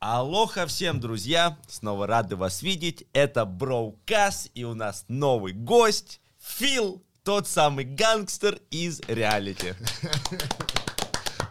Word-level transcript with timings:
Алоха 0.00 0.68
всем, 0.68 1.00
друзья! 1.00 1.58
Снова 1.66 2.06
рады 2.06 2.36
вас 2.36 2.62
видеть. 2.62 3.04
Это 3.12 3.44
Броукас, 3.44 4.48
и 4.54 4.62
у 4.62 4.74
нас 4.74 5.04
новый 5.08 5.52
гость 5.52 6.20
Фил, 6.40 7.02
тот 7.24 7.48
самый 7.48 7.84
гангстер 7.84 8.60
из 8.70 9.00
реалити. 9.08 9.74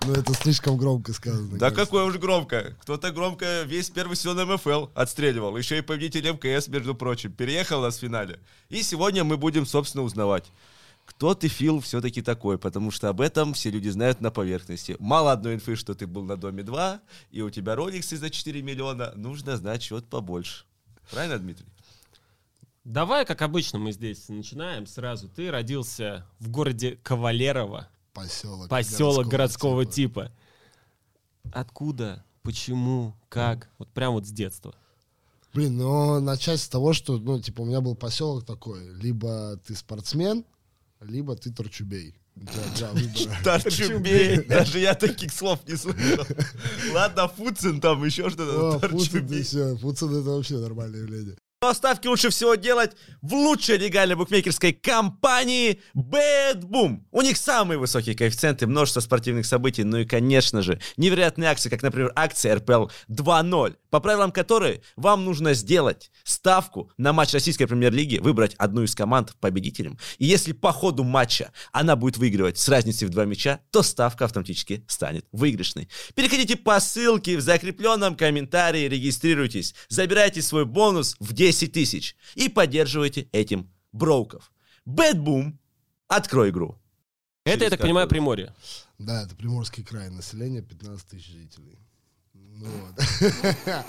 Ну, 0.06 0.14
это 0.14 0.34
слишком 0.36 0.78
громко 0.78 1.12
сказано. 1.12 1.58
Да 1.58 1.70
какое 1.70 2.06
уж 2.06 2.16
громко. 2.16 2.78
Кто-то 2.84 3.12
громко 3.12 3.64
весь 3.64 3.90
первый 3.90 4.16
сезон 4.16 4.54
МФЛ 4.54 4.86
отстреливал. 4.96 5.58
Еще 5.58 5.80
и 5.80 5.82
победитель 5.82 6.32
МКС, 6.32 6.70
между 6.70 6.96
прочим. 6.96 7.34
Переехал 7.34 7.82
нас 7.82 7.98
в 7.98 8.00
финале. 8.00 8.40
И 8.70 8.84
сегодня 8.84 9.26
мы 9.26 9.36
будем, 9.36 9.66
собственно, 9.66 10.06
узнавать, 10.06 10.46
кто 11.08 11.34
ты, 11.34 11.48
Фил, 11.48 11.80
все-таки 11.80 12.22
такой, 12.22 12.60
потому 12.60 12.92
что 12.92 13.08
об 13.10 13.22
этом 13.22 13.54
все 13.54 13.72
люди 13.72 13.88
знают 13.88 14.20
на 14.20 14.30
поверхности. 14.30 14.98
Мало 15.00 15.32
одной 15.32 15.56
инфы, 15.56 15.76
что 15.76 15.96
ты 15.96 16.06
был 16.06 16.24
на 16.24 16.36
Доме 16.36 16.64
2, 16.64 17.00
и 17.32 17.42
у 17.42 17.50
тебя 17.50 17.76
роликсы 17.76 18.18
за 18.18 18.30
4 18.30 18.62
миллиона, 18.62 19.14
нужно 19.16 19.56
знать 19.56 19.82
что-то 19.82 20.06
побольше. 20.08 20.66
Правильно, 21.10 21.40
Дмитрий? 21.40 21.66
Давай, 22.84 23.26
как 23.26 23.42
обычно, 23.42 23.80
мы 23.80 23.94
здесь 23.94 24.28
начинаем 24.28 24.86
сразу. 24.86 25.30
Ты 25.30 25.50
родился 25.50 26.28
в 26.40 26.50
городе 26.50 27.00
Кавалерово, 27.04 27.88
Поселок. 28.14 28.70
поселок 28.70 29.28
городского, 29.28 29.86
типа. 29.86 30.32
Откуда? 31.52 32.26
Почему? 32.44 33.16
Как? 33.30 33.70
Вот 33.78 33.90
прям 33.90 34.14
вот 34.14 34.28
с 34.28 34.32
детства. 34.32 34.76
Блин, 35.54 35.78
ну, 35.78 36.20
начать 36.20 36.60
с 36.60 36.68
того, 36.68 36.94
что, 36.94 37.18
ну, 37.18 37.40
типа, 37.42 37.62
у 37.62 37.66
меня 37.66 37.82
был 37.82 37.96
поселок 37.96 38.46
такой. 38.46 38.94
Либо 38.96 39.58
ты 39.66 39.74
спортсмен, 39.74 40.46
либо 41.02 41.36
ты 41.36 41.52
торчубей. 41.54 42.16
Торчубей. 43.44 44.44
Даже 44.46 44.80
я 44.80 44.94
таких 44.94 45.32
слов 45.34 45.60
не 45.68 45.76
слышал. 45.76 46.26
Ладно, 46.94 47.28
Фуцин 47.28 47.82
там, 47.82 48.04
еще 48.04 48.30
что-то. 48.30 48.80
Все. 49.44 49.78
Пуцин 49.78 50.10
это 50.10 50.30
вообще 50.30 50.58
нормальное 50.58 51.02
явление. 51.02 51.38
Но 51.64 51.74
ставки 51.74 52.06
лучше 52.06 52.30
всего 52.30 52.54
делать 52.54 52.92
в 53.24 53.34
лучшей 53.34 53.78
легальной 53.78 54.16
букмекерской 54.16 54.74
компании 54.74 55.82
Bad 55.96 56.62
Boom. 56.62 57.00
У 57.10 57.24
них 57.24 57.36
самые 57.38 57.80
высокие 57.80 58.16
коэффициенты, 58.16 58.68
множество 58.68 59.00
спортивных 59.00 59.48
событий, 59.48 59.84
ну 59.84 59.98
и, 59.98 60.06
конечно 60.06 60.62
же, 60.62 60.80
невероятные 60.98 61.50
акции, 61.50 61.70
как, 61.70 61.82
например, 61.82 62.12
акция 62.16 62.58
РПЛ 62.58 62.90
2.0, 63.10 63.76
по 63.90 64.00
правилам 64.00 64.32
которой 64.32 64.82
вам 64.96 65.26
нужно 65.26 65.54
сделать 65.54 66.12
ставку 66.24 66.92
на 66.98 67.14
матч 67.14 67.34
российской 67.34 67.66
премьер-лиги, 67.66 68.18
выбрать 68.18 68.56
одну 68.56 68.84
из 68.84 68.96
команд 68.96 69.36
победителем. 69.40 69.98
И 70.18 70.26
если 70.26 70.52
по 70.52 70.72
ходу 70.72 71.04
матча 71.04 71.52
она 71.72 71.96
будет 71.96 72.18
выигрывать 72.18 72.58
с 72.58 72.68
разницей 72.70 73.08
в 73.08 73.12
два 73.12 73.26
мяча, 73.26 73.60
то 73.72 73.84
ставка 73.84 74.26
автоматически 74.26 74.84
станет 74.88 75.26
выигрышной. 75.32 75.90
Переходите 76.16 76.56
по 76.56 76.80
ссылке 76.80 77.38
в 77.38 77.42
закрепленном 77.42 78.16
комментарии, 78.16 78.88
регистрируйтесь, 78.88 79.76
забирайте 79.90 80.42
свой 80.42 80.66
бонус 80.66 81.16
в 81.20 81.34
10 81.34 81.72
тысяч 81.72 82.16
и 82.36 82.50
поддерживайте 82.50 83.30
этим 83.32 83.72
броуков. 83.92 84.52
Boom, 84.86 85.54
открой 86.08 86.50
игру. 86.50 86.80
Это, 87.44 87.64
я 87.64 87.70
так 87.70 87.80
понимаю? 87.80 88.08
Приморье. 88.08 88.54
Да, 88.98 89.24
это 89.24 89.36
Приморский 89.36 89.84
край. 89.84 90.10
Население 90.10 90.62
15 90.62 91.08
тысяч 91.08 91.28
жителей. 91.28 91.80
Ну. 92.60 92.68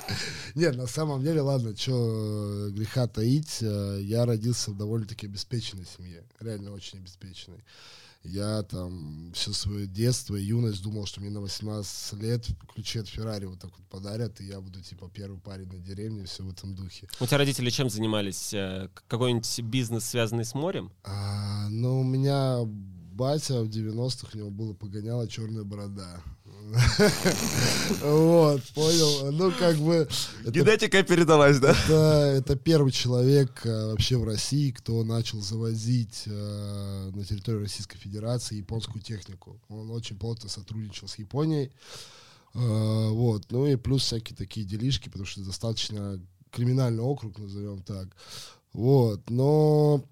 Нет, 0.55 0.77
на 0.77 0.87
самом 0.87 1.23
деле, 1.23 1.41
ладно, 1.41 1.77
что 1.77 2.69
греха 2.71 3.07
таить, 3.07 3.59
э, 3.63 4.01
я 4.03 4.27
родился 4.27 4.71
в 4.71 4.77
довольно-таки 4.77 5.27
обеспеченной 5.27 5.87
семье, 5.87 6.25
реально 6.41 6.73
очень 6.73 6.99
обеспеченной. 6.99 7.65
Я 8.25 8.63
там 8.65 9.33
все 9.33 9.53
свое 9.53 9.87
детство 9.87 10.35
и 10.35 10.43
юность 10.43 10.83
думал, 10.83 11.07
что 11.07 11.21
мне 11.21 11.31
на 11.31 11.41
18 11.41 12.21
лет 12.21 12.47
ключи 12.75 12.99
от 12.99 13.09
Феррари 13.09 13.47
вот 13.47 13.61
так 13.61 13.71
вот 13.71 13.87
подарят, 13.87 14.41
и 14.41 14.45
я 14.45 14.61
буду 14.61 14.83
типа 14.83 15.09
первый 15.15 15.39
парень 15.39 15.69
на 15.69 15.79
деревне, 15.79 16.25
все 16.25 16.43
в 16.43 16.51
этом 16.51 16.75
духе. 16.75 17.09
У 17.21 17.27
тебя 17.27 17.39
родители 17.39 17.71
чем 17.71 17.89
занимались? 17.89 18.53
Э, 18.53 18.89
Какой-нибудь 19.07 19.61
бизнес, 19.61 20.05
связанный 20.05 20.45
с 20.45 20.55
морем? 20.55 20.93
А, 21.05 21.69
ну, 21.71 22.01
у 22.01 22.05
меня 22.05 22.65
батя 23.19 23.62
в 23.62 23.69
90-х, 23.69 24.31
у 24.34 24.39
него 24.39 24.51
было 24.51 24.75
погоняло 24.75 25.27
черная 25.28 25.65
борода. 25.65 26.21
Вот, 28.01 28.63
понял. 28.75 29.33
Ну, 29.33 29.53
как 29.53 29.77
бы... 29.77 30.09
Генетика 30.45 31.03
передалась, 31.03 31.59
да? 31.59 31.71
это, 31.71 32.35
это 32.37 32.57
первый 32.57 32.93
человек 32.93 33.65
э, 33.65 33.87
вообще 33.91 34.17
в 34.17 34.25
России, 34.25 34.71
кто 34.71 35.03
начал 35.05 35.41
завозить 35.41 36.25
э, 36.27 37.11
на 37.15 37.25
территорию 37.25 37.63
Российской 37.63 37.99
Федерации 37.99 38.57
японскую 38.57 39.03
технику. 39.03 39.61
Он 39.69 39.91
очень 39.91 40.19
плотно 40.19 40.49
сотрудничал 40.49 41.09
с 41.09 41.19
Японией. 41.19 41.73
Э, 42.55 43.09
вот. 43.09 43.47
Ну 43.51 43.67
и 43.67 43.77
плюс 43.77 44.03
всякие 44.03 44.37
такие 44.37 44.67
делишки, 44.67 45.09
потому 45.09 45.27
что 45.27 45.41
достаточно 45.41 46.21
криминальный 46.51 47.03
округ, 47.03 47.39
назовем 47.39 47.83
так. 47.83 48.09
Вот. 48.73 49.31
Но 49.31 50.05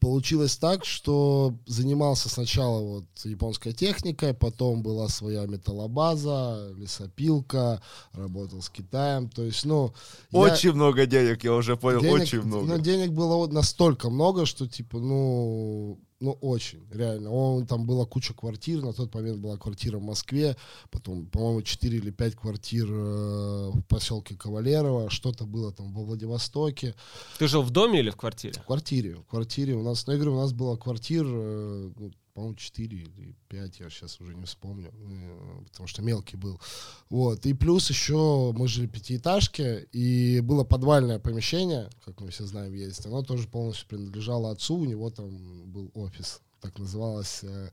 получилось 0.00 0.56
так, 0.56 0.84
что 0.84 1.54
занимался 1.66 2.28
сначала 2.28 2.80
вот 2.80 3.04
японской 3.24 3.72
техникой, 3.72 4.34
потом 4.34 4.82
была 4.82 5.08
своя 5.08 5.46
металлобаза, 5.46 6.72
лесопилка, 6.76 7.80
работал 8.12 8.62
с 8.62 8.68
Китаем. 8.70 9.28
То 9.28 9.42
есть, 9.42 9.64
ну... 9.64 9.92
я- 10.30 10.38
Очень 10.40 10.72
много 10.72 11.06
денег, 11.06 11.44
я 11.44 11.54
уже 11.54 11.76
понял, 11.76 12.00
денег, 12.00 12.22
очень 12.22 12.42
много. 12.42 12.66
Ну, 12.66 12.78
денег 12.78 13.10
было 13.12 13.36
вот 13.36 13.52
настолько 13.52 14.10
много, 14.10 14.46
что, 14.46 14.66
типа, 14.66 14.98
ну, 14.98 15.98
ну, 16.20 16.32
очень, 16.40 16.86
реально. 16.90 17.30
Он, 17.30 17.66
там 17.66 17.86
была 17.86 18.06
куча 18.06 18.32
квартир, 18.32 18.82
на 18.82 18.92
тот 18.92 19.14
момент 19.14 19.38
была 19.38 19.56
квартира 19.56 19.98
в 19.98 20.02
Москве, 20.02 20.56
потом, 20.90 21.26
по-моему, 21.26 21.62
4 21.62 21.96
или 21.96 22.10
5 22.10 22.34
квартир 22.36 22.86
э, 22.90 23.70
в 23.70 23.82
поселке 23.82 24.34
Кавалерово, 24.34 25.10
что-то 25.10 25.44
было 25.44 25.72
там 25.72 25.92
во 25.92 26.04
Владивостоке. 26.04 26.94
Ты 27.38 27.48
жил 27.48 27.62
в 27.62 27.70
доме 27.70 28.00
или 28.00 28.10
в 28.10 28.16
квартире? 28.16 28.54
В 28.54 28.66
квартире, 28.66 29.16
в 29.16 29.24
квартире 29.24 29.74
у 29.74 29.82
нас, 29.82 30.06
ну, 30.06 30.14
я 30.14 30.18
говорю, 30.18 30.36
у 30.36 30.40
нас 30.40 30.52
было 30.52 30.76
квартир, 30.76 31.26
э, 31.26 31.90
ну, 31.96 32.12
по-моему, 32.36 32.54
4 32.54 32.96
или 32.98 33.34
5, 33.48 33.80
я 33.80 33.88
сейчас 33.88 34.20
уже 34.20 34.34
не 34.34 34.44
вспомню, 34.44 34.92
э, 34.92 35.64
потому 35.72 35.86
что 35.86 36.02
мелкий 36.02 36.36
был. 36.36 36.60
Вот, 37.08 37.46
и 37.46 37.54
плюс 37.54 37.88
еще 37.88 38.52
мы 38.54 38.68
жили 38.68 38.86
в 38.86 38.92
пятиэтажке, 38.92 39.88
и 39.90 40.40
было 40.40 40.62
подвальное 40.62 41.18
помещение, 41.18 41.88
как 42.04 42.20
мы 42.20 42.28
все 42.28 42.44
знаем, 42.44 42.74
есть, 42.74 43.06
оно 43.06 43.22
тоже 43.22 43.48
полностью 43.48 43.88
принадлежало 43.88 44.50
отцу, 44.50 44.76
у 44.76 44.84
него 44.84 45.08
там 45.08 45.64
был 45.72 45.90
офис, 45.94 46.42
так 46.60 46.78
называлось 46.78 47.40
э, 47.42 47.70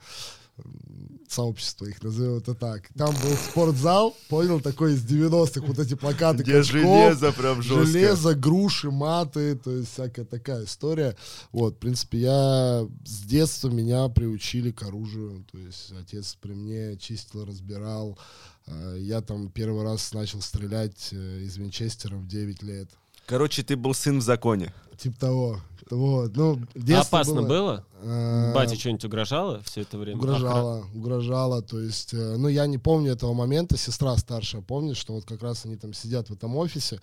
сообщество, 1.28 1.86
их 1.86 2.02
назовем 2.04 2.38
это 2.38 2.54
так. 2.54 2.90
Там 2.96 3.14
был 3.24 3.36
спортзал, 3.36 4.16
понял, 4.30 4.60
такой 4.62 4.94
из 4.94 5.04
90-х, 5.04 5.66
вот 5.66 5.80
эти 5.80 5.96
плакаты 5.96 6.44
Где 6.44 6.60
качков. 6.60 6.82
железо 6.82 7.32
прям 7.32 7.62
жестко. 7.62 7.86
Железо, 7.86 8.36
груши, 8.36 8.92
маты, 8.92 9.56
то 9.56 9.72
есть 9.72 9.92
всякая 9.92 10.26
такая 10.26 10.66
история. 10.66 11.16
Вот, 11.52 11.76
в 11.76 11.80
принципе, 11.80 12.20
я 12.20 12.88
с 13.04 13.22
детства 13.24 13.70
меня 13.70 14.08
приучили 14.10 14.72
к 14.72 14.84
оружию. 14.84 15.44
То 15.52 15.58
есть 15.58 15.92
отец 16.00 16.38
при 16.40 16.54
мне 16.54 16.98
чистил, 16.98 17.46
разбирал. 17.46 18.20
А, 18.68 18.96
Я 18.96 19.22
там 19.22 19.50
первый 19.50 19.84
раз 19.84 20.14
начал 20.14 20.42
стрелять 20.42 21.10
э, 21.12 21.40
из 21.42 21.58
винчестера 21.58 22.16
в 22.16 22.28
9 22.28 22.62
лет. 22.64 22.90
Короче, 23.26 23.64
ты 23.64 23.76
был 23.76 23.94
сын 23.94 24.20
в 24.20 24.22
законе. 24.22 24.74
Типа 24.98 25.20
того. 25.20 25.62
Вот. 25.90 26.36
Ну, 26.36 26.60
Опасно 26.98 27.42
было? 27.44 27.86
А, 28.02 28.54
Батя 28.54 28.76
что-нибудь 28.76 29.06
угрожало 29.06 29.62
все 29.64 29.82
это 29.82 29.98
время? 29.98 30.18
Охра- 30.18 30.24
Угрожала, 30.24 30.86
угрожала, 30.94 31.62
то 31.62 31.80
есть, 31.80 32.14
э, 32.14 32.36
ну, 32.38 32.48
я 32.48 32.66
не 32.68 32.78
помню 32.78 33.12
этого 33.14 33.34
момента, 33.34 33.78
сестра 33.78 34.16
старшая 34.18 34.62
помнит, 34.62 34.98
что 34.98 35.14
вот 35.14 35.26
как 35.26 35.42
раз 35.42 35.66
они 35.66 35.76
там 35.78 35.94
сидят 35.94 36.30
в 36.30 36.34
этом 36.34 36.56
офисе, 36.56 37.00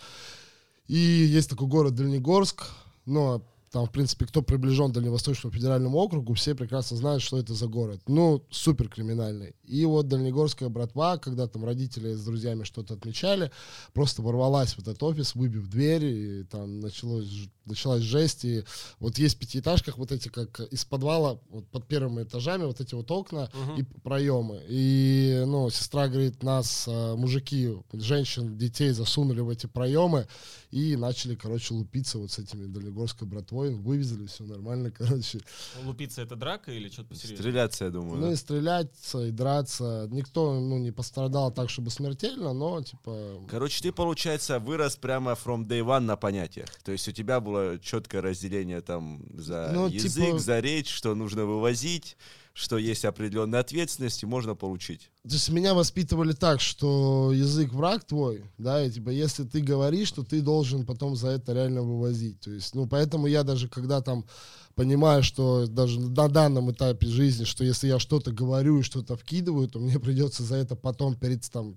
и 0.88 0.96
есть 0.96 1.48
такой 1.50 1.68
город 1.68 1.94
Дальнегорск, 1.94 2.64
но 3.06 3.42
там, 3.70 3.86
в 3.86 3.92
принципе, 3.92 4.26
кто 4.26 4.42
приближен 4.42 4.90
к 4.90 4.94
Дальневосточному 4.94 5.54
федеральному 5.54 5.96
округу, 5.98 6.34
все 6.34 6.54
прекрасно 6.56 6.96
знают, 6.96 7.22
что 7.22 7.38
это 7.38 7.54
за 7.54 7.68
город. 7.68 8.00
Ну, 8.08 8.42
супер 8.50 8.88
криминальный. 8.88 9.54
И 9.64 9.84
вот 9.84 10.08
Дальнегорская 10.08 10.68
братва, 10.68 11.18
когда 11.18 11.46
там 11.46 11.64
родители 11.64 12.14
с 12.14 12.24
друзьями 12.24 12.64
что-то 12.64 12.94
отмечали, 12.94 13.52
просто 13.92 14.22
ворвалась 14.22 14.74
в 14.74 14.80
этот 14.80 15.00
офис, 15.04 15.36
выбив 15.36 15.68
дверь, 15.68 16.04
и 16.04 16.44
там 16.44 16.80
началось, 16.80 17.28
началась 17.64 18.02
жесть. 18.02 18.44
И 18.44 18.64
вот 18.98 19.18
есть 19.18 19.36
в 19.36 19.38
пятиэтажках 19.38 19.98
вот 19.98 20.10
эти, 20.10 20.28
как 20.28 20.58
из 20.72 20.84
подвала, 20.84 21.38
вот 21.50 21.68
под 21.68 21.86
первыми 21.86 22.24
этажами, 22.24 22.64
вот 22.64 22.80
эти 22.80 22.96
вот 22.96 23.08
окна 23.12 23.50
Мгм. 23.54 23.76
и 23.80 23.82
проемы. 24.00 24.62
И, 24.68 25.44
ну, 25.46 25.70
сестра 25.70 26.08
говорит, 26.08 26.42
нас, 26.42 26.86
э, 26.88 27.14
мужики, 27.14 27.76
женщин, 27.92 28.58
детей 28.58 28.90
засунули 28.90 29.40
в 29.40 29.48
эти 29.48 29.66
проемы 29.66 30.26
и 30.72 30.96
начали, 30.96 31.36
короче, 31.36 31.74
лупиться 31.74 32.18
вот 32.18 32.32
с 32.32 32.38
этими 32.40 32.66
Дальнегорской 32.66 33.28
братвой. 33.28 33.59
Вывезли, 33.68 34.26
все 34.26 34.44
нормально, 34.44 34.90
короче. 34.98 35.40
Лупиться 35.84 36.22
это 36.22 36.36
драка 36.36 36.72
или 36.72 36.88
что-то 36.88 37.10
посерьезнее? 37.10 37.38
Стреляться, 37.38 37.84
я 37.84 37.90
думаю. 37.90 38.16
Ну 38.20 38.26
да? 38.28 38.32
и 38.32 38.36
стреляться, 38.36 39.26
и 39.26 39.30
драться. 39.30 40.08
Никто, 40.10 40.58
ну, 40.58 40.78
не 40.78 40.90
пострадал 40.90 41.52
так, 41.52 41.68
чтобы 41.68 41.90
смертельно, 41.90 42.52
но, 42.52 42.82
типа... 42.82 43.42
Короче, 43.48 43.82
ты, 43.82 43.92
получается, 43.92 44.58
вырос 44.58 44.96
прямо 44.96 45.32
from 45.32 45.66
day 45.66 45.80
one 45.80 46.00
на 46.00 46.16
понятиях. 46.16 46.68
То 46.82 46.92
есть 46.92 47.06
у 47.08 47.12
тебя 47.12 47.40
было 47.40 47.78
четкое 47.78 48.22
разделение 48.22 48.80
там 48.80 49.22
за 49.34 49.70
Ну, 49.74 49.88
язык, 49.88 50.24
типа- 50.24 50.38
за 50.38 50.60
речь, 50.60 50.88
что 50.90 51.14
нужно 51.14 51.44
вывозить, 51.44 52.16
что 52.60 52.76
есть 52.76 53.06
определенная 53.06 53.60
ответственность 53.60 54.22
и 54.22 54.26
можно 54.26 54.54
получить. 54.54 55.10
То 55.22 55.32
есть 55.32 55.48
меня 55.48 55.72
воспитывали 55.72 56.32
так, 56.32 56.60
что 56.60 57.32
язык 57.32 57.72
враг 57.72 58.04
твой, 58.04 58.44
да, 58.58 58.84
и 58.84 58.90
типа 58.90 59.08
если 59.08 59.44
ты 59.44 59.62
говоришь, 59.62 60.12
то 60.12 60.22
ты 60.22 60.42
должен 60.42 60.84
потом 60.84 61.16
за 61.16 61.28
это 61.28 61.54
реально 61.54 61.80
вывозить. 61.82 62.38
То 62.40 62.50
есть, 62.50 62.74
ну, 62.74 62.86
поэтому 62.86 63.26
я 63.26 63.44
даже 63.44 63.66
когда 63.68 64.02
там 64.02 64.26
понимаю, 64.74 65.22
что 65.22 65.66
даже 65.66 66.00
на 66.00 66.28
данном 66.28 66.70
этапе 66.70 67.06
жизни, 67.06 67.44
что 67.44 67.64
если 67.64 67.88
я 67.88 67.98
что-то 67.98 68.30
говорю 68.30 68.80
и 68.80 68.82
что-то 68.82 69.16
вкидываю, 69.16 69.66
то 69.66 69.78
мне 69.78 69.98
придется 69.98 70.42
за 70.42 70.56
это 70.56 70.76
потом 70.76 71.14
перед 71.14 71.50
там 71.50 71.76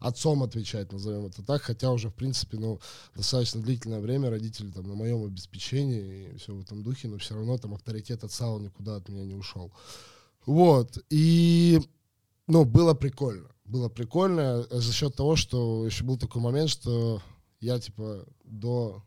отцом 0.00 0.42
отвечать, 0.42 0.92
назовем 0.92 1.26
это 1.26 1.42
так, 1.42 1.60
хотя 1.60 1.92
уже, 1.92 2.08
в 2.08 2.14
принципе, 2.14 2.56
ну, 2.56 2.80
достаточно 3.14 3.60
длительное 3.60 4.00
время 4.00 4.30
родители 4.30 4.70
там 4.70 4.88
на 4.88 4.94
моем 4.94 5.24
обеспечении 5.24 6.30
и 6.34 6.38
все 6.38 6.54
в 6.54 6.60
этом 6.60 6.82
духе, 6.82 7.08
но 7.08 7.18
все 7.18 7.34
равно 7.34 7.58
там 7.58 7.74
авторитет 7.74 8.24
отца, 8.24 8.50
он 8.50 8.64
никуда 8.64 8.96
от 8.96 9.08
меня 9.10 9.24
не 9.24 9.34
ушел. 9.34 9.70
Вот, 10.46 10.98
и, 11.10 11.80
ну, 12.46 12.64
было 12.64 12.94
прикольно. 12.94 13.48
Было 13.64 13.88
прикольно 13.88 14.66
за 14.70 14.92
счет 14.92 15.14
того, 15.14 15.36
что 15.36 15.86
еще 15.86 16.04
был 16.04 16.18
такой 16.18 16.42
момент, 16.42 16.68
что 16.68 17.22
я, 17.60 17.78
типа, 17.78 18.26
до 18.44 19.02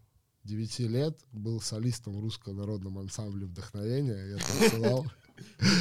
9 0.45 0.79
лет 0.79 1.19
был 1.31 1.59
солистом 1.59 2.17
в 2.17 2.21
русском 2.21 2.55
народном 2.55 2.97
ансамбле 2.99 3.45
«Вдохновение». 3.45 4.31
Я 4.31 4.37
танцевал. 4.37 5.05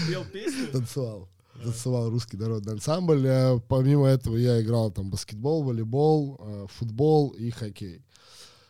Пел 0.09 0.25
песню? 0.25 0.69
Танцевал. 0.73 1.29
Танцевал 1.63 2.11
русский 2.11 2.37
народный 2.37 2.73
ансамбль. 2.73 3.27
А 3.29 3.59
помимо 3.61 4.07
этого 4.07 4.37
я 4.37 4.61
играл 4.61 4.91
там 4.91 5.11
баскетбол, 5.11 5.63
волейбол, 5.63 6.41
э, 6.41 6.67
футбол 6.69 7.31
и 7.31 7.51
хоккей. 7.51 8.05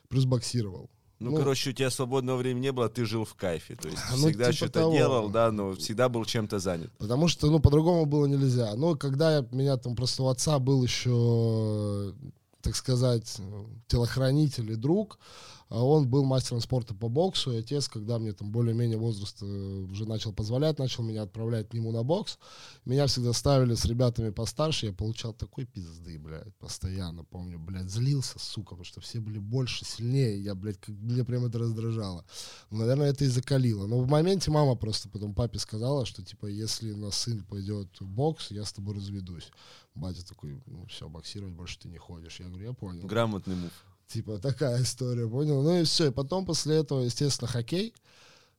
Плюс 0.09 0.27
боксировал. 0.27 0.91
Ну, 1.25 1.31
ну, 1.31 1.37
короче, 1.37 1.71
у 1.71 1.73
тебя 1.73 1.91
свободного 1.91 2.37
времени 2.37 2.65
не 2.65 2.73
было, 2.73 2.88
ты 2.88 3.05
жил 3.05 3.25
в 3.25 3.35
кайфе. 3.35 3.76
То 3.76 3.88
есть 3.88 4.03
ну, 4.11 4.17
всегда 4.17 4.44
типа 4.47 4.56
что-то 4.56 4.81
того. 4.81 4.93
делал, 4.93 5.29
да, 5.29 5.50
но 5.50 5.73
всегда 5.75 6.09
был 6.09 6.25
чем-то 6.25 6.59
занят. 6.59 6.91
Потому 6.99 7.29
что, 7.29 7.50
ну, 7.50 7.61
по-другому 7.61 8.05
было 8.05 8.26
нельзя. 8.26 8.75
Ну, 8.76 8.97
когда 8.97 9.37
я, 9.37 9.47
меня 9.50 9.76
там 9.76 9.97
просто 9.97 10.23
у 10.23 10.29
отца 10.29 10.59
был 10.59 10.82
еще, 10.82 12.15
так 12.61 12.76
сказать, 12.76 13.38
телохранитель 13.87 14.73
и 14.73 14.76
друг, 14.76 15.19
а 15.63 15.63
он 15.69 16.08
был 16.08 16.25
мастером 16.25 16.61
спорта 16.61 16.94
по 16.94 17.08
боксу, 17.08 17.52
и 17.52 17.58
отец, 17.58 17.88
когда 17.88 18.19
мне 18.19 18.32
там 18.32 18.50
более-менее 18.50 18.99
возраст 18.99 19.43
э, 19.43 19.46
уже 19.46 20.06
начал 20.06 20.32
позволять, 20.32 20.78
начал 20.78 21.02
меня 21.02 21.22
отправлять 21.22 21.69
к 21.69 21.75
нему 21.75 21.90
на 21.90 22.02
бокс, 22.02 22.38
меня 22.84 23.06
всегда 23.06 23.32
ставили 23.32 23.75
с 23.75 23.84
ребятами 23.84 24.31
постарше, 24.31 24.87
я 24.87 24.93
получал 24.93 25.32
такой 25.32 25.64
пизды, 25.64 26.19
блядь, 26.19 26.55
постоянно, 26.56 27.25
помню, 27.25 27.58
блядь, 27.58 27.90
злился, 27.90 28.38
сука, 28.38 28.70
потому 28.70 28.84
что 28.84 29.00
все 29.00 29.20
были 29.20 29.38
больше, 29.38 29.84
сильнее, 29.84 30.43
я, 30.43 30.55
блядь, 30.55 30.78
как, 30.78 30.94
мне 30.94 31.25
прям 31.25 31.46
это 31.46 31.58
раздражало. 31.58 32.25
Ну, 32.70 32.78
наверное, 32.78 33.11
это 33.11 33.25
и 33.25 33.28
закалило. 33.28 33.87
Но 33.87 34.00
в 34.00 34.08
моменте 34.08 34.50
мама 34.50 34.75
просто 34.75 35.08
потом 35.08 35.34
папе 35.34 35.58
сказала, 35.58 36.06
что, 36.06 36.22
типа, 36.22 36.46
если 36.46 36.93
у 36.93 36.96
нас 36.96 37.16
сын 37.16 37.43
пойдет 37.44 37.88
в 38.00 38.06
бокс, 38.06 38.50
я 38.50 38.64
с 38.64 38.72
тобой 38.72 38.94
разведусь. 38.94 39.50
Батя 39.94 40.26
такой, 40.26 40.61
ну 40.66 40.87
все, 40.87 41.08
боксировать 41.08 41.55
больше 41.55 41.78
ты 41.78 41.88
не 41.88 41.99
ходишь. 41.99 42.40
Я 42.40 42.49
говорю, 42.49 42.66
я 42.66 42.72
понял. 42.72 43.06
Грамотный 43.06 43.55
мув. 43.55 43.72
Типа 44.06 44.39
такая 44.39 44.83
история, 44.83 45.29
понял? 45.29 45.62
Ну 45.62 45.81
и 45.81 45.85
все. 45.85 46.09
И 46.09 46.12
потом 46.12 46.47
после 46.47 46.77
этого, 46.77 47.01
естественно, 47.01 47.49
хоккей. 47.49 47.95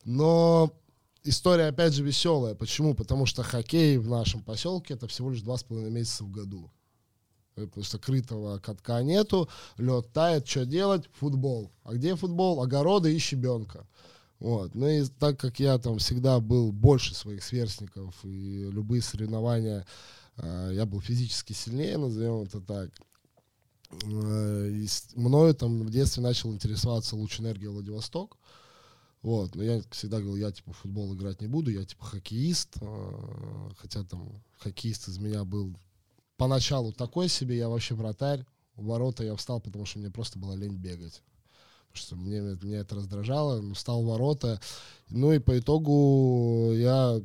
Но 0.03 0.71
история, 1.23 1.67
опять 1.67 1.93
же, 1.93 2.03
веселая. 2.03 2.55
Почему? 2.55 2.93
Потому 2.93 3.25
что 3.25 3.43
хоккей 3.43 3.97
в 3.97 4.07
нашем 4.09 4.41
поселке 4.41 4.93
это 4.93 5.07
всего 5.07 5.31
лишь 5.31 5.41
два 5.41 5.57
с 5.57 5.63
половиной 5.63 5.91
месяца 5.91 6.23
в 6.23 6.31
году. 6.31 6.71
Э, 7.55 7.67
Потому 7.67 7.83
что 7.83 7.99
крытого 7.99 8.59
катка 8.59 9.01
нету, 9.01 9.49
лед 9.77 10.11
тает, 10.13 10.47
что 10.47 10.65
делать? 10.65 11.09
Футбол. 11.13 11.71
А 11.83 11.93
где 11.93 12.15
футбол? 12.15 12.61
Огороды 12.61 13.15
и 13.15 13.19
щебенка. 13.19 13.87
Вот. 14.39 14.75
Ну 14.75 14.87
и 14.87 15.05
так 15.19 15.39
как 15.39 15.59
я 15.59 15.77
там 15.77 15.97
всегда 15.97 16.39
был 16.39 16.71
больше 16.71 17.15
своих 17.15 17.43
сверстников 17.43 18.13
и 18.23 18.69
любые 18.69 19.01
соревнования, 19.01 19.85
э, 20.37 20.71
я 20.73 20.85
был 20.85 21.01
физически 21.01 21.53
сильнее, 21.53 21.97
назовем 21.97 22.41
это 22.43 22.59
так, 22.61 22.89
мною 23.91 25.53
там 25.55 25.83
в 25.83 25.89
детстве 25.89 26.23
начал 26.23 26.53
интересоваться 26.53 27.15
луч 27.15 27.39
энергии 27.39 27.67
Владивосток. 27.67 28.37
Вот, 29.21 29.55
но 29.55 29.63
я 29.63 29.81
всегда 29.89 30.19
говорил, 30.19 30.35
я 30.35 30.51
типа 30.51 30.71
в 30.71 30.77
футбол 30.77 31.15
играть 31.15 31.41
не 31.41 31.47
буду, 31.47 31.71
я 31.71 31.83
типа 31.83 32.05
хоккеист, 32.05 32.77
э, 32.79 33.69
хотя 33.77 34.03
там 34.03 34.43
хоккеист 34.59 35.07
из 35.07 35.17
меня 35.17 35.43
был 35.43 35.75
поначалу 36.37 36.93
такой 36.93 37.27
себе, 37.27 37.57
я 37.57 37.67
вообще 37.67 37.95
вратарь, 37.95 38.45
в 38.75 38.85
ворота 38.85 39.23
я 39.23 39.35
встал, 39.35 39.59
потому 39.59 39.85
что 39.85 39.97
мне 39.97 40.11
просто 40.11 40.37
было 40.37 40.53
лень 40.53 40.75
бегать. 40.75 41.23
Потому 41.87 42.05
что 42.05 42.15
мне, 42.17 42.39
меня 42.61 42.79
это 42.79 42.95
раздражало, 42.95 43.73
встал 43.73 44.03
в 44.03 44.07
ворота. 44.07 44.61
Ну 45.09 45.31
и 45.31 45.39
по 45.39 45.57
итогу 45.57 46.71
я 46.73 47.19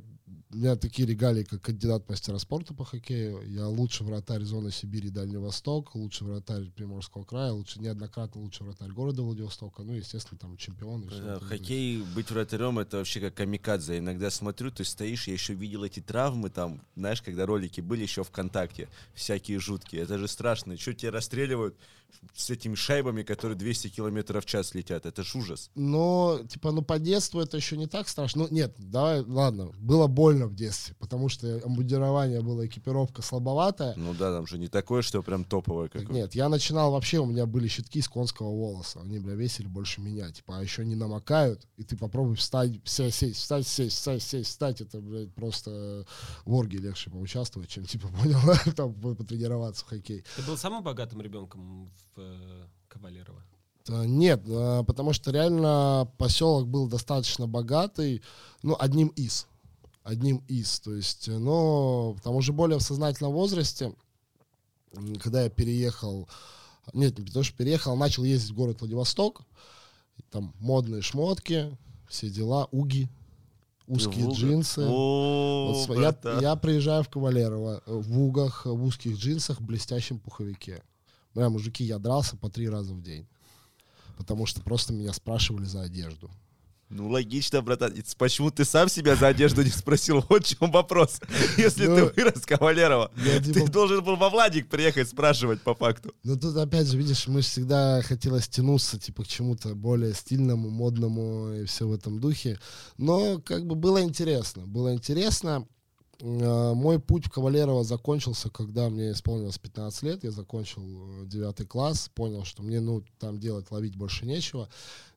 у 0.53 0.57
меня 0.57 0.75
такие 0.75 1.07
регалии, 1.07 1.45
как 1.45 1.63
кандидат 1.63 2.09
мастера 2.09 2.39
спорта 2.39 2.75
по 2.75 2.85
хоккею. 2.85 3.41
Я 3.49 3.69
лучший 3.69 4.05
вратарь 4.05 4.43
зоны 4.43 4.73
Сибири 4.73 5.09
и 5.09 5.11
Дальний 5.11 5.37
Восток, 5.37 5.95
лучший 5.95 6.27
вратарь 6.27 6.71
Приморского 6.71 7.25
края, 7.25 7.53
лучше, 7.53 7.81
неоднократно 7.81 8.41
лучший 8.41 8.67
вратарь 8.67 8.91
города 8.91 9.23
Владивостока, 9.23 9.83
ну, 9.83 9.93
естественно, 9.93 10.39
там 10.39 10.57
чемпион. 10.57 11.09
Да, 11.09 11.39
хоккей, 11.39 12.03
быть 12.15 12.31
вратарем, 12.31 12.81
это 12.81 12.97
вообще 12.97 13.21
как 13.21 13.35
камикадзе. 13.35 13.99
Иногда 13.99 14.31
смотрю, 14.31 14.73
ты 14.73 14.85
стоишь, 14.85 15.29
я 15.29 15.35
еще 15.35 15.55
видел 15.55 15.85
эти 15.85 16.01
травмы 16.01 16.51
там, 16.51 16.83
знаешь, 16.97 17.23
когда 17.23 17.47
ролики 17.47 17.81
были 17.81 18.03
еще 18.03 18.25
ВКонтакте, 18.25 18.89
всякие 19.15 19.61
жуткие. 19.61 20.03
Это 20.03 20.19
же 20.19 20.27
страшно. 20.27 20.77
Что 20.77 20.95
тебя 20.95 21.13
расстреливают 21.13 21.77
с 22.35 22.51
этими 22.51 22.75
шайбами, 22.75 23.23
которые 23.23 23.57
200 23.57 23.89
километров 23.89 24.45
в 24.45 24.49
час 24.49 24.75
летят? 24.75 25.07
Это 25.07 25.23
ж 25.23 25.37
ужас. 25.37 25.71
Но, 25.77 26.41
типа, 26.49 26.73
ну, 26.73 26.83
по 26.83 26.99
детству 26.99 27.41
это 27.41 27.57
еще 27.57 27.77
не 27.77 27.87
так 27.87 28.09
страшно. 28.09 28.43
Ну, 28.43 28.49
нет, 28.51 28.75
давай, 28.79 29.21
ладно, 29.21 29.71
было 29.79 30.09
больно 30.09 30.40
в 30.47 30.55
детстве, 30.55 30.95
потому 30.99 31.29
что 31.29 31.61
амбудирование 31.65 32.41
было, 32.41 32.67
экипировка 32.67 33.23
слабоватая. 33.23 33.95
Ну 33.97 34.15
да, 34.15 34.33
там 34.33 34.47
же 34.47 34.59
не 34.59 34.69
такое, 34.69 35.03
что 35.03 35.23
прям 35.23 35.45
топовое 35.45 35.89
Так 35.89 36.03
какое. 36.03 36.17
нет, 36.17 36.35
я 36.35 36.49
начинал 36.49 36.93
вообще, 36.93 37.19
у 37.19 37.27
меня 37.27 37.47
были 37.47 37.69
щитки 37.69 37.99
из 37.99 38.09
конского 38.09 38.49
волоса. 38.51 39.01
Они, 39.01 39.19
бля, 39.19 39.35
весили 39.35 39.67
больше 39.67 40.01
меня. 40.01 40.31
Типа, 40.31 40.59
а 40.59 40.63
еще 40.63 40.85
не 40.85 40.95
намокают. 40.95 41.67
И 41.77 41.85
ты 41.85 41.97
попробуй 41.97 42.37
встать, 42.37 42.73
вся 42.85 43.11
сесть, 43.11 43.41
встать, 43.41 43.67
сесть, 43.67 43.97
встать, 43.97 44.23
сесть, 44.23 44.51
встать. 44.51 44.81
Это, 44.81 45.01
блядь, 45.01 45.35
просто 45.35 46.05
в 46.45 46.55
орге 46.55 46.79
легче 46.79 47.11
поучаствовать, 47.11 47.69
чем, 47.69 47.85
типа, 47.85 48.09
понял, 48.23 48.39
там, 48.77 48.95
по- 48.95 49.15
потренироваться 49.15 49.85
в 49.85 49.89
хоккей. 49.89 50.25
Ты 50.37 50.43
был 50.43 50.57
самым 50.57 50.83
богатым 50.83 51.21
ребенком 51.21 51.91
в 52.15 52.21
э, 52.21 52.67
Кавалерово? 52.89 53.43
Нет, 53.89 54.43
а, 54.47 54.83
потому 54.85 55.13
что 55.13 55.31
реально 55.31 56.09
поселок 56.19 56.69
был 56.69 56.87
достаточно 56.87 57.49
богатый, 57.49 58.23
ну, 58.63 58.77
одним 58.79 59.09
из. 59.09 59.47
Одним 60.03 60.39
из. 60.49 60.81
То 60.81 60.95
есть, 60.95 61.29
э, 61.29 61.39
но 61.39 62.17
там 62.23 62.35
уже 62.35 62.53
более 62.53 62.79
в 62.79 62.83
сознательном 62.83 63.33
возрасте, 63.33 63.95
когда 65.23 65.43
я 65.43 65.51
переехал, 65.51 66.29
нет, 66.93 67.19
не 67.19 67.25
потому 67.25 67.45
что 67.45 67.57
переехал, 67.57 67.97
начал 67.97 68.25
ездить 68.25 68.51
в 68.51 68.55
город 68.55 68.81
Владивосток, 68.81 69.43
там 70.31 70.55
модные 70.59 71.03
шмотки, 71.03 71.77
все 72.09 72.31
дела, 72.31 72.67
уги, 72.73 73.09
узкие 73.87 74.25
Волга. 74.25 74.41
джинсы. 74.41 74.87
О, 74.89 75.85
Вот 75.87 75.99
я, 75.99 76.41
я 76.41 76.57
приезжаю 76.57 77.03
в 77.03 77.09
Кавалерово 77.09 77.83
э, 77.85 77.93
в 77.93 78.21
угах, 78.21 78.67
в 78.67 78.85
узких 78.85 79.17
джинсах, 79.17 79.61
в 79.61 79.65
блестящем 79.65 80.19
пуховике. 80.19 80.83
Бля, 81.35 81.49
мужики, 81.49 81.85
я 81.85 81.99
дрался 81.99 82.37
по 82.37 82.49
три 82.49 82.69
раза 82.69 82.95
в 82.95 83.03
день. 83.03 83.27
Потому 84.17 84.47
что 84.47 84.61
просто 84.63 84.93
меня 84.93 85.13
спрашивали 85.13 85.65
за 85.65 85.83
одежду. 85.83 86.31
Ну, 86.91 87.09
логично, 87.09 87.63
братан. 87.63 87.95
Почему 88.19 88.51
ты 88.51 88.65
сам 88.65 88.89
себя 88.89 89.15
за 89.15 89.29
одежду 89.29 89.63
не 89.63 89.71
спросил? 89.71 90.25
Вот 90.29 90.45
в 90.45 90.49
чем 90.49 90.71
вопрос. 90.73 91.21
Если 91.57 91.87
Ну, 91.87 91.97
ты 91.97 92.05
вырос 92.23 92.45
Кавалерова, 92.45 93.13
Я, 93.25 93.39
ты 93.41 93.53
типа, 93.53 93.71
должен 93.71 94.03
был 94.03 94.17
во 94.17 94.29
Владик 94.29 94.69
приехать 94.69 95.09
спрашивать 95.09 95.63
по 95.63 95.75
факту. 95.75 96.13
Ну 96.25 96.37
тут 96.37 96.57
опять 96.57 96.89
же, 96.89 96.99
видишь, 96.99 97.29
мы 97.29 97.43
ж 97.43 97.45
всегда 97.45 98.03
хотелось 98.03 98.49
тянуться 98.49 98.99
типа 98.99 99.23
к 99.23 99.29
чему-то 99.29 99.75
более 99.77 100.15
стильному, 100.15 100.69
модному 100.69 101.53
и 101.55 101.65
все 101.65 101.87
в 101.87 101.93
этом 101.93 102.19
духе. 102.21 102.59
Но 102.99 103.39
как 103.39 103.67
бы 103.67 103.77
было 103.77 104.03
интересно. 104.03 104.67
Было 104.67 104.93
интересно. 104.93 105.67
Э, 106.21 106.73
Мой 106.75 106.99
путь 106.99 107.27
в 107.27 107.31
Кавалерово 107.31 107.85
закончился, 107.85 108.51
когда 108.51 108.91
мне 108.91 109.13
исполнилось 109.13 109.59
15 109.59 110.03
лет. 110.03 110.25
Я 110.25 110.33
закончил 110.33 110.83
э, 111.23 111.27
9 111.27 111.69
класс, 111.69 112.11
понял, 112.15 112.45
что 112.45 112.63
мне 112.63 112.81
ну 112.81 113.05
там 113.21 113.39
делать, 113.39 113.71
ловить 113.71 113.97
больше 113.97 114.27
нечего. 114.27 114.69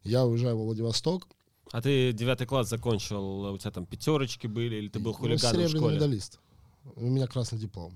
Я 0.03 0.23
уезжаю 0.25 0.57
во 0.57 0.65
Владивосток. 0.65 1.27
А 1.73 1.81
ты 1.81 2.13
девятый 2.13 2.45
класс 2.45 2.69
закончил, 2.69 3.51
у 3.51 3.57
тебя 3.57 3.71
там 3.71 3.85
пятерочки 3.87 4.45
были, 4.45 4.75
или 4.75 4.89
ты 4.89 4.99
был 4.99 5.11
Ну, 5.11 5.17
хулиганом 5.17 5.39
в 5.55 5.55
серебряный 5.55 5.79
школе? 5.79 5.95
медалист. 5.95 6.39
У 6.95 7.01
меня 7.09 7.25
красный 7.25 7.57
диплом. 7.57 7.93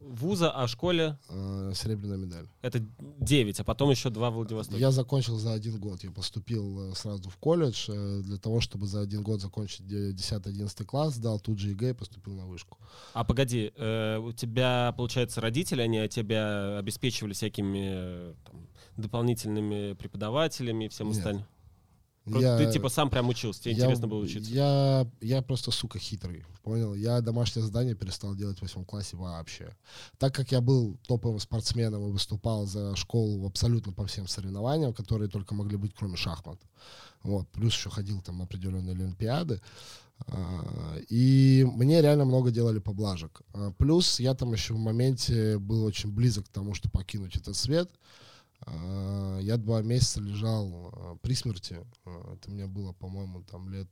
Вуза, 0.00 0.50
а 0.50 0.66
в 0.66 0.70
школе 0.70 1.18
Э, 1.28 1.72
Серебряная 1.74 2.16
медаль. 2.18 2.46
это 2.62 2.82
9, 3.20 3.60
а 3.60 3.64
потом 3.64 3.90
еще 3.90 4.08
два 4.10 4.30
в 4.30 4.34
Владивостоке. 4.34 4.78
Я 4.78 4.90
закончил 4.90 5.36
за 5.38 5.52
один 5.52 5.78
год. 5.78 6.02
Я 6.04 6.10
поступил 6.10 6.92
э, 6.92 6.94
сразу 6.94 7.28
в 7.28 7.36
колледж 7.36 7.86
э, 7.88 8.20
для 8.22 8.36
того, 8.38 8.60
чтобы 8.60 8.86
за 8.86 9.00
один 9.00 9.22
год 9.22 9.40
закончить 9.40 9.86
де- 9.86 10.12
10-11 10.12 10.84
класс, 10.84 11.14
сдал 11.14 11.40
тут 11.40 11.58
же 11.58 11.70
ЕГЭ 11.70 11.90
и 11.90 11.92
поступил 11.94 12.34
на 12.34 12.46
вышку. 12.46 12.78
А 13.14 13.24
погоди, 13.24 13.70
э, 13.76 14.18
у 14.18 14.32
тебя, 14.32 14.92
получается, 14.96 15.40
родители, 15.40 15.80
они 15.82 16.06
тебя 16.08 16.78
обеспечивали 16.78 17.32
всякими 17.34 18.34
там, 18.44 18.66
дополнительными 18.96 19.92
преподавателями 19.94 20.84
и 20.84 20.88
всем 20.88 21.10
остальным? 21.10 21.44
Я, 22.26 22.56
ты 22.56 22.72
типа 22.72 22.88
сам 22.88 23.10
прям 23.10 23.28
учился, 23.28 23.62
тебе 23.62 23.74
я, 23.74 23.84
интересно 23.84 24.08
было 24.08 24.20
учиться? 24.20 24.50
Я, 24.50 25.06
я 25.20 25.42
просто, 25.42 25.70
сука, 25.70 25.98
хитрый, 25.98 26.44
понял? 26.62 26.94
Я 26.94 27.20
домашнее 27.20 27.64
задание 27.64 27.94
перестал 27.94 28.34
делать 28.34 28.58
в 28.58 28.62
восьмом 28.62 28.86
классе 28.86 29.16
вообще. 29.16 29.76
Так 30.18 30.34
как 30.34 30.50
я 30.50 30.62
был 30.62 30.96
топовым 31.06 31.38
спортсменом 31.38 32.08
и 32.08 32.12
выступал 32.12 32.66
за 32.66 32.96
школу 32.96 33.46
абсолютно 33.46 33.92
по 33.92 34.06
всем 34.06 34.26
соревнованиям, 34.26 34.94
которые 34.94 35.28
только 35.28 35.54
могли 35.54 35.76
быть, 35.76 35.92
кроме 35.94 36.16
шахмат. 36.16 36.58
Вот, 37.22 37.46
плюс 37.48 37.74
еще 37.74 37.90
ходил 37.90 38.22
там 38.22 38.38
на 38.38 38.44
определенные 38.44 38.94
олимпиады. 38.94 39.60
А, 40.26 40.96
и 41.08 41.66
мне 41.74 42.00
реально 42.00 42.24
много 42.24 42.50
делали 42.50 42.78
поблажек. 42.78 43.42
А, 43.52 43.72
плюс 43.72 44.20
я 44.20 44.34
там 44.34 44.52
еще 44.52 44.72
в 44.72 44.78
моменте 44.78 45.58
был 45.58 45.84
очень 45.84 46.10
близок 46.10 46.46
к 46.46 46.52
тому, 46.52 46.74
что 46.74 46.90
покинуть 46.90 47.36
этот 47.36 47.56
свет. 47.56 47.90
А, 48.66 49.38
я 49.40 49.56
два 49.56 49.82
месяца 49.82 50.20
лежал 50.20 50.92
а, 50.92 51.16
при 51.22 51.34
смерти. 51.34 51.78
А, 52.04 52.34
это 52.34 52.50
мне 52.50 52.66
было, 52.66 52.92
по-моему, 52.92 53.42
там 53.42 53.68
лет 53.68 53.88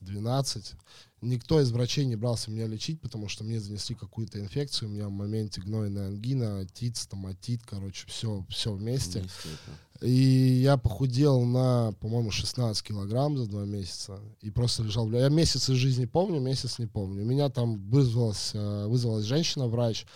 12. 0.00 0.74
Никто 1.22 1.60
из 1.60 1.72
врачей 1.72 2.04
не 2.04 2.16
брался 2.16 2.50
меня 2.50 2.66
лечить, 2.66 3.00
потому 3.00 3.28
что 3.28 3.44
мне 3.44 3.60
занесли 3.60 3.96
какую-то 3.96 4.38
инфекцию. 4.40 4.88
У 4.88 4.92
меня 4.92 5.08
в 5.08 5.12
моменте 5.12 5.60
гнойная 5.60 6.08
ангина, 6.08 6.60
отит, 6.60 6.96
стоматит, 6.96 7.62
короче, 7.64 8.06
все, 8.06 8.44
все 8.48 8.72
вместе. 8.72 9.20
вместе 9.20 9.34
и 10.00 10.10
я 10.62 10.76
похудел 10.76 11.44
на, 11.44 11.92
по-моему, 12.00 12.30
16 12.30 12.86
килограмм 12.86 13.36
за 13.36 13.46
два 13.46 13.64
месяца. 13.64 14.20
И 14.40 14.50
просто 14.50 14.84
лежал. 14.84 15.10
Я 15.10 15.28
месяц 15.28 15.68
из 15.68 15.76
жизни 15.76 16.04
помню, 16.04 16.40
месяц 16.40 16.78
не 16.78 16.86
помню. 16.86 17.22
У 17.22 17.26
меня 17.26 17.48
там 17.48 17.78
вызвалась, 17.90 18.52
вызвалась 18.54 19.24
женщина-врач. 19.24 20.06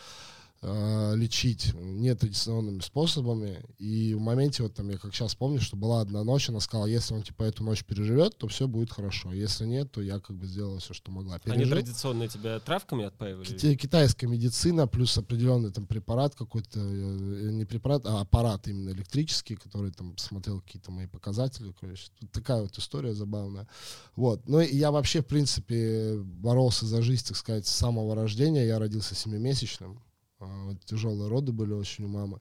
Э, 0.65 1.17
лечить 1.17 1.75
нетрадиционными 1.75 2.79
способами. 2.83 3.61
И 3.79 4.15
в 4.15 4.21
моменте, 4.21 4.63
вот 4.63 4.73
там, 4.75 4.91
я 4.91 4.97
как 4.97 5.13
сейчас 5.13 5.35
помню, 5.35 5.61
что 5.61 5.77
была 5.77 6.01
одна 6.01 6.23
ночь, 6.23 6.49
она 6.49 6.61
сказала, 6.61 6.87
если 6.87 7.15
он, 7.15 7.25
типа, 7.25 7.43
эту 7.43 7.65
ночь 7.65 7.83
переживет, 7.85 8.39
то 8.39 8.47
все 8.47 8.69
будет 8.69 8.93
хорошо. 8.93 9.33
Если 9.33 9.67
нет, 9.67 9.91
то 9.91 10.01
я, 10.01 10.21
как 10.21 10.37
бы, 10.37 10.47
сделала 10.47 10.79
все, 10.79 10.95
что 10.95 11.11
могла. 11.11 11.41
Пережил. 11.41 11.63
Они 11.63 11.69
традиционно 11.69 12.29
тебя 12.29 12.61
травками 12.61 13.07
отпаивали? 13.07 13.45
Ки- 13.45 13.75
китайская 13.75 14.29
медицина, 14.29 14.87
плюс 14.87 15.19
определенный 15.19 15.73
там 15.73 15.85
препарат 15.85 16.37
какой-то, 16.37 16.79
э, 16.79 17.51
не 17.51 17.65
препарат, 17.65 18.07
а 18.07 18.21
аппарат 18.21 18.69
именно 18.69 18.91
электрический, 18.91 19.57
который 19.57 19.91
там 19.91 20.17
смотрел 20.17 20.61
какие-то 20.61 20.93
мои 20.93 21.09
показатели. 21.09 21.75
Короче, 21.81 22.07
тут 22.21 22.31
такая 22.31 22.63
вот 22.63 22.79
история 22.79 23.15
забавная. 23.15 23.67
Вот. 24.15 24.49
Ну, 24.49 24.61
и 24.61 24.77
я 24.77 24.93
вообще, 24.93 25.23
в 25.23 25.27
принципе, 25.27 26.21
боролся 26.23 26.87
за 26.87 27.03
жизнь, 27.03 27.27
так 27.27 27.37
сказать, 27.37 27.67
с 27.67 27.73
самого 27.73 28.15
рождения. 28.15 28.65
Я 28.65 28.79
родился 28.79 29.17
семимесячным. 29.17 30.01
А, 30.43 30.75
тяжелые 30.85 31.29
роды 31.29 31.53
были 31.53 31.73
очень 31.73 32.05
у 32.05 32.09
мамы. 32.09 32.41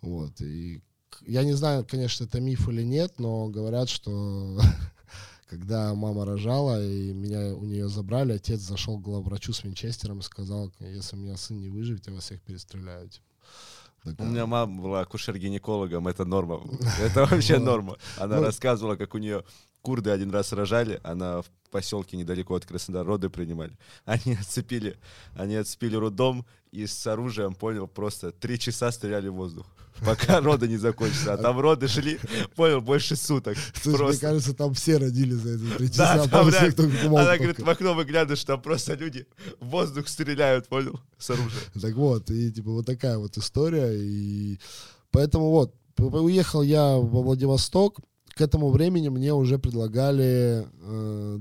Вот, 0.00 0.40
и 0.40 0.80
я 1.26 1.44
не 1.44 1.52
знаю, 1.52 1.84
конечно, 1.88 2.24
это 2.24 2.40
миф 2.40 2.68
или 2.68 2.82
нет, 2.82 3.18
но 3.18 3.48
говорят, 3.48 3.88
что 3.88 4.58
когда 5.48 5.94
мама 5.94 6.24
рожала 6.24 6.82
и 6.82 7.12
меня 7.12 7.54
у 7.54 7.64
нее 7.64 7.88
забрали, 7.88 8.32
отец 8.32 8.60
зашел 8.60 8.98
к 8.98 9.02
главврачу 9.02 9.52
с 9.52 9.64
винчестером 9.64 10.20
и 10.20 10.22
сказал, 10.22 10.72
если 10.78 11.16
у 11.16 11.18
меня 11.18 11.36
сын 11.36 11.60
не 11.60 11.68
выживет, 11.68 12.06
я 12.06 12.14
вас 12.14 12.24
всех 12.24 12.40
перестреляю. 12.42 13.08
Типа. 13.08 14.22
У 14.22 14.24
меня 14.24 14.46
мама 14.46 14.80
была 14.80 15.00
акушер-гинекологом, 15.02 16.08
это 16.08 16.24
норма. 16.24 16.62
Это 17.00 17.26
вообще 17.26 17.58
норма. 17.58 17.98
Она 18.16 18.36
ну, 18.36 18.44
рассказывала, 18.44 18.96
как 18.96 19.14
у 19.14 19.18
нее 19.18 19.44
курды 19.82 20.10
один 20.10 20.30
раз 20.30 20.52
рожали, 20.52 21.00
она 21.02 21.42
в 21.42 21.46
поселке 21.70 22.16
недалеко 22.16 22.54
от 22.54 22.66
Краснодара 22.66 23.06
роды 23.06 23.30
принимали. 23.30 23.76
Они 24.04 24.34
отцепили, 24.34 24.98
они 25.34 25.56
отцепили 25.56 25.96
роддом 25.96 26.46
и 26.72 26.86
с 26.86 27.06
оружием, 27.06 27.54
понял, 27.54 27.86
просто 27.88 28.32
три 28.32 28.58
часа 28.58 28.92
стреляли 28.92 29.28
в 29.28 29.34
воздух. 29.34 29.66
Пока 30.04 30.40
роды 30.40 30.68
не 30.68 30.76
закончатся. 30.76 31.34
А 31.34 31.36
там 31.36 31.58
роды 31.58 31.88
шли, 31.88 32.18
понял, 32.54 32.80
больше 32.80 33.16
суток. 33.16 33.56
Слушай, 33.74 34.08
мне 34.08 34.16
кажется, 34.16 34.54
там 34.54 34.74
все 34.74 34.96
родили 34.96 35.34
за 35.34 35.54
эти 35.54 35.76
три 35.76 35.88
часа. 35.88 36.16
Да, 36.16 36.28
там 36.28 36.48
реально, 36.48 37.20
она 37.20 37.36
говорит, 37.36 37.60
в 37.60 37.68
окно 37.68 37.94
выглядываешь, 37.94 38.44
там 38.44 38.60
просто 38.60 38.94
люди 38.94 39.26
в 39.58 39.66
воздух 39.66 40.08
стреляют, 40.08 40.68
понял, 40.68 41.00
с 41.18 41.30
оружием. 41.30 41.62
Так 41.80 41.94
вот, 41.94 42.30
и 42.30 42.52
типа 42.52 42.70
вот 42.70 42.86
такая 42.86 43.18
вот 43.18 43.36
история. 43.36 43.92
И 43.92 44.58
поэтому 45.10 45.50
вот, 45.50 45.74
уехал 45.98 46.62
я 46.62 46.96
во 46.96 47.22
Владивосток, 47.22 48.00
к 48.40 48.42
этому 48.42 48.70
времени 48.70 49.10
мне 49.10 49.34
уже 49.34 49.58
предлагали 49.58 50.66
э, 50.82 51.38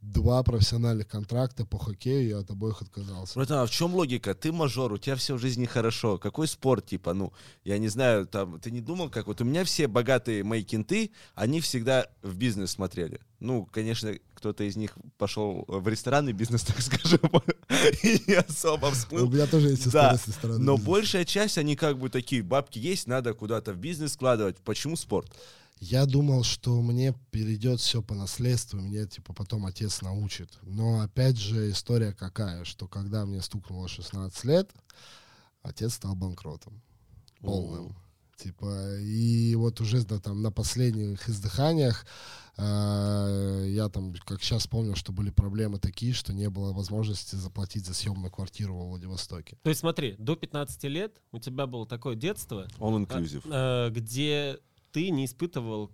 два 0.00 0.42
профессиональных 0.42 1.06
контракта 1.06 1.64
по 1.64 1.78
хоккею, 1.78 2.26
я 2.26 2.38
от 2.38 2.50
обоих 2.50 2.82
отказался. 2.82 3.34
Братан, 3.36 3.58
а 3.58 3.66
в 3.66 3.70
чем 3.70 3.94
логика? 3.94 4.34
Ты 4.34 4.50
мажор, 4.50 4.92
у 4.92 4.98
тебя 4.98 5.14
все 5.14 5.36
в 5.36 5.38
жизни 5.38 5.64
хорошо. 5.64 6.18
Какой 6.18 6.48
спорт, 6.48 6.86
типа, 6.86 7.14
ну, 7.14 7.32
я 7.62 7.78
не 7.78 7.86
знаю, 7.86 8.26
там, 8.26 8.58
ты 8.58 8.72
не 8.72 8.80
думал, 8.80 9.10
как 9.10 9.28
вот 9.28 9.40
у 9.42 9.44
меня 9.44 9.62
все 9.62 9.86
богатые 9.86 10.42
мои 10.42 10.64
кенты, 10.64 11.12
они 11.36 11.60
всегда 11.60 12.08
в 12.22 12.36
бизнес 12.36 12.72
смотрели. 12.72 13.20
Ну, 13.38 13.64
конечно, 13.66 14.12
кто-то 14.34 14.64
из 14.64 14.74
них 14.74 14.98
пошел 15.18 15.64
в 15.68 15.86
ресторанный 15.86 16.32
бизнес, 16.32 16.62
так 16.64 16.80
скажем, 16.80 17.20
и 18.02 18.20
не 18.26 18.34
особо 18.34 18.90
всплыл. 18.90 19.28
У 19.28 19.30
меня 19.30 19.46
тоже 19.46 19.68
есть 19.68 19.88
да, 19.92 20.16
с 20.16 20.42
Но 20.42 20.78
большая 20.78 21.24
часть, 21.24 21.58
они 21.58 21.76
как 21.76 21.96
бы 21.96 22.08
такие, 22.08 22.42
бабки 22.42 22.80
есть, 22.80 23.06
надо 23.06 23.34
куда-то 23.34 23.72
в 23.72 23.76
бизнес 23.76 24.14
складывать. 24.14 24.56
Почему 24.64 24.96
спорт? 24.96 25.32
Я 25.84 26.06
думал, 26.06 26.44
что 26.44 26.80
мне 26.80 27.14
перейдет 27.30 27.78
все 27.78 28.00
по 28.00 28.14
наследству, 28.14 28.80
мне 28.80 29.06
типа 29.06 29.34
потом 29.34 29.66
отец 29.66 30.00
научит. 30.00 30.58
Но 30.62 31.02
опять 31.02 31.36
же 31.36 31.70
история 31.70 32.14
какая, 32.14 32.64
что 32.64 32.88
когда 32.88 33.26
мне 33.26 33.42
стукнуло 33.42 33.86
16 33.86 34.44
лет, 34.44 34.70
отец 35.60 35.94
стал 35.94 36.14
банкротом. 36.14 36.80
Полным. 37.40 37.88
О. 37.88 37.94
Типа, 38.36 38.96
и 38.98 39.54
вот 39.56 39.78
уже 39.82 40.02
да, 40.06 40.18
там 40.20 40.40
на 40.40 40.50
последних 40.50 41.28
издыханиях 41.28 42.06
э, 42.56 43.66
я 43.68 43.88
там, 43.90 44.14
как 44.24 44.42
сейчас 44.42 44.66
помню, 44.66 44.96
что 44.96 45.12
были 45.12 45.28
проблемы 45.28 45.78
такие, 45.78 46.14
что 46.14 46.32
не 46.32 46.48
было 46.48 46.72
возможности 46.72 47.36
заплатить 47.36 47.84
за 47.84 47.92
съемную 47.92 48.32
квартиру 48.32 48.74
во 48.74 48.86
Владивостоке. 48.86 49.58
То 49.62 49.68
есть 49.68 49.80
смотри, 49.80 50.16
до 50.18 50.34
15 50.34 50.82
лет 50.84 51.20
у 51.30 51.38
тебя 51.38 51.66
было 51.66 51.86
такое 51.86 52.16
детство, 52.16 52.66
All 52.78 53.06
inclusive. 53.06 53.44
Э, 53.52 53.90
где 53.90 54.58
ты 54.94 55.10
не 55.10 55.24
испытывал 55.24 55.90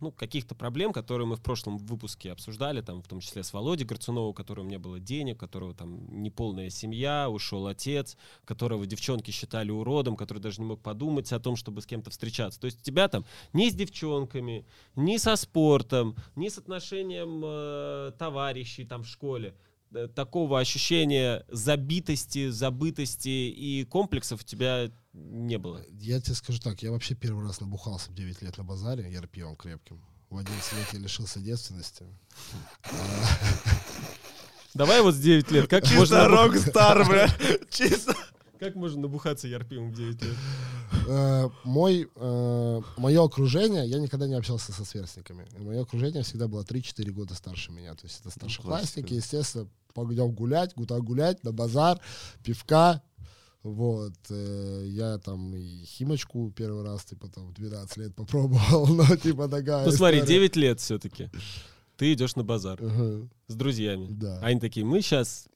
ну, 0.00 0.10
каких-то 0.10 0.56
проблем, 0.56 0.92
которые 0.92 1.26
мы 1.26 1.36
в 1.36 1.42
прошлом 1.42 1.78
выпуске 1.78 2.32
обсуждали, 2.32 2.80
там, 2.80 3.00
в 3.00 3.06
том 3.06 3.20
числе 3.20 3.44
с 3.44 3.52
Володей 3.52 3.86
Горцуновым, 3.86 4.30
у 4.30 4.34
которого 4.34 4.64
не 4.64 4.78
было 4.78 4.98
денег, 4.98 5.36
у 5.36 5.38
которого 5.38 5.72
там 5.72 6.22
неполная 6.22 6.68
семья, 6.70 7.30
ушел 7.30 7.68
отец, 7.68 8.16
которого 8.44 8.86
девчонки 8.86 9.30
считали 9.30 9.70
уродом, 9.70 10.16
который 10.16 10.40
даже 10.40 10.62
не 10.62 10.66
мог 10.66 10.80
подумать 10.82 11.32
о 11.32 11.38
том, 11.38 11.54
чтобы 11.54 11.80
с 11.80 11.86
кем-то 11.86 12.10
встречаться. 12.10 12.58
То 12.58 12.64
есть 12.64 12.82
тебя 12.82 13.06
там 13.08 13.24
ни 13.52 13.68
с 13.68 13.74
девчонками, 13.74 14.66
ни 14.96 15.16
со 15.18 15.36
спортом, 15.36 16.16
ни 16.34 16.48
с 16.48 16.58
отношением 16.58 17.42
э, 17.44 18.12
товарищей 18.18 18.84
там 18.84 19.04
в 19.04 19.06
школе 19.06 19.54
такого 20.14 20.60
ощущения 20.60 21.44
забитости, 21.48 22.50
забытости 22.50 23.28
и 23.28 23.84
комплексов 23.84 24.42
у 24.42 24.44
тебя 24.44 24.90
не 25.12 25.58
было? 25.58 25.82
Я 25.90 26.20
тебе 26.20 26.34
скажу 26.34 26.60
так, 26.60 26.82
я 26.82 26.90
вообще 26.90 27.14
первый 27.14 27.44
раз 27.44 27.60
набухался 27.60 28.10
в 28.10 28.14
9 28.14 28.42
лет 28.42 28.56
на 28.58 28.64
базаре, 28.64 29.10
я 29.10 29.20
пьем 29.22 29.56
крепким. 29.56 30.04
В 30.28 30.36
11 30.36 30.72
лет 30.74 30.86
я 30.92 30.98
лишился 31.00 31.40
девственности. 31.40 32.04
Давай 34.74 35.02
вот 35.02 35.14
с 35.14 35.18
9 35.18 35.50
лет, 35.50 35.68
как 35.68 35.82
Чисто 35.82 35.98
можно... 35.98 36.28
рок-стар, 36.28 37.04
бля, 37.08 37.28
чисто... 37.70 38.14
Как 38.60 38.74
можно 38.74 39.00
набухаться 39.00 39.48
ярпивом 39.48 39.90
в 39.90 39.96
9 39.96 40.22
лет? 40.22 40.36
Э, 41.08 41.48
мой, 41.64 42.10
э, 42.14 42.80
мое 42.98 43.24
окружение, 43.24 43.88
я 43.88 43.98
никогда 43.98 44.28
не 44.28 44.34
общался 44.34 44.72
со 44.72 44.84
сверстниками. 44.84 45.46
Мое 45.58 45.80
окружение 45.80 46.22
всегда 46.22 46.46
было 46.46 46.62
3-4 46.62 47.10
года 47.10 47.34
старше 47.34 47.72
меня. 47.72 47.94
То 47.94 48.04
есть 48.04 48.20
это 48.20 48.28
старшеклассники, 48.28 49.14
естественно, 49.14 49.66
пойдем 49.94 50.32
гулять, 50.32 50.74
куда 50.74 50.98
гулять, 51.00 51.42
на 51.42 51.52
базар, 51.52 52.00
пивка. 52.44 53.02
Вот, 53.62 54.14
э, 54.28 54.84
я 54.88 55.16
там 55.16 55.56
и 55.56 55.84
химочку 55.86 56.52
первый 56.54 56.84
раз, 56.84 57.04
типа, 57.04 57.28
там, 57.28 57.46
в 57.48 57.54
12 57.54 57.96
лет 57.96 58.14
попробовал, 58.14 58.86
но, 58.94 59.16
типа, 59.16 59.48
такая 59.48 59.86
Ну, 59.86 59.90
смотри, 59.90 60.20
9 60.20 60.56
лет 60.56 60.80
все-таки. 60.80 61.30
Ты 61.96 62.12
идешь 62.12 62.36
на 62.36 62.44
базар 62.44 62.78
uh-huh. 62.78 63.28
с 63.48 63.54
друзьями. 63.54 64.06
Да. 64.10 64.38
Они 64.40 64.60
такие, 64.60 64.84
мы 64.84 65.00
сейчас 65.00 65.48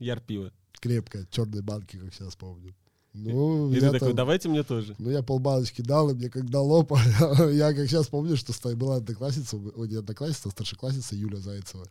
яр 0.00 0.20
пиво. 0.20 0.52
Крепкая, 0.80 1.26
черной 1.30 1.62
банки, 1.62 1.96
как 1.98 2.12
сейчас 2.14 2.36
помню. 2.36 2.74
Ну, 3.16 3.72
и 3.72 3.80
ты 3.80 3.90
такой, 3.92 4.08
там, 4.08 4.14
давайте 4.14 4.48
мне 4.48 4.62
тоже. 4.62 4.94
Ну, 4.98 5.10
я 5.10 5.22
полбаночки 5.22 5.80
дал, 5.80 6.10
и 6.10 6.14
мне 6.14 6.28
как 6.28 6.50
дало, 6.50 6.86
я 7.50 7.72
как 7.72 7.88
сейчас 7.88 8.08
помню, 8.08 8.36
что 8.36 8.52
была 8.76 8.96
одноклассница, 8.96 9.56
ой, 9.56 9.88
не 9.88 9.96
одноклассница, 9.96 10.48
а 10.48 10.50
старшеклассница 10.50 11.16
Юля 11.16 11.38
Зайцева. 11.38 11.86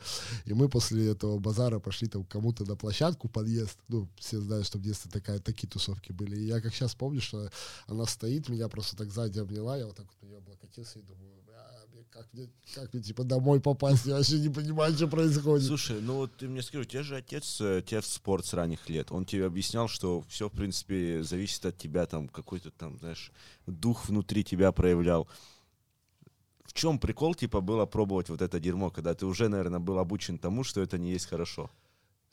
И 0.45 0.53
мы 0.53 0.69
после 0.69 1.09
этого 1.09 1.39
базара 1.39 1.79
пошли 1.79 2.07
там 2.07 2.25
кому-то 2.25 2.63
на 2.65 2.75
площадку, 2.75 3.27
подъезд. 3.27 3.77
Ну, 3.87 4.07
все 4.19 4.39
знают, 4.39 4.67
что 4.67 4.77
в 4.77 4.81
детстве 4.81 5.09
такая, 5.11 5.39
такие 5.39 5.67
тусовки 5.67 6.11
были. 6.11 6.37
И 6.37 6.45
я 6.45 6.61
как 6.61 6.73
сейчас 6.75 6.93
помню, 6.93 7.21
что 7.21 7.49
она 7.87 8.05
стоит, 8.05 8.47
меня 8.47 8.69
просто 8.69 8.95
так 8.95 9.11
сзади 9.11 9.39
обняла, 9.39 9.77
я 9.77 9.87
вот 9.87 9.95
так 9.95 10.05
вот 10.05 10.21
на 10.21 10.27
нее 10.27 10.37
облокотился 10.37 10.99
и 10.99 11.01
думаю, 11.01 11.41
как 12.15 12.33
мне, 12.33 12.47
как 12.73 12.93
мне, 12.93 13.03
типа, 13.03 13.25
домой 13.25 13.59
попасть? 13.59 14.05
Я 14.05 14.15
вообще 14.15 14.39
не 14.39 14.47
понимаю, 14.47 14.95
что 14.95 15.07
происходит. 15.07 15.67
Слушай, 15.67 15.99
ну 15.99 16.15
вот 16.15 16.37
ты 16.37 16.47
мне 16.47 16.61
скажи, 16.61 16.83
у 16.83 16.85
тебя 16.85 17.03
же 17.03 17.17
отец, 17.17 17.59
э, 17.59 17.83
тебя 17.85 17.99
в 17.99 18.05
спорт 18.05 18.45
с 18.45 18.53
ранних 18.53 18.87
лет. 18.89 19.11
Он 19.11 19.25
тебе 19.25 19.45
объяснял, 19.45 19.89
что 19.89 20.23
все, 20.29 20.47
в 20.47 20.53
принципе, 20.53 21.23
зависит 21.23 21.65
от 21.65 21.77
тебя, 21.77 22.05
там, 22.05 22.29
какой-то 22.29 22.71
там, 22.71 22.97
знаешь, 22.99 23.33
дух 23.67 24.07
внутри 24.07 24.45
тебя 24.45 24.71
проявлял. 24.71 25.27
в 26.63 26.73
чем 26.73 26.99
прикол, 26.99 27.35
типа, 27.35 27.59
было 27.59 27.85
пробовать 27.85 28.29
вот 28.29 28.41
это 28.41 28.59
дерьмо, 28.59 28.91
когда 28.91 29.13
ты 29.13 29.25
уже, 29.25 29.49
наверное, 29.49 29.79
был 29.79 29.99
обучен 29.99 30.37
тому, 30.37 30.63
что 30.63 30.81
это 30.81 30.97
не 30.97 31.11
есть 31.11 31.25
хорошо? 31.25 31.69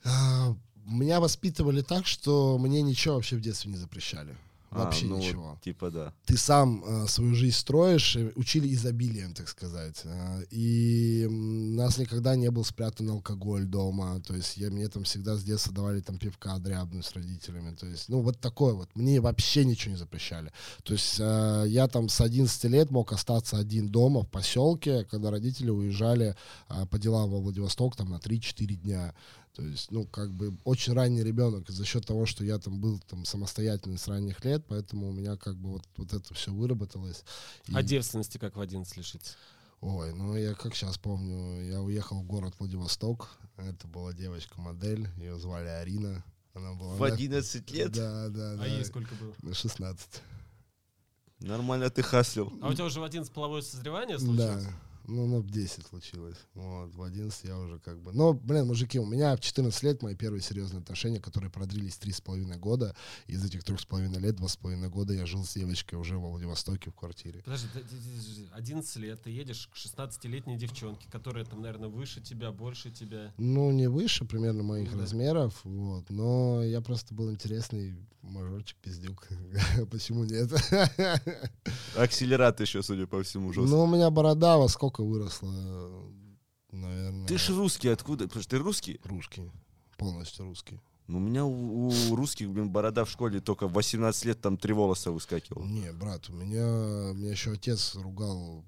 А, 0.05 0.55
Меня 0.85 1.19
воспитывали 1.19 1.81
так, 1.81 2.07
что 2.07 2.57
мне 2.57 2.81
ничего 2.81 3.15
вообще 3.15 3.35
в 3.35 3.41
детстве 3.41 3.71
не 3.71 3.77
запрещали. 3.77 4.35
А, 4.73 4.85
Вообще 4.85 5.05
ну 5.05 5.15
вот, 5.15 5.23
ничего. 5.23 5.59
типа, 5.63 5.91
да. 5.91 6.13
Ты 6.25 6.35
сам 6.37 6.83
э, 6.83 7.07
свою 7.07 7.35
жизнь 7.35 7.55
строишь, 7.55 8.15
э, 8.15 8.31
учили 8.35 8.73
изобилием, 8.73 9.33
так 9.33 9.47
сказать. 9.47 10.01
Э, 10.03 10.43
и 10.49 11.27
нас 11.29 11.97
никогда 11.97 12.35
не 12.35 12.49
был 12.49 12.65
спрятан 12.65 13.09
алкоголь 13.09 13.65
дома. 13.65 14.19
То 14.21 14.35
есть 14.35 14.57
я, 14.57 14.71
мне 14.71 14.87
там 14.87 15.03
всегда 15.03 15.35
с 15.35 15.43
детства 15.43 15.73
давали 15.73 16.01
там 16.01 16.17
пивка 16.17 16.57
дрябную 16.57 17.03
с 17.03 17.13
родителями. 17.13 17.75
То 17.75 17.85
есть, 17.85 18.09
ну, 18.09 18.21
вот 18.21 18.39
такое 18.39 18.73
вот. 18.73 18.89
Мне 18.95 19.21
вообще 19.21 19.63
ничего 19.63 19.91
не 19.91 19.97
запрещали. 19.97 20.51
То 20.83 20.93
есть 20.93 21.17
э, 21.19 21.65
я 21.67 21.87
там 21.87 22.09
с 22.09 22.19
11 22.19 22.63
лет 22.65 22.89
мог 22.89 23.13
остаться 23.13 23.57
один 23.57 23.89
дома 23.89 24.23
в 24.23 24.27
поселке, 24.27 25.05
когда 25.05 25.29
родители 25.29 25.69
уезжали 25.69 26.35
э, 26.69 26.85
по 26.87 26.97
делам 26.97 27.29
во 27.29 27.39
Владивосток 27.39 27.95
там 27.95 28.09
на 28.09 28.15
3-4 28.15 28.65
дня. 28.75 29.13
То 29.55 29.61
есть, 29.61 29.91
ну, 29.91 30.05
как 30.07 30.33
бы 30.33 30.57
очень 30.63 30.93
ранний 30.93 31.21
ребенок 31.23 31.69
за 31.69 31.85
счет 31.85 32.05
того, 32.07 32.25
что 32.25 32.43
я 32.43 32.57
там 32.57 32.81
был 32.81 32.99
там 33.07 33.23
самостоятельный 33.23 33.99
с 33.99 34.07
ранних 34.07 34.43
лет, 34.43 34.65
поэтому 34.67 35.09
у 35.09 35.11
меня 35.13 35.37
как 35.37 35.55
бы 35.57 35.69
вот, 35.73 35.83
вот 35.95 36.11
это 36.11 36.33
все 36.33 36.51
выработалось. 36.51 37.23
И- 37.67 37.75
А 37.75 37.83
девственности 37.83 38.39
как 38.39 38.55
в 38.55 38.59
11 38.61 38.97
лишиться? 38.97 39.35
Ой, 39.79 40.13
ну 40.13 40.35
я 40.35 40.55
как 40.55 40.73
сейчас 40.75 40.97
помню, 40.97 41.61
я 41.69 41.81
уехал 41.81 42.19
в 42.21 42.23
город 42.25 42.55
Владивосток, 42.57 43.29
это 43.57 43.87
была 43.87 44.13
девочка-модель, 44.13 45.07
ее 45.17 45.37
звали 45.37 45.67
Арина. 45.67 46.23
Она 46.55 46.73
была... 46.73 46.95
В 46.95 47.03
11 47.03 47.69
лет? 47.71 47.91
Да, 47.91 48.29
да, 48.29 48.55
да. 48.55 48.63
А 48.63 48.67
ей 48.67 48.85
сколько 48.85 49.13
было? 49.15 49.33
На 49.41 49.53
16. 49.53 50.21
Нормально 51.39 51.89
ты 51.89 52.01
хаслил. 52.01 52.53
А 52.61 52.69
у 52.69 52.73
тебя 52.73 52.85
уже 52.85 52.99
в 52.99 53.03
11 53.03 53.31
половое 53.33 53.61
созревание 53.61 54.17
Да. 54.17 54.61
Ну, 55.05 55.27
ну, 55.27 55.41
в 55.41 55.49
10 55.49 55.85
случилось. 55.85 56.37
Вот, 56.53 56.93
в 56.95 57.01
11 57.01 57.43
я 57.45 57.57
уже 57.57 57.79
как 57.79 57.99
бы... 58.01 58.13
Но, 58.13 58.33
блин, 58.33 58.67
мужики, 58.67 58.99
у 58.99 59.05
меня 59.05 59.35
в 59.35 59.41
14 59.41 59.83
лет 59.83 60.01
мои 60.01 60.15
первые 60.15 60.41
серьезные 60.41 60.79
отношения, 60.81 61.19
которые 61.19 61.51
продлились 61.51 61.99
3,5 62.01 62.57
года. 62.57 62.95
Из 63.27 63.43
этих 63.43 63.63
3,5 63.63 64.17
лет, 64.19 64.39
2,5 64.39 64.89
года 64.89 65.13
я 65.13 65.25
жил 65.25 65.43
с 65.43 65.53
девочкой 65.55 65.99
уже 65.99 66.17
во 66.17 66.29
Владивостоке 66.29 66.89
в 66.91 66.95
квартире. 66.95 67.41
Подожди, 67.43 67.67
д- 67.73 67.81
д- 67.81 67.87
д- 67.87 68.49
11 68.53 68.95
лет, 68.97 69.21
ты 69.23 69.29
едешь 69.29 69.69
к 69.73 69.75
16-летней 69.75 70.57
девчонке, 70.57 71.07
которая 71.11 71.43
там, 71.45 71.61
наверное, 71.61 71.89
выше 71.89 72.21
тебя, 72.21 72.51
больше 72.51 72.91
тебя. 72.91 73.33
Ну, 73.37 73.71
не 73.71 73.87
выше 73.89 74.25
примерно 74.25 74.63
моих 74.63 74.89
Ну 74.91 74.95
да. 74.97 75.01
размеров, 75.03 75.59
вот. 75.63 76.09
Но 76.09 76.63
я 76.63 76.79
просто 76.81 77.13
был 77.13 77.31
интересный 77.31 77.95
мажорчик, 78.21 78.77
пиздюк. 78.77 79.27
Почему 79.91 80.23
нет? 80.23 80.49
Акселерат 81.97 82.59
еще, 82.61 82.81
судя 82.83 83.05
по 83.07 83.21
всему, 83.23 83.51
жестко. 83.53 83.69
Ну, 83.69 83.83
у 83.83 83.87
меня 83.87 84.09
борода 84.09 84.57
во 84.57 84.67
сколько 84.67 84.92
выросла, 85.01 85.51
наверное. 86.71 87.27
Ты 87.27 87.37
ж 87.37 87.49
русский, 87.49 87.89
откуда? 87.89 88.25
Потому 88.25 88.43
что 88.43 88.51
ты 88.51 88.57
русский? 88.57 88.99
Русский. 89.03 89.51
Полностью 89.97 90.45
русский. 90.45 90.79
Ну, 91.07 91.17
у 91.17 91.21
меня 91.21 91.45
у, 91.45 91.89
у 91.89 92.15
русских, 92.15 92.49
блин, 92.49 92.69
борода 92.69 93.03
в 93.03 93.09
школе 93.09 93.41
только 93.41 93.67
в 93.67 93.73
18 93.73 94.25
лет 94.25 94.41
там 94.41 94.57
три 94.57 94.73
волоса 94.73 95.11
выскакивала. 95.11 95.65
Не, 95.65 95.91
брат, 95.91 96.29
у 96.29 96.33
меня, 96.33 97.13
меня 97.13 97.31
еще 97.31 97.51
отец 97.51 97.95
ругал 97.95 98.63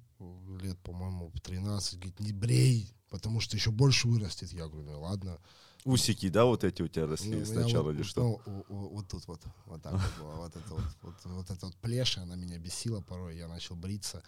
лет, 0.62 0.77
по-моему, 0.79 1.32
в 1.34 1.39
13, 1.39 1.96
говорит, 1.96 2.20
не 2.20 2.34
брей, 2.34 2.94
потому 3.10 3.39
что 3.39 3.55
еще 3.55 3.72
больше 3.72 4.08
вырастет. 4.08 4.51
Я 4.51 4.67
говорю, 4.67 4.91
ну 4.91 5.01
ладно. 5.01 5.39
Усики, 5.86 6.30
да, 6.30 6.46
вот 6.46 6.63
эти 6.63 6.82
у 6.82 6.88
тебя 6.88 7.06
Ну, 7.06 7.12
росли 7.12 7.30
у 7.32 7.36
меня 7.36 7.46
сначала 7.46 7.84
вот, 7.84 7.92
или 7.96 8.01
что? 8.01 8.42
ну, 8.48 8.65
вот 8.70 9.08
тут 9.08 9.27
вот, 9.27 9.39
вот 9.68 9.82
так 9.84 9.94
вот, 9.94 10.01
было, 10.20 10.36
вот 10.38 10.56
это 10.56 10.74
вот, 10.74 10.84
вот, 11.04 11.13
вот 11.25 11.51
эта 11.51 11.65
вот 11.68 11.75
плеша, 11.75 12.24
она 12.24 12.36
меня 12.36 12.58
бесила 12.58 13.01
порой, 13.01 13.38
я 13.38 13.48
начал 13.48 13.75
бриться. 13.75 14.24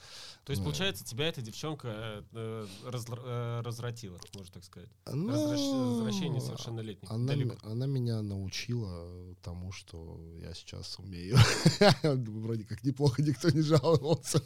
То 0.45 0.51
есть, 0.51 0.61
Ну. 0.61 0.65
получается, 0.69 1.03
тебя 1.03 1.27
эта 1.27 1.41
девчонка 1.41 1.87
э, 1.87 2.23
э, 2.33 2.67
э, 2.93 3.61
развратила, 3.65 4.19
можно 4.35 4.53
так 4.53 4.63
сказать. 4.65 4.89
Ну, 5.11 5.29
Развращ- 5.33 5.87
Возвращение 5.95 6.41
совершеннолетних. 6.41 7.09
Она, 7.09 7.33
м- 7.33 7.57
она 7.63 7.87
меня 7.87 8.21
научила 8.21 9.35
тому, 9.41 9.71
что 9.71 10.21
я 10.39 10.53
сейчас 10.53 10.99
умею. 10.99 11.37
Вроде 12.03 12.65
как 12.65 12.83
неплохо 12.83 13.23
никто 13.23 13.49
не 13.49 13.61
жаловался. 13.61 14.43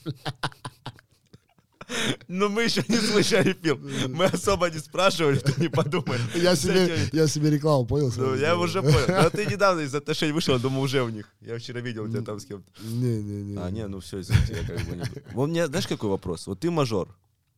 Но 2.27 2.49
мы 2.49 2.63
еще 2.63 2.83
не 2.87 2.97
слышали, 2.97 3.53
Фил. 3.61 3.79
Мы 4.09 4.25
особо 4.25 4.69
не 4.69 4.79
спрашивали, 4.79 5.39
ты 5.39 5.61
не 5.61 5.67
подумай. 5.67 6.17
Я 6.35 6.55
себе, 6.55 7.09
я 7.11 7.27
себе 7.27 7.49
рекламу 7.49 7.85
понял. 7.85 8.11
Ну, 8.15 8.35
я 8.35 8.57
уже 8.57 8.81
понял. 8.81 9.05
Но 9.07 9.29
ты 9.29 9.45
недавно 9.51 9.81
из 9.81 9.93
отношений 9.93 10.31
вышел, 10.31 10.59
думаю, 10.59 10.81
уже 10.81 11.03
у 11.03 11.09
них. 11.09 11.27
Я 11.41 11.57
вчера 11.57 11.81
видел 11.81 12.07
тебя 12.07 12.21
там 12.21 12.39
с 12.39 12.45
кем-то. 12.45 12.69
Не-не-не. 12.83 13.57
А, 13.57 13.69
не, 13.69 13.87
ну 13.87 13.99
все, 13.99 14.21
извините, 14.21 14.57
я 14.61 14.67
как 14.67 14.85
бы 14.87 14.95
не... 14.95 15.03
Вот 15.33 15.47
мне, 15.47 15.67
знаешь, 15.67 15.87
какой 15.87 16.09
вопрос? 16.09 16.47
Вот 16.47 16.59
ты 16.59 16.71
мажор, 16.71 17.15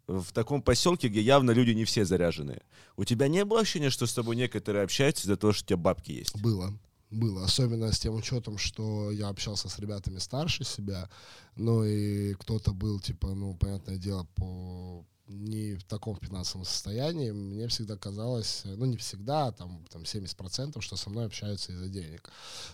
в 0.08 0.32
таком 0.34 0.62
поселке, 0.62 1.08
где 1.08 1.22
явно 1.22 1.52
люди 1.52 1.72
не 1.72 1.86
все 1.86 2.06
заряженные. 2.06 2.62
У 2.98 3.06
тебя 3.06 3.28
не 3.28 3.46
было 3.46 3.62
ощущения, 3.62 3.90
что 3.90 4.06
с 4.06 4.14
тобой 4.14 4.36
некоторые 4.36 4.84
общаются 4.84 5.24
из-за 5.24 5.38
того, 5.38 5.54
что 5.54 5.64
у 5.64 5.68
тебя 5.68 5.78
бабки 5.78 6.12
есть? 6.12 6.42
Было. 6.42 6.74
Было. 7.14 7.44
Особенно 7.44 7.92
с 7.92 8.00
тем 8.00 8.16
учетом, 8.16 8.58
что 8.58 9.12
я 9.12 9.30
общался 9.30 9.70
с 9.70 9.80
ребятами 9.80 10.18
старше 10.18 10.64
себя. 10.64 11.10
Ну 11.56 11.84
и 11.84 12.34
кто-то 12.34 12.74
был, 12.74 13.00
типа, 13.00 13.34
ну, 13.34 13.56
понятное 13.56 13.98
дело, 13.98 14.28
по 14.36 15.06
не 15.28 15.76
в 15.76 15.84
таком 15.84 16.18
финансовом 16.18 16.66
состоянии, 16.66 17.32
мне 17.32 17.68
всегда 17.68 17.96
казалось, 17.96 18.64
ну 18.66 18.86
не 18.86 18.98
всегда, 18.98 19.48
а 19.48 19.52
там, 19.52 19.86
там 19.90 20.04
70%, 20.04 20.82
что 20.82 20.96
со 20.96 21.10
мной 21.10 21.26
общаются 21.26 21.72
из-за 21.72 21.88
денег. 21.88 22.30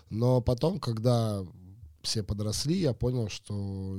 Но 0.09 0.41
потом, 0.41 0.79
когда 0.79 1.45
все 2.01 2.23
подросли, 2.23 2.75
я 2.75 2.93
понял, 2.93 3.29
что 3.29 3.53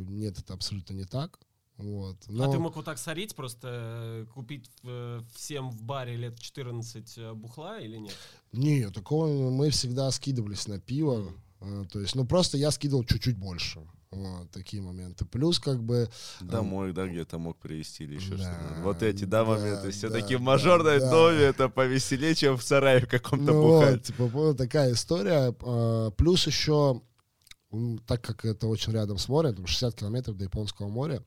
нет, 0.08 0.38
это 0.38 0.54
абсолютно 0.54 0.94
не 0.94 1.04
так. 1.04 1.38
Вот. 1.82 2.16
Но... 2.28 2.44
А 2.44 2.52
ты 2.52 2.58
мог 2.58 2.76
вот 2.76 2.84
так 2.84 2.98
сорить, 2.98 3.34
просто 3.34 3.68
э, 3.70 4.26
купить 4.34 4.70
э, 4.84 5.20
всем 5.34 5.70
в 5.70 5.82
баре 5.82 6.16
лет 6.16 6.38
14 6.38 7.18
э, 7.18 7.32
бухла 7.32 7.80
или 7.80 7.96
нет? 7.96 8.16
Не, 8.52 8.90
такого 8.90 9.50
мы 9.50 9.70
всегда 9.70 10.10
скидывались 10.10 10.68
на 10.68 10.78
пиво. 10.78 11.32
То 11.92 12.00
есть, 12.00 12.14
ну 12.14 12.24
просто 12.24 12.56
я 12.56 12.70
скидывал 12.70 13.04
чуть-чуть 13.04 13.36
больше. 13.36 13.80
Вот, 14.10 14.50
такие 14.50 14.82
моменты. 14.82 15.24
Плюс, 15.24 15.60
как 15.60 15.82
бы, 15.82 16.10
Домой, 16.40 16.92
да, 16.92 17.06
где-то 17.06 17.38
мог 17.38 17.58
привезти 17.58 18.04
или 18.04 18.16
еще 18.16 18.36
Да, 18.36 18.38
что-то. 18.38 18.82
Вот 18.82 19.02
эти, 19.02 19.24
да, 19.24 19.44
да, 19.44 19.50
моменты. 19.50 19.90
Все-таки 19.90 20.34
да, 20.34 20.38
в 20.38 20.42
мажорной 20.42 20.98
да, 20.98 21.04
да. 21.04 21.10
доме 21.10 21.38
это 21.38 21.68
повеселее, 21.68 22.34
чем 22.34 22.56
в 22.56 22.62
сарае 22.62 23.00
в 23.00 23.08
каком-то 23.08 23.52
ну 23.52 23.62
вот, 23.62 23.84
бухать. 23.84 24.02
типа, 24.02 24.26
вот 24.26 24.56
такая 24.56 24.92
история. 24.94 25.52
Плюс 26.16 26.46
еще, 26.46 27.02
так 28.06 28.22
как 28.22 28.44
это 28.44 28.66
очень 28.66 28.92
рядом 28.92 29.16
с 29.18 29.28
морем, 29.28 29.54
там 29.54 29.66
60 29.66 29.94
километров 29.94 30.36
до 30.36 30.44
Японского 30.44 30.88
моря, 30.88 31.22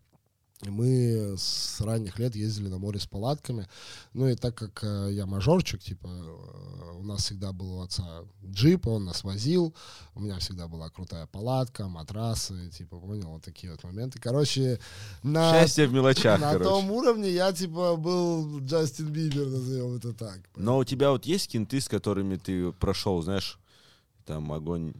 мы 0.70 1.36
с 1.38 1.82
ранних 1.82 2.20
лет 2.20 2.36
ездили 2.36 2.68
на 2.68 2.78
море 2.78 3.00
с 3.00 3.06
палатками. 3.06 3.68
Ну 4.14 4.28
и 4.28 4.36
так 4.36 4.56
как 4.56 4.84
э, 4.84 5.10
я 5.12 5.26
мажорчик, 5.26 5.82
типа, 5.82 6.08
э, 6.08 6.98
у 7.00 7.04
нас 7.04 7.24
всегда 7.24 7.52
был 7.54 7.80
у 7.80 7.82
отца 7.82 8.24
джип, 8.46 8.88
он 8.88 9.06
нас 9.06 9.24
возил, 9.24 9.74
у 10.16 10.22
меня 10.22 10.40
всегда 10.40 10.68
была 10.68 10.90
крутая 10.90 11.28
палатка, 11.28 11.88
матрасы, 11.88 12.70
типа, 12.70 13.00
понял, 13.00 13.30
вот 13.30 13.44
такие 13.44 13.72
вот 13.72 13.84
моменты. 13.84 14.20
Короче, 14.20 14.80
на, 15.24 15.52
Счастье 15.52 15.88
в 15.88 15.94
мелочах, 15.94 16.40
на 16.40 16.54
короче. 16.54 16.70
том 16.70 16.92
уровне 16.92 17.30
я, 17.30 17.52
типа, 17.52 17.96
был 17.96 18.60
Джастин 18.60 19.08
Бибер, 19.08 19.48
назовем 19.48 19.96
это 19.96 20.14
так. 20.14 20.40
Но 20.56 20.78
у 20.78 20.84
тебя 20.84 21.12
вот 21.12 21.26
есть 21.26 21.50
кенты, 21.50 21.82
с 21.82 21.88
которыми 21.88 22.36
ты 22.38 22.72
прошел, 22.72 23.22
знаешь, 23.22 23.60
там 24.26 24.52
огонь, 24.54 24.94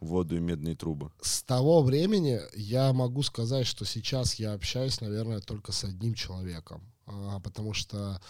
воду 0.00 0.36
и 0.36 0.40
медные 0.40 0.74
трубы? 0.76 1.10
с 1.20 1.42
того 1.42 1.82
времени 1.82 2.40
я 2.54 2.92
могу 2.92 3.22
сказать, 3.22 3.66
что 3.66 3.84
сейчас 3.84 4.34
я 4.36 4.52
общаюсь, 4.52 5.00
наверное, 5.00 5.40
только 5.40 5.72
с 5.72 5.84
одним 5.84 6.14
человеком, 6.14 6.82
А, 7.06 7.40
потому 7.40 7.72
что 7.74 8.20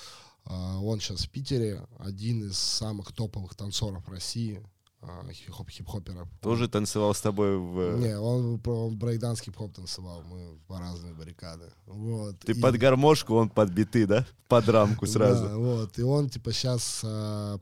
а, 0.45 0.79
он 0.81 1.01
сейчас 1.01 1.25
в 1.25 1.31
Питере, 1.31 1.87
один 1.99 2.49
из 2.49 2.57
самых 2.59 3.13
топовых 3.13 3.55
танцоров 3.55 4.09
России, 4.09 4.63
а, 5.03 5.31
хип-хоп 5.33 5.69
хип-хоперов. 5.71 6.29
Тоже 6.41 6.69
танцевал 6.69 7.13
с 7.15 7.21
тобой 7.21 7.57
в... 7.59 7.99
Не, 7.99 8.19
он, 8.19 8.61
он 8.67 8.97
брейкданс 8.99 9.41
хип-хоп 9.41 9.75
танцевал, 9.75 10.23
мы 10.23 10.59
по 10.67 10.79
разные 10.79 11.13
баррикады. 11.15 11.71
Вот. 11.87 12.39
Ты 12.41 12.53
И- 12.53 12.61
под 12.61 12.77
гармошку, 12.79 13.35
он 13.35 13.49
под 13.51 13.71
биты, 13.71 14.07
да? 14.07 14.27
Под 14.49 14.69
рамку 14.69 15.07
Да, 15.07 15.13
сразу. 15.13 15.49
вот. 15.61 15.99
И 15.99 16.03
он, 16.03 16.29
типа, 16.31 16.53
сейчас 16.53 17.01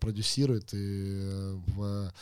продюсирует 0.01 0.73
и 0.73 0.79
э, 0.79 1.59
в 1.67 2.13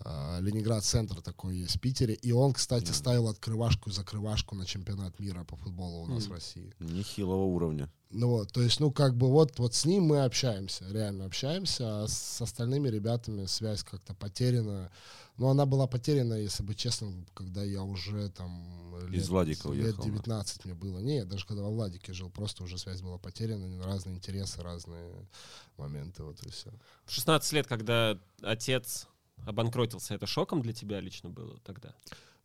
а, 0.00 0.38
Ленинград 0.40 0.84
центр 0.84 1.20
такой 1.22 1.56
есть 1.58 1.76
в 1.76 1.80
Питере. 1.80 2.14
И 2.14 2.32
он, 2.32 2.52
кстати, 2.52 2.86
Да. 2.88 2.92
ставил 2.92 3.28
открывашку 3.28 3.90
и 3.90 3.92
закрывашку 3.92 4.54
на 4.54 4.66
чемпионат 4.66 5.18
мира 5.18 5.44
по 5.44 5.56
футболу 5.56 6.02
у 6.02 6.06
нас 6.06 6.24
Мгм. 6.24 6.30
в 6.30 6.34
России. 6.34 6.72
Нехилого 6.80 7.44
уровня. 7.44 7.90
Ну 8.10 8.28
вот, 8.28 8.52
то 8.52 8.62
есть, 8.62 8.78
ну, 8.78 8.92
как 8.92 9.16
бы 9.16 9.28
вот, 9.28 9.58
вот 9.58 9.74
с 9.74 9.84
ним 9.84 10.04
мы 10.04 10.22
общаемся, 10.24 10.84
реально 10.90 11.24
общаемся, 11.24 12.04
а 12.04 12.08
с 12.08 12.40
остальными 12.40 12.88
ребятами 12.88 13.46
связь 13.46 13.82
как-то 13.82 14.14
потеряна. 14.14 14.90
Но 15.38 15.50
она 15.50 15.66
была 15.66 15.86
потеряна, 15.86 16.34
если 16.34 16.62
быть 16.62 16.78
честным, 16.78 17.26
когда 17.34 17.62
я 17.62 17.82
уже 17.82 18.30
там... 18.30 18.64
Из 19.12 19.28
Владика 19.28 19.68
лет 19.68 19.84
уехал, 19.98 19.98
да? 19.98 20.04
19 20.04 20.64
мне 20.64 20.74
было. 20.74 20.98
Нет, 21.00 21.28
даже 21.28 21.44
когда 21.46 21.62
во 21.62 21.68
Владике 21.70 22.12
жил, 22.14 22.30
просто 22.30 22.62
уже 22.62 22.78
связь 22.78 23.02
была 23.02 23.18
потеряна, 23.18 23.84
разные 23.84 24.14
интересы, 24.14 24.62
разные 24.62 25.12
моменты, 25.76 26.22
вот 26.22 26.42
и 26.42 26.50
все. 26.50 26.70
В 27.04 27.12
16 27.12 27.52
лет, 27.52 27.66
когда 27.66 28.18
отец 28.40 29.08
обанкротился, 29.44 30.14
это 30.14 30.26
шоком 30.26 30.62
для 30.62 30.72
тебя 30.72 31.00
лично 31.00 31.30
было 31.30 31.58
тогда? 31.64 31.94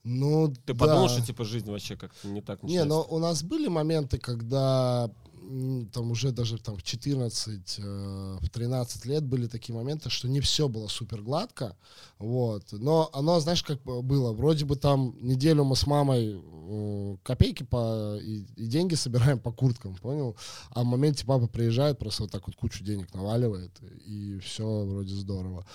Ну, 0.04 0.54
Ты 0.66 0.74
да. 0.74 0.80
подумал, 0.80 1.10
что 1.10 1.22
типа 1.22 1.44
жизнь 1.46 1.70
вообще 1.70 1.96
как-то 1.96 2.28
не 2.28 2.42
так 2.42 2.64
Не, 2.64 2.80
но 2.80 3.00
начинается? 3.00 3.14
у 3.14 3.20
нас 3.20 3.44
были 3.44 3.68
моменты, 3.68 4.18
когда 4.18 5.12
там 5.92 6.12
уже 6.12 6.32
даже 6.32 6.58
там 6.58 6.78
в 6.78 6.84
14, 6.84 7.76
э, 7.80 8.38
в 8.40 8.50
13 8.50 9.06
лет 9.06 9.24
были 9.26 9.48
такие 9.48 9.76
моменты, 9.76 10.10
что 10.10 10.28
не 10.28 10.40
все 10.40 10.70
было 10.70 10.88
супер 10.88 11.22
гладко, 11.22 11.76
вот, 12.20 12.72
но 12.72 13.10
оно, 13.14 13.40
знаешь, 13.40 13.64
как 13.64 13.82
бы 13.82 14.02
было, 14.02 14.32
вроде 14.34 14.66
бы 14.66 14.76
там 14.76 15.16
неделю 15.20 15.64
мы 15.64 15.76
с 15.76 15.88
мамой 15.88 16.40
э, 16.42 17.18
копейки 17.24 17.64
по, 17.64 18.18
и, 18.22 18.46
и 18.56 18.68
деньги 18.68 18.96
собираем 18.96 19.40
по 19.40 19.52
курткам, 19.52 19.96
понял, 19.96 20.38
а 20.70 20.84
в 20.84 20.86
моменте 20.86 21.26
папа 21.26 21.48
приезжает, 21.48 21.98
просто 21.98 22.24
вот 22.24 22.32
так 22.32 22.48
вот 22.48 22.56
кучу 22.56 22.84
денег 22.84 23.14
наваливает, 23.14 23.72
и 24.06 24.40
все 24.40 24.86
вроде 24.86 25.16
здорово. 25.16 25.66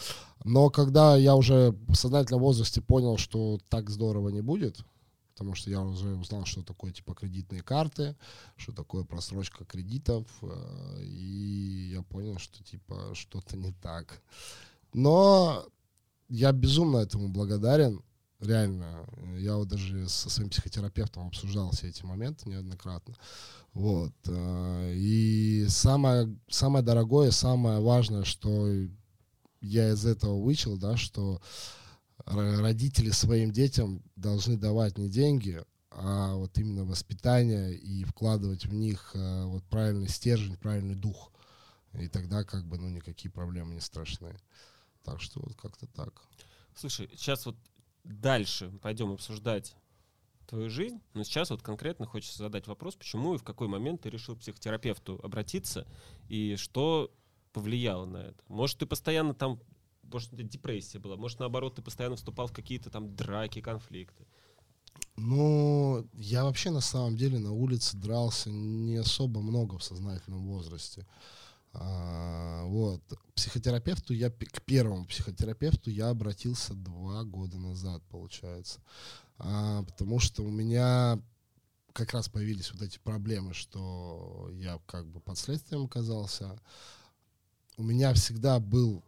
Но 0.47 0.71
когда 0.71 1.17
я 1.17 1.35
уже 1.35 1.73
в 1.89 1.97
сознательном 1.97 2.41
возрасте 2.41 2.81
понял, 2.81 3.19
что 3.19 3.59
так 3.69 3.91
здорово 3.91 4.29
не 4.29 4.43
будет, 4.43 4.79
потому 5.33 5.57
что 5.57 5.71
я 5.71 5.83
уже 5.83 6.15
узнал, 6.15 6.45
что 6.45 6.63
такое 6.63 6.93
типа 6.93 7.15
кредитные 7.15 7.63
карты, 7.63 8.17
что 8.55 8.73
такое 8.73 9.03
просрочка 9.03 9.65
кредитов, 9.65 10.25
э, 10.43 11.03
и 11.03 11.91
я 11.95 12.03
понял, 12.03 12.39
что 12.39 12.63
типа 12.63 13.11
что-то 13.15 13.57
не 13.57 13.73
так. 13.73 14.23
Но 14.95 15.67
я 16.29 16.53
безумно 16.53 16.99
этому 16.99 17.29
благодарен, 17.29 18.01
реально. 18.39 19.05
Я 19.37 19.57
вот 19.57 19.67
даже 19.67 20.09
со 20.09 20.31
своим 20.31 20.51
психотерапевтом 20.51 21.27
обсуждал 21.27 21.73
все 21.73 21.89
эти 21.89 22.05
моменты 22.05 22.49
неоднократно. 22.49 23.17
Вот. 23.73 24.15
э, 24.29 24.93
И 24.95 25.67
самое, 25.69 26.33
самое 26.49 26.85
дорогое, 26.85 27.33
самое 27.33 27.81
важное, 27.81 28.23
что 28.23 28.69
я 29.67 29.91
из 29.91 30.07
этого 30.07 30.41
вычел, 30.41 30.77
да, 30.77 30.97
что 30.97 31.41
ро- 32.25 32.61
родители 32.61 33.11
своим 33.11 33.53
детям 33.53 34.03
должны 34.17 34.57
давать 34.57 34.99
не 34.99 35.09
деньги, 35.09 35.63
а 35.91 36.35
вот 36.35 36.59
именно 36.59 36.85
воспитание 36.85 37.75
и 37.75 38.05
вкладывать 38.05 38.67
в 38.67 38.75
них 38.75 39.13
э, 39.15 39.45
вот 39.45 39.65
правильный 39.65 40.09
стержень, 40.09 40.57
правильный 40.57 40.95
дух. 40.95 41.33
И 41.95 42.09
тогда 42.09 42.45
как 42.45 42.67
бы, 42.67 42.77
ну, 42.77 42.89
никакие 42.91 43.31
проблемы 43.31 43.75
не 43.75 43.81
страшны. 43.81 44.39
Так 45.03 45.21
что 45.23 45.41
вот 45.41 45.55
как-то 45.57 45.87
так. 45.87 46.23
Слушай, 46.75 47.09
сейчас 47.17 47.47
вот 47.47 47.57
дальше 48.05 48.71
пойдем 48.83 49.13
обсуждать 49.13 49.75
твою 50.47 50.69
жизнь, 50.69 51.01
но 51.15 51.25
сейчас 51.25 51.51
вот 51.51 51.63
конкретно 51.63 52.07
хочется 52.07 52.39
задать 52.39 52.67
вопрос, 52.67 52.95
почему 52.95 53.35
и 53.35 53.39
в 53.39 53.43
какой 53.43 53.69
момент 53.69 54.03
ты 54.03 54.11
решил 54.11 54.37
к 54.37 54.41
психотерапевту 54.41 55.19
обратиться, 55.23 55.87
и 56.29 56.57
что 56.57 57.11
повлияло 57.57 58.05
на 58.05 58.19
это? 58.19 58.37
Может, 58.49 58.77
ты 58.77 58.85
постоянно 58.85 59.33
там, 59.33 59.59
может, 60.03 60.31
у 60.31 60.37
тебя 60.37 60.47
депрессия 60.47 60.99
была, 60.99 61.17
может, 61.17 61.39
наоборот, 61.39 61.77
ты 61.77 61.81
постоянно 61.81 62.17
вступал 62.17 62.49
в 62.49 62.53
какие-то 62.53 62.91
там 62.91 63.17
драки, 63.17 63.63
конфликты. 63.63 64.27
Ну, 65.17 66.07
я 66.13 66.45
вообще 66.45 66.71
на 66.71 66.83
самом 66.83 67.17
деле 67.17 67.39
на 67.39 67.53
улице 67.53 67.97
дрался 67.97 68.51
не 68.51 68.97
особо 68.97 69.41
много 69.41 69.79
в 69.79 69.83
сознательном 69.83 70.47
возрасте. 70.47 71.07
А, 71.73 72.65
вот. 72.67 73.01
Психотерапевту 73.35 74.13
я, 74.13 74.29
к 74.29 74.61
первому 74.67 75.07
психотерапевту 75.07 75.91
я 75.91 76.11
обратился 76.11 76.75
два 76.75 77.25
года 77.25 77.57
назад, 77.57 78.03
получается. 78.11 78.81
А, 79.39 79.83
потому 79.85 80.19
что 80.19 80.43
у 80.43 80.51
меня 80.51 81.19
как 81.95 82.13
раз 82.13 82.29
появились 82.29 82.71
вот 82.75 82.83
эти 82.83 82.99
проблемы, 82.99 83.55
что 83.55 84.51
я 84.53 84.79
как 84.85 85.07
бы 85.07 85.21
под 85.21 85.39
следствием 85.39 85.85
оказался. 85.85 86.61
У 87.77 87.83
меня 87.83 88.13
всегда 88.15 88.59
был 88.59 89.03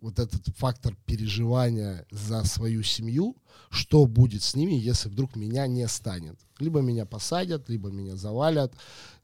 вот 0.00 0.18
этот 0.18 0.46
фактор 0.56 0.94
переживания 1.06 2.06
за 2.10 2.44
свою 2.44 2.82
семью, 2.82 3.36
что 3.70 4.04
будет 4.04 4.42
с 4.42 4.54
ними, 4.54 4.74
если 4.74 5.08
вдруг 5.08 5.34
меня 5.34 5.66
не 5.66 5.88
станет. 5.88 6.38
Либо 6.58 6.80
меня 6.80 7.06
посадят, 7.06 7.70
либо 7.70 7.90
меня 7.90 8.16
завалят, 8.16 8.74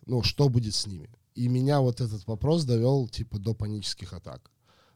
ну, 0.06 0.22
что 0.22 0.48
будет 0.48 0.74
с 0.74 0.86
ними. 0.86 1.10
И 1.34 1.48
меня 1.48 1.80
вот 1.80 2.00
этот 2.00 2.26
вопрос 2.26 2.64
довел, 2.64 3.08
типа, 3.08 3.38
до 3.38 3.52
панических 3.52 4.14
атак. 4.14 4.50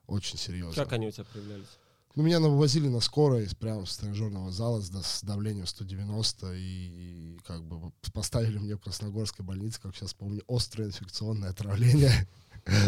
Очень 0.07 0.39
серьезно. 0.39 0.75
Как 0.75 0.93
они 0.95 1.09
у 1.09 1.11
тебя 1.11 1.25
проявлялись? 1.25 1.69
Ну, 2.15 2.23
меня 2.23 2.39
вывозили 2.41 2.89
на 2.89 3.01
скорой 3.01 3.49
прямо 3.59 3.87
с 3.87 3.97
тренажерного 3.97 4.53
зала 4.53 4.81
с, 4.81 4.91
с 4.91 5.23
давлением 5.23 5.67
190, 5.67 6.55
и, 6.55 6.59
и 6.61 7.39
как 7.45 7.65
бы 7.65 7.93
поставили 8.13 8.59
мне 8.59 8.77
в 8.77 8.81
Красногорской 8.81 9.45
больнице, 9.45 9.81
как 9.83 9.97
сейчас 9.97 10.15
помню, 10.15 10.43
острое 10.49 10.89
инфекционное 10.89 11.51
отравление. 11.51 12.13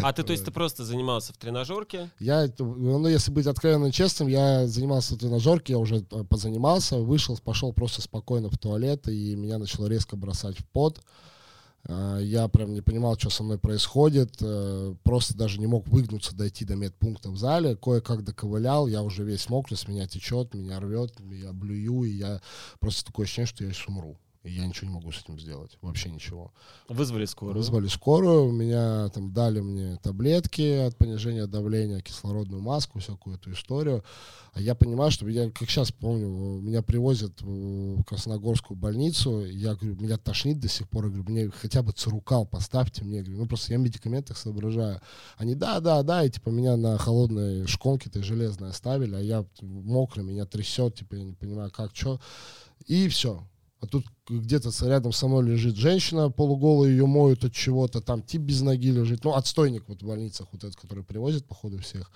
А 0.03 0.11
ты, 0.13 0.23
то 0.23 0.31
есть, 0.31 0.45
ты 0.45 0.51
просто 0.57 0.83
занимался 0.83 1.33
в 1.33 1.37
тренажерке, 1.37 2.09
Я, 2.19 2.47
ну, 2.57 3.07
если 3.07 3.31
быть 3.31 3.47
откровенно 3.47 3.91
честным, 3.91 4.27
я 4.27 4.67
занимался 4.67 5.15
в 5.15 5.19
тренажерке, 5.19 5.73
я 5.73 5.79
уже 5.79 5.97
э, 5.97 6.23
позанимался, 6.23 6.97
вышел, 6.97 7.37
пошел 7.43 7.73
просто 7.73 8.01
спокойно 8.01 8.49
в 8.49 8.57
туалет, 8.57 9.07
и 9.07 9.35
меня 9.35 9.57
начало 9.57 9.87
резко 9.87 10.15
бросать 10.15 10.57
в 10.57 10.65
пот. 10.65 11.01
А, 11.87 12.19
Я 12.19 12.47
прям 12.47 12.73
не 12.73 12.81
понимал, 12.81 13.17
что 13.17 13.29
со 13.29 13.43
мной 13.43 13.57
происходит, 13.59 14.35
э, 14.41 14.95
просто 15.03 15.37
даже 15.37 15.59
не 15.59 15.67
мог 15.67 15.87
выгнуться, 15.87 16.35
дойти 16.35 16.65
до 16.65 16.75
медпункта 16.75 17.29
в 17.29 17.37
зале, 17.37 17.75
кое-как 17.75 18.23
доковылял, 18.23 18.87
я 18.87 19.03
уже 19.03 19.23
весь 19.23 19.49
мокрый, 19.49 19.77
с 19.77 19.87
меня 19.87 20.07
течет, 20.07 20.53
меня 20.53 20.79
рвет, 20.79 21.13
я 21.31 21.53
блюю, 21.53 22.03
и 22.03 22.17
я 22.17 22.41
просто 22.79 23.05
такое 23.05 23.25
ощущение, 23.25 23.47
что 23.47 23.63
я 23.63 23.71
сейчас 23.71 23.87
умру. 23.87 24.17
И 24.47 24.51
я 24.51 24.65
ничего 24.65 24.87
не 24.87 24.93
могу 24.95 25.11
с 25.11 25.21
этим 25.21 25.37
сделать, 25.39 25.77
вообще 25.81 26.09
ничего. 26.09 26.53
вызвали 26.87 27.25
скорую. 27.25 27.57
Вызвали 27.57 27.87
скорую, 27.87 28.51
меня 28.51 29.09
там 29.09 29.33
дали 29.33 29.59
мне 29.59 29.97
таблетки 30.01 30.87
от 30.87 30.97
понижения 30.97 31.47
давления, 31.47 31.99
кислородную 31.99 32.61
маску, 32.61 32.99
всякую 32.99 33.35
эту 33.35 33.51
историю. 33.51 34.03
А 34.53 34.61
я 34.61 34.73
понимаю, 34.73 35.11
что 35.11 35.27
я, 35.27 35.51
как 35.51 35.69
сейчас 35.69 35.91
помню, 35.91 36.27
меня 36.61 36.81
привозят 36.81 37.41
в 37.41 38.03
Красногорскую 38.03 38.77
больницу, 38.77 39.45
я 39.45 39.75
говорю, 39.75 39.97
меня 40.01 40.17
тошнит 40.17 40.59
до 40.59 40.69
сих 40.69 40.89
пор, 40.89 41.05
я 41.05 41.11
говорю, 41.11 41.29
мне 41.29 41.49
хотя 41.49 41.83
бы 41.83 41.91
цирукал 41.91 42.45
поставьте 42.45 43.03
мне, 43.03 43.17
я 43.17 43.23
говорю, 43.23 43.39
ну 43.39 43.47
просто 43.47 43.73
я 43.73 43.79
в 43.79 43.81
медикаментах 43.81 44.37
соображаю. 44.37 45.01
Они, 45.37 45.55
да, 45.55 45.81
да, 45.81 46.01
да, 46.03 46.23
и 46.23 46.29
типа 46.29 46.49
меня 46.49 46.77
на 46.77 46.97
холодной 46.97 47.67
шконке-то 47.67 48.23
железной 48.23 48.69
оставили, 48.69 49.15
а 49.15 49.19
я 49.19 49.45
мокрый, 49.61 50.23
меня 50.23 50.45
трясет, 50.45 50.95
типа 50.95 51.15
я 51.15 51.23
не 51.23 51.33
понимаю, 51.33 51.69
как, 51.69 51.93
что. 51.93 52.19
И 52.85 53.09
все. 53.09 53.43
А 53.79 53.85
тут 53.85 54.05
где-то 54.27 54.71
рядом 54.87 55.11
со 55.11 55.27
мной 55.27 55.51
лежит 55.51 55.75
женщина 55.75 56.31
полуголая, 56.31 56.89
ее 56.89 57.05
моют 57.05 57.43
от 57.43 57.53
чего-то, 57.53 58.01
там 58.01 58.23
тип 58.23 58.41
без 58.41 58.61
ноги 58.61 58.91
лежит, 58.91 59.23
ну, 59.23 59.33
отстойник 59.33 59.83
вот 59.87 60.01
в 60.01 60.05
больницах, 60.07 60.47
вот 60.51 60.63
этот, 60.63 60.75
который 60.75 61.03
привозит, 61.03 61.45
походу, 61.45 61.77
всех. 61.77 62.11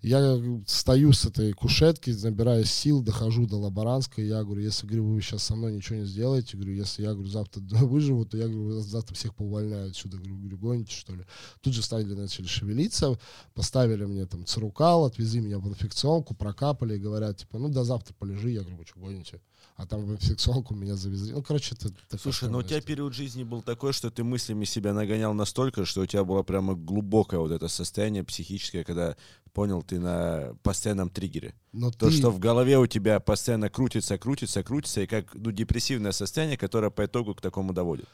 Я 0.00 0.36
стою 0.66 1.12
с 1.12 1.24
этой 1.26 1.52
кушетки, 1.52 2.10
набираю 2.10 2.64
сил, 2.64 3.02
дохожу 3.02 3.46
до 3.46 3.56
лаборантской, 3.56 4.26
я 4.26 4.42
говорю, 4.42 4.60
если, 4.60 4.84
говорю, 4.84 5.06
вы 5.06 5.20
сейчас 5.20 5.44
со 5.44 5.54
мной 5.54 5.72
ничего 5.72 6.00
не 6.00 6.06
сделаете, 6.06 6.56
говорю, 6.56 6.74
если 6.74 7.02
я, 7.02 7.12
говорю, 7.14 7.28
завтра 7.28 7.60
выживу, 7.84 8.24
то 8.24 8.36
я, 8.36 8.48
говорю, 8.48 8.80
завтра 8.80 9.14
всех 9.14 9.34
поувольняю 9.34 9.90
отсюда, 9.90 10.16
говорю, 10.16 10.38
говорю, 10.38 10.58
гоните, 10.58 10.92
что 10.92 11.14
ли. 11.14 11.24
Тут 11.60 11.74
же 11.74 11.82
стали, 11.82 12.04
начали 12.04 12.46
шевелиться, 12.46 13.16
поставили 13.54 14.04
мне 14.04 14.26
там 14.26 14.44
цирукал, 14.44 15.04
отвезли 15.04 15.40
меня 15.40 15.60
в 15.60 15.68
инфекционку, 15.68 16.34
прокапали 16.34 16.96
и 16.96 17.00
говорят, 17.00 17.36
типа, 17.36 17.58
ну, 17.58 17.68
до 17.68 17.84
завтра 17.84 18.12
полежи, 18.14 18.50
я 18.50 18.60
говорю, 18.60 18.78
вы 18.78 18.84
что, 18.84 18.98
гоните? 18.98 19.40
А 19.76 19.86
там 19.86 20.04
в 20.04 20.12
инфекционку 20.12 20.74
меня 20.74 20.96
завезли. 20.96 21.32
Ну, 21.32 21.42
короче, 21.42 21.74
это... 21.74 21.88
такая 22.08 22.20
Слушай, 22.20 22.48
но 22.50 22.58
у 22.58 22.62
странная 22.62 22.68
тебя 22.68 22.80
период 22.82 23.14
жизни 23.14 23.42
был 23.42 23.62
такой, 23.62 23.92
что 23.92 24.10
ты 24.10 24.22
мыслями 24.22 24.64
себя 24.64 24.92
нагонял 24.92 25.32
настолько, 25.34 25.84
что 25.84 26.02
у 26.02 26.06
тебя 26.06 26.24
было 26.24 26.42
прямо 26.42 26.74
глубокое 26.74 27.40
вот 27.40 27.50
это 27.50 27.68
состояние 27.68 28.22
психическое, 28.22 28.84
когда 28.84 29.16
понял 29.52 29.82
ты 29.82 29.98
на 29.98 30.54
постоянном 30.62 31.10
триггере. 31.10 31.54
Но 31.72 31.90
То, 31.90 32.10
ты- 32.10 32.12
что 32.12 32.30
в 32.30 32.38
голове 32.38 32.78
у 32.78 32.86
тебя 32.86 33.18
постоянно 33.20 33.70
крутится, 33.70 34.18
крутится, 34.18 34.62
крутится, 34.62 35.00
и 35.02 35.06
как 35.06 35.34
ну, 35.34 35.50
депрессивное 35.50 36.12
состояние, 36.12 36.58
которое 36.58 36.90
по 36.90 37.04
итогу 37.04 37.34
к 37.34 37.40
такому 37.40 37.72
доводит. 37.72 38.08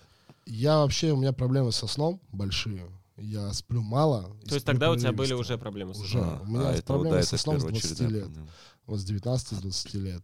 Я 0.46 0.78
вообще, 0.78 1.12
у 1.12 1.16
меня 1.16 1.32
проблемы 1.32 1.72
со 1.72 1.86
сном 1.86 2.20
большие. 2.32 2.88
Я 3.18 3.52
сплю 3.52 3.82
мало. 3.82 4.30
То 4.46 4.54
есть 4.54 4.64
тогда 4.64 4.90
у 4.90 4.96
тебя 4.96 5.12
были 5.12 5.32
уже 5.32 5.58
проблемы 5.58 5.94
с 5.94 5.98
Уже. 5.98 6.12
сном? 6.12 6.40
у 6.42 6.46
меня 6.46 6.68
а, 6.68 6.72
это, 6.72 6.82
проблемы 6.84 7.16
да, 7.16 7.22
со 7.22 7.34
это 7.34 7.42
сном 7.42 7.58
с 7.58 7.64
первоочередная 7.64 8.08
20 8.08 8.12
лет. 8.12 8.24
проблема. 8.24 8.48
Вот 8.88 8.98
с 9.00 9.08
19-20 9.08 9.98
лет. 9.98 10.22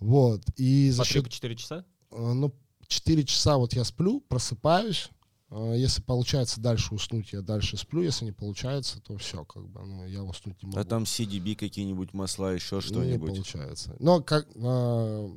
Вот. 0.00 0.42
И 0.56 0.90
за 0.90 1.02
По 1.02 1.08
счет 1.08 1.26
3-4 1.26 1.54
часа? 1.54 1.84
Э, 2.10 2.32
ну, 2.32 2.52
4 2.88 3.24
часа 3.24 3.56
вот 3.58 3.72
я 3.74 3.84
сплю, 3.84 4.20
просыпаюсь. 4.20 5.10
Э, 5.50 5.74
Если 5.76 6.02
получается 6.02 6.60
дальше 6.60 6.94
уснуть, 6.94 7.32
я 7.32 7.42
дальше 7.42 7.76
сплю. 7.76 8.02
Если 8.02 8.24
не 8.24 8.32
получается, 8.32 9.00
то 9.00 9.16
все, 9.18 9.44
как 9.44 9.68
бы, 9.68 9.80
ну, 9.86 10.06
я 10.06 10.22
уснуть 10.24 10.60
не 10.62 10.66
могу. 10.68 10.80
А 10.80 10.84
там 10.84 11.04
CDB 11.04 11.54
какие-нибудь 11.54 12.12
масла, 12.14 12.52
еще 12.54 12.76
Не 12.76 12.80
что-нибудь. 12.82 13.30
получается. 13.34 13.94
Но 14.00 14.20
как 14.22 14.48
э, 14.54 15.30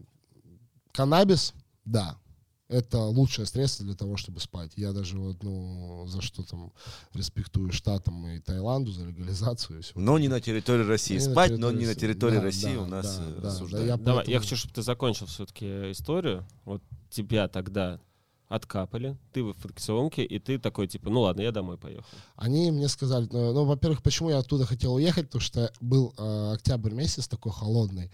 каннабис, 0.94 1.54
да, 1.86 2.18
это 2.70 3.00
лучшее 3.00 3.46
средство 3.48 3.84
для 3.86 3.96
того, 3.96 4.16
чтобы 4.16 4.40
спать. 4.40 4.72
Я 4.76 4.94
даже 4.94 5.18
вот, 5.18 5.44
ну, 5.44 6.06
за 6.08 6.22
что 6.22 6.44
там 6.44 6.72
респектую 7.14 7.72
Штатам 7.72 8.28
и 8.28 8.40
Таиланду, 8.40 8.92
за 8.92 9.06
легализацию 9.06 9.80
и 9.80 9.82
все. 9.82 9.94
Но 9.96 10.18
не 10.20 10.28
на 10.28 10.40
территории 10.40 10.84
России. 10.86 11.16
Не 11.16 11.20
Спать, 11.20 11.50
территории 11.50 11.74
но 11.74 11.80
не 11.80 11.86
на 11.88 11.96
территории 11.96 12.36
Да, 12.38 12.42
России 12.44 12.76
да, 12.76 12.82
у 12.82 12.86
нас 12.86 13.18
да, 13.18 13.24
э, 13.24 13.34
да, 13.36 13.42
да, 13.42 13.48
осуждают. 13.50 13.88
я 13.88 13.98
Давай, 13.98 14.20
я 14.20 14.26
поэтому- 14.26 14.40
хочу, 14.42 14.56
чтобы 14.56 14.74
ты 14.76 14.82
закончил 14.84 15.26
все-таки 15.26 15.66
историю. 15.92 16.46
Вот 16.64 16.82
тебя 17.10 17.48
тогда 17.48 18.00
откапали, 18.48 19.16
ты 19.32 19.44
в 19.44 19.50
инфекционке, 19.50 20.24
и 20.24 20.40
ты 20.40 20.58
такой, 20.58 20.88
типа, 20.88 21.10
ну 21.12 21.22
ладно, 21.22 21.42
я 21.42 21.52
домой 21.52 21.78
поехал. 21.78 22.04
Они 22.36 22.72
мне 22.72 22.88
сказали, 22.88 23.28
ну, 23.32 23.54
ну, 23.54 23.66
во-первых, 23.66 24.02
почему 24.02 24.32
я 24.32 24.40
оттуда 24.40 24.66
хотел 24.66 24.96
уехать, 24.96 25.28
потому 25.28 25.42
что 25.42 25.72
был 25.82 26.16
э, 26.18 26.54
октябрь 26.54 26.94
месяц 26.94 27.28
такой 27.28 27.52
холодный, 27.52 28.12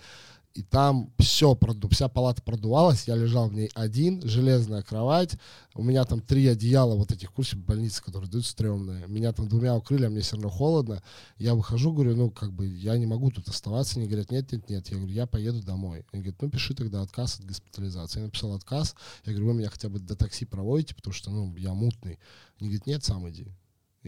и 0.56 0.64
там 0.64 1.12
все, 1.20 1.54
проду, 1.54 1.90
вся 1.90 2.08
палата 2.08 2.42
продувалась, 2.42 3.10
я 3.10 3.16
лежал 3.16 3.50
в 3.50 3.54
ней 3.54 3.70
один, 3.76 4.22
железная 4.26 4.84
кровать, 4.84 5.38
у 5.76 5.84
меня 5.84 6.06
там 6.06 6.22
три 6.22 6.48
одеяла 6.48 6.96
вот 6.96 7.12
этих 7.12 7.34
курсов 7.34 7.60
больницы, 7.60 8.02
которые 8.02 8.32
дают 8.32 8.46
стрёмные, 8.46 9.06
меня 9.08 9.34
там 9.34 9.50
двумя 9.50 9.76
укрыли, 9.76 10.06
а 10.06 10.10
мне 10.10 10.22
все 10.22 10.38
равно 10.38 10.50
холодно, 10.50 11.04
я 11.38 11.56
выхожу, 11.56 11.92
говорю, 11.92 12.16
ну, 12.16 12.32
как 12.32 12.54
бы, 12.54 12.66
я 12.68 12.98
не 12.98 13.06
могу 13.06 13.32
тут 13.32 13.50
оставаться, 13.50 14.00
они 14.00 14.08
говорят, 14.08 14.32
нет, 14.32 14.50
нет, 14.54 14.70
нет, 14.70 14.88
я 14.88 14.98
говорю, 14.98 15.14
я 15.14 15.28
поеду 15.28 15.62
домой, 15.62 16.06
они 16.14 16.24
говорят, 16.24 16.42
ну, 16.42 16.50
пиши 16.50 16.74
тогда 16.74 17.02
отказ 17.02 17.38
от 17.40 17.46
госпитализации, 17.46 18.20
я 18.20 18.26
написал 18.26 18.54
отказ, 18.54 18.96
я 19.26 19.34
говорю, 19.34 19.50
вы 19.50 19.54
меня 19.56 19.70
хотя 19.70 19.90
бы 19.90 20.00
до 20.00 20.16
такси 20.16 20.46
проводите, 20.46 20.96
потому 20.96 21.14
что, 21.14 21.32
ну, 21.32 21.54
я 21.58 21.74
мутный, 21.74 22.18
они 22.62 22.70
говорят, 22.70 22.88
нет, 22.88 23.04
сам 23.04 23.30
иди, 23.30 23.46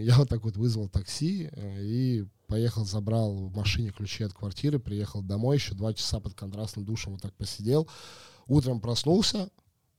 я 0.03 0.17
вот 0.17 0.29
так 0.29 0.43
вот 0.43 0.57
вызвал 0.57 0.89
такси 0.89 1.49
э, 1.51 1.83
и 1.83 2.27
поехал, 2.47 2.85
забрал 2.85 3.35
в 3.35 3.55
машине 3.55 3.89
ключи 3.89 4.23
от 4.23 4.33
квартиры, 4.33 4.79
приехал 4.79 5.21
домой, 5.21 5.57
еще 5.57 5.73
два 5.73 5.93
часа 5.93 6.19
под 6.19 6.35
контрастным 6.35 6.85
душем 6.85 7.13
вот 7.13 7.21
так 7.21 7.33
посидел. 7.35 7.89
Утром 8.45 8.79
проснулся, 8.79 9.49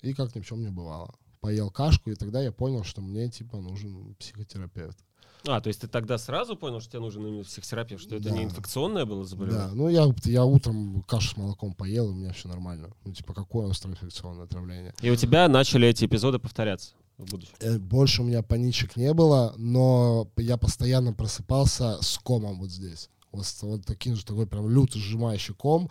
и 0.01 0.15
как 0.15 0.35
ни 0.35 0.41
в 0.41 0.47
чем 0.47 0.63
не 0.63 0.71
бывало. 0.71 1.15
Поел 1.41 1.71
кашку, 1.71 2.11
и 2.11 2.15
тогда 2.15 2.41
я 2.41 2.53
понял, 2.53 2.85
что 2.85 3.01
мне, 3.01 3.29
типа, 3.29 3.59
нужен 3.59 4.15
психотерапевт. 4.15 4.99
А, 5.47 5.61
то 5.61 5.69
есть 5.69 5.81
ты 5.81 5.89
тогда 5.89 6.19
сразу 6.19 6.57
понял, 6.57 6.81
что 6.81 6.91
тебе 6.93 7.01
нужен 7.01 7.27
именно 7.27 7.45
психотерапевт, 7.45 8.03
что 8.03 8.17
это 8.17 8.25
Да. 8.29 8.31
не 8.37 8.45
инфекционное 8.45 9.05
было 9.07 9.25
заболевание? 9.25 9.69
Да, 9.69 9.75
ну 9.75 9.89
я, 9.89 10.07
я 10.25 10.45
утром 10.45 11.03
кашу 11.07 11.31
с 11.31 11.37
молоком 11.37 11.73
поел, 11.75 12.09
и 12.09 12.13
у 12.13 12.15
меня 12.15 12.33
все 12.33 12.49
нормально. 12.49 12.91
Ну, 13.05 13.13
типа, 13.13 13.33
какое 13.35 13.71
острое 13.71 13.95
инфекционное 13.95 14.45
отравление. 14.45 14.95
И 15.01 15.11
у 15.11 15.17
тебя 15.17 15.49
начали 15.49 15.87
эти 15.89 16.05
эпизоды 16.05 16.39
повторяться 16.39 16.93
в 17.17 17.31
будущем? 17.31 17.53
Э, 17.61 17.79
Больше 17.79 18.23
у 18.23 18.25
меня 18.25 18.43
паничек 18.43 18.97
не 18.97 19.13
было, 19.15 19.55
но 19.57 20.29
я 20.37 20.57
постоянно 20.57 21.13
просыпался 21.13 21.99
с 22.03 22.19
комом 22.19 22.59
вот 22.61 22.71
здесь. 22.71 23.09
С- 23.43 23.63
вот 23.63 23.85
таким 23.85 24.17
же, 24.17 24.25
такой 24.25 24.47
прям 24.47 24.69
лютый 24.69 25.01
сжимающий 25.01 25.55
ком, 25.55 25.91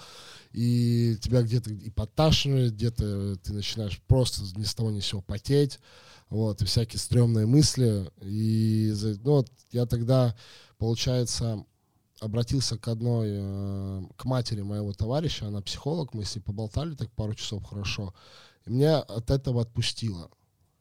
и 0.51 1.17
тебя 1.21 1.41
где-то 1.41 1.71
и 1.71 1.89
подташнивает, 1.89 2.73
где-то 2.73 3.35
ты 3.37 3.53
начинаешь 3.53 3.99
просто 4.07 4.41
ни 4.57 4.63
с 4.63 4.73
того 4.75 4.91
ни 4.91 4.99
с 4.99 5.05
сего 5.07 5.21
потеть, 5.21 5.79
вот, 6.29 6.61
и 6.61 6.65
всякие 6.65 6.99
стрёмные 6.99 7.45
мысли. 7.45 8.09
И 8.21 8.93
ну, 9.23 9.31
вот 9.31 9.51
я 9.71 9.85
тогда, 9.85 10.35
получается, 10.77 11.65
обратился 12.19 12.77
к 12.77 12.87
одной, 12.87 13.27
э, 13.29 14.03
к 14.15 14.25
матери 14.25 14.61
моего 14.61 14.93
товарища, 14.93 15.47
она 15.47 15.61
психолог, 15.61 16.13
мы 16.13 16.25
с 16.25 16.35
ней 16.35 16.41
поболтали 16.41 16.95
так 16.95 17.11
пару 17.11 17.35
часов 17.35 17.63
хорошо, 17.63 18.13
и 18.65 18.71
меня 18.71 18.99
от 18.99 19.29
этого 19.29 19.61
отпустило. 19.61 20.29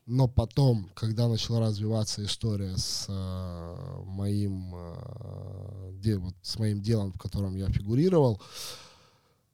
Но 0.06 0.28
потом, 0.28 0.88
когда 0.94 1.26
начала 1.26 1.58
развиваться 1.60 2.24
история 2.24 2.76
с 2.76 3.06
э, 3.08 4.02
моим 4.04 4.72
э, 4.72 5.92
де- 5.94 6.16
вот, 6.16 6.34
с 6.42 6.58
моим 6.60 6.80
делом, 6.80 7.12
в 7.12 7.18
котором 7.18 7.56
я 7.56 7.68
фигурировал, 7.68 8.40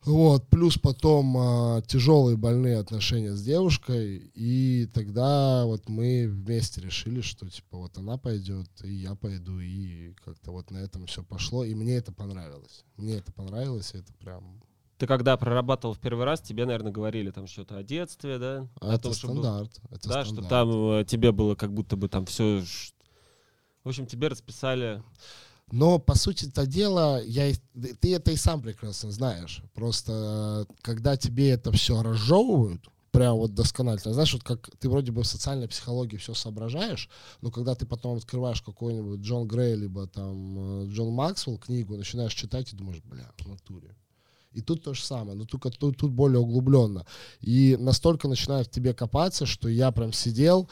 вот, 0.04 0.46
плюс 0.48 0.76
потом 0.76 1.36
э, 1.38 1.82
тяжелые 1.86 2.36
больные 2.36 2.76
отношения 2.76 3.34
с 3.34 3.42
девушкой, 3.42 4.30
и 4.34 4.90
тогда 4.92 5.64
вот 5.64 5.88
мы 5.88 6.28
вместе 6.28 6.82
решили, 6.82 7.22
что 7.22 7.48
типа 7.48 7.78
вот 7.78 7.96
она 7.96 8.18
пойдет, 8.18 8.68
и 8.84 8.92
я 8.92 9.14
пойду, 9.14 9.58
и 9.58 10.12
как-то 10.22 10.50
вот 10.50 10.70
на 10.70 10.78
этом 10.78 11.06
все 11.06 11.22
пошло, 11.22 11.64
и 11.64 11.74
мне 11.74 11.94
это 11.94 12.12
понравилось. 12.12 12.84
Мне 12.98 13.14
это 13.14 13.32
понравилось, 13.32 13.94
и 13.94 13.98
это 13.98 14.12
прям 14.14 14.60
Ты 15.02 15.08
когда 15.08 15.36
прорабатывал 15.36 15.94
в 15.94 15.98
первый 15.98 16.24
раз, 16.24 16.40
тебе, 16.40 16.64
наверное, 16.64 16.92
говорили 16.92 17.32
там 17.32 17.48
что-то 17.48 17.76
о 17.76 17.82
детстве, 17.82 18.38
да? 18.38 18.68
О 18.80 18.94
это 18.94 19.02
том, 19.02 19.14
что 19.14 19.26
был- 19.26 19.42
стандарт. 19.42 19.80
это 19.90 20.08
да, 20.08 20.24
что 20.24 20.34
стандарт. 20.34 20.48
там 20.48 20.92
э, 20.92 21.04
тебе 21.04 21.32
было 21.32 21.56
как 21.56 21.74
будто 21.74 21.96
бы 21.96 22.08
там 22.08 22.24
все... 22.24 22.62
В 23.82 23.88
общем, 23.88 24.06
тебе 24.06 24.28
расписали... 24.28 25.02
Но, 25.72 25.98
по 25.98 26.14
сути 26.14 26.44
это 26.44 26.68
дело, 26.68 27.20
я, 27.24 27.52
ты 28.00 28.14
это 28.14 28.30
и 28.30 28.36
сам 28.36 28.62
прекрасно 28.62 29.10
знаешь. 29.10 29.64
Просто, 29.74 30.66
э, 30.70 30.74
когда 30.82 31.16
тебе 31.16 31.50
это 31.50 31.72
все 31.72 32.00
разжевывают, 32.00 32.88
прям 33.10 33.38
вот 33.38 33.54
досконально, 33.54 34.12
знаешь, 34.12 34.34
вот 34.34 34.44
как 34.44 34.70
ты 34.78 34.88
вроде 34.88 35.10
бы 35.10 35.24
в 35.24 35.26
социальной 35.26 35.66
психологии 35.66 36.16
все 36.16 36.32
соображаешь, 36.32 37.10
но 37.40 37.50
когда 37.50 37.74
ты 37.74 37.86
потом 37.86 38.18
открываешь 38.18 38.62
какой-нибудь 38.62 39.18
Джон 39.18 39.48
Грей, 39.48 39.74
либо 39.74 40.06
там 40.06 40.84
э, 40.84 40.86
Джон 40.90 41.12
Максвелл 41.12 41.58
книгу, 41.58 41.96
начинаешь 41.96 42.34
читать 42.34 42.72
и 42.72 42.76
думаешь, 42.76 43.02
бля, 43.02 43.28
в 43.40 43.48
натуре. 43.48 43.96
И 44.54 44.60
тут 44.60 44.82
то 44.82 44.94
же 44.94 45.02
самое, 45.04 45.36
но 45.36 45.44
только 45.44 45.70
тут, 45.70 45.96
тут 45.96 46.12
более 46.12 46.38
углубленно. 46.40 47.06
И 47.40 47.76
настолько 47.78 48.28
начинает 48.28 48.66
в 48.66 48.70
тебе 48.70 48.94
копаться, 48.94 49.46
что 49.46 49.68
я 49.68 49.90
прям 49.92 50.12
сидел, 50.12 50.68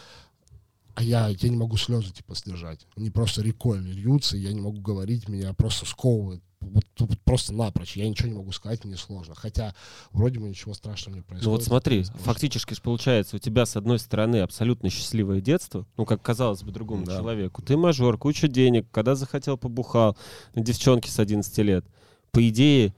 а 0.94 1.02
я, 1.02 1.28
я 1.28 1.48
не 1.48 1.56
могу 1.56 1.76
слезы 1.76 2.12
типа 2.12 2.34
сдержать. 2.34 2.86
Они 2.96 3.10
просто 3.10 3.42
рекой 3.42 3.78
льются, 3.78 4.36
я 4.36 4.52
не 4.52 4.60
могу 4.60 4.80
говорить, 4.80 5.28
меня 5.28 5.54
просто 5.54 5.86
сковывает. 5.86 6.42
Вот, 6.60 6.84
вот 6.98 7.18
просто 7.20 7.54
напрочь. 7.54 7.96
Я 7.96 8.06
ничего 8.06 8.28
не 8.28 8.34
могу 8.34 8.52
сказать, 8.52 8.84
мне 8.84 8.96
сложно. 8.98 9.34
Хотя 9.34 9.74
вроде 10.12 10.38
бы 10.40 10.48
ничего 10.48 10.74
страшного 10.74 11.16
не 11.16 11.22
происходит. 11.22 11.46
Ну 11.46 11.52
вот 11.52 11.64
смотри, 11.64 12.04
фактически 12.22 12.74
же 12.74 12.82
получается, 12.82 13.36
у 13.36 13.38
тебя 13.38 13.64
с 13.64 13.76
одной 13.76 13.98
стороны 13.98 14.40
абсолютно 14.40 14.90
счастливое 14.90 15.40
детство, 15.40 15.86
ну 15.96 16.04
как 16.04 16.20
казалось 16.20 16.62
бы 16.62 16.70
другому 16.70 17.06
Да. 17.06 17.16
человеку. 17.16 17.62
Ты 17.62 17.78
мажор, 17.78 18.18
куча 18.18 18.46
денег, 18.46 18.86
когда 18.90 19.14
захотел 19.14 19.56
побухал, 19.56 20.18
девчонки 20.54 21.08
с 21.08 21.18
11 21.18 21.56
лет. 21.58 21.86
По 22.30 22.46
идее, 22.46 22.94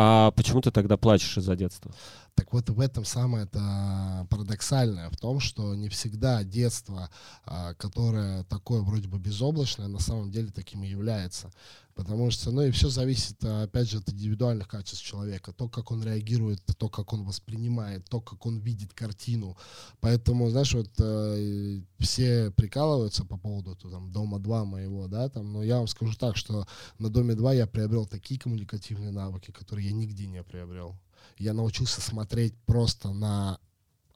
а 0.00 0.30
почему 0.30 0.60
ты 0.60 0.70
тогда 0.70 0.96
плачешь 0.96 1.36
из-за 1.38 1.56
детства? 1.56 1.92
Так 2.36 2.52
вот 2.52 2.70
в 2.70 2.78
этом 2.78 3.04
самое 3.04 3.46
это 3.46 4.28
парадоксальное, 4.30 5.10
в 5.10 5.16
том, 5.16 5.40
что 5.40 5.74
не 5.74 5.88
всегда 5.88 6.44
детство, 6.44 7.10
а, 7.44 7.74
которое 7.74 8.44
такое 8.44 8.82
вроде 8.82 9.08
бы 9.08 9.18
безоблачное, 9.18 9.88
на 9.88 9.98
самом 9.98 10.30
деле 10.30 10.52
таким 10.52 10.84
и 10.84 10.86
является. 10.86 11.50
Потому 11.98 12.30
что, 12.30 12.52
ну 12.52 12.62
и 12.62 12.70
все 12.70 12.90
зависит, 12.90 13.44
а, 13.44 13.64
опять 13.64 13.90
же, 13.90 13.98
от 13.98 14.08
индивидуальных 14.08 14.68
качеств 14.68 15.04
человека. 15.04 15.52
То, 15.52 15.68
как 15.68 15.90
он 15.90 16.04
реагирует, 16.04 16.60
то, 16.78 16.88
как 16.88 17.12
он 17.12 17.24
воспринимает, 17.24 18.08
то, 18.08 18.20
как 18.20 18.46
он 18.46 18.60
видит 18.60 18.94
картину. 18.94 19.56
Поэтому, 19.98 20.48
знаешь, 20.48 20.72
вот 20.74 20.90
э, 21.00 21.80
все 21.98 22.52
прикалываются 22.52 23.24
по 23.24 23.36
поводу 23.36 23.74
то, 23.74 23.90
там, 23.90 24.12
Дома 24.12 24.38
2 24.38 24.64
моего, 24.64 25.08
да, 25.08 25.28
там, 25.28 25.52
но 25.52 25.64
я 25.64 25.78
вам 25.78 25.88
скажу 25.88 26.14
так, 26.14 26.36
что 26.36 26.68
на 27.00 27.10
Доме 27.10 27.34
2 27.34 27.54
я 27.54 27.66
приобрел 27.66 28.06
такие 28.06 28.38
коммуникативные 28.38 29.10
навыки, 29.10 29.50
которые 29.50 29.88
я 29.88 29.92
нигде 29.92 30.28
не 30.28 30.44
приобрел 30.44 30.94
я 31.36 31.52
научился 31.52 32.00
смотреть 32.00 32.54
просто 32.66 33.12
на 33.12 33.60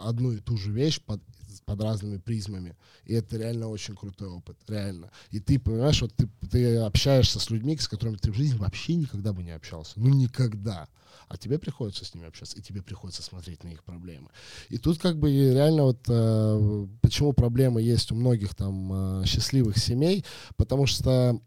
одну 0.09 0.33
и 0.33 0.39
ту 0.39 0.57
же 0.57 0.73
вещь 0.73 1.01
под, 1.01 1.21
под 1.65 1.81
разными 1.81 2.19
призмами. 2.19 2.77
И 3.05 3.15
это 3.15 3.37
реально 3.37 3.69
очень 3.69 3.97
крутой 3.97 4.29
опыт, 4.29 4.57
реально. 4.69 5.11
И 5.31 5.41
ты 5.41 5.59
понимаешь, 5.59 6.03
вот 6.03 6.15
ты, 6.15 6.29
ты 6.51 6.77
общаешься 6.77 7.41
с 7.41 7.51
людьми, 7.51 7.77
с 7.77 7.89
которыми 7.89 8.17
ты 8.17 8.31
в 8.31 8.37
жизни 8.37 8.59
вообще 8.59 8.95
никогда 8.95 9.33
бы 9.33 9.43
не 9.43 9.53
общался. 9.53 9.93
Ну, 9.97 10.09
никогда. 10.09 10.89
А 11.29 11.37
тебе 11.37 11.59
приходится 11.59 12.05
с 12.05 12.15
ними 12.15 12.27
общаться, 12.27 12.59
и 12.59 12.63
тебе 12.63 12.83
приходится 12.83 13.23
смотреть 13.23 13.65
на 13.65 13.69
их 13.69 13.85
проблемы. 13.85 14.29
И 14.69 14.79
тут 14.79 14.99
как 14.99 15.19
бы 15.19 15.31
реально 15.31 15.85
вот 15.85 16.01
э, 16.09 16.87
почему 17.01 17.33
проблемы 17.33 17.81
есть 17.83 18.13
у 18.13 18.15
многих 18.15 18.55
там 18.55 19.23
э, 19.23 19.27
счастливых 19.27 19.79
семей, 19.79 20.25
потому 20.57 20.87
что 20.87 21.41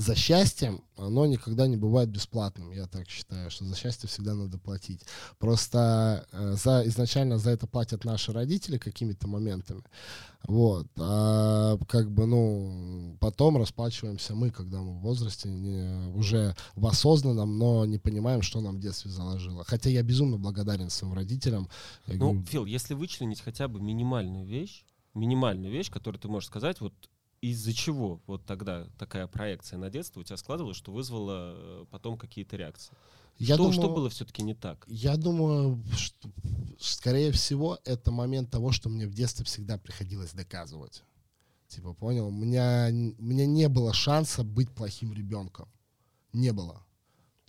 за 0.00 0.14
счастьем 0.14 0.82
оно 0.96 1.26
никогда 1.26 1.66
не 1.66 1.76
бывает 1.76 2.08
бесплатным, 2.08 2.70
я 2.72 2.86
так 2.86 3.08
считаю, 3.08 3.50
что 3.50 3.64
за 3.64 3.76
счастье 3.76 4.08
всегда 4.08 4.34
надо 4.34 4.58
платить. 4.58 5.02
Просто 5.38 6.26
э, 6.32 6.54
за, 6.54 6.86
изначально 6.86 7.38
за 7.38 7.50
это 7.50 7.66
платят 7.66 8.04
наши 8.04 8.32
родители 8.32 8.78
какими-то 8.78 9.28
моментами, 9.28 9.82
вот, 10.48 10.86
а 10.98 11.76
как 11.86 12.10
бы, 12.10 12.26
ну, 12.26 13.16
потом 13.20 13.58
расплачиваемся 13.58 14.34
мы, 14.34 14.50
когда 14.50 14.78
мы 14.78 14.92
в 14.92 15.00
возрасте, 15.00 15.50
не, 15.50 16.10
уже 16.14 16.56
в 16.76 16.86
осознанном, 16.86 17.58
но 17.58 17.84
не 17.84 17.98
понимаем, 17.98 18.40
что 18.40 18.62
нам 18.62 18.76
в 18.76 18.80
детстве 18.80 19.10
заложило. 19.10 19.64
Хотя 19.64 19.90
я 19.90 20.02
безумно 20.02 20.38
благодарен 20.38 20.88
своим 20.88 21.12
родителям. 21.12 21.68
Я 22.06 22.14
Ну, 22.14 22.30
говорю, 22.30 22.46
Фил, 22.46 22.64
если 22.64 22.94
вычленить 22.94 23.42
хотя 23.42 23.68
бы 23.68 23.80
минимальную 23.80 24.46
вещь, 24.46 24.84
минимальную 25.12 25.70
вещь, 25.70 25.90
которую 25.90 26.20
ты 26.20 26.28
можешь 26.28 26.48
сказать, 26.48 26.80
вот 26.80 26.94
из-за 27.40 27.72
чего 27.72 28.20
вот 28.26 28.44
тогда 28.44 28.86
такая 28.98 29.26
проекция 29.26 29.78
на 29.78 29.90
детство 29.90 30.20
у 30.20 30.24
тебя 30.24 30.36
складывалась, 30.36 30.76
что 30.76 30.92
вызвало 30.92 31.54
э, 31.54 31.84
потом 31.90 32.18
какие-то 32.18 32.56
реакции? 32.56 32.94
я 33.38 33.54
что, 33.54 33.64
думаю, 33.64 33.72
что 33.72 33.88
было 33.88 34.10
все-таки 34.10 34.42
не 34.42 34.54
так? 34.54 34.84
Я 34.86 35.16
думаю, 35.16 35.82
что, 35.96 36.30
скорее 36.78 37.32
всего, 37.32 37.78
это 37.84 38.10
момент 38.10 38.50
того, 38.50 38.70
что 38.70 38.90
мне 38.90 39.06
в 39.06 39.14
детстве 39.14 39.46
всегда 39.46 39.78
приходилось 39.78 40.32
доказывать. 40.32 41.02
Типа, 41.68 41.94
понял? 41.94 42.26
У 42.26 42.32
меня, 42.32 42.88
у 42.90 43.22
меня 43.22 43.46
не 43.46 43.68
было 43.68 43.94
шанса 43.94 44.44
быть 44.44 44.70
плохим 44.70 45.14
ребенком. 45.14 45.68
Не 46.32 46.52
было. 46.52 46.84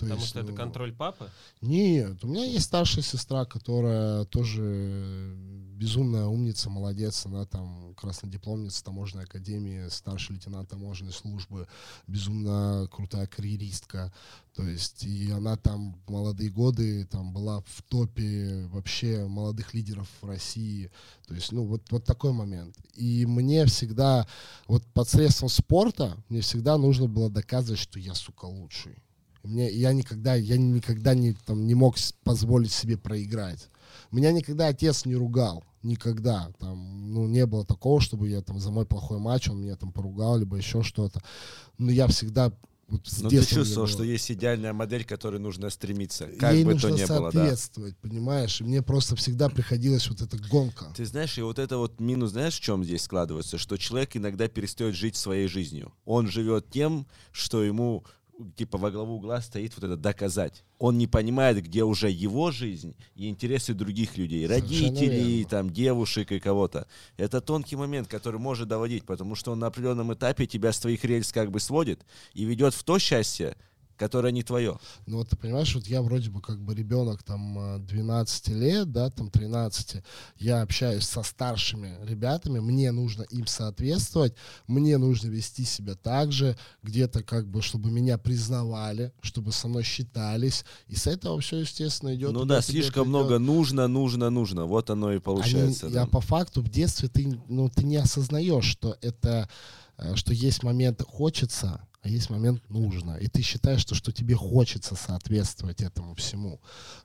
То 0.01 0.05
Потому 0.05 0.21
есть, 0.21 0.29
что 0.29 0.39
это 0.39 0.49
ну, 0.49 0.57
контроль 0.57 0.91
папы? 0.91 1.29
Нет, 1.61 2.23
у 2.23 2.27
меня 2.27 2.43
есть 2.43 2.65
старшая 2.65 3.03
сестра, 3.03 3.45
которая 3.45 4.25
тоже 4.25 5.35
безумная 5.75 6.25
умница, 6.25 6.71
молодец. 6.71 7.23
Она 7.27 7.45
там 7.45 7.93
краснодипломница 7.93 8.83
таможенной 8.83 9.25
академии, 9.25 9.89
старший 9.89 10.37
лейтенант 10.37 10.69
таможенной 10.69 11.11
службы, 11.11 11.67
безумно 12.07 12.89
крутая 12.91 13.27
карьеристка. 13.27 14.11
То 14.55 14.63
есть 14.63 15.03
и 15.03 15.29
она 15.29 15.55
там 15.55 16.01
молодые 16.07 16.49
годы 16.49 17.05
там 17.05 17.31
была 17.31 17.61
в 17.67 17.83
топе 17.83 18.65
вообще 18.71 19.27
молодых 19.27 19.75
лидеров 19.75 20.07
в 20.19 20.25
России. 20.25 20.89
То 21.27 21.35
есть, 21.35 21.51
ну, 21.51 21.63
вот, 21.63 21.83
вот 21.91 22.05
такой 22.05 22.31
момент. 22.31 22.75
И 22.95 23.27
мне 23.27 23.67
всегда, 23.67 24.25
вот 24.67 24.83
посредством 24.93 25.49
спорта, 25.49 26.17
мне 26.27 26.41
всегда 26.41 26.79
нужно 26.79 27.07
было 27.07 27.29
доказывать, 27.29 27.79
что 27.79 27.99
я, 27.99 28.15
сука, 28.15 28.45
лучший. 28.45 28.97
Мне, 29.43 29.71
я 29.71 29.93
никогда, 29.93 30.35
я 30.35 30.57
никогда 30.57 31.13
не, 31.13 31.33
там, 31.33 31.65
не 31.65 31.75
мог 31.75 31.95
позволить 32.23 32.71
себе 32.71 32.97
проиграть. 32.97 33.69
Меня 34.11 34.31
никогда 34.31 34.67
отец 34.67 35.05
не 35.05 35.15
ругал. 35.15 35.63
Никогда. 35.83 36.51
Там, 36.59 37.11
ну, 37.13 37.27
не 37.27 37.45
было 37.45 37.65
такого, 37.65 37.99
чтобы 38.01 38.29
я 38.29 38.41
там 38.41 38.59
за 38.59 38.71
мой 38.71 38.85
плохой 38.85 39.19
матч, 39.19 39.49
он 39.49 39.61
меня 39.61 39.75
там 39.75 39.91
поругал, 39.91 40.37
либо 40.37 40.57
еще 40.57 40.83
что-то. 40.83 41.21
Но 41.77 41.91
я 41.91 42.07
всегда 42.07 42.53
вот 42.91 43.07
Но 43.21 43.29
ты 43.29 43.45
чувствовал, 43.45 43.87
что 43.87 44.03
есть 44.03 44.29
идеальная 44.31 44.73
модель, 44.73 45.05
к 45.05 45.07
которой 45.07 45.39
нужно 45.39 45.69
стремиться, 45.69 46.27
как 46.37 46.53
Ей 46.53 46.65
бы 46.65 46.73
нужно 46.73 46.89
то 46.89 46.95
ни 46.95 47.05
было, 47.05 47.31
да. 47.31 47.39
соответствовать, 47.39 47.97
понимаешь? 47.97 48.59
И 48.59 48.65
мне 48.65 48.81
просто 48.81 49.15
всегда 49.15 49.47
приходилось 49.47 50.09
вот 50.09 50.21
эта 50.21 50.37
гонка. 50.37 50.87
Ты 50.93 51.05
знаешь, 51.05 51.37
и 51.37 51.41
вот 51.41 51.57
это 51.57 51.77
вот 51.77 52.01
минус, 52.01 52.31
знаешь, 52.31 52.57
в 52.57 52.59
чем 52.59 52.83
здесь 52.83 53.03
складывается? 53.03 53.57
Что 53.57 53.77
человек 53.77 54.17
иногда 54.17 54.49
перестает 54.49 54.93
жить 54.93 55.15
своей 55.15 55.47
жизнью. 55.47 55.93
Он 56.03 56.27
живет 56.27 56.69
тем, 56.69 57.07
что 57.31 57.63
ему 57.63 58.03
типа 58.55 58.77
во 58.77 58.91
главу 58.91 59.15
угла 59.15 59.41
стоит 59.41 59.75
вот 59.75 59.83
это 59.83 59.97
доказать. 59.97 60.63
Он 60.79 60.97
не 60.97 61.07
понимает, 61.07 61.63
где 61.63 61.83
уже 61.83 62.09
его 62.09 62.51
жизнь 62.51 62.95
и 63.15 63.29
интересы 63.29 63.73
других 63.73 64.17
людей, 64.17 64.47
родителей, 64.47 65.45
там, 65.45 65.69
девушек 65.69 66.31
и 66.31 66.39
кого-то. 66.39 66.87
Это 67.17 67.41
тонкий 67.41 67.75
момент, 67.75 68.07
который 68.07 68.39
может 68.39 68.67
доводить, 68.67 69.05
потому 69.05 69.35
что 69.35 69.51
он 69.51 69.59
на 69.59 69.67
определенном 69.67 70.13
этапе 70.13 70.47
тебя 70.47 70.71
с 70.71 70.79
твоих 70.79 71.03
рельс 71.03 71.31
как 71.31 71.51
бы 71.51 71.59
сводит 71.59 72.05
и 72.33 72.45
ведет 72.45 72.73
в 72.73 72.83
то 72.83 72.99
счастье, 72.99 73.55
которое 74.01 74.31
не 74.31 74.41
твое. 74.41 74.79
Ну 75.05 75.17
вот 75.17 75.29
ты 75.29 75.35
понимаешь, 75.35 75.75
вот 75.75 75.85
я 75.85 76.01
вроде 76.01 76.31
бы 76.31 76.41
как 76.41 76.59
бы 76.59 76.73
ребенок 76.73 77.21
там 77.21 77.75
э, 77.75 77.79
12 77.81 78.47
лет, 78.47 78.91
да, 78.91 79.11
там 79.11 79.29
13, 79.29 80.01
я 80.39 80.63
общаюсь 80.63 81.03
со 81.03 81.21
старшими 81.21 81.99
ребятами, 82.01 82.59
мне 82.59 82.91
нужно 82.91 83.21
им 83.29 83.45
соответствовать, 83.45 84.33
мне 84.65 84.97
нужно 84.97 85.27
вести 85.27 85.65
себя 85.65 85.93
так 85.93 86.31
же, 86.31 86.57
где-то 86.81 87.21
как 87.21 87.47
бы, 87.47 87.61
чтобы 87.61 87.91
меня 87.91 88.17
признавали, 88.17 89.13
чтобы 89.21 89.51
со 89.51 89.67
мной 89.67 89.83
считались, 89.83 90.65
и 90.87 90.95
с 90.95 91.05
этого 91.05 91.39
все, 91.39 91.57
естественно, 91.57 92.15
идет. 92.15 92.31
ну 92.31 92.45
да, 92.45 92.61
слишком 92.61 93.03
идет. 93.03 93.09
много 93.09 93.37
нужно, 93.37 93.87
нужно, 93.87 94.31
нужно. 94.31 94.65
Вот 94.65 94.89
оно 94.89 95.13
и 95.13 95.19
получается. 95.19 95.85
Они- 95.85 95.93
да. 95.93 96.01
я 96.01 96.07
по 96.07 96.21
факту 96.21 96.63
в 96.63 96.69
детстве 96.69 97.07
ты, 97.07 97.39
ну, 97.47 97.69
ты 97.69 97.83
не 97.83 97.97
осознаешь, 97.97 98.65
что 98.65 98.97
это, 99.01 99.29
э, 99.29 99.47
что 100.15 100.33
есть 100.33 100.63
момент 100.63 101.01
хочется, 101.07 101.81
а 102.01 102.09
есть 102.09 102.29
момент 102.29 102.67
нужно. 102.69 103.17
И 103.17 103.27
ты 103.27 103.41
считаешь, 103.41 103.81
что, 103.81 103.93
что 103.95 104.11
тебе 104.11 104.35
хочется 104.35 104.95
соответствовать 104.95 105.81
этому 105.81 106.15
всему. 106.15 106.59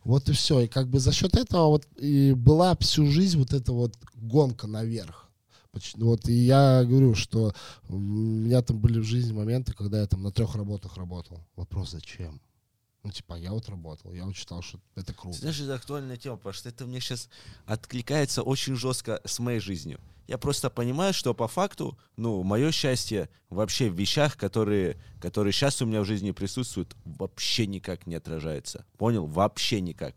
Вот 0.05 0.29
и 0.29 0.33
все. 0.33 0.61
И 0.61 0.69
как 0.69 0.89
бы 0.89 1.01
за 1.01 1.13
счет 1.13 1.37
этого 1.37 1.67
вот 1.69 1.87
и 1.99 2.33
была 2.33 2.75
всю 2.77 3.07
жизнь 3.07 3.39
вот 3.39 3.53
эта 3.53 3.73
вот 3.73 3.95
гонка 4.15 4.67
наверх. 4.67 5.29
Поч- 5.73 5.95
Вот, 5.97 6.27
и 6.29 6.33
я 6.33 6.85
говорю, 6.85 7.15
что 7.15 7.53
у 7.89 7.99
меня 7.99 8.63
там 8.63 8.79
были 8.79 8.99
в 8.99 9.05
жизни 9.05 9.33
моменты, 9.35 9.75
когда 9.75 10.01
я 10.01 10.07
там 10.07 10.23
на 10.23 10.33
трех 10.33 10.55
работах 10.55 10.97
работал. 10.97 11.45
Вопрос, 11.57 11.91
зачем? 11.91 12.41
Ну, 13.03 13.13
типа, 13.13 13.35
я 13.35 13.53
вот 13.53 13.69
работал, 13.69 14.13
я 14.15 14.25
вот 14.25 14.35
считал, 14.35 14.63
что 14.63 14.81
это 14.97 15.13
круто. 15.13 15.39
знаешь, 15.39 15.61
это 15.61 15.75
актуальная 15.75 16.17
тема, 16.17 16.39
потому 16.39 16.55
что 16.55 16.69
это 16.71 16.87
мне 16.87 17.01
сейчас 17.01 17.29
откликается 17.67 18.43
очень 18.43 18.75
жестко 18.75 19.21
с 19.25 19.39
моей 19.39 19.61
жизнью. 19.61 20.01
Я 20.27 20.39
просто 20.39 20.71
понимаю, 20.71 21.15
что 21.15 21.35
по 21.35 21.47
факту, 21.47 21.97
ну, 22.17 22.43
мое 22.43 22.73
счастье 22.73 23.29
вообще 23.49 23.89
в 23.89 23.95
вещах, 23.95 24.37
которые, 24.37 24.97
которые 25.21 25.53
сейчас 25.53 25.81
у 25.83 25.87
меня 25.87 26.01
в 26.01 26.05
жизни 26.05 26.33
присутствуют, 26.33 26.97
вообще 27.05 27.67
никак 27.67 28.07
не 28.07 28.17
отражается. 28.17 28.85
Понял? 28.99 29.27
Вообще 29.27 29.81
никак. 29.81 30.17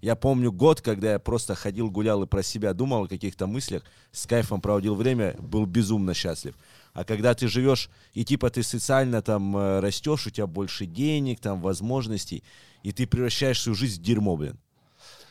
Я 0.00 0.16
помню 0.16 0.50
год, 0.50 0.80
когда 0.80 1.12
я 1.12 1.18
просто 1.18 1.54
ходил, 1.54 1.90
гулял 1.90 2.22
и 2.22 2.26
про 2.26 2.42
себя 2.42 2.72
думал 2.72 3.04
о 3.04 3.08
каких-то 3.08 3.46
мыслях, 3.46 3.82
с 4.12 4.26
кайфом 4.26 4.62
проводил 4.62 4.94
время, 4.94 5.36
был 5.38 5.66
безумно 5.66 6.14
счастлив. 6.14 6.54
А 6.94 7.04
когда 7.04 7.34
ты 7.34 7.48
живешь, 7.48 7.90
и 8.14 8.24
типа 8.24 8.48
ты 8.48 8.62
социально 8.62 9.20
там 9.20 9.54
э, 9.56 9.80
растешь, 9.80 10.26
у 10.26 10.30
тебя 10.30 10.46
больше 10.46 10.86
денег, 10.86 11.40
там 11.40 11.60
возможностей, 11.60 12.42
и 12.82 12.92
ты 12.92 13.06
превращаешь 13.06 13.60
свою 13.60 13.76
жизнь 13.76 14.00
в 14.00 14.04
дерьмо, 14.04 14.36
блин. 14.38 14.58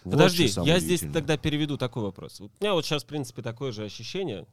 Вот 0.04 0.12
Подожди, 0.12 0.48
самое 0.48 0.74
я 0.74 0.80
здесь 0.80 1.02
тогда 1.02 1.38
переведу 1.38 1.78
такой 1.78 2.04
вопрос. 2.04 2.40
Вот 2.40 2.52
У 2.60 2.64
меня 2.64 2.74
вот 2.74 2.86
сейчас, 2.86 3.04
в 3.04 3.08
принципе, 3.08 3.42
такое 3.42 3.72
же 3.72 3.84
ощущение, 3.84 4.48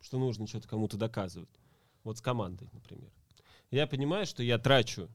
что 0.00 0.18
нужно 0.18 0.46
что-то 0.46 0.68
кому-то 0.68 0.96
доказывать. 0.96 1.48
Вот 2.04 2.18
с 2.18 2.20
командой, 2.20 2.68
например. 2.72 3.10
Я 3.70 3.86
понимаю, 3.86 4.26
что 4.26 4.42
я 4.42 4.58
трачу 4.58 5.08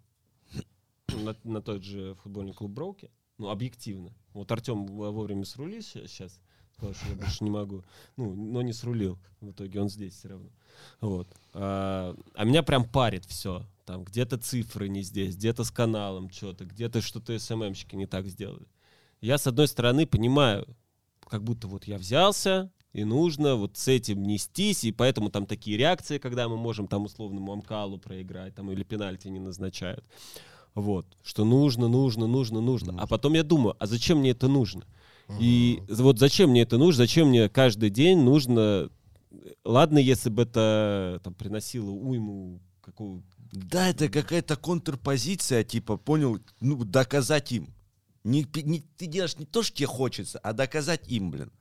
на, 1.07 1.35
на 1.43 1.61
тот 1.61 1.83
же 1.83 2.15
футбольный 2.23 2.53
клуб 2.53 2.71
Броуки, 2.71 3.09
ну, 3.37 3.49
объективно. 3.49 4.13
Вот 4.33 4.51
Артем 4.51 4.85
вовремя 4.85 5.45
срулил 5.45 5.81
сейчас, 5.81 6.39
сказал, 6.73 6.93
что 6.93 7.09
я 7.09 7.15
больше 7.15 7.43
не 7.43 7.49
могу. 7.49 7.83
Ну, 8.15 8.33
но 8.33 8.61
не 8.61 8.73
срулил. 8.73 9.19
В 9.41 9.51
итоге 9.51 9.81
он 9.81 9.89
здесь 9.89 10.13
все 10.15 10.29
равно. 10.29 10.49
Вот. 11.01 11.27
А, 11.53 12.15
а 12.33 12.43
меня 12.45 12.63
прям 12.63 12.85
парит 12.85 13.25
все. 13.25 13.65
Там 13.85 14.03
где-то 14.03 14.37
цифры 14.37 14.87
не 14.87 15.03
здесь, 15.03 15.35
где-то 15.35 15.63
с 15.63 15.71
каналом 15.71 16.31
что-то, 16.31 16.65
где-то 16.65 17.01
что-то 17.01 17.37
СММщики 17.37 17.95
не 17.95 18.07
так 18.07 18.25
сделали. 18.27 18.65
Я, 19.21 19.37
с 19.37 19.47
одной 19.47 19.67
стороны, 19.67 20.05
понимаю, 20.05 20.67
как 21.27 21.43
будто 21.43 21.67
вот 21.67 21.85
я 21.85 21.97
взялся, 21.97 22.71
и 22.93 23.03
нужно 23.03 23.55
вот 23.55 23.77
с 23.77 23.87
этим 23.87 24.23
нестись, 24.23 24.83
и 24.83 24.91
поэтому 24.91 25.29
там 25.29 25.45
такие 25.45 25.77
реакции, 25.77 26.17
когда 26.17 26.47
мы 26.47 26.57
можем 26.57 26.87
там 26.87 27.03
условному 27.05 27.51
Амкалу 27.51 27.97
проиграть, 27.97 28.55
там 28.55 28.71
или 28.71 28.83
пенальти 28.83 29.27
не 29.27 29.39
назначают. 29.39 30.05
Вот, 30.75 31.05
что 31.23 31.45
нужно, 31.45 31.87
нужно, 31.87 32.27
нужно, 32.27 32.61
нужно. 32.61 32.95
А 32.97 33.07
потом 33.07 33.33
я 33.33 33.43
думаю, 33.43 33.75
а 33.79 33.85
зачем 33.85 34.19
мне 34.19 34.31
это 34.31 34.47
нужно? 34.47 34.83
И 35.39 35.81
вот 35.89 36.19
зачем 36.19 36.51
мне 36.51 36.61
это 36.61 36.77
нужно? 36.77 37.03
Зачем 37.03 37.29
мне 37.29 37.49
каждый 37.49 37.89
день 37.89 38.19
нужно... 38.19 38.89
Ладно, 39.63 39.97
если 39.97 40.29
бы 40.29 40.43
это 40.43 41.19
там, 41.23 41.33
приносило 41.33 41.89
уйму 41.89 42.61
какого 42.81 43.21
Да, 43.51 43.89
это 43.89 44.07
какая-то 44.07 44.55
контрпозиция, 44.55 45.63
типа, 45.63 45.97
понял, 45.97 46.39
ну, 46.61 46.83
доказать 46.83 47.51
им. 47.51 47.73
Не, 48.25 48.45
не- 48.63 48.81
ты 48.97 49.05
делаешь 49.05 49.37
не 49.37 49.45
то, 49.45 49.63
что 49.63 49.77
тебе 49.77 49.87
хочется, 49.87 50.39
а 50.39 50.51
доказать 50.53 51.07
им, 51.07 51.31
блин. 51.31 51.51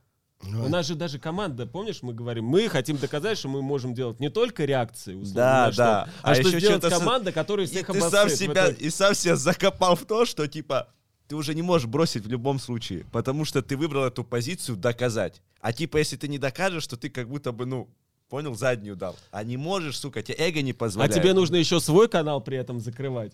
Ну, 0.42 0.64
У 0.64 0.68
нас 0.68 0.86
же 0.86 0.94
даже 0.94 1.18
команда, 1.18 1.66
помнишь, 1.66 2.02
мы 2.02 2.12
говорим, 2.12 2.44
мы 2.46 2.68
хотим 2.68 2.96
доказать, 2.96 3.38
что 3.38 3.48
мы 3.48 3.62
можем 3.62 3.94
делать 3.94 4.18
не 4.20 4.28
только 4.30 4.64
реакции, 4.64 5.14
условно, 5.14 5.34
Да, 5.34 5.72
что, 5.72 5.82
да. 5.82 6.08
а, 6.22 6.30
А 6.32 6.34
что 6.34 6.48
еще 6.48 6.58
сделать 6.60 6.82
команда, 6.88 7.32
которая 7.32 7.66
И 7.66 7.68
всех 7.70 7.86
ты 7.86 8.00
сам 8.00 8.28
себя, 8.28 8.68
и 8.68 8.90
сам 8.90 9.14
себя 9.14 9.36
закопал 9.36 9.94
в 9.94 10.04
то, 10.04 10.24
что, 10.26 10.46
типа, 10.48 10.88
ты 11.28 11.36
уже 11.36 11.54
не 11.54 11.62
можешь 11.62 11.86
бросить 11.86 12.24
в 12.24 12.28
любом 12.28 12.58
случае, 12.58 13.06
потому 13.12 13.44
что 13.44 13.62
ты 13.62 13.76
выбрал 13.76 14.04
эту 14.04 14.24
позицию 14.24 14.76
доказать. 14.76 15.40
А 15.60 15.72
типа, 15.72 15.98
если 15.98 16.16
ты 16.16 16.28
не 16.28 16.38
докажешь, 16.38 16.86
то 16.86 16.96
ты 16.98 17.08
как 17.08 17.28
будто 17.28 17.52
бы, 17.52 17.64
ну, 17.64 17.88
понял, 18.28 18.54
заднюю 18.54 18.96
дал. 18.96 19.16
А 19.30 19.44
не 19.44 19.56
можешь, 19.56 19.98
сука, 19.98 20.22
тебе 20.22 20.36
эго 20.38 20.60
не 20.62 20.72
А 20.72 20.74
позволяет. 20.74 21.14
тебе 21.14 21.32
нужно 21.32 21.56
еще 21.56 21.78
свой 21.80 22.08
канал 22.08 22.42
при 22.42 22.56
этом 22.58 22.80
закрывать. 22.80 23.32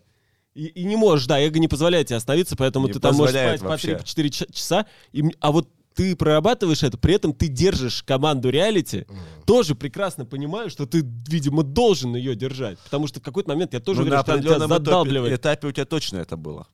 И, 0.54 0.66
и 0.66 0.84
не 0.84 0.96
можешь, 0.96 1.26
да, 1.26 1.40
эго 1.40 1.58
не 1.58 1.68
позволяет 1.68 2.08
тебе 2.08 2.16
остановиться, 2.16 2.56
поэтому 2.56 2.86
Не 2.88 2.94
ты 2.94 3.00
там 3.00 3.14
можешь 3.14 3.34
спать 3.34 3.60
по 3.60 3.68
вообще. 3.68 3.92
3-4 3.94 4.52
часа. 4.52 4.86
И, 5.12 5.24
а 5.40 5.52
вот 5.52 5.68
ты 5.94 6.16
прорабатываешь 6.16 6.82
это, 6.82 6.98
при 6.98 7.14
этом 7.14 7.34
ты 7.34 7.48
держишь 7.48 8.02
команду 8.02 8.48
реалити, 8.50 9.06
тоже 9.44 9.74
прекрасно 9.74 10.24
понимаю, 10.24 10.70
что 10.70 10.86
ты, 10.86 11.02
видимо, 11.28 11.62
должен 11.62 12.14
ее 12.16 12.34
держать. 12.34 12.78
Потому 12.80 13.06
что 13.06 13.20
в 13.20 13.22
какой-то 13.22 13.50
момент 13.50 13.74
я 13.74 13.80
тоже 13.80 14.00
Ну, 14.00 14.06
говорю, 14.06 14.16
на 14.18 14.22
что 14.24 14.42
тебя 14.42 14.66
задалбливает. 14.66 15.38
этапе 15.38 15.68
у 15.68 15.72
тебя 15.72 15.84
точно 15.84 16.18
это 16.18 16.36
было. 16.36 16.66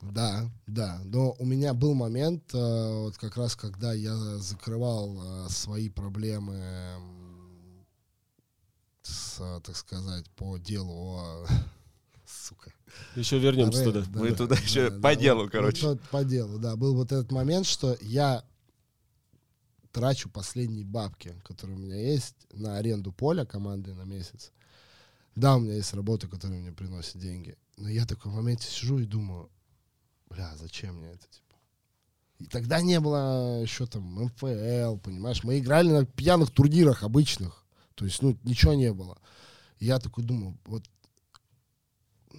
Да, 0.00 0.48
да. 0.66 1.00
Но 1.04 1.34
у 1.38 1.44
меня 1.44 1.74
был 1.74 1.94
момент, 1.94 2.54
э, 2.54 3.02
вот 3.02 3.16
как 3.18 3.36
раз, 3.36 3.56
когда 3.56 3.92
я 3.92 4.14
закрывал 4.38 5.18
э, 5.20 5.48
свои 5.50 5.88
проблемы 5.88 6.60
с, 9.02 9.40
э, 9.40 9.60
так 9.64 9.76
сказать, 9.76 10.24
по 10.36 10.56
делу 10.58 10.92
о... 11.18 11.46
Еще 13.16 13.38
вернемся 13.38 13.84
туда. 13.84 14.00
да, 14.02 14.20
Мы 14.20 14.30
да, 14.30 14.36
туда 14.36 14.56
да, 14.56 14.62
еще 14.62 14.90
да, 14.90 15.00
по 15.00 15.16
делу, 15.16 15.42
вот 15.42 15.52
короче. 15.52 15.98
по 16.10 16.24
делу, 16.24 16.58
да. 16.58 16.76
Был 16.76 16.94
вот 16.94 17.12
этот 17.12 17.32
момент, 17.32 17.66
что 17.66 17.96
я 18.00 18.44
трачу 19.92 20.28
последние 20.28 20.84
бабки, 20.84 21.34
которые 21.44 21.76
у 21.76 21.80
меня 21.80 21.96
есть, 21.96 22.36
на 22.52 22.76
аренду 22.76 23.12
поля 23.12 23.44
команды 23.44 23.94
на 23.94 24.02
месяц. 24.02 24.52
Да, 25.34 25.56
у 25.56 25.60
меня 25.60 25.74
есть 25.74 25.92
работа, 25.94 26.28
которая 26.28 26.60
мне 26.60 26.72
приносит 26.72 27.18
деньги. 27.18 27.56
Но 27.76 27.88
я 27.88 28.06
такой 28.06 28.30
в 28.32 28.34
моменте 28.34 28.68
сижу 28.68 28.98
и 28.98 29.06
думаю, 29.06 29.50
бля, 30.28 30.54
зачем 30.56 30.96
мне 30.96 31.08
это, 31.08 31.26
типа? 31.28 31.56
И 32.38 32.46
тогда 32.46 32.80
не 32.80 33.00
было 33.00 33.62
еще 33.62 33.86
там 33.86 34.02
МФЛ, 34.02 34.98
понимаешь? 34.98 35.42
Мы 35.44 35.58
играли 35.58 35.90
на 35.90 36.04
пьяных 36.06 36.50
турнирах 36.50 37.02
обычных. 37.02 37.64
То 37.94 38.04
есть, 38.04 38.22
ну, 38.22 38.36
ничего 38.44 38.74
не 38.74 38.92
было. 38.92 39.18
И 39.78 39.86
я 39.86 39.98
такой 39.98 40.24
думаю, 40.24 40.56
вот 40.64 40.84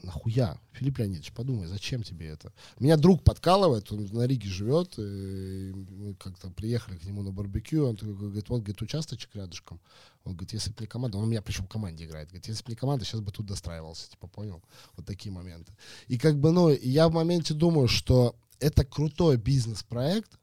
нахуя? 0.04 0.60
Филипп 0.72 1.00
Леонидович, 1.00 1.32
подумай, 1.34 1.68
зачем 1.68 2.04
тебе 2.04 2.28
это? 2.28 2.54
Меня 2.80 2.98
друг 2.98 3.24
подкалывает, 3.24 3.92
он 3.92 4.06
на 4.12 4.28
Риге 4.28 4.50
живет, 4.50 4.98
и 4.98 5.74
мы 5.74 6.16
как-то 6.16 6.50
приехали 6.50 6.98
к 6.98 7.04
нему 7.04 7.22
на 7.22 7.32
барбекю, 7.32 7.88
он 7.88 7.96
такой 7.96 8.16
говорит, 8.16 8.50
вот, 8.50 8.60
говорит, 8.60 8.82
участочек 8.82 9.36
рядышком. 9.36 9.80
Он 10.24 10.34
говорит, 10.34 10.54
если 10.54 10.72
бы 10.72 10.78
не 10.82 10.88
команда, 10.88 11.18
он 11.18 11.24
у 11.24 11.28
меня 11.28 11.42
причем 11.42 11.66
в 11.66 11.70
команде 11.70 12.06
играет, 12.06 12.30
говорит, 12.30 12.48
если 12.48 12.64
бы 12.64 12.72
не 12.72 12.76
команда, 12.76 13.06
сейчас 13.06 13.22
бы 13.22 13.32
тут 13.32 13.46
достраивался, 13.46 14.10
типа, 14.10 14.28
понял? 14.28 14.62
Вот 14.96 15.06
такие 15.06 15.32
моменты. 15.32 15.74
И 16.08 16.18
как 16.18 16.40
бы, 16.40 16.52
ну, 16.52 16.70
я 16.70 17.08
в 17.08 17.14
моменте 17.14 17.54
думаю, 17.54 17.88
что 17.88 18.36
это 18.60 18.86
крутой 18.86 19.38
бизнес-проект, 19.38 20.38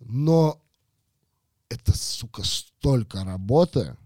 но 0.00 0.60
это, 1.68 1.96
сука, 1.96 2.42
столько 2.42 3.24
работы, 3.24 3.96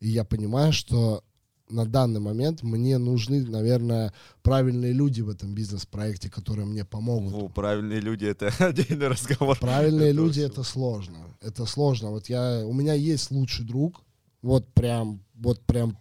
и 0.00 0.08
я 0.08 0.24
понимаю, 0.24 0.72
что 0.72 1.24
на 1.68 1.86
данный 1.86 2.20
момент 2.20 2.62
мне 2.62 2.98
нужны, 2.98 3.44
наверное, 3.46 4.12
правильные 4.42 4.92
люди 4.92 5.22
в 5.22 5.28
этом 5.28 5.54
бизнес-проекте, 5.54 6.30
которые 6.30 6.66
мне 6.66 6.84
помогут. 6.84 7.32
Ну, 7.32 7.48
правильные 7.48 8.00
люди 8.00 8.26
это 8.26 8.48
отдельный 8.58 9.08
разговор. 9.08 9.58
Правильные 9.58 10.10
Это 10.10 10.16
люди 10.16 10.40
это 10.40 10.62
сложно. 10.62 11.18
Это 11.40 11.66
сложно. 11.66 12.10
Вот 12.10 12.28
я, 12.28 12.62
у 12.66 12.72
меня 12.72 12.94
есть 12.94 13.30
лучший 13.30 13.64
друг, 13.64 14.02
вот 14.42 14.66
прям, 14.74 15.24
вот 15.34 15.60
прям 15.60 15.96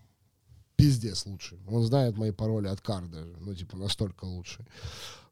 пиздец 0.75 1.25
лучший. 1.25 1.59
Он 1.67 1.83
знает 1.83 2.17
мои 2.17 2.31
пароли 2.31 2.67
от 2.67 2.81
карт 2.81 3.09
даже, 3.09 3.33
ну 3.39 3.55
типа 3.55 3.77
настолько 3.77 4.25
лучший. 4.25 4.65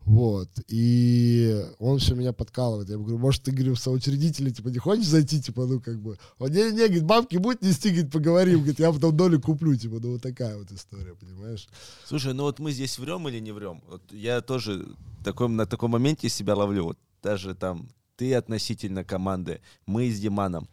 Вот. 0.05 0.49
И 0.67 1.63
он 1.79 1.99
все 1.99 2.15
меня 2.15 2.33
подкалывает. 2.33 2.89
Я 2.89 2.97
говорю, 2.97 3.17
может, 3.17 3.43
ты, 3.43 3.51
говорю, 3.51 3.75
в 3.75 3.79
соучредители, 3.79 4.49
типа, 4.49 4.69
не 4.69 4.79
хочешь 4.79 5.05
зайти, 5.05 5.41
типа, 5.41 5.65
ну, 5.65 5.79
как 5.79 6.01
бы. 6.01 6.17
Он, 6.39 6.49
не, 6.49 6.71
не, 6.71 6.85
говорит, 6.87 7.05
бабки 7.05 7.37
будь 7.37 7.61
нести, 7.61 7.89
говорит, 7.89 8.11
поговорим, 8.11 8.59
говорит, 8.59 8.79
я 8.79 8.91
потом 8.91 9.15
долю 9.15 9.39
куплю, 9.39 9.75
типа, 9.75 9.99
ну, 10.01 10.13
вот 10.13 10.21
такая 10.21 10.57
вот 10.57 10.71
история, 10.71 11.15
понимаешь? 11.15 11.67
Слушай, 12.05 12.33
ну 12.33 12.43
вот 12.43 12.59
мы 12.59 12.71
здесь 12.71 12.97
врем 12.97 13.27
или 13.29 13.39
не 13.39 13.51
врем? 13.51 13.81
Вот 13.87 14.01
я 14.11 14.41
тоже 14.41 14.87
такой, 15.23 15.49
на 15.49 15.65
таком 15.65 15.91
моменте 15.91 16.29
себя 16.29 16.55
ловлю. 16.55 16.85
Вот 16.85 16.99
даже 17.21 17.53
там 17.53 17.87
ты 18.15 18.33
относительно 18.33 19.03
команды, 19.03 19.61
мы 19.85 20.09
с 20.09 20.19
Диманом. 20.19 20.67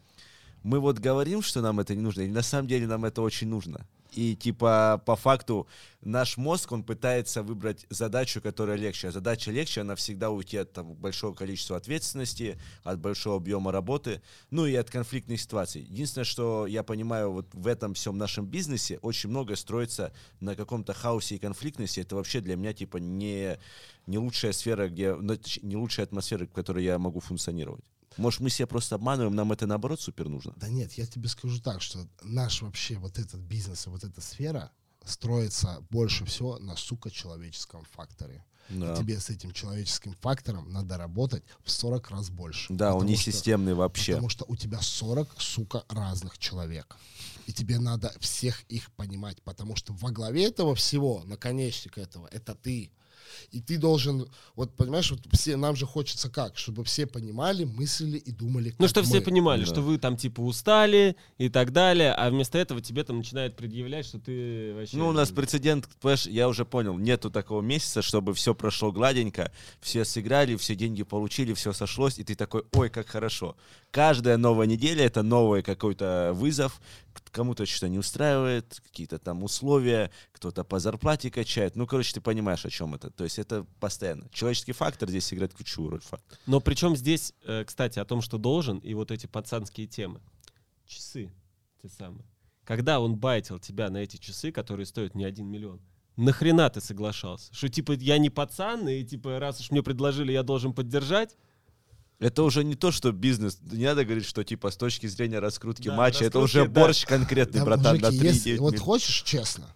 Мы 0.62 0.80
вот 0.80 0.98
говорим, 0.98 1.42
что 1.42 1.60
нам 1.60 1.80
это 1.80 1.94
не 1.94 2.02
нужно, 2.02 2.22
и 2.22 2.28
на 2.28 2.42
самом 2.42 2.68
деле 2.68 2.86
нам 2.86 3.04
это 3.04 3.22
очень 3.22 3.48
нужно. 3.48 3.86
И 4.12 4.34
типа 4.34 5.02
по 5.04 5.16
факту 5.16 5.68
наш 6.00 6.36
мозг, 6.36 6.72
он 6.72 6.82
пытается 6.82 7.42
выбрать 7.42 7.86
задачу, 7.90 8.40
которая 8.40 8.76
легче. 8.76 9.08
А 9.08 9.12
задача 9.12 9.50
легче, 9.50 9.82
она 9.82 9.94
всегда 9.94 10.30
уйти 10.30 10.56
от 10.56 10.72
там, 10.72 10.94
большого 10.94 11.34
количества 11.34 11.76
ответственности, 11.76 12.58
от 12.84 12.98
большого 12.98 13.36
объема 13.36 13.72
работы, 13.72 14.22
ну 14.50 14.66
и 14.66 14.74
от 14.74 14.90
конфликтных 14.90 15.40
ситуаций. 15.40 15.82
Единственное, 15.82 16.24
что 16.24 16.66
я 16.66 16.82
понимаю, 16.82 17.32
вот 17.32 17.48
в 17.52 17.66
этом 17.66 17.94
всем 17.94 18.16
нашем 18.16 18.46
бизнесе 18.46 18.98
очень 19.02 19.30
многое 19.30 19.56
строится 19.56 20.12
на 20.40 20.54
каком-то 20.54 20.94
хаосе 20.94 21.36
и 21.36 21.38
конфликтности. 21.38 22.00
Это 22.00 22.16
вообще 22.16 22.40
для 22.40 22.56
меня 22.56 22.72
типа 22.72 22.96
не, 22.96 23.58
не 24.06 24.18
лучшая 24.18 24.52
сфера, 24.52 24.88
где, 24.88 25.14
ну, 25.14 25.36
не 25.62 25.76
лучшая 25.76 26.06
атмосфера, 26.06 26.46
в 26.46 26.52
которой 26.52 26.84
я 26.84 26.98
могу 26.98 27.20
функционировать. 27.20 27.84
Может, 28.18 28.40
мы 28.40 28.50
себя 28.50 28.66
просто 28.66 28.96
обманываем, 28.96 29.34
нам 29.34 29.52
это 29.52 29.66
наоборот 29.66 30.00
супер 30.00 30.28
нужно. 30.28 30.52
Да 30.56 30.68
нет, 30.68 30.92
я 30.94 31.06
тебе 31.06 31.28
скажу 31.28 31.60
так, 31.60 31.80
что 31.80 32.06
наш 32.22 32.62
вообще 32.62 32.98
вот 32.98 33.18
этот 33.18 33.40
бизнес 33.40 33.86
и 33.86 33.90
вот 33.90 34.04
эта 34.04 34.20
сфера 34.20 34.70
строится 35.04 35.78
больше 35.90 36.24
всего 36.24 36.58
на, 36.58 36.76
сука, 36.76 37.10
человеческом 37.10 37.84
факторе. 37.92 38.44
Да, 38.68 38.94
Тебе 38.96 39.18
с 39.18 39.30
этим 39.30 39.52
человеческим 39.52 40.12
фактором 40.20 40.70
надо 40.70 40.98
работать 40.98 41.42
в 41.64 41.70
40 41.70 42.10
раз 42.10 42.28
больше. 42.28 42.70
да 42.74 42.94
он 42.94 43.06
не 43.06 43.14
что- 43.16 43.30
системный 43.32 43.72
вообще. 43.72 44.12
Потому 44.12 44.28
что 44.28 44.44
у 44.46 44.56
тебя 44.56 44.82
40, 44.82 45.28
сука, 45.40 45.84
разных 45.88 46.36
человек. 46.36 46.96
И 47.46 47.52
тебе 47.54 47.78
надо 47.78 48.12
всех 48.20 48.62
их 48.68 48.92
понимать, 48.92 49.40
потому 49.42 49.74
что 49.74 49.94
во 49.94 50.10
главе 50.10 50.48
этого 50.48 50.74
всего, 50.74 51.22
наконечник 51.24 51.96
этого, 51.96 52.28
это 52.30 52.54
ты. 52.54 52.90
И 53.50 53.60
ты 53.60 53.78
должен, 53.78 54.28
вот 54.56 54.74
понимаешь, 54.76 55.10
вот 55.10 55.20
все, 55.32 55.56
нам 55.56 55.76
же 55.76 55.86
хочется 55.86 56.28
как, 56.30 56.56
чтобы 56.58 56.84
все 56.84 57.06
понимали, 57.06 57.64
мыслили 57.64 58.18
и 58.18 58.30
думали, 58.32 58.70
как 58.70 58.78
Ну, 58.80 58.88
что 58.88 59.02
все 59.02 59.20
понимали, 59.20 59.60
Да. 59.60 59.66
что 59.66 59.80
вы 59.80 59.98
там 59.98 60.16
типа 60.16 60.40
устали 60.40 61.16
и 61.38 61.48
так 61.48 61.72
далее, 61.72 62.12
а 62.12 62.30
вместо 62.30 62.58
этого 62.58 62.80
тебе 62.80 63.04
там 63.04 63.18
начинают 63.18 63.56
предъявлять, 63.56 64.06
что 64.06 64.18
ты 64.18 64.74
вообще... 64.74 64.96
Ну, 64.96 65.08
у 65.08 65.12
нас 65.12 65.30
прецедент, 65.30 65.88
понимаешь, 66.00 66.26
я 66.26 66.48
уже 66.48 66.64
понял, 66.64 66.96
нету 66.98 67.30
такого 67.30 67.62
месяца, 67.62 68.02
чтобы 68.02 68.34
все 68.34 68.54
прошло 68.54 68.92
гладенько, 68.92 69.52
все 69.80 70.04
сыграли, 70.04 70.56
все 70.56 70.74
деньги 70.74 71.02
получили, 71.02 71.54
все 71.54 71.72
сошлось, 71.72 72.18
и 72.18 72.24
ты 72.24 72.34
такой, 72.34 72.64
ой, 72.72 72.90
как 72.90 73.08
хорошо. 73.08 73.56
Каждая 73.90 74.36
новая 74.36 74.66
неделя— 74.66 75.04
это 75.06 75.22
новый 75.22 75.62
какой-то 75.62 76.32
вызов, 76.34 76.80
кому-то 77.30 77.66
что-то 77.66 77.88
не 77.88 77.98
устраивает, 77.98 78.80
какие-то 78.84 79.18
там 79.18 79.42
условия, 79.42 80.10
кто-то 80.32 80.64
по 80.64 80.78
зарплате 80.78 81.30
качает. 81.30 81.76
Ну, 81.76 81.86
короче, 81.86 82.14
ты 82.14 82.20
понимаешь, 82.20 82.64
о 82.64 82.70
чем 82.70 82.94
это. 82.94 83.10
То 83.10 83.24
есть 83.24 83.38
это 83.38 83.64
постоянно. 83.80 84.28
Человеческий 84.30 84.72
фактор 84.72 85.08
здесь 85.08 85.32
играет 85.32 85.54
ключевую 85.54 85.92
роль. 85.92 86.00
Факт. 86.00 86.38
Но 86.46 86.60
причем 86.60 86.96
здесь, 86.96 87.32
э, 87.44 87.64
кстати, 87.64 87.98
о 87.98 88.04
том, 88.04 88.20
что 88.20 88.38
должен, 88.38 88.78
и 88.78 88.94
вот 88.94 89.10
эти 89.10 89.26
пацанские 89.26 89.86
темы. 89.86 90.20
Часы 90.86 91.30
те 91.82 91.88
самые. 91.88 92.24
Когда 92.64 93.00
он 93.00 93.16
байтил 93.16 93.58
тебя 93.58 93.88
на 93.88 93.98
эти 93.98 94.16
часы, 94.16 94.52
которые 94.52 94.86
стоят 94.86 95.14
не 95.14 95.24
один 95.24 95.46
миллион, 95.46 95.80
нахрена 96.16 96.68
ты 96.68 96.80
соглашался? 96.80 97.54
Что 97.54 97.68
типа 97.68 97.92
я 97.92 98.18
не 98.18 98.30
пацан, 98.30 98.88
и 98.88 99.02
типа 99.04 99.38
раз 99.38 99.60
уж 99.60 99.70
мне 99.70 99.82
предложили, 99.82 100.32
я 100.32 100.42
должен 100.42 100.74
поддержать? 100.74 101.36
Это 102.20 102.42
уже 102.42 102.64
не 102.64 102.74
то, 102.74 102.90
что 102.90 103.12
бизнес. 103.12 103.58
Не 103.70 103.84
надо 103.86 104.04
говорить, 104.04 104.26
что 104.26 104.42
типа 104.42 104.70
с 104.72 104.76
точки 104.76 105.06
зрения 105.06 105.38
раскрутки 105.38 105.86
Да, 105.88 105.94
матча, 105.94 106.24
это 106.24 106.40
раскрутки, 106.40 106.58
уже 106.58 106.68
да. 106.68 106.80
борщ 106.80 107.04
конкретный, 107.06 107.60
Да, 107.60 107.64
братан, 107.64 107.96
на 107.98 108.06
мужики, 108.08 108.18
3 108.18 108.28
если- 108.28 108.56
вот 108.58 108.76
хочешь 108.78 109.22
честно, 109.22 109.66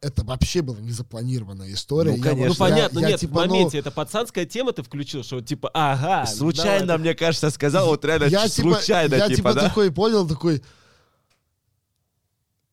это 0.00 0.22
вообще 0.22 0.62
была 0.62 0.78
незапланированная 0.78 1.72
история. 1.72 2.12
Ну, 2.12 2.16
Я 2.18 2.22
конечно. 2.22 2.46
Ну 2.46 2.52
я- 2.52 2.70
понятно, 2.72 2.98
я 3.00 3.08
нет, 3.08 3.20
типа, 3.20 3.32
в 3.32 3.46
ну, 3.46 3.52
моменте 3.52 3.78
это 3.78 3.90
пацанская 3.90 4.46
тема 4.46 4.72
ты 4.72 4.84
включил, 4.84 5.24
что 5.24 5.40
типа, 5.40 5.70
ага. 5.74 6.24
ну, 6.30 6.36
Случайно, 6.36 6.86
давай, 6.86 7.00
мне 7.00 7.14
кажется, 7.14 7.50
сказал, 7.50 7.88
вот 7.88 8.04
реально 8.04 8.26
я 8.26 8.44
ч- 8.48 8.62
случайно, 8.62 9.16
я 9.16 9.26
типа, 9.26 9.36
типа 9.36 9.54
да? 9.54 9.68
такой 9.68 9.90
понял, 9.90 10.28
такой, 10.28 10.62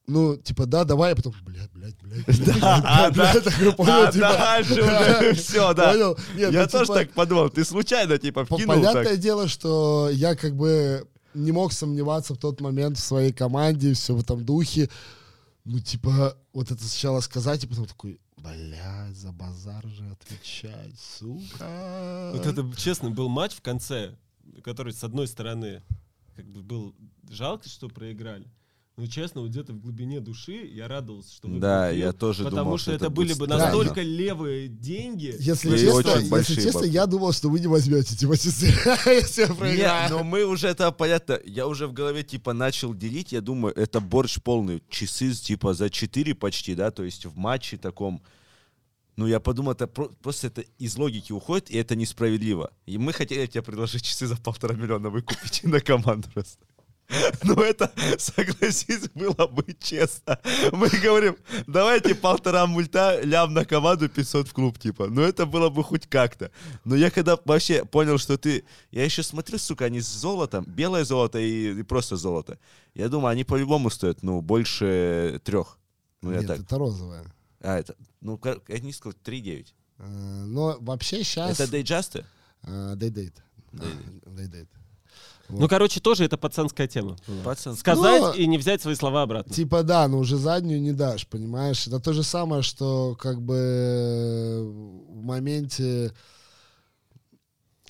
ну, 0.07 0.37
типа, 0.37 0.65
да, 0.65 0.83
давай, 0.83 1.13
а 1.13 1.15
потом, 1.15 1.33
блядь, 1.43 1.71
блядь, 1.73 1.95
блядь, 2.01 2.25
блядь, 2.25 2.57
А, 2.61 3.09
блядь, 3.11 3.43
блядь, 3.43 3.75
понял, 3.75 4.11
типа, 4.11 4.29
дальше 4.29 4.81
уже 4.81 5.33
все, 5.35 5.73
да. 5.73 5.91
Понял? 5.91 6.17
Нет, 6.35 6.53
Я 6.53 6.61
ну, 6.63 6.67
тоже 6.67 6.85
типа, 6.85 6.95
так 6.95 7.11
подумал. 7.11 7.49
Ты 7.49 7.65
случайно, 7.65 8.17
типа, 8.17 8.45
вкинул 8.45 8.75
Понятное 8.75 9.03
так. 9.03 9.19
дело, 9.19 9.47
что 9.47 10.09
я 10.11 10.35
как 10.35 10.55
бы 10.55 11.07
не 11.33 11.51
мог 11.51 11.73
сомневаться 11.73 12.35
в 12.35 12.37
тот 12.37 12.61
момент 12.61 12.97
в 12.97 13.03
своей 13.03 13.33
команде, 13.33 13.93
все 13.93 14.13
в 14.15 14.21
этом 14.21 14.45
духе. 14.45 14.89
Ну, 15.63 15.79
типа, 15.79 16.37
вот 16.53 16.71
это 16.71 16.83
сначала 16.83 17.19
сказать, 17.21 17.63
и 17.63 17.67
потом 17.67 17.87
такой, 17.87 18.19
блядь, 18.37 19.17
за 19.17 19.31
базар 19.31 19.85
же 19.87 20.05
отвечать, 20.11 20.99
сука. 20.99 22.31
Вот 22.33 22.45
это, 22.45 22.71
честно, 22.77 23.09
был 23.09 23.27
матч 23.27 23.53
в 23.53 23.61
конце, 23.61 24.15
который, 24.63 24.93
с 24.93 25.03
одной 25.03 25.27
стороны, 25.27 25.81
как 26.35 26.45
бы 26.45 26.61
был 26.61 26.95
жалко, 27.29 27.67
что 27.67 27.89
проиграли. 27.89 28.47
Но, 28.97 29.07
честно, 29.07 29.41
вот 29.41 29.49
где-то 29.49 29.73
в 29.73 29.81
глубине 29.81 30.21
души 30.21 30.53
я 30.73 30.87
радовался, 30.87 31.35
что 31.35 31.49
выиграл 31.49 31.61
Да, 31.69 31.91
Киев, 31.91 31.99
я 32.05 32.13
тоже 32.13 32.43
Потому 32.45 32.63
думал, 32.63 32.77
что 32.77 32.83
что 32.83 32.91
это 32.93 33.05
это 33.07 33.09
были 33.13 33.33
бы 33.33 33.45
странно. 33.45 33.57
настолько 33.65 34.01
левые 34.01 34.69
деньги. 34.69 35.35
Если 35.37 35.69
Ну, 35.69 35.75
честно, 35.77 35.93
очень 35.95 36.09
если 36.11 36.29
большие 36.29 36.55
честно, 36.55 36.79
бабки. 36.79 36.93
я 36.93 37.05
думал, 37.05 37.33
что 37.33 37.49
вы 37.49 37.59
не 37.59 37.67
возьмете, 37.67 38.15
типа, 38.15 38.37
часы, 38.37 38.67
если 39.05 39.41
я 39.41 39.47
Нет, 39.49 39.57
проиграю. 39.57 40.09
но 40.11 40.23
мы 40.23 40.45
уже 40.45 40.67
это 40.69 40.89
понятно. 40.93 41.37
Я 41.45 41.67
уже 41.67 41.87
в 41.87 41.93
голове 41.93 42.23
типа 42.23 42.53
начал 42.53 42.93
делить. 42.93 43.33
Я 43.33 43.41
думаю, 43.41 43.75
это 43.75 43.99
борщ 43.99 44.39
полный. 44.41 44.81
Часы 44.89 45.33
типа 45.33 45.73
за 45.73 45.89
4 45.89 46.33
почти, 46.33 46.73
да, 46.73 46.89
то 46.89 47.03
есть 47.03 47.25
в 47.25 47.35
матче 47.35 47.75
таком. 47.77 48.21
Ну, 49.17 49.27
я 49.27 49.41
подумал, 49.41 49.73
это 49.73 49.87
про- 49.87 50.09
просто 50.21 50.47
это 50.47 50.61
из 50.77 50.95
логики 50.97 51.33
уходит, 51.33 51.69
и 51.69 51.77
это 51.77 51.95
несправедливо. 51.97 52.71
И 52.85 52.97
мы 52.97 53.11
хотели 53.11 53.45
тебе 53.45 53.61
предложить 53.61 54.03
часы 54.03 54.25
за 54.27 54.37
полтора 54.37 54.75
миллиона 54.75 55.09
выкупить 55.09 55.63
на 55.65 55.81
команду 55.81 56.29
просто. 56.33 56.59
Ну, 57.43 57.61
это, 57.61 57.91
согласись, 58.17 59.09
было 59.13 59.47
бы 59.47 59.65
честно. 59.79 60.39
Мы 60.71 60.89
говорим, 60.89 61.37
давайте 61.67 62.15
полтора 62.15 62.65
мульта, 62.65 63.21
лям 63.21 63.53
на 63.53 63.65
команду, 63.65 64.09
500 64.09 64.47
в 64.47 64.53
клуб, 64.53 64.79
типа. 64.79 65.07
Ну, 65.07 65.21
это 65.21 65.45
было 65.45 65.69
бы 65.69 65.83
хоть 65.83 66.07
как-то. 66.07 66.51
Но 66.83 66.95
я 66.95 67.11
когда 67.11 67.37
вообще 67.45 67.85
понял, 67.85 68.17
что 68.17 68.37
ты... 68.37 68.65
Я 68.91 69.05
еще 69.05 69.23
смотрю, 69.23 69.57
сука, 69.57 69.85
они 69.85 70.01
с 70.01 70.07
золотом, 70.07 70.65
белое 70.65 71.05
золото 71.05 71.39
и, 71.39 71.79
и 71.79 71.83
просто 71.83 72.15
золото. 72.15 72.57
Я 72.93 73.09
думаю, 73.09 73.31
они 73.31 73.43
по-любому 73.43 73.89
стоят, 73.89 74.23
ну, 74.23 74.41
больше 74.41 75.41
трех. 75.43 75.77
Ну, 76.21 76.31
я 76.31 76.39
Нет, 76.39 76.47
так. 76.47 76.59
это 76.59 76.77
розовая. 76.77 77.25
А, 77.61 77.77
это... 77.77 77.95
Ну, 78.21 78.39
я 78.67 78.79
не 78.79 78.93
сказал, 78.93 79.15
3,9. 79.23 79.67
Э, 79.99 80.43
Но 80.45 80.77
вообще 80.79 81.23
сейчас... 81.23 81.59
Это 81.59 81.71
дейджасты? 81.71 82.25
Дейдейт. 82.63 83.43
Дейдейт. 83.71 84.69
Ну, 85.49 85.67
короче, 85.67 85.99
тоже 85.99 86.25
это 86.25 86.37
пацанская 86.37 86.87
тема. 86.87 87.17
Пацан, 87.43 87.75
Сказать 87.75 88.21
Ну, 88.21 88.33
и 88.33 88.47
не 88.47 88.57
взять 88.57 88.81
свои 88.81 88.95
слова 88.95 89.23
обратно. 89.23 89.53
Типа 89.53 89.83
да, 89.83 90.07
но 90.07 90.19
уже 90.19 90.37
заднюю 90.37 90.81
не 90.81 90.91
дашь, 90.91 91.27
понимаешь? 91.27 91.87
Это 91.87 91.99
то 91.99 92.13
же 92.13 92.23
самое, 92.23 92.63
что 92.63 93.15
как 93.19 93.41
бы 93.41 94.63
в 95.09 95.23
моменте 95.23 96.13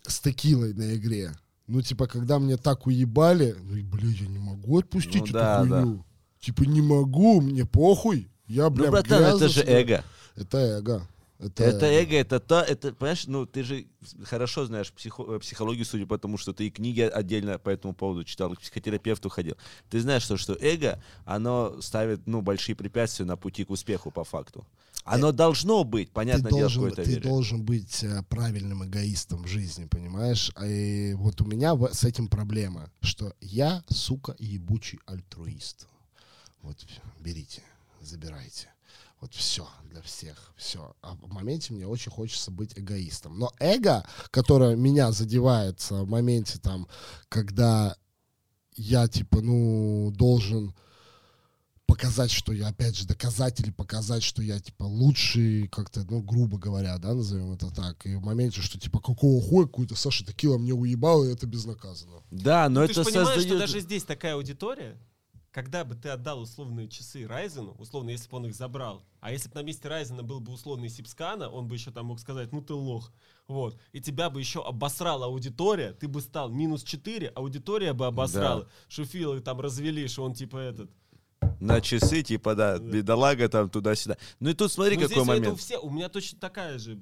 с 0.05 0.19
текилой 0.19 0.73
на 0.73 0.95
игре. 0.95 1.31
Ну, 1.67 1.81
типа, 1.81 2.05
когда 2.07 2.37
мне 2.37 2.57
так 2.57 2.85
уебали, 2.85 3.55
ну, 3.63 3.75
и, 3.75 3.81
блядь, 3.81 4.19
я 4.19 4.27
не 4.27 4.37
могу 4.37 4.79
отпустить 4.79 5.21
Ну 5.21 5.25
эту 5.25 5.33
да, 5.33 5.59
хуйню. 5.59 6.05
Типа, 6.39 6.61
не 6.63 6.81
могу, 6.81 7.41
мне 7.41 7.65
похуй. 7.65 8.29
Я, 8.47 8.69
бля, 8.69 8.85
Ну, 8.85 8.91
братан, 8.91 9.23
это 9.23 9.47
же 9.49 9.61
эго. 9.61 10.03
Это 10.35 10.57
эго. 10.59 11.07
Это, 11.37 11.63
Это 11.65 11.85
эго, 11.87 12.15
это 12.15 12.39
то, 12.39 12.61
это, 12.61 12.93
понимаешь, 12.93 13.27
ну, 13.27 13.45
ты 13.45 13.63
же 13.63 13.87
хорошо 14.23 14.65
знаешь 14.65 14.91
психо- 14.93 15.35
э, 15.35 15.39
психологию, 15.39 15.83
судя 15.85 16.05
по 16.05 16.17
тому, 16.17 16.37
что 16.37 16.53
ты 16.53 16.67
и 16.67 16.69
книги 16.71 17.01
отдельно 17.01 17.59
по 17.59 17.69
этому 17.69 17.93
поводу 17.93 18.23
читал, 18.23 18.53
и 18.53 18.55
к 18.55 18.61
психотерапевту 18.61 19.27
ходил. 19.29 19.57
Ты 19.89 19.99
знаешь, 19.99 20.23
что, 20.23 20.37
что 20.37 20.53
эго, 20.61 21.03
оно 21.25 21.81
ставит, 21.81 22.25
ну, 22.25 22.41
большие 22.41 22.75
препятствия 22.75 23.25
на 23.25 23.35
пути 23.35 23.65
к 23.65 23.69
успеху, 23.69 24.11
по 24.11 24.23
факту. 24.23 24.65
Оно 25.03 25.31
должно 25.33 25.83
быть, 25.83 26.11
Ты 26.13 26.49
дело, 26.49 26.57
в 26.57 26.61
должен, 26.61 26.83
какой-то 26.83 27.03
ты 27.03 27.09
вере. 27.09 27.21
должен 27.29 27.63
быть 27.63 28.03
э, 28.03 28.23
правильным 28.29 28.85
эгоистом 28.85 29.43
в 29.43 29.47
жизни, 29.47 29.85
понимаешь? 29.85 30.51
А 30.55 30.65
И 30.65 31.13
вот 31.15 31.41
у 31.41 31.45
меня 31.45 31.75
в- 31.75 31.93
с 31.93 32.03
этим 32.05 32.27
проблема, 32.27 32.89
что 33.01 33.33
я, 33.41 33.83
сука, 33.89 34.35
ебучий 34.39 34.99
альтруист. 35.05 35.87
Вот, 36.63 36.77
берите, 37.19 37.61
забирайте. 38.01 38.69
Вот 39.21 39.33
все 39.33 39.67
для 39.89 40.01
всех, 40.01 40.53
все. 40.55 40.95
А 41.01 41.15
в 41.15 41.31
моменте 41.31 41.73
мне 41.73 41.87
очень 41.87 42.11
хочется 42.11 42.51
быть 42.51 42.77
эгоистом. 42.77 43.39
Но 43.39 43.51
эго, 43.59 44.05
которое 44.31 44.75
меня 44.75 45.11
задевает 45.11 45.79
в 45.89 46.05
моменте 46.05 46.59
там, 46.59 46.87
когда 47.29 47.95
я 48.75 49.07
типа, 49.07 49.41
ну, 49.41 50.11
должен 50.11 50.75
показать, 51.85 52.31
что 52.31 52.51
я, 52.51 52.67
опять 52.67 52.97
же, 52.97 53.07
доказать 53.07 53.59
или 53.59 53.71
показать, 53.71 54.23
что 54.23 54.41
я, 54.41 54.59
типа, 54.59 54.83
лучший, 54.83 55.67
как-то, 55.67 56.03
ну, 56.09 56.21
грубо 56.21 56.57
говоря, 56.57 56.97
да, 56.97 57.13
назовем 57.13 57.53
это 57.53 57.69
так. 57.71 58.05
И 58.05 58.15
в 58.15 58.21
моменте, 58.23 58.61
что, 58.61 58.79
типа, 58.79 58.99
какого 58.99 59.41
хуя 59.41 59.65
какой-то 59.65 59.95
Саша 59.95 60.25
Текила 60.25 60.57
мне 60.57 60.73
уебал, 60.73 61.23
и 61.23 61.31
это 61.31 61.45
безнаказанно. 61.45 62.21
Да, 62.31 62.69
но 62.69 62.81
Ну, 62.81 62.85
это 62.85 62.95
ты 62.95 63.03
же 63.03 63.05
понимаешь, 63.05 63.29
что 63.29 63.39
создает... 63.39 63.59
даже 63.59 63.79
здесь 63.81 64.03
такая 64.03 64.35
аудитория, 64.35 64.97
когда 65.55 65.85
бы 65.85 65.95
ты 65.95 66.09
отдал 66.09 66.41
условные 66.41 66.89
часы 66.89 67.25
Райзену, 67.25 67.77
условно, 67.79 68.09
если 68.09 68.29
бы 68.29 68.35
он 68.35 68.47
их 68.47 68.53
забрал, 68.53 69.05
а 69.21 69.31
если 69.31 69.47
бы 69.47 69.55
на 69.55 69.63
месте 69.63 69.87
Райзена 69.87 70.21
был 70.21 70.41
бы 70.41 70.51
условный 70.51 70.89
Сипскана, 70.89 71.49
он 71.49 71.69
бы 71.69 71.75
еще 71.75 71.91
там 71.91 72.07
мог 72.07 72.19
сказать, 72.19 72.51
ну 72.51 72.61
ты 72.61 72.73
лох, 72.73 73.13
вот, 73.47 73.79
и 73.93 74.01
тебя 74.01 74.29
бы 74.29 74.41
еще 74.41 74.61
обосрала 74.61 75.27
аудитория, 75.27 75.93
ты 75.93 76.09
бы 76.09 76.19
стал 76.19 76.49
минус 76.49 76.83
4, 76.83 77.29
аудитория 77.29 77.93
бы 77.93 78.05
обосрала, 78.05 78.67
что 78.89 79.05
Фила 79.05 79.39
там 79.39 79.61
развели, 79.61 80.05
что 80.09 80.25
он 80.25 80.33
типа 80.33 80.57
этот. 80.57 80.91
На 81.61 81.79
часы, 81.79 82.21
типа, 82.21 82.53
да, 82.53 82.77
бедолага 82.77 83.47
там 83.47 83.69
туда-сюда. 83.69 84.17
Ну 84.41 84.49
и 84.49 84.53
тут 84.53 84.73
смотри, 84.73 84.97
Ну, 84.97 85.03
какой 85.03 85.15
здесь 85.15 85.25
момент. 85.25 85.57
все, 85.57 85.77
у 85.77 85.89
меня 85.89 86.09
точно 86.09 86.37
такая 86.37 86.77
же, 86.79 86.99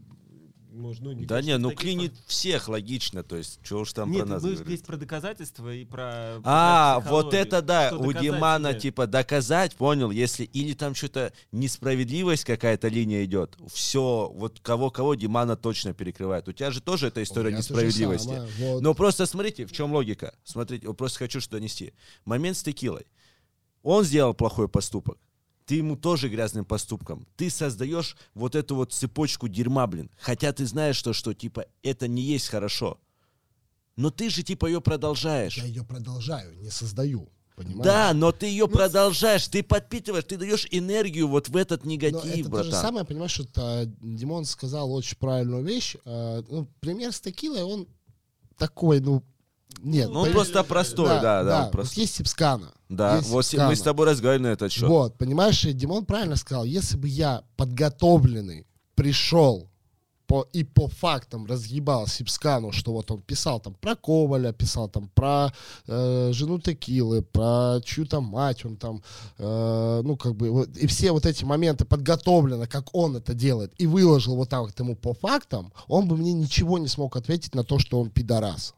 может, 0.74 1.02
ну, 1.02 1.12
не 1.12 1.26
Да 1.26 1.42
не, 1.42 1.58
ну 1.58 1.72
клинит 1.72 2.16
фак- 2.16 2.28
всех, 2.28 2.68
логично, 2.68 3.24
то 3.24 3.36
есть, 3.36 3.60
чего 3.64 3.82
уж 3.82 3.94
там 3.94 4.12
Нет, 4.12 4.24
про 4.24 4.30
нас 4.30 4.44
мы 4.44 4.50
говорить. 4.50 4.68
здесь 4.68 4.82
про 4.82 4.98
доказательства 4.98 5.74
и 5.74 5.86
про... 5.86 6.42
А, 6.44 7.02
про 7.02 7.10
вот 7.10 7.34
это 7.34 7.62
да, 7.62 7.90
Что 7.90 8.00
у 8.00 8.14
Димана 8.14 8.74
типа 8.74 9.08
доказать, 9.08 9.76
понял, 9.76 10.12
если 10.12 10.44
или 10.44 10.74
там 10.74 10.96
что-то 10.96 11.32
несправедливость 11.52 12.46
какая-то 12.46 12.88
линия 12.88 13.24
идет, 13.26 13.58
все, 13.72 14.32
вот 14.34 14.60
кого-кого 14.60 15.16
Димана 15.16 15.56
точно 15.56 15.94
перекрывает. 15.94 16.48
У 16.48 16.52
тебя 16.52 16.72
же 16.72 16.82
тоже 16.82 17.08
эта 17.08 17.22
история 17.24 17.56
несправедливости. 17.56 18.42
вот. 18.60 18.82
Но 18.82 18.94
просто 18.94 19.26
смотрите, 19.26 19.66
в 19.66 19.72
чем 19.72 19.94
логика. 19.94 20.36
Смотрите, 20.44 20.88
я 20.88 20.94
просто 20.94 21.20
хочу 21.20 21.40
что 21.40 21.52
донести. 21.54 21.94
Момент 22.26 22.58
с 22.58 22.64
текилой. 22.64 23.06
Он 23.84 24.04
сделал 24.04 24.34
плохой 24.34 24.68
поступок. 24.68 25.18
Ты 25.74 25.78
ему 25.78 25.96
тоже 25.96 26.30
грязным 26.30 26.66
поступком. 26.66 27.26
Ты 27.36 27.50
создаешь 27.50 28.16
вот 28.36 28.54
эту 28.54 28.76
вот 28.76 28.94
цепочку 28.94 29.48
дерьма, 29.48 29.88
блин. 29.88 30.12
Хотя 30.20 30.54
ты 30.54 30.68
знаешь, 30.68 30.96
что, 30.96 31.14
что 31.14 31.34
типа 31.34 31.66
это 31.82 32.08
не 32.08 32.22
есть 32.22 32.48
хорошо. 32.48 33.00
Но 33.96 34.12
ты 34.12 34.30
же 34.30 34.44
типа 34.44 34.68
ее 34.68 34.82
продолжаешь. 34.82 35.58
Я 35.58 35.64
ее 35.64 35.84
продолжаю, 35.84 36.56
не 36.62 36.70
создаю. 36.70 37.28
Понимаешь? 37.56 37.86
Да, 37.86 38.14
но 38.14 38.32
ты 38.32 38.46
ее 38.46 38.68
продолжаешь, 38.68 39.48
ты 39.48 39.64
подпитываешь, 39.64 40.26
ты 40.26 40.38
даешь 40.38 40.68
энергию 40.70 41.28
вот 41.28 41.50
в 41.50 41.58
этот 41.58 41.86
Но 41.86 41.90
негатив, 41.90 42.24
это 42.24 42.44
то 42.44 42.50
братан. 42.50 42.72
же 42.72 42.78
самое, 42.78 43.04
понимаешь, 43.04 43.32
что 43.32 43.44
это 43.46 43.92
Димон 44.00 44.46
сказал 44.46 44.94
очень 44.94 45.18
правильную 45.18 45.64
вещь. 45.64 45.96
А, 46.06 46.44
ну, 46.50 46.68
пример 46.82 47.12
с 47.12 47.20
текилой, 47.20 47.64
он 47.64 47.88
такой, 48.60 49.00
ну, 49.00 49.24
нет. 49.82 50.10
Ну, 50.10 50.20
он 50.20 50.26
пойми- 50.28 50.34
просто 50.34 50.64
простой, 50.64 51.08
да, 51.08 51.44
да, 51.44 51.58
он 51.58 51.64
Вот 51.64 51.72
простой. 51.72 52.02
есть 52.02 52.16
Сипскана. 52.16 52.72
Да, 52.90 53.18
есть 53.18 53.30
вот 53.30 53.46
Сипскана. 53.46 53.70
мы 53.70 53.76
с 53.76 53.82
тобой 53.82 54.08
разговаривали 54.08 54.50
на 54.50 54.54
этот 54.54 54.72
счет. 54.72 54.88
Вот, 54.88 55.18
понимаешь, 55.18 55.62
Димон 55.62 56.06
правильно 56.06 56.36
сказал, 56.36 56.64
если 56.66 56.98
бы 56.98 57.08
я 57.08 57.44
подготовленный 57.58 58.66
пришел 58.96 59.70
по, 60.26 60.48
и 60.54 60.64
по 60.64 60.88
фактам 60.88 61.46
разъебал 61.46 62.08
Сипскану, 62.08 62.72
что 62.72 62.94
вот 62.94 63.12
он 63.12 63.22
писал 63.22 63.60
там 63.60 63.74
про 63.76 63.96
Коваля, 63.96 64.54
писал 64.54 64.88
там 64.90 65.10
про 65.14 65.54
э, 65.86 66.30
жену 66.34 66.60
Текилы, 66.60 67.22
про 67.22 67.80
чью-то 67.84 68.22
мать, 68.22 68.66
он 68.66 68.78
там, 68.78 69.04
э, 69.38 70.02
ну, 70.04 70.16
как 70.16 70.36
бы, 70.36 70.50
вот, 70.50 70.78
и 70.78 70.88
все 70.88 71.12
вот 71.12 71.26
эти 71.26 71.44
моменты 71.44 71.86
подготовлено, 71.86 72.66
как 72.68 72.96
он 72.96 73.18
это 73.18 73.34
делает, 73.34 73.74
и 73.78 73.86
выложил 73.86 74.36
вот 74.36 74.50
так 74.50 74.62
вот 74.62 74.80
ему 74.80 74.96
по 74.96 75.14
фактам, 75.14 75.74
он 75.88 76.08
бы 76.08 76.16
мне 76.16 76.34
ничего 76.34 76.78
не 76.78 76.88
смог 76.88 77.16
ответить 77.18 77.54
на 77.54 77.64
то, 77.64 77.78
что 77.78 78.00
он 78.00 78.10
пидорас. 78.10 78.74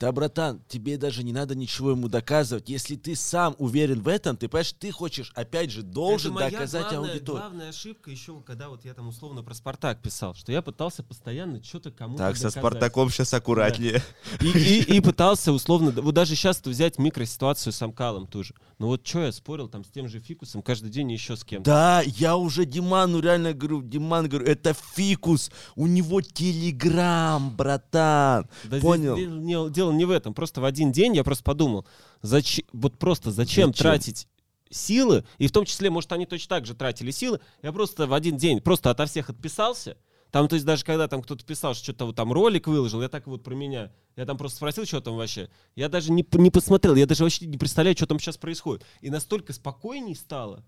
Да, 0.00 0.12
братан, 0.12 0.62
тебе 0.66 0.96
даже 0.96 1.22
не 1.22 1.32
надо 1.34 1.54
ничего 1.54 1.90
ему 1.90 2.08
доказывать. 2.08 2.70
Если 2.70 2.96
ты 2.96 3.14
сам 3.14 3.54
уверен 3.58 4.00
в 4.00 4.08
этом, 4.08 4.34
ты 4.34 4.48
понимаешь, 4.48 4.72
ты 4.72 4.90
хочешь, 4.90 5.30
опять 5.34 5.70
же, 5.70 5.82
должен 5.82 6.30
Это 6.32 6.40
моя 6.40 6.50
доказать 6.50 6.88
главная, 6.88 7.10
аудитории. 7.12 7.38
главная 7.38 7.68
ошибка 7.68 8.10
еще, 8.10 8.40
когда 8.40 8.70
вот 8.70 8.82
я 8.86 8.94
там 8.94 9.08
условно 9.08 9.42
про 9.42 9.52
Спартак 9.52 10.00
писал, 10.00 10.34
что 10.34 10.52
я 10.52 10.62
пытался 10.62 11.02
постоянно 11.02 11.62
что-то 11.62 11.90
кому-то 11.90 12.16
Так, 12.24 12.36
со 12.36 12.44
доказать. 12.44 12.60
Спартаком 12.62 13.10
сейчас 13.10 13.34
аккуратнее. 13.34 14.02
И, 14.40 14.46
и- 14.48 14.96
и 14.96 15.00
пытался 15.00 15.52
условно, 15.52 15.90
вот 15.90 16.14
даже 16.14 16.34
сейчас 16.34 16.62
взять 16.64 16.98
микроситуацию 16.98 17.72
с 17.74 17.82
Амкалом 17.82 18.26
тоже. 18.26 18.54
Ну 18.78 18.86
вот 18.86 19.06
что 19.06 19.24
я 19.24 19.32
спорил 19.32 19.68
там 19.68 19.84
с 19.84 19.88
тем 19.88 20.08
же 20.08 20.20
Фикусом 20.20 20.62
каждый 20.62 20.88
день 20.90 21.10
и 21.10 21.14
еще 21.14 21.36
с 21.36 21.44
кем-то. 21.44 21.70
Да, 21.70 22.02
я 22.06 22.38
уже 22.38 22.64
Диману 22.64 23.20
реально 23.20 23.52
говорю, 23.52 23.82
Диман, 23.82 24.30
говорю, 24.30 24.46
это 24.46 24.72
фикус, 24.94 25.50
у 25.76 25.86
него 25.86 26.22
телеграм, 26.22 27.54
братан. 27.54 28.48
Да 28.64 28.78
здесь 28.78 28.80
Понял? 28.80 29.16
де- 29.16 29.26
не- 29.26 29.70
дело 29.90 29.98
не 29.98 30.04
в 30.04 30.10
этом. 30.10 30.34
Просто 30.34 30.60
в 30.60 30.64
один 30.64 30.92
день 30.92 31.16
я 31.16 31.24
просто 31.24 31.44
подумал, 31.44 31.86
зачем, 32.22 32.64
вот 32.72 32.98
просто 32.98 33.30
зачем, 33.30 33.68
Зачем? 33.68 33.84
тратить 33.84 34.28
силы, 34.70 35.24
и 35.38 35.48
в 35.48 35.52
том 35.52 35.64
числе, 35.64 35.90
может, 35.90 36.12
они 36.12 36.26
точно 36.26 36.56
так 36.56 36.66
же 36.66 36.74
тратили 36.74 37.10
силы, 37.10 37.40
я 37.62 37.72
просто 37.72 38.06
в 38.06 38.14
один 38.14 38.36
день 38.36 38.60
просто 38.60 38.90
ото 38.90 39.06
всех 39.06 39.28
отписался, 39.28 39.96
там, 40.30 40.46
то 40.46 40.54
есть, 40.54 40.64
даже 40.64 40.84
когда 40.84 41.08
там 41.08 41.22
кто-то 41.22 41.44
писал, 41.44 41.74
что 41.74 41.82
что-то 41.82 42.06
вот 42.06 42.14
там 42.14 42.32
ролик 42.32 42.68
выложил, 42.68 43.02
я 43.02 43.08
так 43.08 43.26
вот 43.26 43.42
про 43.42 43.54
меня, 43.54 43.90
я 44.14 44.26
там 44.26 44.38
просто 44.38 44.58
спросил, 44.58 44.86
что 44.86 45.00
там 45.00 45.16
вообще, 45.16 45.50
я 45.74 45.88
даже 45.88 46.12
не, 46.12 46.24
не 46.32 46.50
посмотрел, 46.50 46.94
я 46.94 47.06
даже 47.06 47.24
вообще 47.24 47.46
не 47.46 47.58
представляю, 47.58 47.96
что 47.96 48.06
там 48.06 48.20
сейчас 48.20 48.36
происходит. 48.36 48.86
И 49.00 49.10
настолько 49.10 49.52
спокойней 49.52 50.14
стало, 50.14 50.64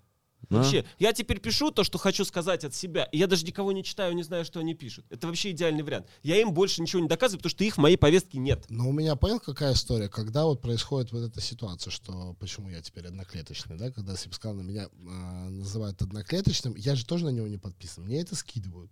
Да. 0.49 0.59
Вообще, 0.59 0.84
я 0.99 1.12
теперь 1.12 1.40
пишу 1.40 1.70
то, 1.70 1.84
что 1.84 1.99
хочу 1.99 2.24
сказать 2.24 2.64
от 2.64 2.74
себя, 2.74 3.05
и 3.05 3.18
я 3.18 3.26
даже 3.26 3.45
никого 3.45 3.72
не 3.72 3.84
читаю, 3.84 4.14
не 4.14 4.22
знаю, 4.22 4.45
что 4.45 4.61
они 4.61 4.74
пишут. 4.74 5.07
Это 5.11 5.26
вообще 5.26 5.51
идеальный 5.53 5.82
вариант. 5.82 6.07
Я 6.22 6.40
им 6.40 6.53
больше 6.53 6.82
ничего 6.82 7.01
не 7.01 7.09
доказываю, 7.09 7.38
потому 7.38 7.51
что 7.51 7.64
их 7.64 7.76
в 7.76 7.78
моей 7.78 7.97
повестке 7.97 8.38
нет. 8.38 8.64
Но 8.68 8.88
у 8.88 8.93
меня, 8.93 9.16
понял, 9.16 9.40
какая 9.40 9.74
история? 9.74 10.09
Когда 10.09 10.45
вот 10.45 10.61
происходит 10.61 11.12
вот 11.12 11.20
эта 11.20 11.40
ситуация, 11.40 11.90
что 11.90 12.34
почему 12.40 12.68
я 12.68 12.82
теперь 12.82 13.07
одноклеточный, 13.07 13.76
да, 13.76 13.90
когда 13.90 14.16
Сипскан 14.16 14.57
на 14.57 14.62
меня 14.62 14.88
а, 15.09 15.49
называют 15.49 16.03
одноклеточным, 16.03 16.74
я 16.76 16.95
же 16.95 17.07
тоже 17.07 17.24
на 17.24 17.30
него 17.30 17.47
не 17.47 17.59
подписан, 17.59 18.05
мне 18.05 18.20
это 18.20 18.34
скидывают. 18.34 18.90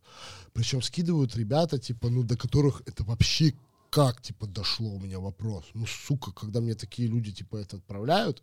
Причем 0.52 0.82
скидывают 0.82 1.36
ребята, 1.36 1.78
типа, 1.78 2.08
ну, 2.10 2.22
до 2.22 2.36
которых 2.36 2.82
это 2.86 3.04
вообще 3.04 3.54
как, 3.90 4.22
типа, 4.22 4.46
дошло 4.46 4.90
у 4.90 5.00
меня 5.00 5.18
вопрос. 5.18 5.66
Ну, 5.74 5.84
сука, 5.86 6.32
когда 6.32 6.60
мне 6.60 6.74
такие 6.74 7.08
люди, 7.08 7.32
типа, 7.32 7.56
это 7.56 7.76
отправляют, 7.76 8.42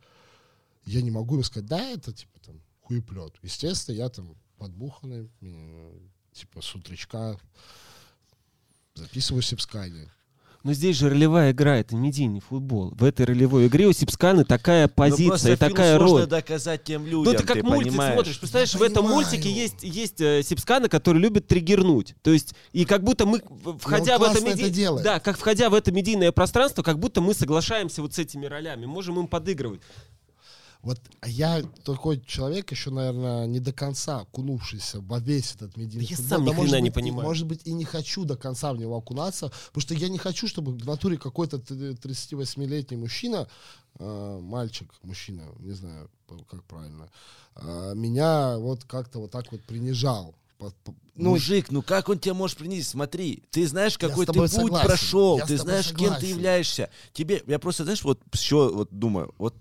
я 0.85 1.01
не 1.01 1.11
могу 1.11 1.35
им 1.37 1.43
сказать, 1.43 1.67
да, 1.67 1.81
это, 1.89 2.13
типа, 2.13 2.39
там, 2.45 2.61
хуеплет. 2.87 3.33
Естественно, 3.43 3.95
я 3.95 4.09
там 4.09 4.35
подбуханный, 4.57 5.29
типа, 6.33 6.61
с 6.61 6.73
утречка 6.75 7.37
записываю 8.95 9.41
Сипскане. 9.41 10.11
Но 10.63 10.73
здесь 10.73 10.97
же 10.97 11.09
ролевая 11.09 11.51
игра, 11.51 11.77
это 11.77 11.95
медийный 11.95 12.41
футбол. 12.41 12.89
В 12.95 13.03
этой 13.03 13.25
ролевой 13.25 13.67
игре 13.67 13.85
у 13.87 13.93
Сипсканы 13.93 14.43
такая 14.43 14.87
Ну, 14.87 14.93
позиция 14.95 15.55
Филу 15.55 15.69
такая 15.69 15.97
сложно 15.97 16.17
роль. 16.21 16.27
доказать 16.27 16.83
тем 16.83 17.03
Ну, 17.03 17.23
людям, 17.23 17.35
ты 17.37 17.43
как 17.53 17.63
мультик 17.63 17.89
понимаешь? 17.91 18.13
смотришь. 18.15 18.39
Представляешь, 18.39 18.73
Я 18.73 18.79
в 18.79 18.81
этом 18.81 19.05
понимаю. 19.05 19.15
мультике 19.27 19.49
есть, 19.51 19.83
есть 19.83 20.19
э, 20.19 20.41
Сипскана, 20.43 20.89
который 20.89 21.19
любит 21.19 21.47
триггернуть. 21.47 22.15
То 22.21 22.31
есть, 22.31 22.53
и 22.73 22.83
как 22.85 23.03
будто 23.03 23.25
мы, 23.25 23.41
в- 23.47 23.77
входя 23.77 24.17
в 24.17 24.23
это, 24.23 24.39
это 24.39 24.45
меди- 24.45 24.69
делает. 24.69 25.05
Да, 25.05 25.19
как 25.21 25.37
входя 25.37 25.69
в 25.69 25.73
это 25.75 25.91
медийное 25.93 26.31
пространство, 26.33 26.81
как 26.83 26.99
будто 26.99 27.21
мы 27.21 27.33
соглашаемся 27.33 28.01
вот 28.01 28.15
с 28.15 28.19
этими 28.19 28.45
ролями, 28.47 28.87
можем 28.87 29.19
им 29.19 29.27
подыгрывать. 29.27 29.79
Вот 30.83 30.99
я 31.25 31.63
такой 31.83 32.21
человек, 32.21 32.71
еще, 32.71 32.91
наверное, 32.91 33.45
не 33.47 33.59
до 33.59 33.73
конца 33.73 34.19
окунувшийся 34.21 35.01
во 35.01 35.19
весь 35.19 35.55
этот 35.55 35.75
медийный 35.75 36.05
Да 36.05 36.09
я 36.11 36.15
футбол. 36.17 36.29
сам 36.37 36.45
ни 36.45 36.49
может 36.51 36.61
хрена 36.71 36.81
не 36.83 36.89
и- 36.89 36.91
понимаю. 36.91 37.27
может 37.27 37.47
быть, 37.47 37.61
и 37.65 37.73
не 37.73 37.83
хочу 37.83 38.25
до 38.25 38.37
конца 38.37 38.71
в 38.73 38.77
него 38.77 38.95
окунаться, 38.95 39.51
потому 39.67 39.81
что 39.81 39.93
я 39.95 40.07
не 40.09 40.17
хочу, 40.17 40.47
чтобы 40.47 40.71
в 40.73 40.85
натуре 40.85 41.17
какой-то 41.17 41.57
т- 41.59 41.93
38-летний 41.95 42.97
мужчина, 42.97 43.47
э, 43.99 44.39
мальчик, 44.41 44.93
мужчина, 45.03 45.43
не 45.59 45.71
знаю, 45.73 46.09
как 46.49 46.63
правильно, 46.63 47.09
э, 47.55 47.93
меня 47.95 48.57
вот 48.57 48.83
как-то 48.85 49.19
вот 49.19 49.31
так 49.31 49.51
вот 49.51 49.61
принижал. 49.63 50.35
Ну, 51.15 51.31
Мужик, 51.31 51.69
ну 51.69 51.83
как 51.83 52.09
он 52.09 52.17
тебя 52.17 52.33
может 52.33 52.57
принизить? 52.57 52.87
Смотри, 52.87 53.43
ты 53.51 53.67
знаешь, 53.67 53.95
Я 54.01 54.07
какой 54.09 54.25
ты 54.25 54.33
путь 54.33 54.51
согласен. 54.51 54.87
прошел, 54.87 55.37
Я 55.37 55.45
ты 55.45 55.55
знаешь, 55.57 55.87
кем 55.89 55.97
ты 55.97 56.03
согласен. 56.05 56.27
являешься. 56.29 56.89
Тебе, 57.13 57.43
я 57.45 57.59
просто, 57.59 57.83
знаешь, 57.83 58.03
вот 58.03 58.19
еще 58.33 58.71
вот 58.73 58.89
думаю, 58.91 59.33
вот 59.37 59.55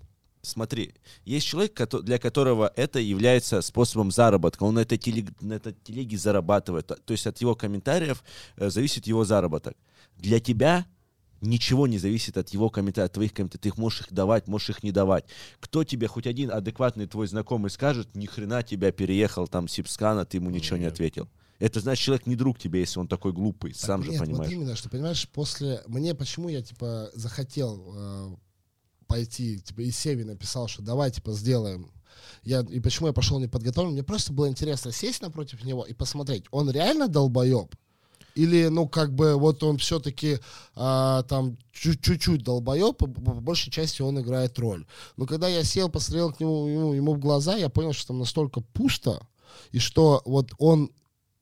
смотри, 0.47 0.93
есть 1.25 1.45
человек, 1.47 1.79
для 2.03 2.17
которого 2.17 2.71
это 2.75 2.99
является 2.99 3.61
способом 3.61 4.11
заработка. 4.11 4.63
Он 4.63 4.75
на 4.75 4.79
этой, 4.79 4.97
телег- 4.97 5.35
на 5.41 5.53
этой 5.53 5.73
телеге 5.73 6.17
зарабатывает. 6.17 6.87
То 6.87 7.11
есть 7.11 7.27
от 7.27 7.39
его 7.39 7.55
комментариев 7.55 8.23
э, 8.55 8.69
зависит 8.69 9.07
его 9.07 9.25
заработок. 9.25 9.75
Для 10.17 10.39
тебя 10.39 10.85
ничего 11.41 11.87
не 11.87 11.97
зависит 11.97 12.37
от 12.37 12.49
его 12.49 12.69
комментариев, 12.69 13.07
от 13.07 13.13
твоих 13.13 13.33
комментариев. 13.33 13.61
Ты 13.61 13.69
их 13.69 13.77
можешь 13.77 14.01
их 14.01 14.13
давать, 14.13 14.47
можешь 14.47 14.69
их 14.69 14.83
не 14.83 14.91
давать. 14.91 15.25
Кто 15.59 15.83
тебе, 15.83 16.07
хоть 16.07 16.27
один 16.27 16.51
адекватный 16.51 17.07
твой 17.07 17.27
знакомый 17.27 17.69
скажет, 17.69 18.15
ни 18.15 18.25
хрена 18.25 18.63
тебя 18.63 18.91
переехал 18.91 19.47
там 19.47 19.67
Сипскана, 19.67 20.25
ты 20.25 20.37
ему 20.37 20.49
ничего 20.49 20.77
не 20.77 20.85
ответил. 20.85 21.29
Это 21.59 21.79
значит, 21.79 22.05
человек 22.05 22.27
не 22.27 22.35
друг 22.35 22.59
тебе, 22.59 22.81
если 22.81 22.99
он 22.99 23.07
такой 23.07 23.33
глупый, 23.33 23.73
сам 23.73 24.03
же 24.03 24.11
Нет, 24.11 24.19
понимаешь. 24.19 24.51
Вот 24.51 24.53
именно, 24.53 24.75
что 24.75 24.89
понимаешь, 24.89 25.27
после 25.29 25.81
мне 25.87 26.13
почему 26.13 26.49
я 26.49 26.61
типа 26.61 27.09
захотел 27.13 27.93
э, 27.95 28.35
пойти, 29.07 29.59
типа, 29.59 29.81
и 29.81 29.91
Севи 29.91 30.23
написал, 30.23 30.67
что 30.67 30.81
давай, 30.81 31.11
типа, 31.11 31.31
сделаем. 31.33 31.91
Я, 32.43 32.61
и 32.61 32.79
почему 32.79 33.07
я 33.07 33.13
пошел 33.13 33.39
неподготовленным? 33.39 33.93
Мне 33.93 34.03
просто 34.03 34.33
было 34.33 34.47
интересно 34.47 34.91
сесть 34.91 35.21
напротив 35.21 35.63
него 35.63 35.83
и 35.83 35.93
посмотреть, 35.93 36.45
он 36.51 36.69
реально 36.69 37.07
долбоеб? 37.07 37.75
Или, 38.35 38.67
ну, 38.67 38.87
как 38.87 39.15
бы, 39.15 39.35
вот 39.35 39.63
он 39.63 39.79
все-таки 39.79 40.37
а, 40.75 41.23
там 41.23 41.57
чуть-чуть 41.71 42.43
долбоеб, 42.43 42.95
по, 42.95 43.07
по 43.07 43.33
большей 43.33 43.71
части 43.71 44.03
он 44.03 44.19
играет 44.19 44.59
роль. 44.59 44.85
Но 45.15 45.25
когда 45.25 45.47
я 45.47 45.63
сел, 45.63 45.89
посмотрел 45.89 46.31
к 46.31 46.39
нему, 46.39 46.67
ему, 46.67 46.93
ему 46.93 47.15
в 47.15 47.19
глаза, 47.19 47.55
я 47.55 47.67
понял, 47.67 47.93
что 47.93 48.09
там 48.09 48.19
настолько 48.19 48.61
пусто, 48.61 49.25
и 49.71 49.79
что 49.79 50.21
вот 50.25 50.51
он 50.59 50.91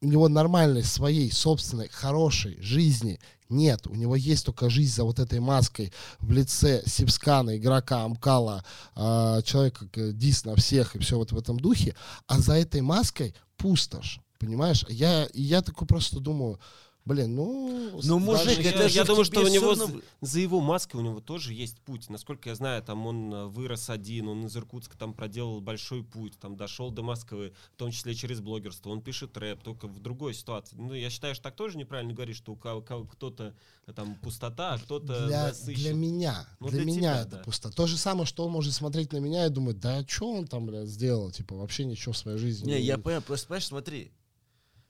у 0.00 0.06
него 0.06 0.28
нормальной 0.28 0.84
своей 0.84 1.30
собственной 1.30 1.88
хорошей 1.88 2.60
жизни 2.60 3.18
нет. 3.48 3.86
У 3.86 3.94
него 3.94 4.16
есть 4.16 4.46
только 4.46 4.70
жизнь 4.70 4.94
за 4.94 5.04
вот 5.04 5.18
этой 5.18 5.40
маской 5.40 5.92
в 6.18 6.30
лице 6.30 6.82
Сипскана, 6.86 7.56
игрока 7.56 8.04
Амкала, 8.04 8.64
э, 8.94 9.40
человека 9.44 9.86
дис 9.94 10.44
на 10.44 10.56
всех 10.56 10.96
и 10.96 10.98
все 10.98 11.16
вот 11.16 11.32
в 11.32 11.38
этом 11.38 11.58
духе. 11.58 11.94
А 12.26 12.38
за 12.38 12.54
этой 12.54 12.80
маской 12.80 13.34
пустошь. 13.56 14.20
Понимаешь? 14.38 14.84
Я, 14.88 15.28
я 15.32 15.62
такой 15.62 15.86
просто 15.86 16.20
думаю, 16.20 16.60
Блин, 17.06 17.36
ну... 17.36 18.00
Ну, 18.02 18.18
мужик, 18.18 18.58
я, 18.58 18.70
это 18.70 18.82
я, 18.82 18.88
же 18.88 18.94
я 18.96 19.04
думаю, 19.04 19.24
что 19.24 19.40
у 19.40 19.46
него 19.46 19.70
равно... 19.70 20.00
за, 20.20 20.40
его 20.40 20.60
маской 20.60 20.96
у 20.96 21.00
него 21.00 21.20
тоже 21.20 21.54
есть 21.54 21.80
путь. 21.80 22.10
Насколько 22.10 22.48
я 22.48 22.56
знаю, 22.56 22.82
там 22.82 23.06
он 23.06 23.32
э, 23.32 23.46
вырос 23.46 23.88
один, 23.90 24.26
он 24.26 24.46
из 24.46 24.56
Иркутска 24.56 24.98
там 24.98 25.14
проделал 25.14 25.60
большой 25.60 26.02
путь, 26.02 26.36
там 26.40 26.56
дошел 26.56 26.90
до 26.90 27.04
Москвы, 27.04 27.52
в 27.74 27.76
том 27.76 27.92
числе 27.92 28.16
через 28.16 28.40
блогерство. 28.40 28.90
Он 28.90 29.00
пишет 29.00 29.36
рэп, 29.36 29.62
только 29.62 29.86
в 29.86 30.00
другой 30.00 30.34
ситуации. 30.34 30.74
Ну, 30.76 30.94
я 30.94 31.08
считаю, 31.08 31.36
что 31.36 31.44
так 31.44 31.54
тоже 31.54 31.78
неправильно 31.78 32.12
говорить, 32.12 32.36
что 32.36 32.52
у 32.52 32.56
кого- 32.56 32.82
кто-то 32.82 33.54
э, 33.86 33.92
там 33.92 34.16
пустота, 34.16 34.74
а 34.74 34.78
кто-то 34.78 35.26
для, 35.28 35.52
для 35.52 35.94
меня, 35.94 36.44
Ну, 36.58 36.68
для, 36.68 36.78
для 36.78 36.86
меня 36.86 36.98
тебя, 37.12 37.20
это 37.20 37.36
да. 37.36 37.42
пусто. 37.44 37.70
То 37.70 37.86
же 37.86 37.96
самое, 37.98 38.26
что 38.26 38.44
он 38.44 38.50
может 38.50 38.74
смотреть 38.74 39.12
на 39.12 39.18
меня 39.18 39.46
и 39.46 39.48
думать, 39.48 39.78
да 39.78 40.04
что 40.08 40.32
он 40.32 40.48
там, 40.48 40.66
блядь, 40.66 40.88
сделал, 40.88 41.30
типа, 41.30 41.54
вообще 41.54 41.84
ничего 41.84 42.12
в 42.12 42.18
своей 42.18 42.38
жизни. 42.38 42.66
Не, 42.72 42.80
я 42.80 42.98
понял, 42.98 43.22
просто 43.22 43.46
понимаешь, 43.46 43.66
смотри. 43.66 44.10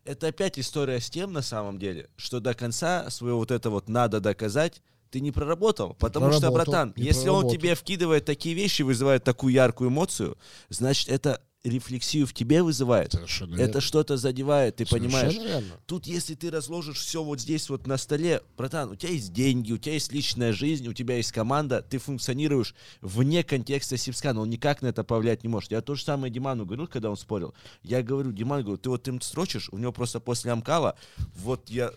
Это 0.07 0.29
опять 0.29 0.59
история 0.59 1.01
с 1.01 1.11
тем, 1.11 1.33
на 1.33 1.43
самом 1.43 1.79
деле, 1.79 2.09
что 2.17 2.41
до 2.41 2.55
конца 2.55 3.11
своего 3.11 3.39
вот 3.39 3.51
это 3.51 3.71
вот 3.71 3.89
надо 3.89 4.21
доказать, 4.21 4.83
ты 5.11 5.21
не 5.21 5.33
проработал. 5.33 5.95
Потому 5.95 6.31
что, 6.33 6.41
проработал, 6.41 6.73
братан, 6.73 6.95
не 6.97 7.05
если 7.05 7.29
он 7.29 7.41
проработал. 7.41 7.51
тебе 7.51 7.75
вкидывает 7.75 8.25
такие 8.25 8.55
вещи, 8.55 8.83
вызывает 8.83 9.25
такую 9.25 9.53
яркую 9.53 9.91
эмоцию, 9.91 10.39
значит, 10.69 11.09
это 11.09 11.43
рефлексию 11.65 12.27
в 12.27 12.33
тебе 12.33 12.63
вызывает. 12.63 13.13
Совершенно 13.13 13.55
Это 13.55 13.65
верно. 13.65 13.81
что-то 13.81 14.17
задевает, 14.17 14.77
ты 14.77 14.87
Совершенно 14.87 15.11
понимаешь? 15.11 15.35
верно. 15.35 15.81
Тут, 15.87 16.07
если 16.07 16.35
ты 16.35 16.51
разложишь 16.51 16.99
все 16.99 17.23
вот 17.25 17.41
здесь 17.41 17.69
вот 17.69 17.87
на 17.87 17.97
столе, 17.97 18.43
братан, 18.57 18.91
у 18.91 18.95
тебя 18.97 19.13
есть 19.13 19.33
деньги, 19.33 19.73
у 19.73 19.79
тебя 19.79 19.95
есть 19.95 20.13
личная 20.13 20.53
жизнь, 20.53 20.87
у 20.87 20.93
тебя 20.93 21.17
есть 21.17 21.33
команда, 21.33 21.83
ты 21.83 21.99
функционируешь 21.99 22.75
вне 23.01 23.43
контекста 23.43 23.97
Сипскана, 23.97 24.41
он 24.41 24.51
никак 24.51 24.83
на 24.83 24.87
это 24.89 25.03
повлиять 25.03 25.43
не 25.43 25.49
может. 25.49 25.73
Я 25.73 25.81
то 25.81 25.95
же 25.95 26.05
самое 26.05 26.33
Диману 26.33 26.65
говорил, 26.67 26.87
когда 26.87 27.11
он 27.11 27.17
спорил. 27.17 27.55
Я 27.83 28.03
говорю, 28.03 28.33
Диман, 28.33 28.63
говорю, 28.63 28.79
ты 28.79 28.89
вот 28.89 29.07
им 29.09 29.21
строчишь, 29.21 29.69
у 29.73 29.79
него 29.79 29.93
просто 29.93 30.21
после 30.21 30.53
Амкала, 30.53 30.97
вот 31.35 31.69
я, 31.69 31.91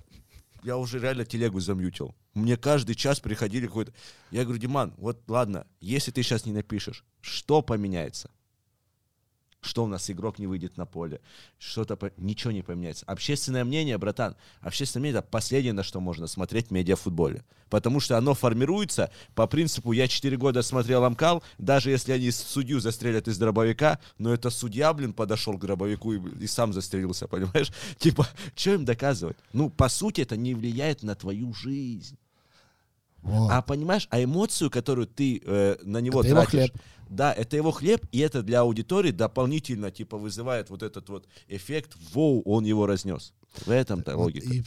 я 0.63 0.77
уже 0.77 0.99
реально 0.99 1.25
телегу 1.25 1.59
замьютил. 1.59 2.15
Мне 2.33 2.57
каждый 2.57 2.95
час 2.95 3.19
приходили 3.19 3.67
какой-то... 3.67 3.93
Я 4.31 4.43
говорю, 4.43 4.59
Диман, 4.59 4.93
вот 4.97 5.21
ладно, 5.27 5.67
если 5.79 6.11
ты 6.11 6.23
сейчас 6.23 6.45
не 6.45 6.53
напишешь, 6.53 7.03
что 7.21 7.61
поменяется? 7.61 8.31
Что 9.61 9.83
у 9.83 9.87
нас 9.87 10.09
игрок 10.09 10.39
не 10.39 10.47
выйдет 10.47 10.77
на 10.77 10.85
поле, 10.85 11.19
что-то 11.57 11.95
по- 11.97 12.11
ничего 12.17 12.51
не 12.51 12.61
поменяется. 12.61 13.05
Общественное 13.05 13.65
мнение, 13.65 13.97
братан, 13.97 14.35
общественное 14.61 15.01
мнение 15.01 15.19
это 15.19 15.27
последнее, 15.27 15.73
на 15.73 15.83
что 15.83 15.99
можно 15.99 16.27
смотреть 16.27 16.67
в 16.67 16.71
медиафутболе. 16.71 17.43
Потому 17.69 17.99
что 17.99 18.17
оно 18.17 18.33
формируется 18.33 19.11
по 19.35 19.47
принципу, 19.47 19.91
я 19.91 20.07
4 20.07 20.37
года 20.37 20.61
смотрел 20.61 21.03
Амкал, 21.03 21.43
даже 21.57 21.91
если 21.91 22.13
они 22.13 22.31
судью 22.31 22.79
застрелят 22.79 23.27
из 23.27 23.37
дробовика, 23.37 23.99
но 24.17 24.33
это 24.33 24.49
судья, 24.49 24.93
блин, 24.93 25.13
подошел 25.13 25.57
к 25.57 25.61
дробовику 25.61 26.13
и, 26.13 26.43
и 26.43 26.47
сам 26.47 26.73
застрелился, 26.73 27.27
понимаешь? 27.29 27.71
Типа, 27.97 28.27
что 28.55 28.73
им 28.73 28.85
доказывать? 28.85 29.37
Ну, 29.53 29.69
по 29.69 29.89
сути, 29.89 30.21
это 30.21 30.37
не 30.37 30.53
влияет 30.55 31.03
на 31.03 31.15
твою 31.15 31.53
жизнь. 31.53 32.17
Вот. 33.21 33.51
А 33.51 33.61
понимаешь, 33.61 34.07
а 34.11 34.23
эмоцию, 34.23 34.71
которую 34.71 35.05
ты 35.05 35.41
э, 35.45 35.77
на 35.83 35.99
него 35.99 36.21
Это 36.21 36.29
тратишь. 36.29 36.71
Да, 37.09 37.33
это 37.33 37.57
его 37.57 37.71
хлеб, 37.71 38.05
и 38.11 38.19
это 38.19 38.41
для 38.43 38.61
аудитории 38.61 39.11
дополнительно 39.11 39.91
типа 39.91 40.17
вызывает 40.17 40.69
вот 40.69 40.83
этот 40.83 41.09
вот 41.09 41.27
эффект, 41.47 41.95
воу, 42.13 42.41
он 42.45 42.65
его 42.65 42.85
разнес. 42.85 43.33
В 43.65 43.71
этом-то 43.71 44.15
Вот 44.15 44.25
логика. 44.25 44.47
и 44.53 44.61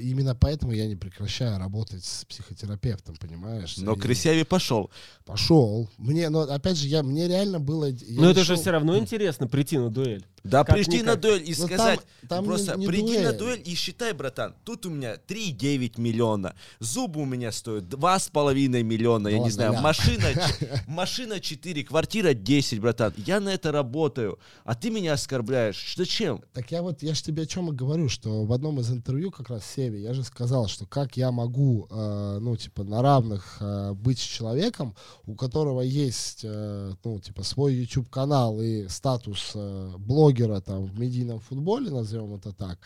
именно 0.00 0.34
поэтому 0.34 0.72
я 0.72 0.88
не 0.88 0.96
прекращаю 0.96 1.56
работать 1.56 2.04
с 2.04 2.24
психотерапевтом, 2.24 3.14
понимаешь? 3.16 3.76
Но 3.76 3.92
И 3.92 3.98
к 3.98 4.04
Ресеве 4.06 4.44
пошел. 4.44 4.90
Пошел. 5.24 5.88
Мне, 5.98 6.28
но 6.30 6.40
опять 6.40 6.76
же, 6.76 6.88
я, 6.88 7.04
мне 7.04 7.28
реально 7.28 7.60
было... 7.60 7.86
я 7.86 8.20
Но 8.20 8.30
это 8.30 8.40
же 8.42 8.52
решил- 8.54 8.62
все 8.62 8.70
равно 8.72 8.98
интересно 8.98 9.46
прийти 9.46 9.78
на 9.78 9.88
дуэль. 9.88 10.24
Да 10.42 10.62
Как 10.64 10.74
прийти 10.74 10.98
на 10.98 11.12
никак. 11.12 11.20
дуэль 11.20 11.42
и 11.48 11.54
Ну, 11.56 11.66
сказать, 11.66 12.00
там- 12.22 12.28
там 12.28 12.44
просто 12.44 12.74
не- 12.74 12.80
не 12.80 12.86
приди 12.88 13.18
на 13.18 13.32
дуэль. 13.32 13.38
дуэль 13.38 13.62
и 13.64 13.74
считай, 13.76 14.12
братан, 14.12 14.54
тут 14.64 14.84
у 14.84 14.90
меня 14.90 15.14
3,9 15.14 15.98
миллиона, 16.00 16.54
зубы 16.80 17.20
у 17.22 17.24
меня 17.24 17.52
стоят 17.52 17.84
2,5 17.84 18.82
миллиона, 18.82 19.28
я 19.28 19.38
не 19.38 19.50
знаю, 19.50 19.72
ля. 19.74 19.80
машина, 19.80 20.26
машина 20.86 21.40
4, 21.40 21.83
квартира 21.84 22.34
10, 22.34 22.80
братан, 22.80 23.12
я 23.16 23.40
на 23.40 23.50
это 23.50 23.72
работаю, 23.72 24.38
а 24.64 24.74
ты 24.74 24.90
меня 24.90 25.12
оскорбляешь, 25.12 25.94
зачем? 25.96 26.42
Так 26.52 26.70
я 26.70 26.82
вот, 26.82 27.02
я 27.02 27.14
же 27.14 27.22
тебе 27.22 27.44
о 27.44 27.46
чем 27.46 27.70
и 27.70 27.74
говорю, 27.74 28.08
что 28.08 28.44
в 28.44 28.52
одном 28.52 28.80
из 28.80 28.90
интервью 28.90 29.30
как 29.30 29.50
раз 29.50 29.64
Севе, 29.64 30.02
я 30.02 30.14
же 30.14 30.24
сказал, 30.24 30.68
что 30.68 30.86
как 30.86 31.16
я 31.16 31.30
могу, 31.30 31.86
э, 31.90 32.38
ну, 32.40 32.56
типа, 32.56 32.84
на 32.84 33.02
равных 33.02 33.58
э, 33.60 33.92
быть 33.92 34.20
человеком, 34.20 34.94
у 35.26 35.34
которого 35.34 35.80
есть, 35.80 36.40
э, 36.44 36.92
ну, 37.04 37.20
типа, 37.20 37.42
свой 37.42 37.74
YouTube-канал 37.74 38.60
и 38.60 38.88
статус 38.88 39.52
э, 39.54 39.92
блогера 39.98 40.60
там 40.60 40.86
в 40.86 40.98
медийном 40.98 41.40
футболе, 41.40 41.90
назовем 41.90 42.34
это 42.34 42.52
так, 42.52 42.78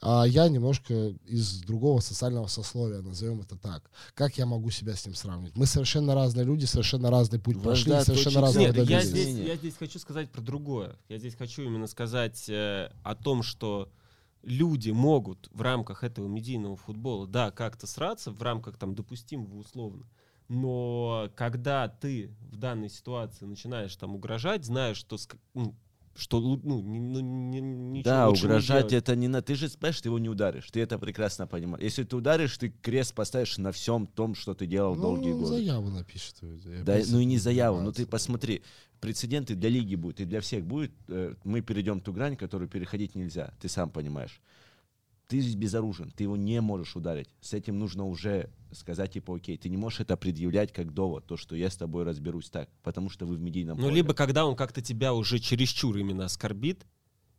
а 0.00 0.24
я 0.24 0.48
немножко 0.48 1.14
из 1.26 1.60
другого 1.62 2.00
социального 2.00 2.46
сословия, 2.46 3.00
назовем 3.00 3.40
это 3.40 3.56
так. 3.56 3.82
Как 4.14 4.38
я 4.38 4.46
могу 4.46 4.70
себя 4.70 4.94
с 4.94 5.06
ним 5.06 5.14
сравнивать? 5.14 5.56
Мы 5.56 5.66
совершенно 5.66 6.14
разные 6.14 6.44
люди, 6.44 6.64
совершенно 6.64 7.10
разный 7.10 7.38
путь 7.38 7.60
прошли, 7.62 7.92
совершенно 8.02 8.40
разные 8.46 8.66
Нет, 8.72 8.88
я 8.88 9.00
здесь, 9.02 9.36
я 9.36 9.56
здесь 9.56 9.76
хочу 9.76 9.98
сказать 9.98 10.30
про 10.30 10.40
другое. 10.40 10.96
Я 11.08 11.18
здесь 11.18 11.34
хочу 11.34 11.62
именно 11.62 11.86
сказать 11.86 12.48
э, 12.48 12.90
о 13.02 13.14
том, 13.14 13.42
что 13.42 13.90
люди 14.42 14.90
могут 14.90 15.48
в 15.52 15.62
рамках 15.62 16.04
этого 16.04 16.26
медийного 16.26 16.76
футбола, 16.76 17.26
да, 17.26 17.50
как-то 17.50 17.86
сраться, 17.86 18.30
в 18.30 18.42
рамках 18.42 18.76
там 18.76 18.94
допустимого 18.94 19.56
условно. 19.56 20.06
Но 20.48 21.30
когда 21.36 21.88
ты 21.88 22.30
в 22.50 22.56
данной 22.56 22.90
ситуации 22.90 23.46
начинаешь 23.46 23.96
там 23.96 24.14
угрожать, 24.14 24.64
знаешь, 24.64 24.98
что, 24.98 25.16
ну, 25.54 25.74
что 26.16 26.40
ну, 26.40 26.60
ну, 26.62 27.20
ни- 27.20 27.60
ничего 27.60 28.02
Да, 28.04 28.26
не 28.26 28.38
угрожать 28.38 28.88
делать. 28.88 28.92
это 29.04 29.16
не 29.16 29.28
на... 29.28 29.42
Ты 29.42 29.54
же, 29.54 29.68
понимаешь, 29.70 30.00
ты 30.00 30.08
его 30.08 30.18
не 30.18 30.28
ударишь, 30.28 30.70
ты 30.70 30.80
это 30.80 30.98
прекрасно 30.98 31.46
понимаешь. 31.46 31.82
Если 31.82 32.04
ты 32.04 32.16
ударишь, 32.16 32.56
ты 32.56 32.70
крест 32.82 33.14
поставишь 33.14 33.58
на 33.58 33.72
всем 33.72 34.06
том, 34.06 34.34
что 34.34 34.54
ты 34.54 34.66
делал 34.66 34.96
долгие 34.96 35.32
Ну, 35.32 35.38
годы. 35.40 35.56
заяву 35.56 35.88
напишет. 35.90 36.36
я 36.42 36.82
Да, 36.84 37.00
ну 37.08 37.18
и 37.20 37.24
не 37.24 37.38
заяву, 37.38 37.80
ну 37.80 37.92
ты 37.92 38.06
посмотри, 38.06 38.62
прецеденты 39.00 39.54
для 39.54 39.68
лиги 39.68 39.96
будет 39.96 40.20
и 40.20 40.24
для 40.24 40.40
всех 40.40 40.64
будет. 40.64 40.92
э, 41.08 41.34
Мы 41.44 41.60
перейдем 41.60 42.00
ту 42.00 42.12
грань, 42.12 42.36
которую 42.36 42.68
переходить 42.68 43.14
нельзя, 43.14 43.52
ты 43.60 43.68
сам 43.68 43.90
понимаешь. 43.90 44.40
Ты 45.26 45.40
здесь 45.40 45.54
безоружен, 45.54 46.10
ты 46.10 46.24
его 46.24 46.36
не 46.36 46.60
можешь 46.60 46.96
ударить. 46.96 47.28
С 47.40 47.54
этим 47.54 47.78
нужно 47.78 48.04
уже 48.06 48.50
сказать, 48.72 49.12
типа, 49.12 49.36
окей, 49.36 49.56
ты 49.56 49.68
не 49.70 49.76
можешь 49.76 50.00
это 50.00 50.16
предъявлять 50.16 50.72
как 50.72 50.92
довод, 50.92 51.26
то, 51.26 51.36
что 51.36 51.56
я 51.56 51.70
с 51.70 51.76
тобой 51.76 52.04
разберусь 52.04 52.50
так, 52.50 52.68
потому 52.82 53.08
что 53.08 53.24
вы 53.24 53.36
в 53.36 53.40
медийном 53.40 53.78
Ну, 53.78 53.84
поле. 53.84 53.94
либо 53.96 54.12
когда 54.14 54.44
он 54.44 54.54
как-то 54.54 54.82
тебя 54.82 55.14
уже 55.14 55.38
чересчур 55.38 55.96
именно 55.96 56.26
оскорбит, 56.26 56.84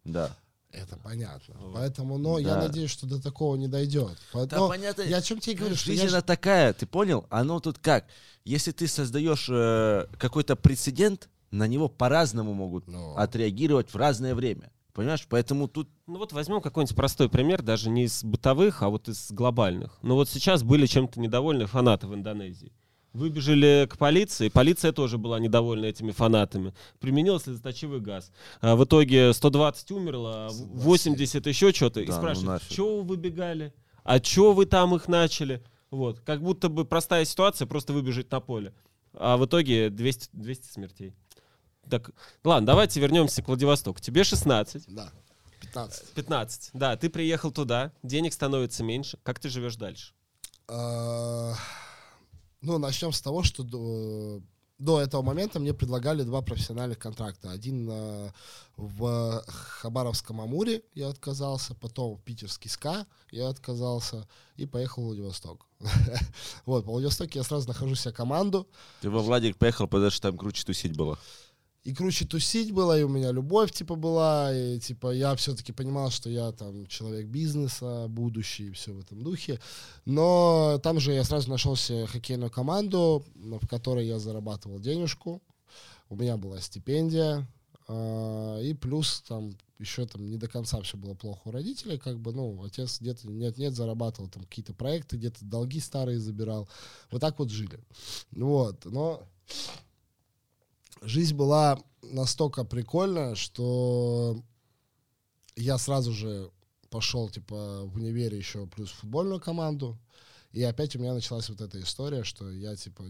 Да. 0.04 0.36
Это 0.72 0.98
понятно. 0.98 1.56
Вот. 1.58 1.74
Поэтому, 1.76 2.18
но 2.18 2.38
я 2.38 2.56
Да. 2.56 2.62
надеюсь, 2.68 2.90
что 2.92 3.08
до 3.08 3.22
такого 3.22 3.56
не 3.56 3.70
дойдет. 3.70 4.10
Да, 4.10 4.18
Поэтому 4.34 4.68
понятно. 4.68 5.04
я 5.04 5.18
о 5.18 5.22
чем 5.22 5.40
тебе 5.40 5.56
говорю, 5.56 5.76
что 5.76 5.86
Жизнь 5.86 6.02
я 6.04 6.10
ж- 6.10 6.12
она 6.12 6.22
такая, 6.22 6.74
ты 6.74 6.86
понял? 6.86 7.26
Оно 7.30 7.62
тут 7.62 7.78
как? 7.80 8.06
Если 8.44 8.72
ты 8.74 8.88
создаешь 8.90 9.48
э, 9.50 10.08
какой-то 10.18 10.58
прецедент, 10.58 11.30
на 11.52 11.66
него 11.68 11.88
по-разному 11.88 12.54
могут 12.54 12.88
Ну. 12.90 13.16
отреагировать 13.16 13.94
в 13.94 13.96
разное 13.96 14.36
время. 14.36 14.70
Понимаешь? 14.96 15.28
Поэтому 15.30 15.68
тут 15.68 15.89
Ну 16.08 16.18
вот 16.18 16.32
возьмем 16.32 16.62
какой-нибудь 16.62 16.96
простой 16.96 17.30
пример, 17.30 17.62
даже 17.62 17.89
не 17.89 18.06
из 18.06 18.24
бытовых, 18.24 18.82
а 18.82 18.89
вот 18.89 19.10
из 19.10 19.30
глобальных. 19.30 20.00
Ну 20.02 20.16
вот 20.16 20.30
сейчас 20.30 20.64
были 20.64 20.86
чем-то 20.86 21.20
недовольны 21.20 21.66
фанаты 21.66 22.08
в 22.08 22.16
Индонезии. 22.16 22.72
Выбежали 23.12 23.88
к 23.89 23.98
полиции, 23.98 24.50
полиция 24.50 24.93
тоже 24.93 25.18
была 25.18 25.39
недовольна 25.39 25.86
этими 25.86 26.12
фанатами. 26.12 26.74
Применил 27.00 27.39
слезоточивый 27.39 28.00
газ. 28.00 28.32
А 28.62 28.76
в 28.78 28.86
итоге 28.86 29.34
120 29.34 29.91
умерло, 29.91 30.48
а 30.48 30.50
80 30.52 31.46
еще 31.46 31.72
что-то. 31.74 32.00
И 32.00 32.06
Да, 32.06 32.14
ну 32.14 32.20
спрашивают, 32.20 32.48
нафиг. 32.62 32.72
что 32.72 32.98
вы 32.98 33.04
выбегали? 33.04 33.74
А 34.04 34.24
что 34.24 34.54
вы 34.54 34.66
там 34.66 34.96
их 34.96 35.08
начали? 35.10 35.62
Вот. 35.91 36.22
Как 36.22 36.41
будто 36.41 36.70
бы 36.70 36.86
простая 36.86 37.26
ситуация, 37.26 37.66
просто 37.68 37.91
выбежать 37.91 38.32
на 38.32 38.39
поле. 38.39 38.74
А 39.14 39.36
в 39.38 39.46
итоге 39.46 39.89
200, 39.89 40.30
200 40.34 40.68
смертей. 40.72 41.14
Так, 41.90 42.12
ладно, 42.44 42.66
давайте 42.68 43.00
вернемся 43.00 43.42
к 43.42 43.48
Владивостоку. 43.48 44.00
Тебе 44.00 44.24
16. 44.24 44.86
Да, 44.88 45.12
15. 45.62 46.14
15. 46.14 46.70
Да, 46.74 46.96
ты 46.98 47.10
приехал 47.10 47.52
туда, 47.52 47.92
денег 48.04 48.34
становится 48.34 48.84
меньше. 48.84 49.18
Как 49.24 49.40
ты 49.40 49.50
живешь 49.50 49.76
дальше? 49.76 50.14
А, 50.68 51.54
Ну, 52.62 52.78
начнем 52.78 53.12
с 53.12 53.22
того, 53.22 53.44
что 53.44 53.64
до 54.78 55.02
этого 55.02 55.22
момента 55.22 55.60
мне 55.60 55.74
предлагали 55.74 56.24
два 56.24 56.42
профессиональных 56.42 57.00
контракта. 57.00 57.52
Один 57.52 57.88
э, 57.90 58.32
в 58.76 59.44
Хабаровском 59.48 60.42
Амуре 60.42 60.82
я 60.94 61.08
отказался, 61.08 61.76
потом 61.76 62.16
в 62.16 62.22
Питерский 62.24 62.70
СКА 62.70 63.08
я 63.32 63.48
отказался 63.48 64.28
и 64.58 64.66
поехал 64.66 65.04
в 65.04 65.06
Владивосток. 65.08 65.66
Вот, 66.66 66.86
по 66.86 66.92
Владивостоке 66.92 67.40
я 67.40 67.44
сразу 67.44 67.68
нахожу 67.68 67.96
себе 67.96 68.14
команду. 68.14 68.68
Ты 69.02 69.10
во 69.10 69.20
Владик 69.20 69.58
поехал, 69.58 69.88
потому 69.88 70.10
что 70.12 70.30
там 70.30 70.38
круче 70.38 70.66
тусить 70.66 70.96
было. 70.98 71.18
И 71.86 71.94
круче 71.94 72.26
тусить 72.26 72.72
было, 72.72 73.00
и 73.00 73.04
у 73.04 73.08
меня 73.08 73.32
любовь, 73.32 73.72
типа, 73.72 73.94
была, 73.96 74.52
и, 74.52 74.80
типа, 74.80 75.12
я 75.14 75.36
все-таки 75.36 75.72
понимал, 75.72 76.10
что 76.10 76.32
я, 76.32 76.52
там, 76.52 76.88
человек 76.88 77.28
бизнеса, 77.28 78.08
будущий, 78.10 78.70
и 78.70 78.72
все 78.72 78.92
в 78.92 79.00
этом 79.00 79.22
духе. 79.24 79.60
Но 80.04 80.80
там 80.82 81.00
же 81.00 81.14
я 81.14 81.24
сразу 81.24 81.48
нашел 81.48 81.76
себе 81.76 82.08
хоккейную 82.08 82.50
команду, 82.50 83.24
в 83.36 83.68
которой 83.68 84.08
я 84.08 84.18
зарабатывал 84.18 84.80
денежку. 84.80 85.44
У 86.10 86.16
меня 86.16 86.38
была 86.38 86.60
стипендия, 86.60 87.48
а, 87.88 88.60
и 88.62 88.74
плюс 88.74 89.22
там 89.28 89.56
еще 89.78 90.08
там 90.08 90.26
не 90.28 90.38
до 90.38 90.48
конца 90.48 90.82
все 90.82 90.98
было 90.98 91.14
плохо 91.14 91.42
у 91.50 91.52
родителей, 91.52 92.00
как 92.00 92.18
бы, 92.20 92.32
ну, 92.32 92.64
отец 92.64 93.00
где-то 93.00 93.28
нет-нет 93.28 93.76
зарабатывал 93.76 94.28
там 94.30 94.44
какие-то 94.46 94.74
проекты, 94.74 95.18
где-то 95.18 95.46
долги 95.46 95.80
старые 95.80 96.20
забирал. 96.20 96.68
Вот 97.12 97.22
так 97.22 97.38
вот 97.38 97.52
жили. 97.52 97.80
Вот, 98.32 98.86
но 98.86 99.22
жизнь 101.06 101.36
была 101.36 101.80
настолько 102.01 102.64
прикольная, 102.64 103.36
что 103.36 104.43
я 105.56 105.78
сразу 105.78 106.12
же 106.12 106.51
пошел, 106.89 107.30
типа, 107.30 107.86
в 107.86 107.95
универе 107.95 108.38
еще 108.38 108.68
плюс 108.68 108.89
в 108.91 108.95
футбольную 108.95 109.39
команду, 109.39 109.97
и 110.51 110.64
опять 110.64 110.95
у 110.95 110.99
меня 110.99 111.14
началась 111.14 111.49
вот 111.49 111.62
эта 111.62 111.82
история, 111.82 112.24
что 112.24 112.49
я, 112.49 112.76
типа, 112.76 113.03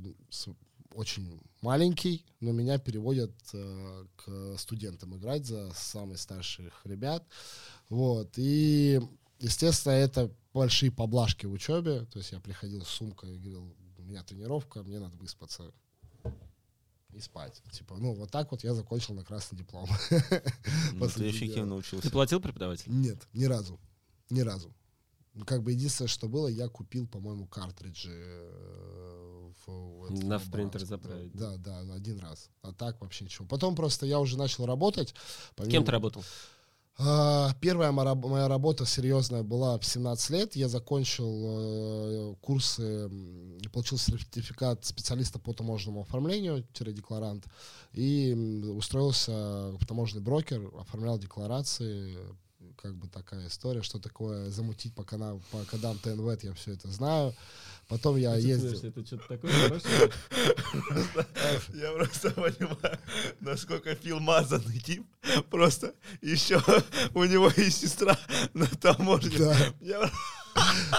очень 0.96 1.40
маленький, 1.62 2.26
но 2.40 2.52
меня 2.52 2.78
переводят 2.80 3.34
э, 3.54 4.06
к 4.16 4.58
студентам 4.58 5.16
играть 5.18 5.46
за 5.46 5.72
самых 5.74 6.20
старших 6.20 6.82
ребят. 6.86 7.28
Вот. 7.90 8.34
И, 8.38 9.02
естественно, 9.40 9.94
это 9.94 10.32
большие 10.54 10.92
поблажки 10.92 11.46
в 11.46 11.52
учебе. 11.52 12.06
То 12.06 12.20
есть 12.20 12.32
я 12.32 12.40
приходил 12.40 12.84
с 12.86 12.90
сумкой 12.90 13.36
и 13.36 13.38
говорил, 13.38 13.76
у 13.98 14.04
меня 14.04 14.24
тренировка, 14.24 14.84
мне 14.84 15.00
надо 15.00 15.18
выспаться 15.18 15.72
и 17.16 17.22
спать. 17.22 17.62
Типа, 17.72 17.96
ну, 17.98 18.14
вот 18.14 18.30
так 18.30 18.52
вот 18.52 18.64
я 18.64 18.74
закончил 18.74 19.14
на 19.14 19.24
красный 19.24 19.58
диплом. 19.58 19.88
Ну, 20.94 21.08
ты 21.10 21.30
эффективно 21.30 21.76
учился. 21.76 22.08
Ты 22.08 22.12
платил 22.12 22.40
преподаватель? 22.40 22.92
Нет, 22.92 23.28
ни 23.34 23.46
разу. 23.46 23.80
Ни 24.30 24.42
разу. 24.42 24.74
Как 25.46 25.64
бы 25.64 25.72
единственное, 25.74 26.08
что 26.08 26.30
было, 26.30 26.48
я 26.48 26.70
купил, 26.70 27.08
по-моему, 27.08 27.46
картриджи 27.48 28.12
э, 28.14 29.52
в, 29.66 30.08
в, 30.08 30.24
На 30.24 30.40
в 30.40 30.50
принтер 30.50 30.86
заправить. 30.86 31.34
Да, 31.34 31.58
да, 31.58 31.80
один 31.94 32.20
раз. 32.20 32.50
А 32.62 32.72
так 32.72 33.02
вообще 33.02 33.26
ничего. 33.26 33.46
Потом 33.46 33.76
просто 33.76 34.06
я 34.06 34.20
уже 34.20 34.38
начал 34.38 34.66
работать. 34.66 35.14
Помимо... 35.56 35.72
Кем 35.72 35.84
ты 35.86 35.92
работал? 35.92 36.24
Uh, 36.98 37.52
первая 37.60 37.92
моя, 37.92 38.48
работа 38.48 38.86
серьезная 38.86 39.44
была 39.44 39.78
в 39.78 39.84
17 39.84 40.30
лет. 40.30 40.56
Я 40.56 40.70
закончил 40.70 41.26
uh, 41.28 42.38
курсы, 42.40 43.10
получил 43.74 43.98
сертификат 43.98 44.86
специалиста 44.86 45.38
по 45.38 45.54
таможенному 45.54 46.04
оформлению-декларант 46.04 47.46
и 47.92 48.34
устроился 48.74 49.72
в 49.78 49.86
таможенный 49.86 50.24
брокер, 50.24 50.72
оформлял 50.80 51.20
декларации, 51.20 52.18
как 52.82 52.96
бы 52.96 53.08
такая 53.08 53.48
история, 53.48 53.82
что 53.82 54.00
такое 54.00 54.50
замутить 54.50 54.94
по, 54.94 55.04
канал, 55.04 55.42
по 55.52 55.64
кодам 55.66 55.98
ТНВ, 56.00 56.44
я 56.44 56.54
все 56.54 56.74
это 56.74 56.90
знаю. 56.90 57.34
Потом 57.88 58.18
я 58.18 58.36
ездил... 58.36 58.72
Это 58.72 59.06
что-то 59.06 59.28
такое 59.28 59.52
хорошее? 59.52 60.12
Я 61.74 61.92
просто 61.92 62.32
понимаю, 62.32 63.00
насколько 63.42 63.94
Фил 63.94 64.20
мазанный 64.20 64.80
тип. 64.80 65.06
Просто 65.52 65.94
еще 66.22 66.60
у 67.14 67.24
него 67.26 67.50
и 67.50 67.70
сестра 67.70 68.18
на 68.54 68.66
таможне. 68.66 69.54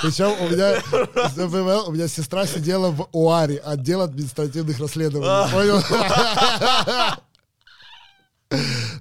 Причем 0.03 0.31
у 0.41 0.49
меня, 0.49 1.83
у 1.83 1.93
меня 1.93 2.07
сестра 2.07 2.47
сидела 2.47 2.91
в 2.91 3.09
УАРе, 3.13 3.59
отдел 3.59 4.03
административных 4.03 4.79
расследований. 4.79 5.29
А. 5.29 5.49
Понял? 5.49 5.83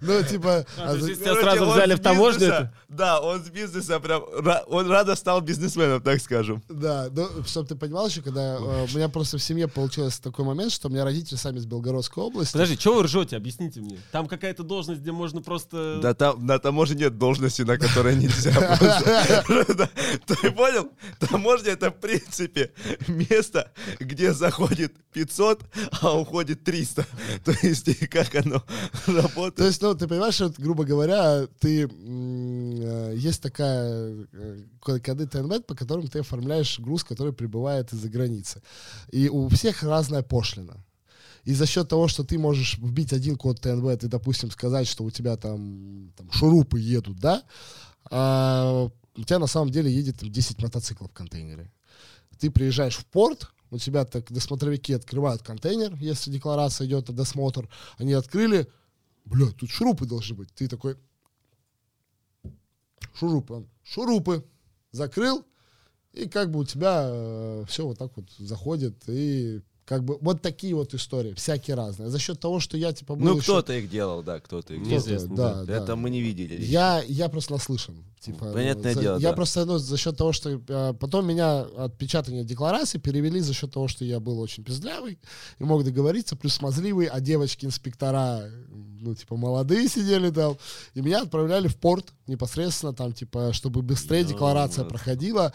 Ну, 0.05 0.23
типа... 0.23 0.65
А, 0.77 0.91
а 0.91 0.97
тебя 0.97 1.35
сразу 1.35 1.65
взяли 1.65 1.95
в 1.95 1.99
таможню? 1.99 2.69
Да, 2.89 3.19
он 3.19 3.43
с 3.43 3.49
бизнеса 3.49 3.99
прям... 3.99 4.23
Он 4.67 4.89
рада 4.89 5.15
стал 5.15 5.41
бизнесменом, 5.41 6.01
так 6.01 6.21
скажем. 6.21 6.63
Да, 6.69 7.07
ну, 7.11 7.27
чтобы 7.45 7.67
ты 7.67 7.75
понимал 7.75 8.07
еще, 8.07 8.21
когда 8.21 8.55
э, 8.55 8.85
у 8.91 8.95
меня 8.95 9.09
просто 9.09 9.37
в 9.37 9.43
семье 9.43 9.67
получился 9.67 10.21
такой 10.21 10.45
момент, 10.45 10.71
что 10.71 10.87
у 10.87 10.91
меня 10.91 11.03
родители 11.03 11.35
сами 11.35 11.57
из 11.57 11.65
Белгородской 11.65 12.23
области. 12.23 12.53
Подожди, 12.53 12.75
что 12.77 12.95
вы 12.95 13.03
ржете? 13.03 13.37
Объясните 13.37 13.81
мне. 13.81 13.99
Там 14.11 14.27
какая-то 14.27 14.63
должность, 14.63 15.01
где 15.01 15.11
можно 15.11 15.41
просто... 15.41 15.99
Да, 16.01 16.13
там 16.13 16.45
на 16.45 16.59
таможне 16.59 16.95
нет 16.95 17.17
должности, 17.17 17.63
на 17.63 17.77
которой 17.77 18.15
нельзя 18.17 18.51
Ты 20.25 20.51
понял? 20.51 20.89
Таможня— 21.19 21.71
это, 21.71 21.89
в 21.91 21.95
принципе, 21.95 22.71
место, 23.07 23.71
где 23.99 24.33
заходит 24.33 24.93
500, 25.13 25.63
а 26.01 26.17
уходит 26.17 26.63
300. 26.63 27.05
То 27.43 27.53
есть, 27.61 28.09
как 28.09 28.35
оно 28.35 28.63
работает? 29.07 29.55
То 29.55 29.65
есть, 29.65 29.81
ну, 29.81 29.94
ты 29.95 30.07
понимаешь, 30.07 30.35
что, 30.35 30.53
грубо 30.57 30.83
говоря, 30.83 31.47
ты 31.59 31.89
э, 31.89 33.13
есть 33.15 33.41
такая 33.41 34.27
э, 34.31 34.65
коды 34.81 35.27
ТНВ, 35.27 35.65
по 35.65 35.75
которым 35.75 36.07
ты 36.07 36.19
оформляешь 36.19 36.79
груз, 36.79 37.03
который 37.03 37.33
прибывает 37.33 37.93
из-за 37.93 38.09
границы. 38.09 38.61
И 39.11 39.29
у 39.29 39.49
всех 39.49 39.83
разная 39.83 40.23
пошлина. 40.23 40.77
И 41.43 41.53
за 41.53 41.65
счет 41.67 41.87
того, 41.87 42.07
что 42.07 42.23
ты 42.23 42.39
можешь 42.39 42.77
вбить 42.77 43.13
один 43.13 43.35
код 43.35 43.61
ТНВ, 43.61 43.97
ты, 43.99 44.07
допустим, 44.07 44.49
сказать, 44.51 44.87
что 44.87 45.03
у 45.03 45.11
тебя 45.11 45.37
там, 45.37 46.11
там 46.17 46.31
шурупы 46.31 46.79
едут, 46.79 47.19
да, 47.19 47.43
а 48.09 48.89
у 49.15 49.23
тебя 49.23 49.39
на 49.39 49.47
самом 49.47 49.69
деле 49.71 49.91
едет 49.91 50.19
там, 50.19 50.31
10 50.31 50.61
мотоциклов 50.61 51.11
в 51.11 51.13
контейнере. 51.13 51.71
Ты 52.39 52.49
приезжаешь 52.49 52.95
в 52.95 53.05
порт, 53.05 53.51
у 53.69 53.77
тебя 53.77 54.05
так 54.05 54.31
досмотровики 54.31 54.93
открывают 54.93 55.43
контейнер, 55.43 55.95
если 55.99 56.31
декларация 56.31 56.87
идет, 56.87 57.05
досмотр, 57.13 57.69
они 57.97 58.13
открыли, 58.13 58.67
бля, 59.25 59.47
тут 59.51 59.69
шурупы 59.69 60.05
должны 60.05 60.35
быть. 60.35 60.53
Ты 60.53 60.67
такой, 60.67 60.97
шурупы, 63.13 63.53
он, 63.53 63.69
шурупы, 63.83 64.45
закрыл, 64.91 65.45
и 66.13 66.29
как 66.29 66.51
бы 66.51 66.59
у 66.59 66.65
тебя 66.65 67.03
э, 67.07 67.65
все 67.67 67.85
вот 67.85 67.97
так 67.97 68.15
вот 68.15 68.29
заходит, 68.37 69.03
и 69.07 69.61
как 69.85 70.03
бы 70.03 70.17
вот 70.19 70.41
такие 70.41 70.73
вот 70.73 70.93
истории, 70.93 71.33
всякие 71.33 71.75
разные. 71.75 72.09
За 72.09 72.17
счет 72.17 72.39
того, 72.39 72.59
что 72.59 72.75
я 72.75 72.91
типа 72.91 73.15
был 73.15 73.35
Ну, 73.35 73.37
кто-то 73.37 73.73
их 73.73 73.89
делал, 73.89 74.23
да, 74.23 74.39
кто-то 74.39 74.73
их 74.73 74.81
Неизвестно, 74.81 75.35
да, 75.35 75.63
да. 75.63 75.77
Это 75.77 75.95
мы 75.95 76.09
не 76.09 76.21
видели. 76.21 76.59
Я, 76.63 77.03
я 77.07 77.29
просто 77.29 77.53
наслышан. 77.53 78.03
Типа, 78.19 78.51
Понятное 78.51 78.95
за, 78.95 79.01
дело, 79.01 79.17
Я 79.19 79.29
да. 79.29 79.35
просто, 79.35 79.65
ну, 79.65 79.77
за 79.77 79.97
счет 79.97 80.17
того, 80.17 80.31
что... 80.31 80.59
А, 80.69 80.93
потом 80.93 81.27
меня 81.27 81.61
от 81.61 81.95
печатания 81.95 82.43
декларации 82.43 82.97
перевели 82.97 83.39
за 83.39 83.53
счет 83.53 83.71
того, 83.71 83.87
что 83.87 84.03
я 84.03 84.19
был 84.19 84.39
очень 84.39 84.63
пиздлявый 84.63 85.19
и 85.59 85.63
мог 85.63 85.83
договориться, 85.83 86.35
плюс 86.35 86.55
смазливый, 86.55 87.05
а 87.05 87.19
девочки-инспектора, 87.19 88.49
ну, 89.05 89.15
типа, 89.15 89.35
молодые 89.37 89.87
сидели 89.87 90.29
там, 90.31 90.57
и 90.95 91.01
меня 91.01 91.21
отправляли 91.21 91.67
в 91.67 91.77
порт 91.77 92.11
непосредственно 92.27 92.93
там, 92.93 93.13
типа, 93.13 93.53
чтобы 93.53 93.81
быстрее 93.81 94.23
Ну, 94.23 94.29
декларация 94.29 94.83
вот. 94.83 94.89
проходила. 94.89 95.53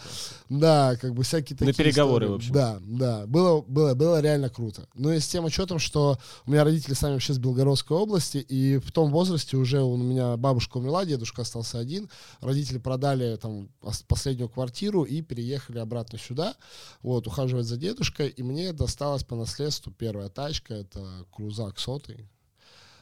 Да, 0.49 0.95
как 0.95 1.13
бы 1.13 1.23
всякие 1.23 1.57
такие 1.57 1.73
переговоры, 1.73 2.25
истории. 2.25 2.31
в 2.31 2.35
общем. 2.35 2.53
Да, 2.53 2.79
да, 2.81 3.27
было, 3.27 3.61
было, 3.61 3.93
было 3.93 4.21
реально 4.21 4.49
круто. 4.49 4.87
Ну 4.93 5.11
и 5.11 5.19
с 5.19 5.27
тем 5.27 5.45
учетом, 5.45 5.79
что 5.79 6.17
у 6.45 6.51
меня 6.51 6.63
родители 6.63 6.93
сами 6.93 7.13
вообще 7.13 7.33
с 7.33 7.37
Белгородской 7.37 7.95
области, 7.97 8.37
и 8.37 8.77
в 8.77 8.91
том 8.91 9.11
возрасте 9.11 9.57
уже 9.57 9.81
у 9.81 9.97
меня 9.97 10.37
бабушка 10.37 10.77
умерла, 10.77 11.05
дедушка 11.05 11.41
остался 11.43 11.77
один, 11.79 12.09
родители 12.39 12.77
продали 12.77 13.35
там 13.35 13.69
ос- 13.81 14.03
последнюю 14.07 14.49
квартиру 14.49 15.03
и 15.03 15.21
переехали 15.21 15.79
обратно 15.79 16.17
сюда, 16.17 16.55
вот, 17.01 17.27
ухаживать 17.27 17.65
за 17.65 17.77
дедушкой, 17.77 18.29
и 18.29 18.43
мне 18.43 18.71
досталась 18.73 19.23
по 19.23 19.35
наследству 19.35 19.91
первая 19.91 20.29
тачка, 20.29 20.73
это 20.73 21.25
крузак 21.35 21.79
сотый, 21.79 22.29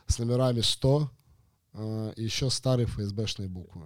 с 0.10 0.20
номерами 0.20 0.62
100, 0.62 1.12
э, 1.74 2.14
и 2.18 2.24
еще 2.24 2.50
старые 2.50 2.88
ФСБшные 2.88 3.48
буквы. 3.48 3.84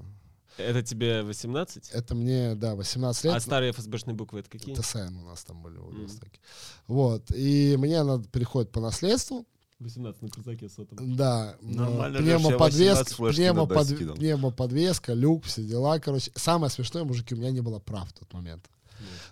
Это 0.57 0.83
тебе 0.83 1.23
18? 1.23 1.89
Это 1.91 2.15
мне, 2.15 2.55
да, 2.55 2.75
18 2.75 3.23
лет. 3.25 3.33
А 3.33 3.39
старые 3.39 3.71
ФСБшные 3.71 4.15
буквы 4.15 4.39
это 4.41 4.49
какие? 4.49 4.75
ТСН 4.75 5.17
у 5.17 5.25
нас 5.25 5.43
там 5.43 5.61
были 5.61 5.77
в 5.77 5.83
Владивостоке. 5.83 6.39
Вот. 6.87 7.31
И 7.31 7.75
мне 7.77 7.99
она 7.99 8.21
переходит 8.31 8.71
по 8.71 8.79
наследству. 8.79 9.47
18 9.79 10.21
на 10.21 10.29
крузаке 10.29 10.69
сотом. 10.69 11.15
Да. 11.15 11.57
Нормально, 11.61 12.19
Леш, 12.19 12.27
я 12.27 12.37
18 12.37 12.47
пневмоподвеска, 12.47 13.15
флешки 13.15 13.41
пневмопод- 13.41 13.73
надо 13.73 13.85
скинул. 13.95 14.15
пневмоподвеска, 14.15 15.13
люк, 15.13 15.43
все 15.45 15.63
дела, 15.63 15.99
короче. 15.99 16.31
Самое 16.35 16.69
смешное, 16.69 17.03
мужики, 17.03 17.33
у 17.35 17.37
меня 17.37 17.51
не 17.51 17.61
было 17.61 17.79
прав 17.79 18.07
в 18.09 18.13
тот 18.13 18.31
момент. 18.33 18.69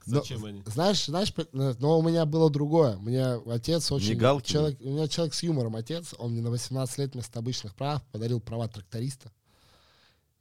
Но- 0.05 0.19
Зачем 0.19 0.45
они? 0.45 0.63
Знаешь, 0.65 1.05
знаешь, 1.05 1.34
но 1.51 1.99
у 1.99 2.01
меня 2.01 2.26
было 2.26 2.49
другое. 2.49 2.97
У 2.97 3.01
меня 3.01 3.39
отец 3.47 3.91
очень... 3.91 4.11
Мигалки? 4.11 4.51
Человек, 4.51 4.80
у 4.82 4.89
меня 4.89 5.07
человек 5.07 5.34
с 5.34 5.43
юмором 5.43 5.76
отец. 5.76 6.13
Он 6.17 6.32
мне 6.32 6.41
на 6.41 6.49
18 6.49 6.97
лет 6.97 7.13
вместо 7.13 7.39
обычных 7.39 7.76
прав 7.76 8.03
подарил 8.11 8.39
права 8.39 8.67
тракториста. 8.67 9.32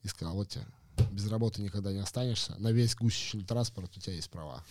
И 0.03 0.09
сказал, 0.09 0.35
вот 0.35 0.49
тебе, 0.49 0.65
без 1.13 1.29
работы 1.29 1.61
никогда 1.63 1.93
не 1.93 1.99
останешься. 2.01 2.55
На 2.59 2.73
весь 2.73 2.95
гусечный 2.95 3.45
транспорт 3.45 3.91
у 3.97 4.01
тебя 4.01 4.15
есть 4.15 4.31
права. 4.31 4.65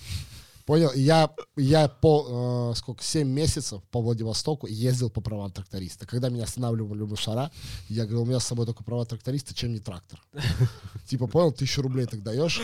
Понял? 0.70 0.92
Я, 0.94 1.32
я 1.58 1.88
по, 1.88 2.74
э, 2.74 2.76
сколько, 2.76 3.04
7 3.04 3.28
месяцев 3.28 3.82
по 3.90 4.02
Владивостоку 4.02 4.68
ездил 4.68 5.10
по 5.10 5.20
правам 5.20 5.52
тракториста. 5.52 6.06
Когда 6.06 6.30
меня 6.30 6.44
останавливали 6.44 7.02
мусора, 7.02 7.50
я 7.88 8.04
говорил, 8.04 8.22
у 8.22 8.26
меня 8.28 8.40
с 8.40 8.46
собой 8.46 8.68
только 8.68 8.84
права 8.84 9.04
тракториста, 9.04 9.56
чем 9.56 9.74
не 9.74 9.80
трактор. 9.80 10.22
Типа, 11.10 11.26
понял, 11.26 11.52
тысячу 11.52 11.82
рублей 11.82 12.06
так 12.06 12.22
даешь. 12.22 12.62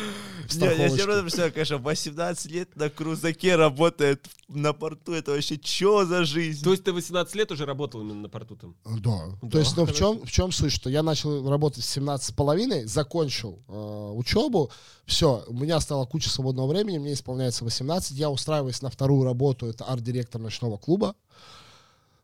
в 0.47 0.55
Не, 0.55 0.65
я 0.65 0.67
себе 0.67 0.75
страховочку. 0.75 1.05
просто 1.05 1.21
представляю, 1.23 1.53
конечно, 1.53 1.77
18 1.79 2.51
лет 2.51 2.75
на 2.75 2.89
крузаке 2.91 3.55
работает 3.55 4.27
на 4.49 4.73
порту. 4.73 5.13
Это 5.13 5.31
вообще 5.31 5.59
что 5.63 6.05
за 6.05 6.25
жизнь? 6.25 6.63
То 6.63 6.73
есть 6.73 6.83
ты 6.83 6.93
18 6.93 7.33
лет 7.33 7.51
уже 7.51 7.65
работал 7.65 8.01
именно 8.01 8.21
на 8.21 8.29
порту 8.29 8.55
там? 8.55 8.75
Да. 8.99 9.35
Да, 9.41 9.49
То 9.49 9.57
есть, 9.57 9.75
ну, 9.77 9.85
в 9.85 9.93
чем, 9.95 10.23
в 10.23 10.31
чем 10.31 10.51
суть, 10.51 10.71
что 10.71 10.91
я 10.91 11.01
начал 11.01 11.49
работать 11.49 11.83
в 11.83 11.87
17 11.87 12.27
с 12.27 12.31
половиной, 12.31 12.85
закончил 12.85 13.63
э, 13.67 14.11
учебу, 14.13 14.69
все, 15.05 15.43
у 15.47 15.53
меня 15.53 15.79
стала 15.79 16.05
куча 16.05 16.29
свободного 16.29 16.67
времени, 16.67 16.97
мне 16.97 17.13
исполняется 17.13 17.63
18, 17.63 18.17
я 18.17 18.29
устраиваюсь 18.29 18.81
на 18.81 18.89
вторую 18.89 19.23
работу, 19.23 19.67
это 19.67 19.85
арт-директор 19.85 20.41
ночного 20.41 20.77
клуба. 20.77 21.15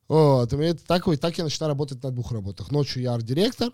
Вот, 0.08 0.52
и 0.52 0.74
так, 0.74 1.08
и 1.08 1.16
так 1.16 1.38
я 1.38 1.44
начинаю 1.44 1.70
работать 1.70 2.04
на 2.04 2.12
двух 2.12 2.32
работах. 2.32 2.72
Ночью 2.72 3.02
я 3.02 3.14
арт-директор, 3.14 3.72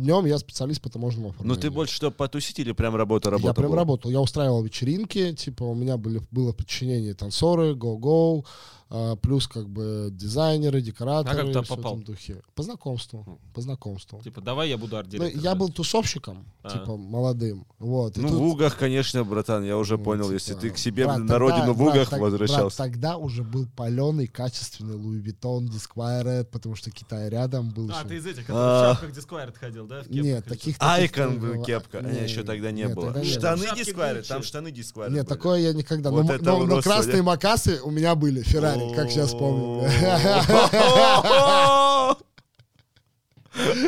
днем 0.00 0.26
я 0.26 0.38
специалист 0.38 0.80
по 0.80 0.88
таможенному 0.90 1.28
Ну 1.28 1.34
оформлению. 1.34 1.62
ты 1.62 1.70
больше 1.70 1.94
что, 1.94 2.10
потусить 2.10 2.58
или 2.58 2.72
прям 2.72 2.96
работа, 2.96 3.30
работа 3.30 3.48
Я 3.48 3.54
прям 3.54 3.68
была? 3.70 3.78
работал, 3.78 4.10
я 4.10 4.20
устраивал 4.20 4.62
вечеринки, 4.62 5.32
типа 5.34 5.64
у 5.64 5.74
меня 5.74 5.96
были, 5.96 6.20
было 6.30 6.52
подчинение 6.52 7.14
танцоры, 7.14 7.74
го-го, 7.74 8.44
а, 8.92 9.14
плюс 9.16 9.46
как 9.46 9.68
бы 9.68 10.08
дизайнеры, 10.10 10.80
декораторы. 10.80 11.32
А 11.34 11.36
как 11.36 11.46
туда 11.46 11.62
всё 11.62 11.74
в 11.74 11.76
попал? 11.76 11.92
этом 11.92 12.04
духе. 12.04 12.42
По 12.56 12.62
знакомству, 12.64 13.38
по 13.54 13.60
знакомству. 13.60 14.20
Типа, 14.20 14.40
давай 14.40 14.68
я 14.68 14.76
буду 14.78 14.92
Ну, 14.94 14.98
арт-директором. 14.98 15.44
я 15.44 15.50
да? 15.50 15.54
был 15.54 15.68
тусовщиком, 15.68 16.44
А. 16.64 16.70
типа 16.70 16.96
молодым, 16.96 17.66
вот. 17.78 18.18
и 18.18 18.20
Ну, 18.20 18.28
тут- 18.28 18.38
в 18.38 18.42
Угах, 18.42 18.76
конечно, 18.76 19.22
братан, 19.22 19.64
я 19.64 19.78
уже 19.78 19.96
ну, 19.96 20.02
понял, 20.02 20.24
типа, 20.24 20.32
если 20.34 20.54
ты 20.54 20.70
к 20.70 20.78
себе 20.78 21.04
брат, 21.04 21.18
на 21.18 21.28
тогда- 21.28 21.38
родину 21.38 21.72
в 21.72 21.78
брат, 21.78 21.94
Угах 21.94 22.08
брат, 22.10 22.20
возвращался. 22.20 22.76
тогда 22.78 23.16
уже 23.16 23.44
был 23.44 23.66
паленый, 23.76 24.26
качественный 24.26 24.96
Louis 24.96 25.22
Vuitton, 25.22 25.68
Disquire, 25.68 26.42
потому 26.44 26.74
что 26.74 26.90
Китай 26.90 27.28
рядом 27.28 27.70
был. 27.70 27.88
А, 27.92 28.00
ещё. 28.00 28.08
ты 28.08 28.16
из 28.16 28.26
этих, 28.26 28.44
А. 28.48 28.52
который 28.52 28.82
в 28.82 28.94
шапках 28.94 29.12
Дисквайред 29.12 29.56
ходил, 29.56 29.86
да? 29.90 30.00
в 30.02 30.04
кепках 30.04 30.22
Нет, 30.24 30.44
таких... 30.46 30.76
Айкон 30.78 31.38
был 31.38 31.62
кепка. 31.64 32.00
Не, 32.00 32.12
Не, 32.20 32.24
еще 32.24 32.42
тогда 32.44 32.70
не 32.70 32.82
нет, 32.84 32.94
было. 32.94 33.22
Штаны 33.24 33.64
Gucci. 33.64 34.22
там 34.26 34.42
штаны 34.42 34.70
Дисквайред 34.70 35.14
Нет, 35.14 35.26
были. 35.26 35.36
такое 35.36 35.60
я 35.60 35.72
никогда. 35.74 36.10
Вот 36.10 36.24
но 36.26 36.34
это 36.34 36.44
но- 36.44 36.58
но 36.58 36.64
уродство, 36.64 36.92
красные 36.92 37.16
да? 37.18 37.22
макасы 37.24 37.80
у 37.82 37.90
меня 37.90 38.14
были, 38.14 38.42
Феррари, 38.42 38.94
как 38.94 39.10
сейчас 39.10 39.32
помню. 39.32 39.82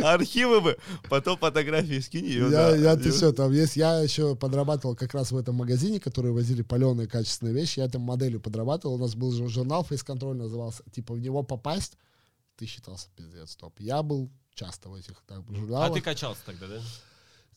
Архивы 0.03 0.61
бы. 0.61 0.77
Потом 1.09 1.39
фотографии 1.39 2.01
скинь. 2.01 2.27
Я, 2.27 2.75
я 2.75 2.97
ты 2.97 3.13
все, 3.13 3.33
там 3.33 3.53
есть. 3.53 3.77
Я 3.77 4.01
еще 4.01 4.35
подрабатывал 4.35 4.97
как 4.97 5.15
раз 5.15 5.31
в 5.31 5.37
этом 5.37 5.55
магазине, 5.55 6.01
которые 6.01 6.33
возили 6.33 6.63
паленые 6.63 7.07
качественные 7.09 7.55
вещи. 7.55 7.79
Я 7.79 7.89
там 7.89 8.03
моделью 8.03 8.41
подрабатывал. 8.41 8.97
У 8.97 8.99
нас 8.99 9.15
был 9.15 9.31
жур- 9.33 9.49
журнал 9.49 9.87
Face 9.89 10.05
Control 10.05 10.35
назывался. 10.35 10.83
Типа 10.93 11.15
в 11.15 11.21
него 11.21 11.45
попасть, 11.45 11.97
ты 12.57 12.67
считался 12.67 13.09
пиздец 13.17 13.55
топ. 13.55 13.79
Я 13.79 14.03
был 14.03 14.31
часто 14.55 14.89
в 14.89 14.95
этих 14.95 15.23
так, 15.27 15.41
А 15.49 15.55
журналах. 15.55 15.95
ты 15.95 16.01
качался 16.01 16.41
тогда, 16.45 16.67
да? 16.67 16.81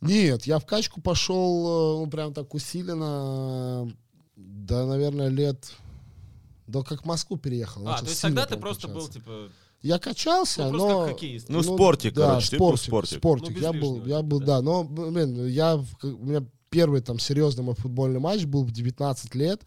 Нет, 0.02 0.46
я 0.46 0.60
в 0.60 0.66
качку 0.66 1.02
пошел, 1.02 1.98
э, 1.98 2.06
ну, 2.06 2.10
прям 2.10 2.34
так 2.34 2.54
усиленно, 2.54 3.92
да, 4.36 4.86
наверное, 4.86 5.30
лет... 5.30 5.72
Да 6.68 6.82
как 6.82 7.04
в 7.04 7.06
Москву 7.06 7.38
переехал. 7.38 7.88
А, 7.88 8.00
то 8.00 8.06
есть 8.06 8.22
тогда 8.22 8.48
ты 8.48 8.58
просто 8.58 8.88
был, 8.88 9.02
качаться. 9.02 9.20
типа, 9.20 9.52
Я 9.84 10.00
качался, 10.00 10.68
ну, 10.72 10.78
но... 10.78 11.00
как 11.02 11.10
хоккеист. 11.12 11.48
Ну, 11.48 11.62
спортик, 11.62 12.16
да, 12.16 12.30
короче, 12.30 12.50
ты 12.50 12.58
был 12.58 12.76
спортик, 12.76 13.18
спортик. 13.20 13.20
спортик. 13.20 13.58
Ну, 13.58 13.62
я 13.62 13.74
был, 13.74 14.06
я 14.08 14.22
был, 14.24 14.40
да. 14.40 14.46
да. 14.46 14.62
Но, 14.64 14.84
блин, 14.84 15.46
я, 15.46 15.76
у 15.76 16.08
меня 16.08 16.44
первый 16.72 17.02
там 17.02 17.20
серьезный 17.20 17.64
мой 17.64 17.76
футбольный 17.76 18.20
матч 18.20 18.46
был 18.46 18.64
в 18.64 18.72
19 18.72 19.36
лет. 19.36 19.62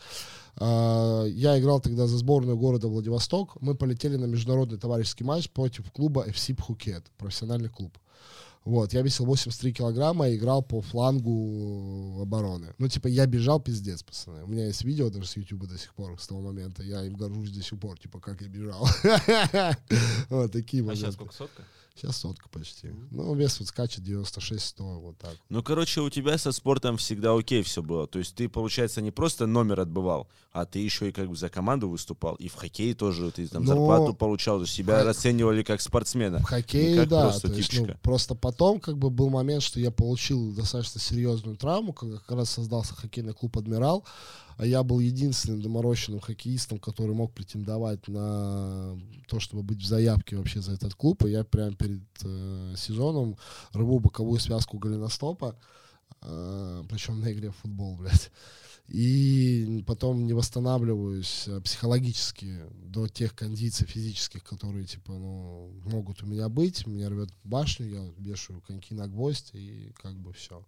А, 0.61 1.25
Я 1.27 1.59
играл 1.59 1.81
тогда 1.81 2.07
за 2.07 2.19
сборную 2.19 2.57
города 2.57 2.89
Владивосток. 2.89 3.57
Мы 3.61 3.75
полетели 3.75 4.17
на 4.17 4.25
международный 4.27 4.79
товарищеский 4.79 5.25
матч 5.25 5.51
против 5.51 5.91
клуба 5.93 6.27
FC 6.29 6.55
Пхукет, 6.55 7.05
профессиональный 7.17 7.69
клуб. 7.69 7.97
Вот, 8.65 8.93
я 8.93 9.01
весил 9.03 9.25
83 9.25 9.73
килограмма 9.73 10.29
и 10.29 10.37
играл 10.37 10.63
по 10.63 10.83
флангу 10.83 12.21
обороны. 12.21 12.75
Ну, 12.77 12.89
типа, 12.89 13.07
я 13.07 13.25
бежал 13.27 13.61
пиздец, 13.61 14.03
пацаны. 14.03 14.45
У 14.45 14.47
меня 14.49 14.67
есть 14.67 14.85
видео 14.85 15.09
даже 15.09 15.27
с 15.27 15.37
Ютуба 15.37 15.67
до 15.67 15.79
сих 15.79 15.95
пор, 15.95 16.21
с 16.21 16.27
того 16.27 16.43
момента. 16.43 16.83
Я 16.83 17.03
им 17.05 17.15
горжусь 17.15 17.51
до 17.51 17.63
сих 17.63 17.79
пор, 17.81 17.99
типа, 17.99 18.21
как 18.21 18.43
я 18.43 18.49
бежал. 18.49 18.87
Вот 20.29 20.53
такие 20.53 20.83
А 20.83 20.87
моменты. 20.87 21.03
сейчас 21.03 21.15
сколько, 21.15 21.33
сотка? 21.35 21.63
Сейчас 21.99 22.19
сотка 22.19 22.49
почти. 22.49 22.91
Ну, 23.11 23.35
вес 23.35 23.59
вот 23.59 23.69
скачет 23.69 24.05
96-100, 24.05 25.01
вот 25.01 25.19
так. 25.19 25.35
Ну, 25.49 25.65
короче, 25.65 26.01
у 26.01 26.09
тебя 26.11 26.39
со 26.39 26.53
спортом 26.53 26.97
всегда 26.97 27.35
окей 27.35 27.63
все 27.65 27.83
было. 27.83 28.07
То 28.07 28.21
есть 28.21 28.37
ты, 28.37 28.49
получается, 28.49 29.01
не 29.01 29.11
просто 29.11 29.47
номер 29.47 29.81
отбывал, 29.81 30.29
а 30.53 30.65
ты 30.65 30.79
еще 30.79 31.09
и 31.09 31.13
как 31.13 31.29
бы 31.29 31.35
за 31.35 31.49
команду 31.49 31.89
выступал. 31.89 32.37
И 32.37 32.49
в 32.49 32.55
хоккее 32.55 32.95
тоже 32.95 33.33
ты 33.33 33.49
там 33.49 33.65
Но- 33.65 33.75
зарплату 33.75 34.15
получал. 34.15 34.59
То 34.59 34.65
есть 34.65 34.77
тебя 34.77 35.03
расценивали 35.03 35.65
как 35.65 35.81
спортсмена. 35.81 36.39
В 36.39 36.45
хоккее, 36.45 37.01
как 37.01 37.09
да. 37.09 37.23
просто 37.23 37.49
то 37.49 37.55
есть, 37.55 37.77
ну, 37.81 37.89
просто 38.03 38.35
потом 38.37 38.79
как 38.79 38.97
бы 38.97 39.11
был 39.11 39.29
момент, 39.31 39.65
что 39.65 39.81
я 39.81 39.91
получил 39.91 40.53
достаточно 40.53 41.01
серьезную 41.01 41.57
травму, 41.57 41.93
когда 41.93 42.19
как 42.19 42.31
раз 42.31 42.51
создался 42.51 42.95
хоккейный 42.95 43.35
клуб 43.35 43.59
«Адмирал», 43.59 44.05
а 44.59 44.67
я 44.67 44.83
был 44.83 44.99
единственным 44.99 45.63
доморощенным 45.63 46.21
хоккеистом, 46.21 46.81
который 46.81 47.15
мог 47.15 47.33
претендовать 47.33 48.09
на 48.09 48.99
то, 49.29 49.39
чтобы 49.39 49.63
быть 49.63 49.81
в 49.81 49.87
заявке 49.87 50.37
вообще 50.37 50.61
за 50.61 50.73
этот 50.73 50.97
клуб. 50.97 51.25
И 51.25 51.31
я 51.31 51.45
прямо 51.45 51.77
перед 51.77 52.03
э, 52.25 52.75
сезоном 52.77 53.37
рву 53.73 54.01
боковую 54.01 54.41
связку 54.41 54.79
голеностопа, 54.79 55.57
э, 56.23 56.85
причем 56.91 57.21
на 57.21 57.33
игре 57.33 57.51
в 57.51 57.57
футбол, 57.57 57.97
блядь. 57.97 58.33
И 58.89 59.85
потом 59.87 60.27
не 60.27 60.33
восстанавливаюсь 60.33 61.45
э, 61.47 61.61
психологически 61.61 62.63
до 62.83 63.07
тех 63.07 63.37
кондиций 63.37 63.87
физических, 63.87 64.43
которые, 64.43 64.87
типа, 64.87 65.13
ну, 65.13 65.71
могут 65.85 66.25
у 66.25 66.27
меня 66.27 66.49
быть. 66.49 66.85
Меня 66.85 67.11
рвет 67.11 67.29
башню, 67.45 67.87
я 67.87 68.11
вешаю 68.19 68.61
коньки 68.63 68.93
на 68.93 69.07
гвоздь, 69.07 69.51
и 69.53 69.93
как 70.03 70.15
бы 70.19 70.33
все. 70.33 70.67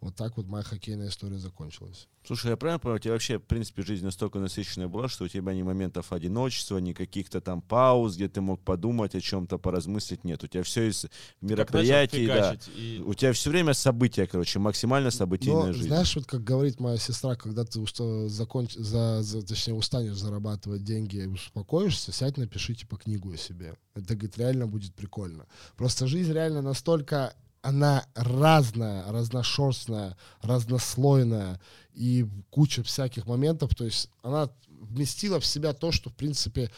Вот 0.00 0.14
так 0.14 0.36
вот 0.36 0.46
моя 0.46 0.62
хоккейная 0.62 1.08
история 1.08 1.38
закончилась. 1.38 2.06
Слушай, 2.24 2.50
я 2.50 2.56
правильно 2.56 2.78
понимаю, 2.78 2.96
у 2.98 3.02
тебя 3.02 3.12
вообще, 3.14 3.38
в 3.38 3.42
принципе, 3.44 3.82
жизнь 3.82 4.04
настолько 4.04 4.38
насыщенная 4.38 4.88
была, 4.88 5.08
что 5.08 5.24
у 5.24 5.28
тебя 5.28 5.54
ни 5.54 5.62
моментов 5.62 6.12
одиночества, 6.12 6.78
ни 6.78 6.92
каких-то 6.92 7.40
там 7.40 7.62
пауз, 7.62 8.16
где 8.16 8.28
ты 8.28 8.40
мог 8.40 8.60
подумать 8.62 9.14
о 9.14 9.20
чем-то, 9.20 9.58
поразмыслить, 9.58 10.24
нет. 10.24 10.42
У 10.44 10.46
тебя 10.48 10.62
все 10.64 10.88
из 10.88 11.06
мероприятий, 11.40 12.26
да. 12.26 12.56
и- 12.76 13.00
У 13.04 13.14
тебя 13.14 13.32
все 13.32 13.50
время 13.50 13.74
события, 13.74 14.26
короче, 14.26 14.58
максимально 14.58 15.10
событийная 15.10 15.66
Но, 15.68 15.72
жизнь. 15.72 15.88
знаешь, 15.88 16.14
вот 16.16 16.26
как 16.26 16.42
говорит 16.44 16.80
моя 16.80 16.98
сестра, 16.98 17.34
когда 17.36 17.64
ты 17.64 17.80
уста- 17.80 18.28
законч... 18.28 18.74
за, 18.74 19.22
за- 19.22 19.42
точнее, 19.46 19.74
устанешь 19.74 20.16
зарабатывать 20.16 20.84
деньги 20.84 21.16
и 21.18 21.26
успокоишься, 21.26 22.12
сядь, 22.12 22.36
напиши, 22.36 22.74
типа, 22.74 22.96
книгу 22.96 23.32
о 23.32 23.36
себе. 23.36 23.76
Это, 23.94 24.14
говорит, 24.14 24.36
реально 24.38 24.66
будет 24.66 24.94
прикольно. 24.94 25.46
Просто 25.76 26.06
жизнь 26.06 26.32
реально 26.32 26.60
настолько 26.62 27.34
она 27.66 28.06
разная, 28.14 29.04
разношерстная, 29.10 30.16
разнослойная 30.42 31.60
и 31.94 32.26
куча 32.50 32.82
всяких 32.82 33.26
моментов. 33.26 33.74
То 33.74 33.84
есть 33.84 34.10
она 34.22 34.48
вместила 34.80 35.38
в 35.40 35.46
себя 35.46 35.72
то, 35.72 35.92
что, 35.92 36.10
в 36.10 36.14
принципе, 36.14 36.70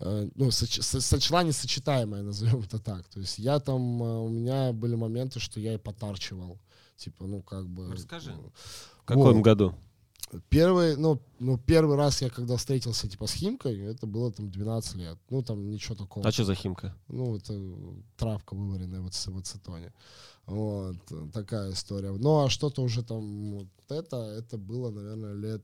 э, 0.00 0.28
ну, 0.34 0.48
соч- 0.48 0.82
со- 0.82 1.00
сочла 1.00 1.42
несочетаемое, 1.42 2.22
назовем 2.22 2.60
это 2.60 2.78
так. 2.78 3.08
То 3.08 3.20
есть 3.20 3.38
я 3.38 3.58
там, 3.60 4.02
э, 4.02 4.18
у 4.18 4.28
меня 4.28 4.72
были 4.72 4.96
моменты, 4.96 5.40
что 5.40 5.60
я 5.60 5.74
и 5.74 5.78
потарчивал. 5.78 6.58
Типа, 6.96 7.26
ну, 7.26 7.42
как 7.42 7.66
бы... 7.66 7.92
Расскажи. 7.92 8.32
ну, 8.32 8.52
В 9.02 9.04
каком 9.04 9.42
году? 9.42 9.74
Первый, 10.48 10.96
ну, 10.96 11.20
ну, 11.38 11.58
первый 11.58 11.96
раз 11.96 12.22
я 12.22 12.30
когда 12.30 12.56
встретился, 12.56 13.08
типа, 13.08 13.26
с 13.26 13.32
Химкой, 13.32 13.78
это 13.80 14.06
было 14.06 14.32
там 14.32 14.50
12 14.50 14.94
лет. 14.96 15.18
Ну, 15.30 15.42
там 15.42 15.70
ничего 15.70 15.94
такого. 15.94 16.26
А 16.26 16.32
что 16.32 16.44
за 16.44 16.54
химка? 16.54 16.94
Ну, 17.08 17.36
это 17.36 17.54
травка 18.16 18.54
вываренная 18.54 19.00
в, 19.00 19.06
аци- 19.06 19.30
в 19.30 19.38
ацетоне. 19.38 19.92
Вот, 20.46 20.96
такая 21.32 21.72
история. 21.72 22.10
Ну, 22.12 22.44
а 22.44 22.50
что-то 22.50 22.82
уже 22.82 23.02
там, 23.02 23.52
вот 23.52 23.68
это, 23.88 24.16
это 24.16 24.58
было, 24.58 24.90
наверное, 24.90 25.34
лет... 25.34 25.62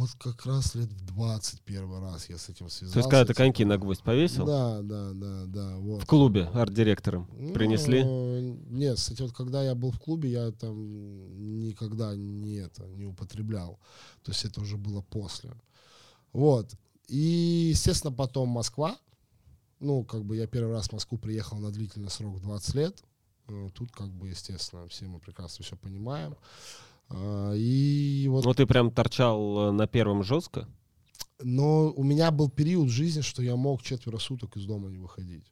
Вот 0.00 0.12
как 0.18 0.46
раз 0.46 0.74
лет 0.76 0.88
в 0.88 1.04
20 1.08 1.60
первый 1.60 2.00
раз 2.00 2.30
я 2.30 2.38
с 2.38 2.48
этим 2.48 2.70
связался. 2.70 2.94
То 2.94 2.98
есть, 3.00 3.10
когда 3.10 3.24
ты 3.24 3.34
типа. 3.34 3.36
коньки 3.36 3.66
на 3.66 3.76
гвоздь 3.76 4.02
повесил? 4.02 4.46
Да, 4.46 4.80
да, 4.80 5.12
да, 5.12 5.44
да, 5.44 5.76
вот. 5.76 6.02
В 6.02 6.06
клубе 6.06 6.44
арт-директором 6.54 7.28
Ну, 7.36 7.52
принесли? 7.52 8.02
Нет, 8.02 8.96
кстати, 8.96 9.20
вот 9.20 9.32
когда 9.32 9.62
я 9.62 9.74
был 9.74 9.90
в 9.90 10.00
клубе, 10.00 10.30
я 10.30 10.52
там 10.52 11.60
никогда 11.60 12.16
не 12.16 12.54
это 12.54 12.86
не 12.86 13.04
употреблял. 13.04 13.78
То 14.22 14.32
есть 14.32 14.42
это 14.46 14.62
уже 14.62 14.78
было 14.78 15.02
после. 15.02 15.52
Вот. 16.32 16.74
И, 17.08 17.68
естественно, 17.70 18.10
потом 18.10 18.48
Москва. 18.48 18.96
Ну, 19.80 20.02
как 20.04 20.24
бы 20.24 20.34
я 20.34 20.46
первый 20.46 20.72
раз 20.72 20.88
в 20.88 20.92
Москву 20.92 21.18
приехал 21.18 21.58
на 21.58 21.70
длительный 21.70 22.08
срок 22.08 22.40
20 22.40 22.74
лет. 22.74 23.04
Э, 23.48 23.68
Тут, 23.74 23.92
как 23.92 24.08
бы, 24.08 24.30
естественно, 24.30 24.88
все 24.88 25.04
мы 25.04 25.18
прекрасно 25.18 25.62
все 25.62 25.76
понимаем. 25.76 26.36
А, 27.10 27.52
И 27.54 28.26
вот 28.28 28.44
Ну, 28.44 28.54
ты 28.54 28.66
прям 28.66 28.90
торчал 28.90 29.68
э, 29.68 29.70
на 29.72 29.86
первом 29.86 30.22
жестко? 30.22 30.68
но 31.42 31.90
у 31.90 32.02
меня 32.02 32.30
был 32.30 32.50
период 32.50 32.88
в 32.88 32.92
жизни, 32.92 33.22
что 33.22 33.42
я 33.42 33.56
мог 33.56 33.82
четверо 33.82 34.18
суток 34.18 34.56
из 34.56 34.66
дома 34.66 34.88
не 34.88 34.98
выходить. 34.98 35.50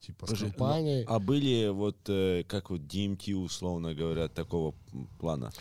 Типа 0.00 0.26
с 0.26 0.30
ну, 0.30 0.36
компанией. 0.48 1.04
А 1.06 1.18
были 1.18 1.68
вот, 1.68 1.96
э, 2.08 2.42
как 2.48 2.70
вот 2.70 2.80
DMT, 2.80 3.34
условно 3.34 3.94
говоря, 3.94 4.28
такого 4.28 4.74
плана? 5.18 5.52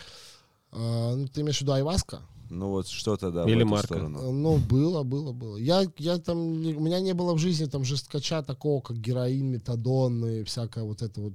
А, 0.72 1.16
ну, 1.16 1.28
ты 1.28 1.42
имеешь 1.42 1.58
в 1.58 1.62
виду 1.62 1.74
Айваска? 1.74 2.22
Ну 2.50 2.70
вот 2.70 2.88
что-то, 2.88 3.32
да, 3.32 3.44
Или 3.46 3.58
в 3.64 3.68
эту 3.68 3.68
Марка. 3.68 3.88
сторону. 3.88 4.20
Э, 4.20 4.32
Ну, 4.32 4.58
было, 4.58 5.04
было, 5.04 5.32
было. 5.34 5.58
Я, 5.58 5.86
я 5.98 6.18
там, 6.18 6.38
у 6.40 6.80
меня 6.80 7.00
не 7.00 7.14
было 7.14 7.34
в 7.34 7.38
жизни 7.38 7.66
там 7.66 7.84
жесткача 7.84 8.42
такого, 8.42 8.82
как 8.82 8.98
героин, 8.98 9.52
метадон 9.52 10.26
и 10.26 10.44
всякая 10.44 10.84
вот 10.84 11.02
эта 11.02 11.22
вот 11.22 11.34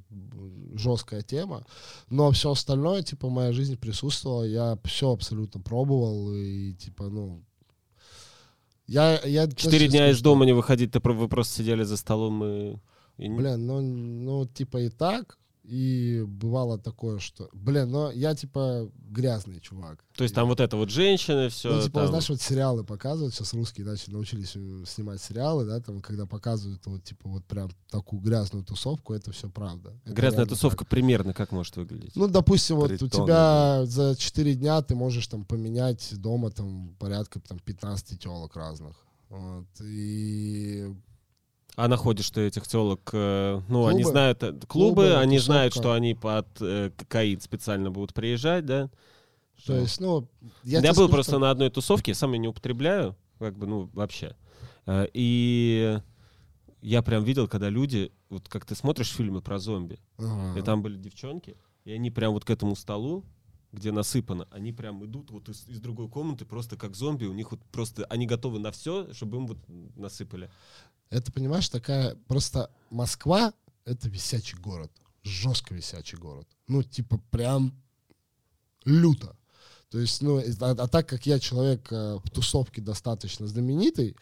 жесткая 0.75 1.23
тема. 1.23 1.65
Но 2.11 2.31
все 2.33 2.51
остальное, 2.51 3.03
типа, 3.03 3.29
в 3.29 3.31
моей 3.31 3.53
жизни 3.53 3.77
присутствовало. 3.77 4.43
Я 4.45 4.77
все 4.85 5.12
абсолютно 5.12 5.61
пробовал. 5.61 6.33
И, 6.35 6.75
типа, 6.75 7.05
ну... 7.05 7.45
Я, 8.87 9.21
я 9.25 9.47
Четыре 9.47 9.89
дня 9.89 10.01
скажу, 10.01 10.12
из 10.12 10.21
дома 10.21 10.45
не 10.45 10.53
выходить, 10.53 10.93
ты 10.93 11.01
вы 11.01 11.29
просто 11.29 11.55
сидели 11.55 11.85
за 11.85 11.97
столом 11.97 12.45
и... 12.45 12.77
и 13.17 13.29
Блин, 13.31 13.67
ну, 13.67 13.81
ну, 13.81 14.47
типа 14.47 14.79
и 14.79 14.89
так. 14.91 15.39
И 15.65 16.23
бывало 16.27 16.79
такое, 16.79 17.19
что... 17.19 17.49
Блин, 17.55 17.91
ну, 17.91 18.11
я, 18.11 18.35
типа, 18.35 18.91
грязный 19.09 19.61
чувак. 19.61 20.05
То 20.15 20.23
есть 20.23 20.35
там 20.35 20.47
вот 20.47 20.61
это 20.61 20.77
вот 20.77 20.91
женщины, 20.91 21.49
все. 21.49 21.75
Ну, 21.75 21.81
типа, 21.81 22.07
знаешь, 22.07 22.29
вот 22.29 22.43
сериалы 22.43 22.85
показывают, 22.85 23.35
сейчас 23.35 23.55
русские 23.55 23.87
начали, 23.87 24.12
научились 24.12 24.53
э, 24.57 24.85
снимать 24.87 25.23
сериалы, 25.23 25.65
да, 25.65 25.81
там, 25.81 26.03
когда 26.03 26.27
показывают 26.27 26.85
вот, 26.85 27.03
типа, 27.03 27.31
вот 27.31 27.47
прям 27.47 27.71
такую 27.91 28.21
грязную 28.21 28.62
тусовку, 28.62 29.15
это 29.15 29.33
все 29.33 29.49
правда. 29.49 29.95
Это 30.05 30.15
Грязная 30.15 30.45
тусовка 30.45 30.81
так. 30.81 30.89
примерно 30.89 31.33
как 31.33 31.51
может 31.51 31.77
выглядеть? 31.77 32.15
Ну, 32.15 32.29
допустим, 32.29 32.77
вот 32.77 32.93
у 32.93 32.99
Притоны, 32.99 33.25
тебя 33.25 33.87
за 33.87 34.17
4 34.17 34.55
дня 34.57 34.83
ты 34.83 34.95
можешь 34.95 35.27
там 35.29 35.47
поменять 35.47 36.12
дома 36.21 36.51
там 36.51 36.95
порядка 36.99 37.41
там 37.41 37.59
15 37.59 38.21
телок 38.21 38.55
разных. 38.55 38.97
Вот, 39.31 39.67
и 39.81 40.95
А 41.77 41.89
находишь 41.89 42.31
ты 42.31 42.43
этих 42.43 42.68
телок, 42.68 43.11
э, 43.12 43.61
ну, 43.68 43.87
они 43.87 44.03
Клубы. 44.03 44.11
знают, 44.12 44.43
э, 44.43 44.53
клубы, 44.53 44.66
Клубы, 44.66 45.16
они 45.16 45.39
тусовка. 45.39 45.53
знают, 45.53 45.75
что 45.75 45.93
они 45.93 46.14
под 46.14 46.47
э, 46.61 46.91
кокаин 46.97 47.41
специально 47.41 47.91
будут 47.91 48.14
приезжать, 48.14 48.64
да? 48.64 48.91
то 49.66 49.77
есть, 49.77 50.01
ну, 50.01 50.29
Я, 50.62 50.81
я, 50.81 50.91
был 50.91 50.95
скажу 50.95 51.09
просто 51.09 51.33
так, 51.33 51.41
на 51.41 51.51
одной 51.51 51.70
тусовке, 51.70 52.11
я 52.12 52.14
сам 52.14 52.33
ее 52.33 52.39
не 52.39 52.49
употребляю, 52.49 53.16
как 53.39 53.57
бы, 53.57 53.66
ну, 53.66 53.91
вообще. 53.93 54.37
Э, 54.87 55.07
И 55.14 55.99
я 56.81 57.03
прям 57.03 57.25
видел, 57.25 57.49
когда 57.49 57.70
люди, 57.70 58.12
вот 58.29 58.49
как 58.49 58.66
ты 58.66 58.75
смотришь 58.75 59.11
фильмы 59.11 59.41
про 59.43 59.59
зомби, 59.59 59.99
ага. 60.18 60.59
и 60.59 60.62
там 60.62 60.83
были 60.83 60.97
девчонки, 60.97 61.57
и 61.85 61.93
они 61.93 62.11
прям 62.11 62.35
вот 62.35 62.45
к 62.45 62.51
этому 62.51 62.77
столу, 62.77 63.25
где 63.72 63.91
насыпано, 63.91 64.47
они 64.51 64.72
прям 64.72 65.05
идут 65.05 65.31
вот 65.31 65.49
из, 65.49 65.66
из 65.66 65.81
другой 65.81 66.09
комнаты 66.09 66.45
просто 66.45 66.77
как 66.77 66.95
зомби, 66.95 67.25
у 67.25 67.33
них 67.33 67.51
вот 67.51 67.61
просто, 67.72 68.05
они 68.05 68.27
готовы 68.27 68.61
на 68.61 68.70
все, 68.70 69.12
чтобы 69.12 69.39
им 69.39 69.47
вот 69.47 69.59
насыпали. 69.97 70.51
Это, 71.11 71.32
понимаешь, 71.32 71.68
такая... 71.68 72.14
Просто 72.26 72.70
Москва— 72.90 73.52
это 73.84 74.09
висячий 74.09 74.59
город. 74.59 74.90
Жестко 75.22 75.74
висячий 75.74 76.18
город. 76.18 76.48
Ну, 76.66 76.82
типа, 76.82 77.18
прям 77.30 77.72
люто. 78.84 79.36
То 79.95 80.01
есть, 80.01 80.22
ну, 80.22 80.40
а, 80.40 80.70
а 80.72 80.88
так 80.88 81.09
как 81.09 81.24
я 81.24 81.38
человек 81.38 81.86
э, 81.92 82.18
в 82.24 82.28
тусовке 82.28 82.82
достаточно 82.82 83.47
знаменитый, 83.47 84.16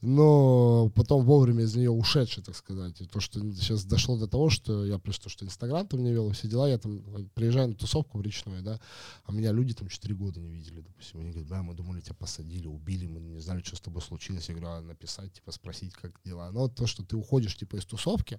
но 0.00 0.88
потом 0.94 1.24
вовремя 1.24 1.64
из 1.64 1.74
нее 1.74 1.90
ушедший, 1.90 2.44
так 2.44 2.54
сказать, 2.54 3.00
и 3.00 3.06
то, 3.06 3.18
что 3.18 3.40
сейчас 3.40 3.84
дошло 3.84 4.16
до 4.16 4.28
того, 4.28 4.50
что 4.50 4.86
я 4.86 5.00
плюс 5.00 5.18
то, 5.18 5.28
что 5.28 5.44
Инстаграм 5.44 5.84
там 5.84 6.04
не 6.04 6.12
вел, 6.12 6.30
все 6.30 6.46
дела, 6.46 6.68
я 6.68 6.78
там 6.78 6.98
э, 6.98 7.24
приезжаю 7.34 7.70
на 7.70 7.74
тусовку 7.74 8.18
в 8.18 8.22
речную, 8.22 8.62
да, 8.62 8.78
а 9.24 9.32
меня 9.32 9.50
люди 9.50 9.74
там 9.74 9.88
4 9.88 10.14
года 10.14 10.38
не 10.38 10.52
видели, 10.52 10.80
допустим, 10.80 11.18
они 11.18 11.30
говорят, 11.30 11.48
да, 11.48 11.64
мы 11.64 11.74
думали, 11.74 12.00
тебя 12.00 12.14
посадили, 12.14 12.68
убили, 12.68 13.08
мы 13.08 13.18
не 13.18 13.40
знали, 13.40 13.64
что 13.64 13.74
с 13.74 13.80
тобой 13.80 14.02
случилось, 14.02 14.48
я 14.48 14.54
говорю, 14.54 14.70
а 14.74 14.80
написать, 14.80 15.32
типа, 15.32 15.50
спросить, 15.50 15.92
как 15.94 16.12
дела, 16.24 16.52
но 16.52 16.68
то, 16.68 16.86
что 16.86 17.02
ты 17.02 17.16
уходишь, 17.16 17.56
типа, 17.56 17.74
из 17.74 17.84
тусовки, 17.84 18.38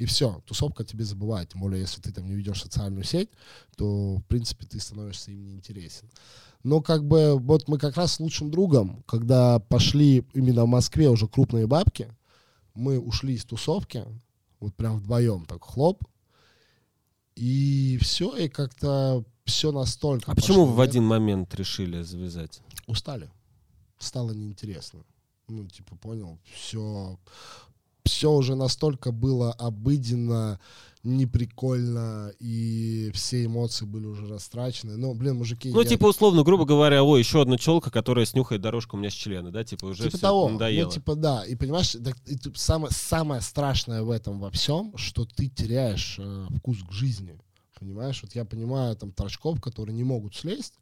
и 0.00 0.06
все, 0.06 0.42
тусовка 0.46 0.82
тебе 0.82 1.04
забывает. 1.04 1.50
Тем 1.50 1.60
более, 1.60 1.82
если 1.82 2.00
ты 2.00 2.10
там 2.10 2.26
не 2.26 2.32
ведешь 2.32 2.62
социальную 2.62 3.04
сеть, 3.04 3.28
то, 3.76 4.16
в 4.16 4.22
принципе, 4.22 4.64
ты 4.64 4.80
становишься 4.80 5.30
им 5.30 5.44
неинтересен. 5.44 6.08
Но 6.62 6.80
как 6.80 7.06
бы 7.06 7.38
вот 7.38 7.68
мы 7.68 7.76
как 7.76 7.98
раз 7.98 8.14
с 8.14 8.20
лучшим 8.20 8.50
другом, 8.50 9.04
когда 9.06 9.58
пошли 9.58 10.24
именно 10.32 10.64
в 10.64 10.68
Москве 10.68 11.10
уже 11.10 11.28
крупные 11.28 11.66
бабки, 11.66 12.08
мы 12.72 12.98
ушли 12.98 13.34
из 13.34 13.44
тусовки, 13.44 14.06
вот 14.58 14.74
прям 14.74 14.96
вдвоем 14.96 15.44
так 15.44 15.62
хлоп, 15.62 16.02
и 17.36 17.98
все, 18.00 18.34
и 18.34 18.48
как-то 18.48 19.22
все 19.44 19.70
настолько... 19.70 20.32
А 20.32 20.34
почему 20.34 20.64
в 20.64 20.80
один 20.80 21.04
момент 21.04 21.54
решили 21.54 22.00
завязать? 22.00 22.62
Устали. 22.86 23.28
Стало 23.98 24.30
неинтересно. 24.30 25.00
Ну, 25.46 25.66
типа, 25.66 25.94
понял, 25.96 26.38
все, 26.54 27.18
все 28.04 28.32
уже 28.32 28.54
настолько 28.54 29.12
было 29.12 29.52
обыденно, 29.52 30.60
неприкольно, 31.02 32.32
и 32.38 33.10
все 33.14 33.44
эмоции 33.46 33.86
были 33.86 34.06
уже 34.06 34.26
растрачены. 34.26 34.96
Ну, 34.96 35.14
блин, 35.14 35.36
мужики... 35.36 35.70
Ну, 35.70 35.80
я- 35.80 35.86
типа, 35.86 36.06
условно, 36.06 36.42
грубо 36.42 36.64
говоря, 36.64 37.02
ой, 37.02 37.20
еще 37.20 37.40
одна 37.42 37.56
челка, 37.56 37.90
которая 37.90 38.26
снюхает 38.26 38.60
дорожку 38.60 38.96
у 38.96 39.00
меня 39.00 39.10
с 39.10 39.14
члена, 39.14 39.50
да, 39.50 39.64
типа, 39.64 39.86
уже 39.86 40.04
типа 40.04 40.18
того. 40.18 40.48
надоело. 40.50 40.86
Ну, 40.88 40.92
типа, 40.92 41.14
да. 41.14 41.44
И 41.44 41.54
понимаешь, 41.54 41.92
так, 41.92 42.16
и 42.26 42.36
тут 42.36 42.58
самое, 42.58 42.92
самое 42.92 43.40
страшное 43.40 44.02
в 44.02 44.10
этом 44.10 44.40
во 44.40 44.50
всем, 44.50 44.96
что 44.96 45.24
ты 45.24 45.48
теряешь 45.48 46.16
э, 46.18 46.46
вкус 46.58 46.78
к 46.82 46.92
жизни. 46.92 47.38
Понимаешь? 47.78 48.20
Вот 48.22 48.34
я 48.34 48.44
понимаю 48.44 48.94
там 48.94 49.10
торчков, 49.10 49.58
которые 49.60 49.96
не 49.96 50.04
могут 50.04 50.36
слезть, 50.36 50.74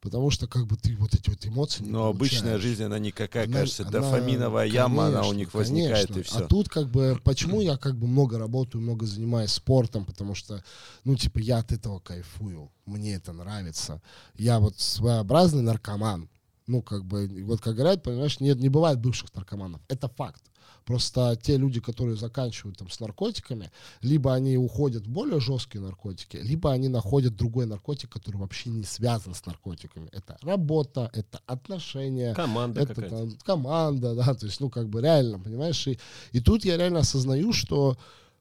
потому 0.00 0.30
что 0.30 0.46
как 0.46 0.66
бы 0.66 0.76
ты 0.76 0.96
вот 0.96 1.14
эти 1.14 1.28
вот 1.28 1.44
эмоции 1.46 1.82
Но 1.82 2.06
обычная 2.06 2.58
жизнь, 2.58 2.82
она 2.84 2.98
никакая, 2.98 3.44
Она- 3.44 3.58
кажется, 3.60 3.82
она- 3.82 3.92
дофаминовая 3.92 4.66
яма, 4.66 5.06
она 5.06 5.20
у 5.20 5.22
конечно, 5.22 5.38
них 5.38 5.54
возникает, 5.54 6.08
конечно. 6.08 6.20
и 6.20 6.22
все. 6.22 6.44
А 6.44 6.48
тут 6.48 6.68
как 6.68 6.88
бы, 6.90 7.20
почему 7.24 7.60
я 7.60 7.76
как 7.76 7.96
бы 7.96 8.06
много 8.06 8.38
работаю, 8.38 8.82
много 8.82 9.06
занимаюсь 9.06 9.50
спортом, 9.52 10.04
потому 10.04 10.34
что, 10.34 10.62
ну, 11.04 11.16
типа, 11.16 11.38
я 11.38 11.58
от 11.58 11.72
этого 11.72 11.98
кайфую, 12.00 12.70
мне 12.86 13.14
это 13.14 13.32
нравится. 13.32 14.00
Я 14.36 14.58
вот 14.58 14.78
своеобразный 14.80 15.62
наркоман. 15.62 16.28
Ну, 16.70 16.82
как 16.82 17.04
бы, 17.04 17.28
вот 17.44 17.60
как 17.60 17.74
говорят, 17.74 18.02
понимаешь, 18.04 18.38
нет, 18.38 18.58
не 18.60 18.68
бывает 18.68 19.00
бывших 19.00 19.34
наркоманов. 19.34 19.80
Это 19.88 20.08
факт. 20.08 20.42
Просто 20.84 21.36
те 21.42 21.56
люди, 21.56 21.80
которые 21.80 22.16
заканчивают 22.16 22.78
там 22.78 22.88
с 22.88 23.00
наркотиками, 23.00 23.70
либо 24.02 24.32
они 24.32 24.56
уходят 24.56 25.06
в 25.06 25.10
более 25.10 25.40
жесткие 25.40 25.82
наркотики, 25.82 26.36
либо 26.36 26.72
они 26.72 26.88
находят 26.88 27.36
другой 27.36 27.66
наркотик, 27.66 28.08
который 28.10 28.36
вообще 28.36 28.70
не 28.70 28.84
связан 28.84 29.34
с 29.34 29.44
наркотиками. 29.46 30.08
Это 30.12 30.38
работа, 30.42 31.10
это 31.12 31.40
отношения, 31.46 32.34
Команда 32.34 32.82
это 32.82 33.02
там 33.02 33.30
команда, 33.44 34.14
да, 34.14 34.34
то 34.34 34.46
есть, 34.46 34.60
ну, 34.60 34.70
как 34.70 34.88
бы 34.88 35.02
реально, 35.02 35.38
понимаешь, 35.38 35.86
и, 35.88 35.98
и 36.32 36.40
тут 36.40 36.64
я 36.64 36.76
реально 36.76 37.00
осознаю, 37.00 37.52
что, 37.52 37.96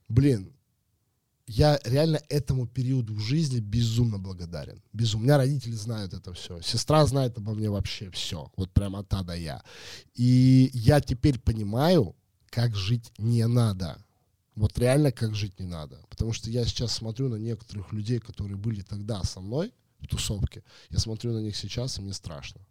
блин, 0.07 0.53
я 1.51 1.79
реально 1.83 2.21
этому 2.29 2.67
периоду 2.67 3.15
в 3.15 3.19
жизни 3.19 3.59
безумно 3.59 4.19
благодарен. 4.19 4.83
Безумно. 4.93 5.23
У 5.23 5.25
меня 5.25 5.37
родители 5.37 5.73
знают 5.73 6.13
это 6.13 6.31
все. 6.31 6.61
Сестра 6.61 7.03
знает 7.07 7.39
обо 7.39 7.55
мне 7.55 7.71
вообще 7.71 8.11
все. 8.11 8.51
Вот 8.55 8.71
прямо 8.71 8.99
от 8.99 9.11
А 9.15 9.23
до 9.23 9.35
Я. 9.35 9.63
И 10.13 10.69
я 10.73 11.01
теперь 11.01 11.39
понимаю, 11.39 12.15
как 12.51 12.75
жить 12.75 13.11
не 13.17 13.47
надо. 13.47 13.97
Вот 14.55 14.77
реально, 14.77 15.11
как 15.11 15.33
жить 15.33 15.59
не 15.59 15.65
надо. 15.65 15.99
Потому 16.11 16.33
что 16.33 16.51
я 16.51 16.65
сейчас 16.65 16.93
смотрю 16.93 17.29
на 17.29 17.37
некоторых 17.37 17.93
людей, 17.93 18.19
которые 18.19 18.55
были 18.55 18.81
тогда 18.81 19.23
со 19.23 19.39
мной 19.39 19.73
в 20.01 20.07
тусовке. 20.07 20.63
Я 20.91 20.99
смотрю 20.99 21.33
на 21.33 21.39
них 21.39 21.55
сейчас, 21.55 21.97
и 21.97 22.01
мне 22.03 22.13
страшно. 22.13 22.61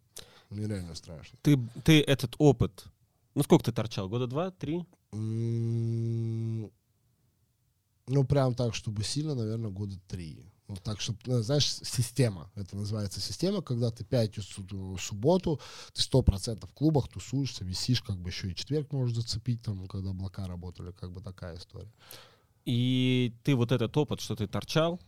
Мне 0.50 0.68
реально 0.68 0.94
страшно. 0.94 1.36
Ты, 1.42 1.58
ты 1.82 2.00
этот 2.00 2.36
опыт, 2.38 2.84
ну, 3.34 3.42
сколько 3.42 3.64
ты 3.64 3.72
торчал? 3.72 4.08
Года 4.08 4.28
два, 4.28 4.52
три? 4.52 4.84
Ну, 8.08 8.24
прям 8.24 8.54
так, 8.54 8.74
чтобы 8.74 9.04
сильно, 9.04 9.34
наверное, 9.34 9.70
года 9.70 9.98
три. 10.08 10.44
Вот 10.66 10.82
так, 10.82 11.00
чтобы, 11.00 11.18
ну, 11.24 11.42
знаешь, 11.42 11.72
система. 11.72 12.50
Это 12.54 12.76
называется 12.76 13.20
система, 13.20 13.62
когда 13.62 13.90
ты 13.90 14.04
пятницу, 14.04 14.66
субботу, 14.98 15.60
ты 15.94 16.02
сто 16.02 16.22
процентов 16.22 16.70
в 16.70 16.74
клубах 16.74 17.08
тусуешься, 17.08 17.64
висишь, 17.64 18.02
как 18.02 18.18
бы 18.18 18.28
еще 18.28 18.50
и 18.50 18.54
четверг 18.54 18.92
можешь 18.92 19.16
зацепить, 19.16 19.62
там, 19.62 19.86
когда 19.86 20.10
облака 20.10 20.46
работали, 20.46 20.92
как 20.92 21.12
бы 21.12 21.22
такая 21.22 21.56
история. 21.56 21.90
И 22.66 23.34
ты 23.44 23.54
вот 23.54 23.72
этот 23.72 23.96
опыт, 23.96 24.20
что 24.20 24.36
ты 24.36 24.46
торчал, 24.46 25.00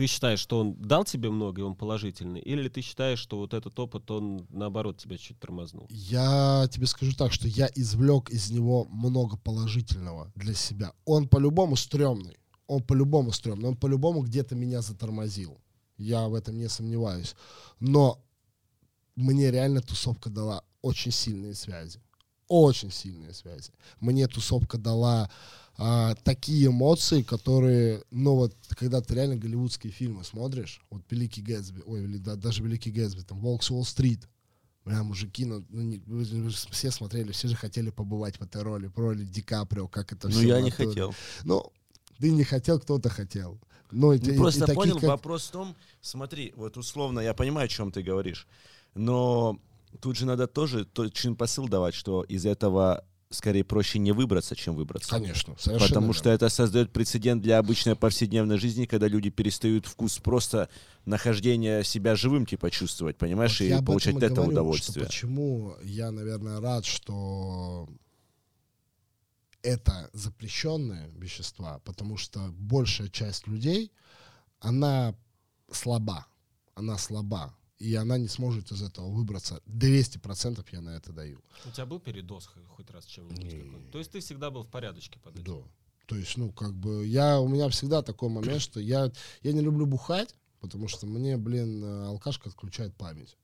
ты 0.00 0.06
считаешь, 0.06 0.40
что 0.40 0.60
он 0.60 0.76
дал 0.76 1.04
тебе 1.04 1.28
много, 1.28 1.60
и 1.60 1.62
он 1.62 1.74
положительный? 1.74 2.40
Или 2.40 2.70
ты 2.70 2.80
считаешь, 2.80 3.18
что 3.18 3.36
вот 3.36 3.52
этот 3.52 3.78
опыт, 3.78 4.10
он, 4.10 4.46
наоборот, 4.48 4.96
тебя 4.96 5.18
чуть 5.18 5.38
тормознул? 5.38 5.88
Я 5.90 6.66
тебе 6.72 6.86
скажу 6.86 7.12
так, 7.14 7.34
что 7.34 7.46
я 7.46 7.68
извлек 7.74 8.30
из 8.30 8.50
него 8.50 8.86
много 8.86 9.36
положительного 9.36 10.32
для 10.36 10.54
себя. 10.54 10.94
Он 11.04 11.28
по-любому 11.28 11.76
стрёмный. 11.76 12.38
Он 12.66 12.82
по-любому 12.82 13.30
стрёмный. 13.30 13.68
Он 13.68 13.76
по-любому 13.76 14.22
где-то 14.22 14.54
меня 14.54 14.80
затормозил. 14.80 15.60
Я 15.98 16.28
в 16.28 16.34
этом 16.34 16.56
не 16.56 16.70
сомневаюсь. 16.70 17.34
Но 17.78 18.24
мне 19.16 19.50
реально 19.50 19.82
тусовка 19.82 20.30
дала 20.30 20.64
очень 20.80 21.12
сильные 21.12 21.54
связи. 21.54 22.00
Очень 22.48 22.90
сильные 22.90 23.34
связи. 23.34 23.70
Мне 24.00 24.26
тусовка 24.28 24.78
дала 24.78 25.30
а, 25.78 26.14
такие 26.24 26.66
эмоции, 26.66 27.22
которые, 27.22 28.02
ну 28.10 28.34
вот, 28.34 28.54
когда 28.70 29.00
ты 29.00 29.14
реально 29.14 29.36
голливудские 29.36 29.92
фильмы 29.92 30.24
смотришь, 30.24 30.80
вот 30.90 31.02
Великий 31.10 31.42
Гэтсби, 31.42 31.82
ой, 31.86 32.04
или 32.04 32.18
да, 32.18 32.36
даже 32.36 32.62
Великий 32.62 32.90
Гэтсби, 32.90 33.22
там, 33.22 33.38
Волк 33.40 33.62
с 33.62 33.70
Уолл-стрит, 33.70 34.28
Бля, 34.84 35.02
мужики, 35.02 35.44
ну, 35.44 35.62
ну, 35.68 35.82
не- 35.82 35.98
вы, 36.06 36.24
вы 36.24 36.50
все 36.50 36.90
смотрели, 36.90 37.32
все 37.32 37.48
же 37.48 37.54
хотели 37.56 37.90
побывать 37.90 38.38
в 38.38 38.42
этой 38.42 38.62
роли, 38.62 38.86
в 38.86 38.98
роли 38.98 39.24
Ди 39.24 39.42
Каприо, 39.42 39.88
как 39.88 40.12
это 40.12 40.28
Ну, 40.28 40.34
все. 40.34 40.48
я 40.48 40.60
не 40.62 40.70
хотел. 40.70 41.14
Ну, 41.44 41.70
Ты 42.18 42.30
не 42.30 42.44
хотел, 42.44 42.78
кто-то 42.80 43.08
хотел. 43.10 43.58
Ну, 43.90 44.12
и, 44.12 44.18
Ну, 44.22 44.32
и- 44.32 44.36
просто 44.36 44.60
и 44.64 44.66
таких, 44.66 44.74
понял, 44.74 44.94
как- 44.96 45.08
вопрос 45.08 45.48
в 45.48 45.50
том, 45.52 45.76
смотри, 46.00 46.52
вот 46.56 46.76
условно, 46.76 47.20
я 47.20 47.34
понимаю, 47.34 47.64
о 47.66 47.68
чем 47.68 47.90
ты 47.92 48.02
говоришь, 48.02 48.46
но 48.94 49.58
тут 50.00 50.16
же 50.16 50.26
надо 50.26 50.46
тоже 50.46 50.84
точный 50.84 51.34
посыл 51.34 51.68
давать, 51.68 51.94
что 51.94 52.22
из 52.22 52.46
этого 52.46 53.04
скорее 53.30 53.62
проще 53.64 53.98
не 54.00 54.12
выбраться, 54.12 54.56
чем 54.56 54.74
выбраться. 54.74 55.10
Конечно, 55.10 55.54
совершенно 55.56 55.88
Потому 55.88 56.06
верно. 56.06 56.18
что 56.18 56.30
это 56.30 56.48
создает 56.48 56.92
прецедент 56.92 57.42
для 57.42 57.58
обычной 57.58 57.94
повседневной 57.94 58.58
жизни, 58.58 58.86
когда 58.86 59.06
люди 59.06 59.30
перестают 59.30 59.86
вкус 59.86 60.18
просто 60.18 60.68
нахождения 61.04 61.84
себя 61.84 62.16
живым, 62.16 62.44
типа, 62.44 62.70
чувствовать, 62.70 63.16
понимаешь, 63.16 63.60
Вот 63.60 63.66
я 63.66 63.76
и 63.76 63.78
об 63.78 63.86
получать 63.86 64.16
от 64.16 64.24
этого 64.24 64.36
говорю, 64.36 64.52
удовольствие. 64.52 65.06
Почему 65.06 65.76
я, 65.82 66.10
наверное, 66.10 66.60
рад, 66.60 66.84
что 66.84 67.88
это 69.62 70.10
запрещенные 70.12 71.10
вещества, 71.16 71.78
потому 71.84 72.16
что 72.16 72.40
большая 72.58 73.08
часть 73.08 73.46
людей, 73.46 73.92
она 74.58 75.14
слаба, 75.70 76.26
она 76.74 76.98
слаба, 76.98 77.54
и 77.80 77.94
она 77.94 78.18
не 78.18 78.28
сможет 78.28 78.70
из 78.72 78.82
этого 78.82 79.08
выбраться. 79.08 79.60
200% 79.66 80.64
я 80.70 80.80
на 80.82 80.90
это 80.90 81.12
даю. 81.12 81.40
У 81.64 81.70
тебя 81.70 81.86
был 81.86 81.98
передоз 81.98 82.48
хоть 82.68 82.90
раз 82.90 83.06
чем-нибудь? 83.06 83.42
Не. 83.42 83.90
То 83.90 83.98
есть 83.98 84.12
ты 84.12 84.20
всегда 84.20 84.50
был 84.50 84.62
в 84.62 84.68
порядочке 84.68 85.18
под 85.18 85.34
этим? 85.34 85.44
Да. 85.44 85.68
То 86.06 86.16
есть, 86.16 86.36
ну, 86.36 86.52
как 86.52 86.74
бы, 86.74 87.06
я, 87.06 87.40
у 87.40 87.48
меня 87.48 87.68
всегда 87.70 88.02
такой 88.02 88.28
момент, 88.28 88.60
что 88.60 88.80
я, 88.80 89.10
я 89.42 89.52
не 89.52 89.62
люблю 89.62 89.86
бухать, 89.86 90.34
потому 90.60 90.88
что 90.88 91.06
мне, 91.06 91.38
блин, 91.38 91.82
э, 91.82 92.06
алкашка 92.06 92.50
отключает 92.50 92.94
память. 92.96 93.38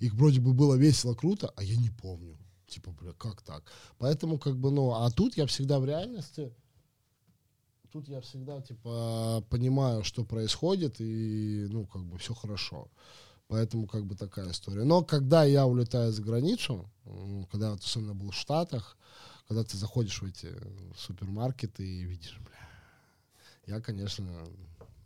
Их 0.00 0.14
вроде 0.14 0.40
бы 0.40 0.52
было 0.52 0.74
весело, 0.74 1.14
круто, 1.14 1.52
а 1.56 1.62
я 1.62 1.76
не 1.76 1.90
помню. 1.90 2.36
Типа, 2.66 2.90
бля, 2.90 3.12
как 3.12 3.40
так? 3.42 3.64
Поэтому, 3.96 4.38
как 4.38 4.56
бы, 4.56 4.70
ну, 4.70 4.92
а 4.92 5.10
тут 5.10 5.36
я 5.38 5.46
всегда 5.46 5.78
в 5.80 5.86
реальности, 5.86 6.52
тут 7.90 8.06
я 8.08 8.20
всегда, 8.20 8.60
типа, 8.60 9.42
понимаю, 9.48 10.04
что 10.04 10.24
происходит, 10.24 11.00
и, 11.00 11.68
ну, 11.70 11.86
как 11.86 12.04
бы, 12.04 12.18
все 12.18 12.34
хорошо. 12.34 12.90
Поэтому, 13.48 13.86
как 13.86 14.04
бы, 14.04 14.14
такая 14.14 14.50
история. 14.50 14.84
Но 14.84 15.02
когда 15.02 15.44
я 15.44 15.66
улетаю 15.66 16.12
за 16.12 16.22
границу, 16.22 16.88
когда 17.50 17.72
вот 17.72 17.82
особенно 17.82 18.14
был 18.14 18.30
в 18.30 18.34
Штатах, 18.34 18.96
когда 19.48 19.64
ты 19.64 19.76
заходишь 19.78 20.20
в 20.20 20.26
эти 20.26 20.54
супермаркеты 20.96 21.82
и 21.82 22.04
видишь, 22.04 22.38
бля, 22.40 22.68
я, 23.66 23.80
конечно, 23.80 24.26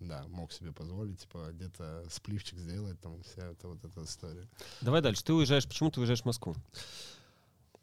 да, 0.01 0.24
мог 0.28 0.53
себе 0.53 0.72
позволить, 0.72 1.20
типа, 1.20 1.51
где-то 1.53 2.05
спливчик 2.11 2.59
сделать, 2.59 3.01
там, 3.01 3.22
вся 3.22 3.47
эта 3.47 3.68
вот 3.68 3.84
эта 3.84 4.03
история. 4.03 4.49
Давай 4.80 5.01
дальше. 5.01 5.22
Ты 5.22 5.32
уезжаешь, 5.32 5.66
почему 5.66 5.93
ты 5.93 6.01
уезжаешь 6.01 6.22
в 6.22 6.26
Москву? 6.26 6.57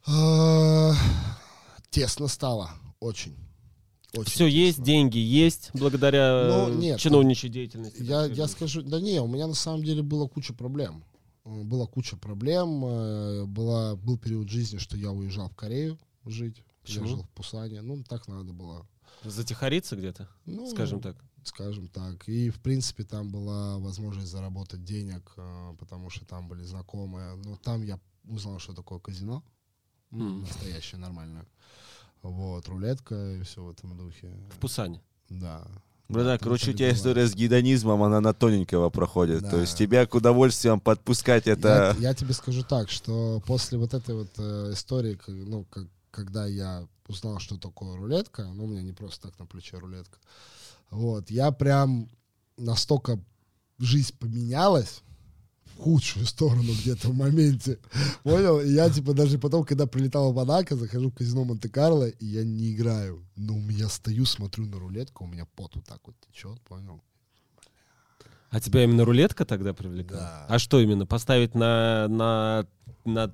А, 0.05 0.93
Тесно 1.89 2.27
стало, 2.27 2.69
очень. 2.99 3.37
Очень 4.15 4.31
Все 4.31 4.47
есть, 4.47 4.77
тесно. 4.77 4.85
деньги 4.85 5.17
есть, 5.19 5.69
благодаря 5.73 6.47
Ну, 6.49 6.69
э, 6.71 6.75
нет, 6.75 6.99
чиновничьей 6.99 7.51
деятельности. 7.51 8.01
Я, 8.01 8.25
я 8.25 8.47
скажу, 8.47 8.81
да 8.81 8.99
не, 8.99 9.21
у 9.21 9.27
меня 9.27 9.45
на 9.47 9.53
самом 9.53 9.83
деле 9.83 10.01
было 10.01 10.27
куча 10.27 10.53
проблем. 10.53 11.03
Э, 11.45 11.63
Была 11.63 11.85
куча 11.85 12.17
проблем. 12.17 12.83
э, 12.85 13.45
Была, 13.45 13.95
был 13.95 14.17
период 14.17 14.49
жизни, 14.49 14.77
что 14.79 14.97
я 14.97 15.11
уезжал 15.11 15.49
в 15.49 15.55
Корею 15.55 15.99
жить. 16.25 16.63
Почему? 16.81 17.05
Я 17.05 17.11
жил 17.11 17.23
в 17.23 17.29
Пусане. 17.29 17.81
Ну, 17.81 18.03
так 18.03 18.27
надо 18.27 18.51
было. 18.51 18.87
Затихариться 19.23 19.95
где-то, 19.95 20.27
Ну, 20.45 20.69
скажем 20.71 21.01
так. 21.01 21.15
скажем 21.43 21.87
так. 21.87 22.27
И, 22.27 22.49
в 22.49 22.59
принципе, 22.61 23.03
там 23.03 23.31
была 23.31 23.77
возможность 23.77 24.31
заработать 24.31 24.83
денег, 24.83 25.35
потому 25.77 26.09
что 26.09 26.25
там 26.25 26.47
были 26.47 26.63
знакомые. 26.63 27.35
Но 27.45 27.57
там 27.57 27.83
я 27.83 27.99
узнал, 28.27 28.57
что 28.59 28.73
такое 28.73 28.97
казино. 28.99 29.43
Ну, 30.11 30.25
Мгм. 30.29 30.41
Настоящее, 30.41 30.99
нормальное. 30.99 31.45
Вот, 32.21 32.67
рулетка 32.67 33.15
и 33.33 33.43
все 33.43 33.63
в 33.63 33.69
этом 33.69 33.97
духе. 33.97 34.29
В 34.55 34.59
Пусане. 34.59 35.01
Да. 35.29 35.65
Братан, 36.09 36.39
Там 36.39 36.45
короче, 36.45 36.71
у 36.71 36.73
тебя 36.73 36.87
бывает. 36.87 36.97
история 36.97 37.27
с 37.27 37.35
гедонизмом, 37.35 38.01
она 38.01 38.19
на 38.19 38.33
тоненького 38.33 38.89
проходит. 38.89 39.43
Да. 39.43 39.51
То 39.51 39.61
есть 39.61 39.77
тебя 39.77 40.07
к 40.07 40.15
удовольствиям 40.15 40.79
подпускать 40.79 41.45
это... 41.47 41.95
Я, 41.99 42.09
я 42.09 42.13
тебе 42.15 42.33
скажу 42.33 42.63
так, 42.63 42.89
что 42.89 43.43
после 43.45 43.77
вот 43.77 43.93
этой 43.93 44.15
вот 44.15 44.29
э, 44.37 44.71
истории, 44.73 45.19
ну, 45.27 45.65
как, 45.65 45.85
когда 46.09 46.47
я 46.47 46.87
узнал, 47.07 47.39
что 47.39 47.57
такое 47.57 47.95
рулетка, 47.95 48.45
ну, 48.55 48.63
у 48.65 48.67
меня 48.67 48.81
не 48.81 48.91
просто 48.91 49.29
так 49.29 49.37
на 49.37 49.45
плече 49.45 49.77
рулетка, 49.77 50.17
вот, 50.89 51.29
я 51.29 51.51
прям 51.51 52.09
настолько 52.57 53.19
жизнь 53.77 54.15
поменялась 54.17 55.03
худшую 55.79 56.25
сторону 56.25 56.73
где-то 56.73 57.09
в 57.09 57.15
моменте, 57.15 57.79
понял? 58.23 58.59
И 58.59 58.71
я, 58.71 58.89
типа, 58.89 59.13
даже 59.13 59.39
потом, 59.39 59.63
когда 59.63 59.87
прилетал 59.87 60.31
в 60.31 60.35
Монако, 60.35 60.75
захожу 60.75 61.09
в 61.09 61.15
казино 61.15 61.45
Монте-Карло, 61.45 62.09
и 62.09 62.25
я 62.25 62.43
не 62.43 62.73
играю, 62.73 63.25
но 63.35 63.55
у 63.55 63.61
меня 63.61 63.89
стою, 63.89 64.25
смотрю 64.25 64.65
на 64.65 64.79
рулетку, 64.79 65.23
у 65.23 65.27
меня 65.27 65.45
пот 65.55 65.75
вот 65.75 65.85
так 65.85 65.99
вот 66.05 66.15
течет, 66.19 66.59
понял? 66.61 67.01
А 68.49 68.59
тебя 68.59 68.83
именно 68.83 69.05
рулетка 69.05 69.45
тогда 69.45 69.73
привлекала? 69.73 70.21
Да. 70.21 70.45
А 70.49 70.59
что 70.59 70.79
именно? 70.79 71.05
Поставить 71.05 71.53
на, 71.53 72.07
на, 72.07 72.67
на 73.05 73.33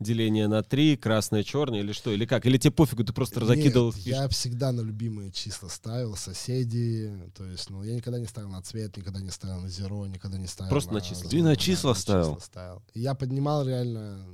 деление 0.00 0.48
на 0.48 0.62
три, 0.62 0.96
красное, 0.96 1.44
черное 1.44 1.80
или 1.80 1.92
что? 1.92 2.10
Или 2.10 2.24
как? 2.24 2.46
Или 2.46 2.58
тебе 2.58 2.72
пофигу, 2.72 3.04
ты 3.04 3.12
просто 3.12 3.44
закидывал 3.44 3.92
Нет, 3.92 4.06
я 4.06 4.28
всегда 4.28 4.72
на 4.72 4.80
любимые 4.80 5.30
числа 5.30 5.68
ставил, 5.68 6.16
соседи, 6.16 7.12
то 7.36 7.44
есть, 7.44 7.70
ну, 7.70 7.82
я 7.82 7.94
никогда 7.94 8.18
не 8.18 8.26
ставил 8.26 8.48
на 8.48 8.62
цвет, 8.62 8.96
никогда 8.96 9.20
не 9.20 9.30
ставил 9.30 9.60
на 9.60 9.68
зеро, 9.68 10.06
никогда 10.06 10.38
не 10.38 10.46
ставил 10.46 10.70
Просто 10.70 10.92
на 10.92 11.00
числа. 11.00 11.30
Ты 11.30 11.42
на 11.42 11.50
да, 11.50 11.56
числа 11.56 11.94
ставил? 11.94 12.40
ставил. 12.40 12.82
И 12.94 13.00
я 13.00 13.14
поднимал 13.14 13.66
реально 13.66 14.26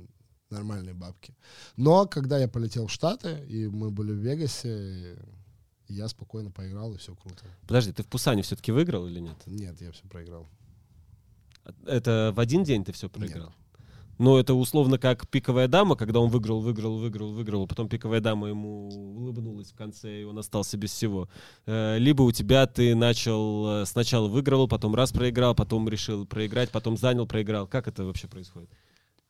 нормальные 0.49 0.93
бабки. 0.93 1.35
Но 1.75 2.05
когда 2.05 2.37
я 2.39 2.47
полетел 2.47 2.87
в 2.87 2.91
Штаты, 2.91 3.45
и 3.47 3.67
мы 3.67 3.91
были 3.91 4.13
в 4.13 4.17
Вегасе, 4.17 5.17
я 5.89 6.07
спокойно 6.07 6.51
поиграл, 6.51 6.93
и 6.93 6.97
все 6.97 7.15
круто. 7.15 7.43
Подожди, 7.67 7.91
ты 7.91 8.03
в 8.03 8.07
Пусане 8.07 8.41
все-таки 8.41 8.71
выиграл 8.71 9.07
или 9.07 9.19
нет? 9.19 9.35
Нет, 9.45 9.81
я 9.81 9.91
все 9.91 10.03
проиграл. 10.07 10.47
Это 11.85 12.31
в 12.33 12.39
один 12.39 12.63
день 12.63 12.85
ты 12.85 12.93
все 12.93 13.09
проиграл? 13.09 13.53
Ну, 14.17 14.37
это 14.37 14.55
условно 14.55 14.97
как 14.97 15.27
пиковая 15.27 15.67
дама, 15.67 15.95
когда 15.95 16.19
он 16.19 16.29
выиграл, 16.29 16.59
выиграл, 16.59 16.97
выиграл, 16.97 17.33
выиграл, 17.33 17.63
а 17.63 17.67
потом 17.67 17.87
пиковая 17.87 18.19
дама 18.19 18.47
ему 18.47 18.89
улыбнулась 18.89 19.71
в 19.71 19.75
конце, 19.75 20.21
и 20.21 20.23
он 20.23 20.39
остался 20.39 20.77
без 20.77 20.91
всего. 20.91 21.29
Э, 21.65 21.97
Либо 21.99 22.23
у 22.23 22.31
тебя 22.31 22.65
ты 22.65 22.95
начал, 22.95 23.81
э, 23.81 23.85
сначала 23.85 24.27
выигрывал, 24.27 24.67
потом 24.67 24.95
раз 24.95 25.11
проиграл, 25.11 25.53
потом 25.53 25.87
решил 25.87 26.25
проиграть, 26.25 26.71
потом 26.71 26.97
занял, 26.97 27.27
проиграл. 27.27 27.67
Как 27.67 27.87
это 27.87 28.05
вообще 28.05 28.27
происходит? 28.27 28.69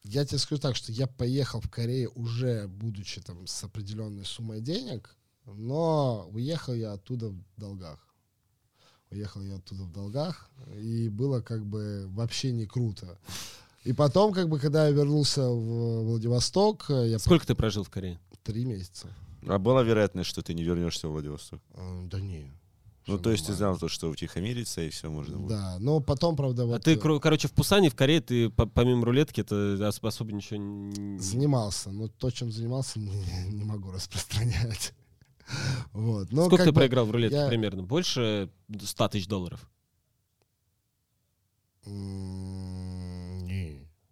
Я 0.04 0.26
тебе 0.26 0.38
скажу 0.38 0.62
так, 0.62 0.76
что 0.78 0.94
я 0.94 1.06
поехал 1.06 1.60
в 1.60 1.70
Корею 1.70 2.14
уже 2.16 2.68
будучи 2.68 3.20
там 3.20 3.46
с 3.46 3.64
определенной 3.64 4.24
суммой 4.24 4.62
денег, 4.62 5.18
но 5.46 6.30
уехал 6.32 6.74
я 6.74 6.94
оттуда 6.94 7.30
в 7.30 7.44
долгах. 7.58 8.00
Уехал 9.10 9.42
я 9.42 9.56
оттуда 9.56 9.84
в 9.84 9.92
долгах, 9.92 10.50
и 10.78 11.10
было 11.10 11.42
как 11.42 11.66
бы 11.66 12.06
вообще 12.10 12.52
не 12.52 12.66
круто. 12.66 13.18
И 13.88 13.94
потом, 13.94 14.34
как 14.34 14.50
бы, 14.50 14.60
когда 14.60 14.86
я 14.88 14.92
вернулся 14.92 15.48
в 15.50 16.04
Владивосток, 16.04 16.88
я 16.90 17.20
Сколько 17.20 17.48
ты 17.48 17.56
прожил 17.56 17.84
в 17.86 17.90
Корее? 17.90 18.20
три 18.44 18.66
месяца. 18.66 19.08
А 19.48 19.58
была 19.60 19.82
вероятность, 19.82 20.30
что 20.30 20.42
ты 20.42 20.54
не 20.54 20.64
вернешься 20.64 21.08
в 21.08 21.12
Владивосток? 21.12 21.62
А, 21.74 22.04
Да 22.06 22.20
не. 22.20 22.52
Ну, 23.06 23.18
то 23.18 23.32
есть 23.32 23.48
ты 23.48 23.54
знал, 23.54 23.78
то, 23.78 23.88
что 23.88 24.10
утихомириться, 24.10 24.82
и 24.82 24.90
все 24.90 25.10
можно 25.10 25.38
будет. 25.38 25.50
Да, 25.50 25.78
но 25.80 26.02
потом, 26.02 26.36
правда, 26.36 26.66
вот 26.66 26.76
а 26.76 26.80
ты, 26.80 26.96
э, 26.96 27.20
короче, 27.22 27.48
в 27.48 27.54
Пусане, 27.54 27.90
в 27.90 27.96
Корее, 27.96 28.20
ты 28.20 28.50
по- 28.50 28.66
помимо 28.66 29.06
рулетки, 29.06 29.40
это 29.40 29.78
ос- 29.88 30.00
особо 30.04 30.34
ничего 30.34 30.60
не... 30.60 31.18
занимался, 31.18 31.90
но 31.92 32.10
то, 32.10 32.30
чем 32.30 32.52
занимался, 32.52 33.00
не, 33.00 33.24
не 33.50 33.64
могу 33.64 33.92
распространять. 33.92 34.94
Вот. 35.94 36.30
Но 36.34 36.48
Сколько 36.48 36.66
ты 36.66 36.72
бы 36.74 36.76
проиграл 36.80 37.06
в 37.06 37.12
рулетке 37.12 37.38
я- 37.38 37.48
примерно? 37.48 37.82
Больше 37.84 38.50
100 38.84 39.08
тысяч 39.08 39.28
долларов? 39.30 39.66
М, 41.86 42.77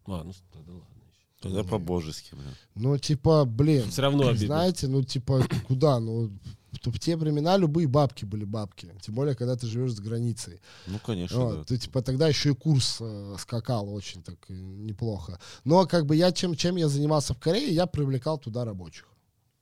А, 0.07 0.23
ну, 0.23 0.33
тогда 0.53 0.71
ладно. 0.73 0.85
еще. 1.11 1.41
Тогда 1.41 1.63
по-божески, 1.63 2.33
блин. 2.35 2.55
Ну, 2.75 2.97
типа, 2.97 3.45
блин, 3.45 3.89
Все 3.89 4.01
равно 4.01 4.27
обидно. 4.29 4.47
знаете, 4.47 4.87
ну, 4.87 5.03
типа, 5.03 5.45
куда? 5.67 5.99
Ну, 5.99 6.31
в, 6.71 6.91
в 6.91 6.99
те 6.99 7.15
времена 7.17 7.57
любые 7.57 7.87
бабки 7.87 8.25
были 8.25 8.43
бабки. 8.45 8.91
Тем 9.01 9.15
более, 9.15 9.35
когда 9.35 9.55
ты 9.55 9.65
живешь 9.67 9.93
за 9.93 10.01
границей. 10.03 10.59
Ну, 10.87 10.99
конечно, 10.99 11.39
Вот, 11.39 11.55
да. 11.59 11.63
ты, 11.63 11.77
типа, 11.77 12.01
тогда 12.01 12.27
еще 12.27 12.51
и 12.51 12.55
курс 12.55 12.97
э, 12.99 13.35
скакал 13.39 13.93
очень 13.93 14.21
так 14.23 14.37
э, 14.49 14.53
неплохо. 14.53 15.39
Но, 15.63 15.85
как 15.87 16.05
бы, 16.05 16.15
я 16.15 16.31
чем, 16.31 16.55
чем 16.55 16.75
я 16.75 16.87
занимался 16.89 17.33
в 17.33 17.39
Корее, 17.39 17.73
я 17.73 17.85
привлекал 17.85 18.37
туда 18.37 18.65
рабочих. 18.65 19.05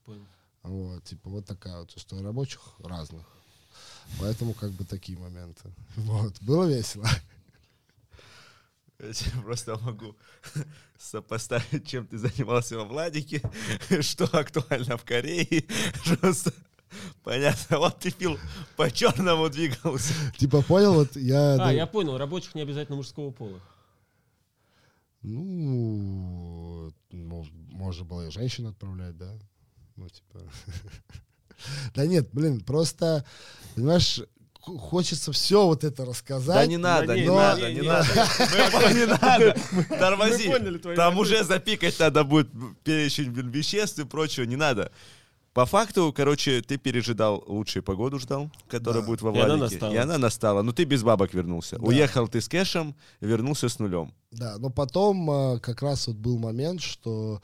Понял. 0.06 0.26
Вот, 0.64 1.04
типа, 1.04 1.30
вот 1.30 1.46
такая 1.46 1.80
вот 1.82 1.94
история. 1.96 2.24
Рабочих 2.24 2.62
разных. 2.80 3.26
Поэтому, 4.20 4.54
как 4.54 4.72
бы, 4.72 4.84
такие 4.86 5.18
моменты. 5.18 5.70
Вот, 5.96 6.34
было 6.42 6.66
весело. 6.66 7.08
Просто 9.44 9.78
могу 9.80 10.16
сопоставить, 10.98 11.88
чем 11.88 12.08
ты 12.08 12.18
занимался 12.18 12.78
во 12.78 12.86
Владике, 12.86 13.42
что 14.02 14.26
актуально 14.26 14.98
в 14.98 15.04
Корее. 15.04 15.66
Просто 16.20 16.54
понятно. 17.24 17.80
Вот 17.80 18.00
ты, 18.00 18.12
Фил, 18.12 18.38
по 18.76 18.90
черному 18.92 19.50
двигался. 19.50 20.14
Типа, 20.38 20.62
понял, 20.62 20.94
вот 20.94 21.16
я... 21.16 21.56
А, 21.56 21.58
да- 21.58 21.72
я 21.72 21.88
понял, 21.88 22.18
рабочих 22.18 22.56
не 22.56 22.62
обязательно 22.62 22.98
мужского 22.98 23.32
пола. 23.32 23.60
Ну, 25.22 26.92
можно 27.12 28.04
было 28.06 28.28
и 28.28 28.32
женщин 28.32 28.68
отправлять, 28.68 29.18
да. 29.18 29.40
Ну, 29.96 30.10
типа. 30.10 30.42
Да 31.96 32.06
нет, 32.06 32.30
блин, 32.34 32.60
просто, 32.60 33.24
понимаешь, 33.76 34.20
хочется 34.66 35.32
все 35.32 35.66
вот 35.66 35.84
это 35.84 36.06
рассказать. 36.06 36.56
Да 36.56 36.66
не 36.66 36.78
надо, 36.78 37.16
не, 37.16 37.22
не 37.22 37.28
но- 37.28 37.36
надо, 37.36 37.74
не, 37.74 37.82
надо. 37.82 38.08
Не 38.94 39.06
надо. 39.06 39.56
Тормози. 39.90 40.52
Там 40.96 41.18
уже 41.18 41.44
запикать 41.44 42.00
надо 42.00 42.24
будет 42.24 42.50
перечень 42.84 43.32
веществ 43.34 44.00
и 44.00 44.06
прочего, 44.06 44.46
не 44.46 44.56
надо. 44.56 44.92
По 45.54 45.66
факту, 45.68 46.12
короче, 46.16 46.62
ты 46.62 46.78
пережидал 46.78 47.44
лучшую 47.46 47.84
погоду, 47.84 48.18
ждал, 48.18 48.50
которая 48.68 49.02
Да. 49.02 49.08
будет 49.08 49.22
во 49.22 49.32
И 49.32 49.38
она 49.40 49.56
Владике. 49.58 49.76
настала. 49.76 49.94
И 49.94 49.98
она 49.98 50.18
настала. 50.18 50.62
Но 50.64 50.72
ты 50.72 50.84
без 50.86 51.04
бабок 51.04 51.34
вернулся. 51.36 51.78
Да. 51.78 51.84
Уехал 51.86 52.28
ты 52.28 52.42
с 52.42 52.48
кэшем, 52.50 52.96
вернулся 53.22 53.70
с 53.70 53.78
нулем. 53.78 54.14
Да, 54.32 54.58
но 54.58 54.72
потом 54.72 55.30
а, 55.30 55.60
как 55.60 55.84
раз 55.84 56.08
вот 56.08 56.16
был 56.16 56.40
момент, 56.40 56.82
что 56.82 57.40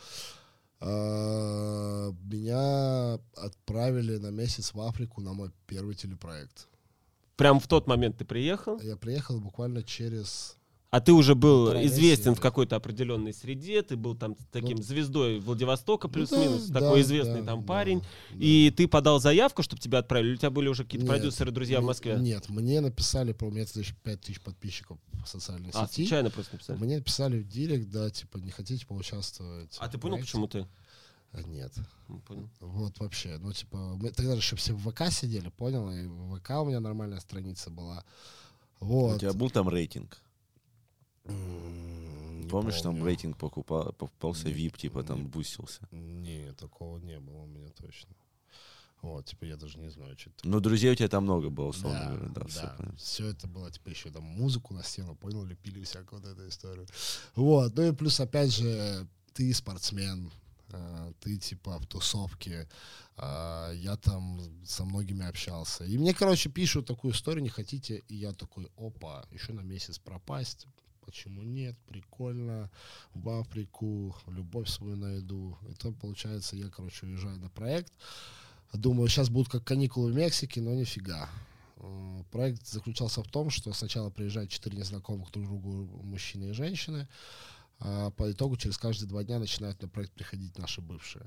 а, 0.79 2.11
меня 2.23 3.19
отправили 3.35 4.17
на 4.17 4.31
месяц 4.31 4.73
в 4.73 4.81
Африку 4.81 5.21
на 5.21 5.33
мой 5.33 5.51
первый 5.67 5.93
телепроект. 5.95 6.67
Прям 7.39 7.59
в 7.59 7.67
тот 7.67 7.87
момент 7.87 8.17
ты 8.17 8.25
приехал, 8.25 8.79
Я 8.81 8.97
приехал 8.97 9.39
буквально 9.39 9.81
через... 9.81 10.57
а 10.91 10.99
ты 10.99 11.13
уже 11.13 11.35
был 11.35 11.67
Полтора 11.67 11.85
известен 11.85 12.35
в 12.35 12.41
какой-то 12.41 12.75
определенной 12.75 13.33
среде, 13.33 13.81
ты 13.81 13.95
был 13.95 14.13
там 14.15 14.35
таким 14.51 14.83
звездой 14.83 15.39
Владивостока 15.39 16.07
Ну 16.07 16.13
плюс-минус, 16.13 16.65
да, 16.67 16.81
такой 16.81 16.99
да, 16.99 17.01
известный 17.01 17.39
да, 17.41 17.45
там 17.47 17.63
парень, 17.63 18.01
да. 18.01 18.05
и 18.45 18.71
ты 18.71 18.87
подал 18.89 19.21
заявку, 19.21 19.63
чтобы 19.63 19.81
тебя 19.81 19.99
отправили, 19.99 20.29
или 20.31 20.35
у 20.35 20.37
тебя 20.39 20.49
были 20.49 20.67
уже 20.67 20.83
какие-то 20.83 21.05
Нет, 21.05 21.15
продюсеры, 21.15 21.51
друзья 21.51 21.79
в 21.79 21.85
Москве? 21.85 22.17
Нет, 22.19 22.49
мне 22.49 22.81
написали, 22.81 23.31
про 23.31 23.47
у 23.47 23.51
меня 23.51 23.63
тысяч- 23.63 23.95
пять 24.03 24.19
тысяч 24.19 24.41
подписчиков 24.41 24.97
в 25.23 25.27
социальной 25.27 25.69
А, 25.73 25.87
сети. 25.87 26.01
случайно 26.03 26.29
просто 26.31 26.55
написали. 26.55 26.77
Мне 26.77 26.97
написали 26.97 27.39
в 27.39 27.47
директ, 27.47 27.89
да, 27.89 28.09
типа, 28.09 28.37
не 28.39 28.51
хотите 28.51 28.85
поучаствовать. 28.85 29.77
А 29.79 29.87
ты 29.87 29.97
понял, 29.97 30.17
почему 30.17 30.47
ты? 30.47 30.67
Нет. 31.33 31.73
Ну, 32.07 32.19
Понял. 32.21 32.49
Вот 32.59 32.99
вообще, 32.99 33.37
ну 33.37 33.51
типа, 33.53 33.77
мы 33.97 34.09
тогда 34.11 34.31
же 34.33 34.39
еще 34.39 34.55
все 34.55 34.73
в 34.73 34.89
ВК 34.91 35.11
сидели, 35.11 35.49
понял? 35.49 35.89
И 35.91 36.07
в 36.07 36.37
ВК 36.39 36.51
у 36.61 36.65
меня 36.65 36.79
нормальная 36.79 37.19
страница 37.19 37.69
была. 37.69 38.03
Вот. 38.79 39.17
У 39.17 39.19
тебя 39.19 39.33
был 39.33 39.49
там 39.49 39.69
рейтинг? 39.69 40.17
Не 41.25 42.47
Помнишь, 42.49 42.81
там 42.81 42.93
помню. 42.93 43.05
рейтинг 43.05 43.37
покупал, 43.37 43.93
покупался 43.93 44.49
VIP, 44.49 44.77
типа 44.77 45.03
там 45.03 45.19
нет. 45.23 45.29
бустился. 45.31 45.81
Не, 45.91 46.51
такого 46.53 46.97
не 46.97 47.19
было 47.19 47.43
у 47.43 47.45
меня 47.45 47.69
точно. 47.69 48.15
Вот, 49.01 49.25
типа, 49.27 49.45
я 49.45 49.55
даже 49.55 49.79
не 49.79 49.87
знаю, 49.89 50.17
что 50.19 50.29
это. 50.29 50.45
Но 50.47 50.59
друзей 50.59 50.91
у 50.91 50.95
тебя 50.95 51.07
там 51.07 51.23
много 51.23 51.49
было, 51.49 51.67
условно 51.67 51.99
Да, 51.99 52.07
говоря. 52.07 52.27
Да, 52.33 52.41
да. 52.41 52.75
понятно. 52.77 52.97
Все 52.97 53.27
это 53.27 53.47
было, 53.47 53.71
типа, 53.71 53.87
еще 53.89 54.09
там 54.11 54.23
музыку 54.23 54.73
на 54.73 54.83
стену, 54.83 55.15
понял, 55.15 55.45
лепили 55.45 55.81
всякую 55.83 56.21
вот 56.21 56.29
эту 56.29 56.49
историю. 56.49 56.85
Вот, 57.35 57.73
ну 57.77 57.83
и 57.83 57.91
плюс, 57.93 58.19
опять 58.19 58.53
же, 58.53 59.07
ты 59.33 59.53
спортсмен, 59.53 60.29
ты, 61.19 61.37
типа, 61.37 61.79
в 61.79 61.85
тусовке, 61.87 62.67
а, 63.17 63.71
я 63.73 63.95
там 63.97 64.39
со 64.65 64.85
многими 64.85 65.25
общался. 65.25 65.83
И 65.83 65.97
мне, 65.97 66.13
короче, 66.13 66.49
пишут 66.49 66.87
такую 66.87 67.13
историю, 67.13 67.43
не 67.43 67.49
хотите, 67.49 68.03
и 68.07 68.15
я 68.15 68.33
такой, 68.33 68.67
опа, 68.77 69.25
еще 69.31 69.53
на 69.53 69.61
месяц 69.61 69.99
пропасть, 69.99 70.67
почему 71.05 71.43
нет, 71.43 71.75
прикольно, 71.87 72.69
в 73.13 73.29
Африку, 73.29 74.15
любовь 74.27 74.69
свою 74.69 74.95
найду. 74.95 75.57
И 75.69 75.73
то, 75.73 75.91
получается, 75.91 76.55
я, 76.55 76.69
короче, 76.69 77.05
уезжаю 77.05 77.37
на 77.37 77.49
проект, 77.49 77.93
Думаю, 78.73 79.07
сейчас 79.07 79.29
будут 79.29 79.51
как 79.51 79.63
каникулы 79.63 80.11
в 80.11 80.15
Мексике, 80.15 80.61
но 80.61 80.73
нифига. 80.73 81.29
Проект 82.31 82.67
заключался 82.67 83.23
в 83.23 83.27
том, 83.27 83.49
что 83.49 83.73
сначала 83.73 84.09
приезжают 84.09 84.51
четыре 84.51 84.77
незнакомых 84.77 85.31
друг 85.31 85.45
другу 85.45 85.71
мужчины 86.03 86.49
и 86.49 86.53
женщины, 86.53 87.07
а 87.79 88.11
по 88.11 88.31
итогу 88.31 88.57
через 88.57 88.77
каждые 88.77 89.07
два 89.07 89.23
дня 89.23 89.39
начинают 89.39 89.81
на 89.81 89.87
проект 89.87 90.13
приходить 90.13 90.57
наши 90.57 90.81
бывшие. 90.81 91.25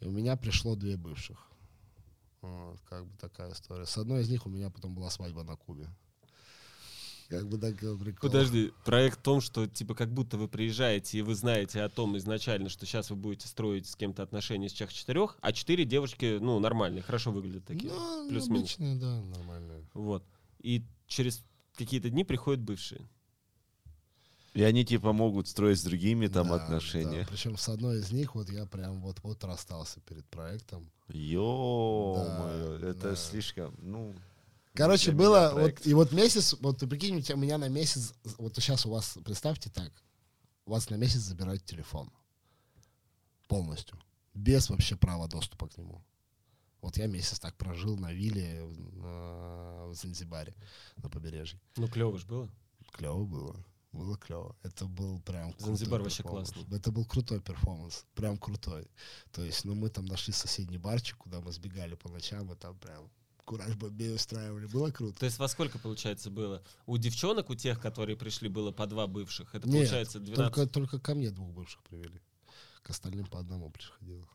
И 0.00 0.06
у 0.06 0.10
меня 0.10 0.36
пришло 0.36 0.76
две 0.76 0.96
бывших. 0.96 1.46
Вот, 2.42 2.80
как 2.88 3.06
бы 3.06 3.16
такая 3.18 3.52
история. 3.52 3.86
С 3.86 3.98
одной 3.98 4.22
из 4.22 4.30
них 4.30 4.46
у 4.46 4.48
меня 4.50 4.70
потом 4.70 4.94
была 4.94 5.10
свадьба 5.10 5.42
на 5.42 5.56
Кубе. 5.56 5.88
Как 7.28 7.48
бы 7.48 7.58
так 7.58 7.76
прикол. 7.78 8.28
Подожди, 8.28 8.72
проект 8.84 9.20
в 9.20 9.22
том, 9.22 9.40
что 9.40 9.68
типа 9.68 9.94
как 9.94 10.12
будто 10.12 10.36
вы 10.36 10.48
приезжаете 10.48 11.18
и 11.18 11.22
вы 11.22 11.36
знаете 11.36 11.80
о 11.82 11.88
том 11.88 12.16
изначально, 12.18 12.68
что 12.68 12.86
сейчас 12.86 13.10
вы 13.10 13.16
будете 13.16 13.46
строить 13.46 13.86
с 13.86 13.94
кем-то 13.94 14.24
отношения 14.24 14.68
с 14.68 14.72
тех 14.72 14.92
четырех, 14.92 15.38
а 15.40 15.52
четыре 15.52 15.84
девушки, 15.84 16.38
ну, 16.40 16.58
нормальные, 16.58 17.02
хорошо 17.02 17.30
выглядят 17.30 17.66
такие. 17.66 17.92
Ну, 17.92 18.28
плюс-минус. 18.28 18.62
обычные, 18.62 18.96
да, 18.96 19.20
нормальные. 19.22 19.86
Вот. 19.94 20.24
И 20.58 20.84
через 21.06 21.44
какие-то 21.76 22.10
дни 22.10 22.24
приходят 22.24 22.60
бывшие. 22.60 23.08
И 24.52 24.62
они 24.64 24.84
типа 24.84 25.12
могут 25.12 25.46
строить 25.46 25.78
с 25.78 25.82
другими 25.84 26.26
там 26.26 26.48
Да, 26.48 26.56
отношения. 26.56 27.20
да. 27.22 27.26
Причем 27.28 27.56
с 27.56 27.68
одной 27.68 27.98
из 28.00 28.10
них 28.10 28.34
вот 28.34 28.50
я 28.50 28.66
прям 28.66 29.00
вот-вот 29.00 29.44
расстался 29.44 30.00
перед 30.00 30.26
проектом. 30.28 30.90
Ё-моё, 31.08 32.78
Да, 32.78 32.88
это 32.88 33.10
да. 33.10 33.16
слишком, 33.16 33.74
ну... 33.78 34.14
Короче, 34.74 35.10
было 35.12 35.50
вот 35.54 35.84
и 35.86 35.94
вот 35.94 36.12
месяц, 36.12 36.54
вот 36.60 36.78
ты 36.78 36.86
прикинь, 36.86 37.16
у 37.16 37.20
тебя- 37.20 37.36
у 37.36 37.38
меня 37.40 37.58
на 37.58 37.68
месяц, 37.68 38.14
вот 38.38 38.54
сейчас 38.56 38.86
у 38.86 38.90
вас, 38.90 39.18
представьте 39.24 39.68
так, 39.70 39.92
у 40.64 40.70
вас 40.70 40.90
на 40.90 40.94
месяц 40.94 41.20
забирают 41.20 41.64
телефон 41.64 42.10
полностью, 43.48 43.98
без 44.34 44.70
вообще 44.70 44.96
права 44.96 45.26
доступа 45.28 45.68
к 45.68 45.76
нему. 45.76 46.02
Вот 46.82 46.96
я 46.96 47.06
месяц 47.08 47.38
так 47.40 47.56
прожил 47.56 47.96
на 47.98 48.12
вилле 48.12 48.62
на- 48.94 49.86
в 49.88 49.94
Занзибаре, 49.94 50.54
на 50.96 51.08
побережье. 51.10 51.60
Ну, 51.76 51.88
клево 51.88 52.16
же 52.18 52.26
было. 52.26 52.48
Клево 52.92 53.24
было. 53.24 53.56
Было 53.92 54.16
клево. 54.16 54.56
Это 54.62 54.86
был 54.86 55.20
прям 55.20 55.52
Занзибар 55.58 56.02
вообще 56.02 56.22
классный. 56.22 56.64
Это 56.70 56.92
был 56.92 57.04
крутой 57.04 57.40
перформанс. 57.40 58.06
Прям 58.14 58.36
крутой. 58.38 58.88
То 59.32 59.44
есть, 59.44 59.64
ну, 59.64 59.74
мы 59.74 59.90
там 59.90 60.06
нашли 60.06 60.32
соседний 60.32 60.78
барчик, 60.78 61.16
куда 61.16 61.40
мы 61.40 61.52
сбегали 61.52 61.96
по 61.96 62.08
ночам, 62.08 62.52
и 62.52 62.56
там 62.56 62.78
прям 62.78 63.10
кураж 63.44 63.74
бомбей 63.74 64.14
устраивали. 64.14 64.66
Было 64.66 64.92
круто. 64.92 65.18
То 65.18 65.26
есть 65.26 65.40
во 65.40 65.48
сколько, 65.48 65.80
получается, 65.80 66.30
было? 66.30 66.62
У 66.86 66.96
девчонок, 66.98 67.50
у 67.50 67.56
тех, 67.56 67.80
которые 67.80 68.16
пришли, 68.16 68.48
было 68.48 68.70
по 68.70 68.86
два 68.86 69.08
бывших. 69.08 69.56
Это 69.56 69.68
Нет, 69.68 69.88
получается 69.88 70.20
12. 70.20 70.54
Только, 70.54 70.72
только 70.72 71.00
ко 71.00 71.16
мне 71.16 71.30
двух 71.30 71.50
бывших 71.50 71.82
привели. 71.82 72.20
К 72.82 72.90
остальным 72.90 73.26
по 73.26 73.40
одному 73.40 73.70
приходило. 73.70 74.28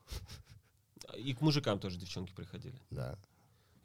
И 1.18 1.34
к 1.34 1.40
мужикам 1.40 1.80
тоже 1.80 1.98
девчонки 1.98 2.34
приходили. 2.34 2.77
Да. 2.90 3.18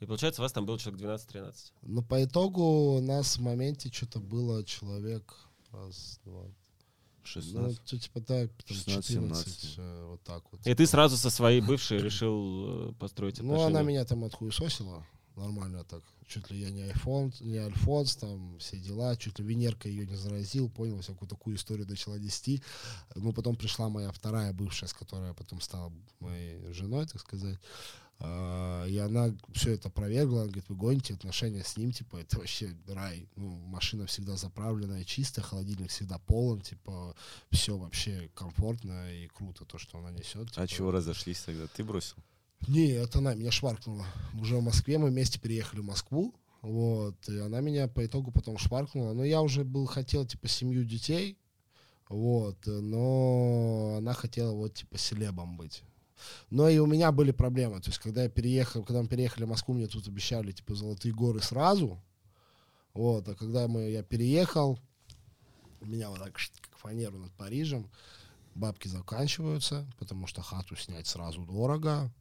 И 0.01 0.05
получается, 0.05 0.41
у 0.41 0.43
вас 0.43 0.51
там 0.51 0.65
было 0.65 0.77
человек 0.77 1.01
12-13. 1.01 1.53
Но 1.83 2.01
по 2.01 2.21
итогу 2.21 2.97
у 2.97 3.01
нас 3.01 3.37
в 3.37 3.41
моменте 3.41 3.89
что-то 3.89 4.19
было 4.19 4.65
человек 4.65 5.47
раз, 5.71 6.19
два, 6.25 6.43
ну, 6.43 6.53
16. 7.23 7.83
то, 7.83 7.97
типа, 7.99 8.19
да, 8.21 8.47
там 8.47 8.77
16, 8.77 9.05
14, 9.05 9.75
э, 9.77 10.05
вот 10.05 10.21
так 10.23 10.43
вот. 10.51 10.65
И 10.65 10.73
ты 10.73 10.85
сразу 10.87 11.17
со 11.17 11.29
своей 11.29 11.61
бывшей 11.61 11.99
решил 11.99 12.89
э, 12.89 12.93
построить 12.99 13.39
Ну, 13.39 13.53
отношения. 13.53 13.67
она 13.77 13.81
меня 13.83 14.05
там 14.05 14.23
отхуесосила. 14.23 15.05
Нормально 15.35 15.83
так. 15.83 16.03
Чуть 16.27 16.49
ли 16.51 16.59
я 16.59 16.69
не 16.71 16.83
айфон, 16.83 17.33
не 17.41 17.57
Альфонс, 17.57 18.15
там 18.15 18.57
все 18.59 18.77
дела. 18.77 19.15
Чуть 19.15 19.39
ли 19.39 19.45
Венерка 19.45 19.87
ее 19.89 20.05
не 20.05 20.15
заразил, 20.15 20.69
понял, 20.69 20.99
всякую 21.01 21.27
такую 21.29 21.55
историю 21.55 21.87
начала 21.87 22.17
нести. 22.17 22.61
Ну, 23.15 23.33
потом 23.33 23.55
пришла 23.55 23.89
моя 23.89 24.11
вторая 24.11 24.53
бывшая, 24.53 24.87
с 24.87 24.93
которой 24.93 25.33
потом 25.33 25.61
стала 25.61 25.91
моей 26.19 26.71
женой, 26.73 27.05
так 27.07 27.21
сказать. 27.21 27.57
А, 28.23 28.85
И 28.85 28.97
она 28.97 29.35
все 29.53 29.73
это 29.73 29.87
опровергла, 29.89 30.41
она 30.41 30.51
говорит, 30.51 30.69
вы 30.69 30.75
гоните 30.75 31.15
отношения 31.15 31.63
с 31.63 31.75
ним, 31.75 31.91
типа, 31.91 32.17
это 32.17 32.37
вообще 32.37 32.75
рай. 32.87 33.27
Ну, 33.35 33.49
машина 33.65 34.05
всегда 34.05 34.37
заправленная, 34.37 35.03
чистая, 35.03 35.43
холодильник 35.43 35.89
всегда 35.89 36.19
полон, 36.19 36.61
типа, 36.61 37.15
все 37.49 37.77
вообще 37.77 38.29
комфортно 38.35 39.11
и 39.11 39.27
круто, 39.27 39.65
то, 39.65 39.79
что 39.79 39.97
она 39.97 40.11
несет. 40.11 40.49
А 40.49 40.67
типа. 40.67 40.67
чего 40.67 40.91
разошлись 40.91 41.41
тогда? 41.41 41.65
Ты 41.67 41.83
бросил? 41.83 42.17
Не, 42.67 42.89
это 42.91 43.19
она 43.19 43.33
меня 43.33 43.49
шваркнула. 43.49 44.05
Уже 44.39 44.57
в 44.57 44.63
Москве 44.63 44.99
мы 44.99 45.09
вместе 45.09 45.39
переехали 45.39 45.79
в 45.79 45.85
Москву. 45.85 46.35
Вот, 46.61 47.27
и 47.27 47.39
она 47.39 47.59
меня 47.59 47.87
по 47.87 48.05
итогу 48.05 48.31
потом 48.31 48.59
шваркнула. 48.59 49.13
Но 49.13 49.23
я 49.23 49.41
уже 49.41 49.63
был, 49.63 49.87
хотел, 49.87 50.27
типа, 50.27 50.47
семью 50.47 50.85
детей. 50.85 51.39
Вот, 52.07 52.57
но 52.67 53.95
она 53.97 54.13
хотела, 54.13 54.51
вот, 54.51 54.75
типа, 54.75 54.99
селебом 54.99 55.57
быть. 55.57 55.81
Но 56.49 56.69
и 56.69 56.77
у 56.77 56.85
меня 56.85 57.11
были 57.11 57.31
проблемы. 57.31 57.81
То 57.81 57.89
есть, 57.89 57.99
когда 57.99 58.23
я 58.23 58.29
переехал, 58.29 58.83
когда 58.83 59.01
мы 59.01 59.07
переехали 59.07 59.45
в 59.45 59.49
Москву, 59.49 59.73
мне 59.73 59.87
тут 59.87 60.07
обещали, 60.07 60.51
типа, 60.51 60.75
золотые 60.75 61.13
горы 61.13 61.41
сразу. 61.41 62.01
Вот, 62.93 63.27
а 63.29 63.35
когда 63.35 63.67
мы, 63.67 63.89
я 63.89 64.03
переехал, 64.03 64.77
у 65.79 65.85
меня 65.85 66.09
вот 66.09 66.19
так, 66.19 66.33
как 66.33 66.77
фанеру 66.77 67.17
над 67.17 67.31
Парижем, 67.33 67.89
бабки 68.53 68.87
заканчиваются, 68.87 69.87
потому 69.97 70.27
что 70.27 70.41
хату 70.41 70.75
снять 70.75 71.07
сразу 71.07 71.41
дорого. 71.43 72.11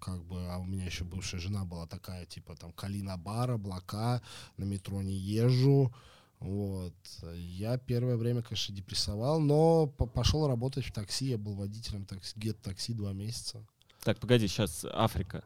Как 0.00 0.24
бы, 0.24 0.44
а 0.48 0.58
у 0.58 0.64
меня 0.64 0.84
еще 0.84 1.04
бывшая 1.04 1.38
жена 1.38 1.64
была 1.64 1.86
такая, 1.86 2.26
типа, 2.26 2.54
там, 2.56 2.72
Калина 2.72 3.16
бар, 3.16 3.52
облака, 3.52 4.22
на 4.56 4.64
метро 4.64 5.02
не 5.02 5.14
езжу. 5.14 5.92
Вот. 6.40 6.94
Я 7.34 7.78
первое 7.78 8.16
время, 8.16 8.42
конечно, 8.42 8.74
депрессовал, 8.74 9.40
но 9.40 9.86
по- 9.86 10.06
пошел 10.06 10.46
работать 10.46 10.84
в 10.84 10.92
такси. 10.92 11.26
Я 11.26 11.38
был 11.38 11.54
водителем 11.54 12.04
такси, 12.04 12.32
гет 12.38 12.60
такси 12.60 12.92
два 12.92 13.12
месяца. 13.12 13.66
Так, 14.04 14.18
погоди, 14.18 14.46
сейчас 14.46 14.84
Африка. 14.92 15.44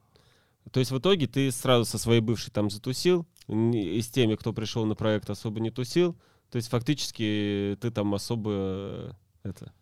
То 0.73 0.81
есть 0.81 0.91
в 0.91 0.99
итоге 0.99 1.27
ты 1.27 1.51
сразу 1.51 1.85
со 1.85 1.99
своей 1.99 2.21
бывшей 2.21 2.51
там 2.51 2.71
затусил, 2.71 3.27
и 3.49 4.01
с 4.01 4.09
теми, 4.11 4.35
кто 4.35 4.53
пришел 4.53 4.85
на 4.85 4.95
проект, 4.95 5.31
особо 5.31 5.61
не 5.61 5.71
тусил. 5.71 6.17
То 6.51 6.57
есть 6.57 6.69
фактически 6.69 7.79
ты 7.81 7.91
там 7.91 8.15
особо 8.15 8.51
э, 8.53 9.13
это 9.45 9.73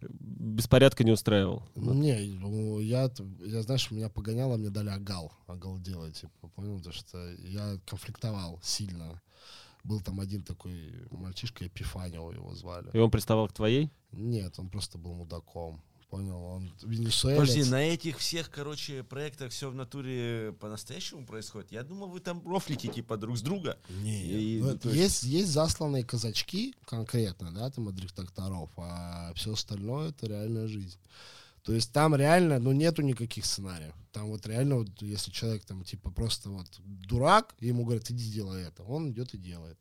беспорядка 0.00 1.04
не 1.04 1.12
устраивал. 1.12 1.62
Не, 1.74 2.16
ну, 2.38 2.80
я, 2.80 3.10
я, 3.40 3.62
знаешь, 3.62 3.90
меня 3.90 4.08
погоняло, 4.08 4.56
мне 4.56 4.70
дали 4.70 4.90
агал. 4.90 5.32
Агал 5.46 5.78
делать, 5.78 6.20
типа, 6.20 6.48
понял? 6.48 6.78
Потому 6.78 6.94
что 6.94 7.32
я 7.38 7.78
конфликтовал 7.86 8.60
сильно. 8.62 9.20
Был 9.84 10.00
там 10.00 10.18
один 10.18 10.42
такой 10.42 10.92
мальчишка, 11.10 11.66
Эпифанио 11.66 12.32
его 12.32 12.54
звали. 12.54 12.88
И 12.94 12.98
он 12.98 13.10
приставал 13.10 13.48
к 13.48 13.52
твоей? 13.52 13.90
Нет, 14.12 14.58
он 14.58 14.70
просто 14.70 14.96
был 14.98 15.14
мудаком. 15.14 15.82
Понял, 16.08 16.42
он 16.42 16.72
венесуэлец. 16.82 17.40
Подожди, 17.40 17.70
на 17.70 17.82
этих 17.82 18.18
всех, 18.18 18.48
короче, 18.48 19.02
проектах 19.02 19.50
все 19.50 19.68
в 19.68 19.74
натуре 19.74 20.54
по-настоящему 20.60 21.26
происходит? 21.26 21.72
Я 21.72 21.82
думал, 21.82 22.08
вы 22.08 22.20
там 22.20 22.40
рофлите, 22.46 22.88
типа, 22.88 23.16
друг 23.16 23.36
с 23.36 23.42
друга. 23.42 23.76
Не, 24.02 24.22
И, 24.22 24.60
ну, 24.60 24.70
ну, 24.70 24.78
то 24.78 24.90
есть, 24.90 25.24
есть 25.24 25.48
засланные 25.48 26.04
казачки 26.04 26.74
конкретно, 26.86 27.52
да, 27.52 27.68
там 27.68 27.88
от 27.88 27.98
редакторов, 27.98 28.70
а 28.76 29.32
все 29.34 29.54
остальное 29.54 30.10
это 30.10 30.26
реальная 30.26 30.68
жизнь. 30.68 30.98
То 31.64 31.72
есть 31.72 31.92
там 31.92 32.14
реально, 32.14 32.58
ну, 32.58 32.72
нету 32.72 33.00
никаких 33.00 33.46
сценариев. 33.46 33.94
Там 34.12 34.26
вот 34.26 34.46
реально, 34.46 34.76
вот, 34.76 34.90
если 35.00 35.30
человек 35.30 35.64
там, 35.64 35.82
типа, 35.82 36.10
просто 36.10 36.50
вот 36.50 36.68
дурак, 36.84 37.54
ему 37.58 37.84
говорят, 37.84 38.10
иди 38.10 38.30
делай 38.30 38.64
это, 38.64 38.82
он 38.82 39.10
идет 39.10 39.32
и 39.32 39.38
делает. 39.38 39.78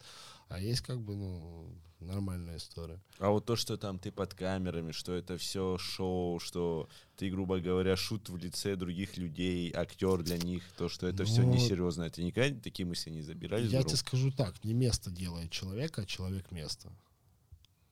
А 0.48 0.60
есть 0.60 0.82
как 0.82 1.02
бы, 1.02 1.16
ну, 1.16 1.68
нормальная 2.00 2.56
история. 2.56 3.02
А 3.20 3.32
вот 3.32 3.46
то, 3.46 3.58
что 3.58 3.78
там 3.78 4.00
ты 4.00 4.14
под 4.14 4.34
камерами, 4.34 4.94
что 4.94 5.14
это 5.14 5.38
все 5.38 5.78
шоу, 5.78 6.40
что 6.40 6.88
ты, 7.18 7.30
грубо 7.30 7.60
говоря, 7.60 7.98
шут 7.98 8.30
в 8.30 8.38
лице 8.38 8.78
других 8.78 9.18
людей, 9.18 9.70
актер 9.74 10.24
для 10.24 10.38
них, 10.38 10.64
то, 10.78 10.88
что 10.88 11.08
это 11.08 11.26
все 11.26 11.42
Ну, 11.42 11.54
несерьезно, 11.54 12.04
это 12.04 12.24
никогда 12.24 12.58
такие 12.62 12.86
мысли 12.86 13.10
не 13.10 13.22
забирали? 13.22 13.68
Я 13.68 13.84
тебе 13.84 13.98
скажу 13.98 14.32
так, 14.32 14.64
не 14.64 14.74
место 14.74 15.12
делает 15.12 15.52
человека, 15.52 16.04
а 16.04 16.06
человек 16.06 16.50
место. 16.52 16.94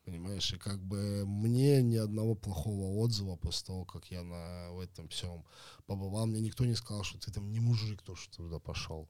Понимаешь, 0.04 0.52
и 0.52 0.58
как 0.58 0.82
бы 0.84 1.26
мне 1.28 1.82
ни 1.84 1.96
одного 1.96 2.34
плохого 2.34 3.00
отзыва 3.00 3.36
после 3.36 3.68
того, 3.68 3.86
как 3.86 4.10
я 4.10 4.24
на 4.24 4.72
в 4.72 4.80
этом 4.80 5.08
всем 5.10 5.46
побывал, 5.86 6.26
мне 6.26 6.42
никто 6.42 6.66
не 6.66 6.76
сказал, 6.76 7.04
что 7.04 7.20
ты 7.20 7.32
там 7.32 7.52
не 7.52 7.60
мужик, 7.60 8.02
то, 8.02 8.16
что 8.16 8.32
ты 8.32 8.38
туда 8.38 8.58
пошел. 8.58 9.08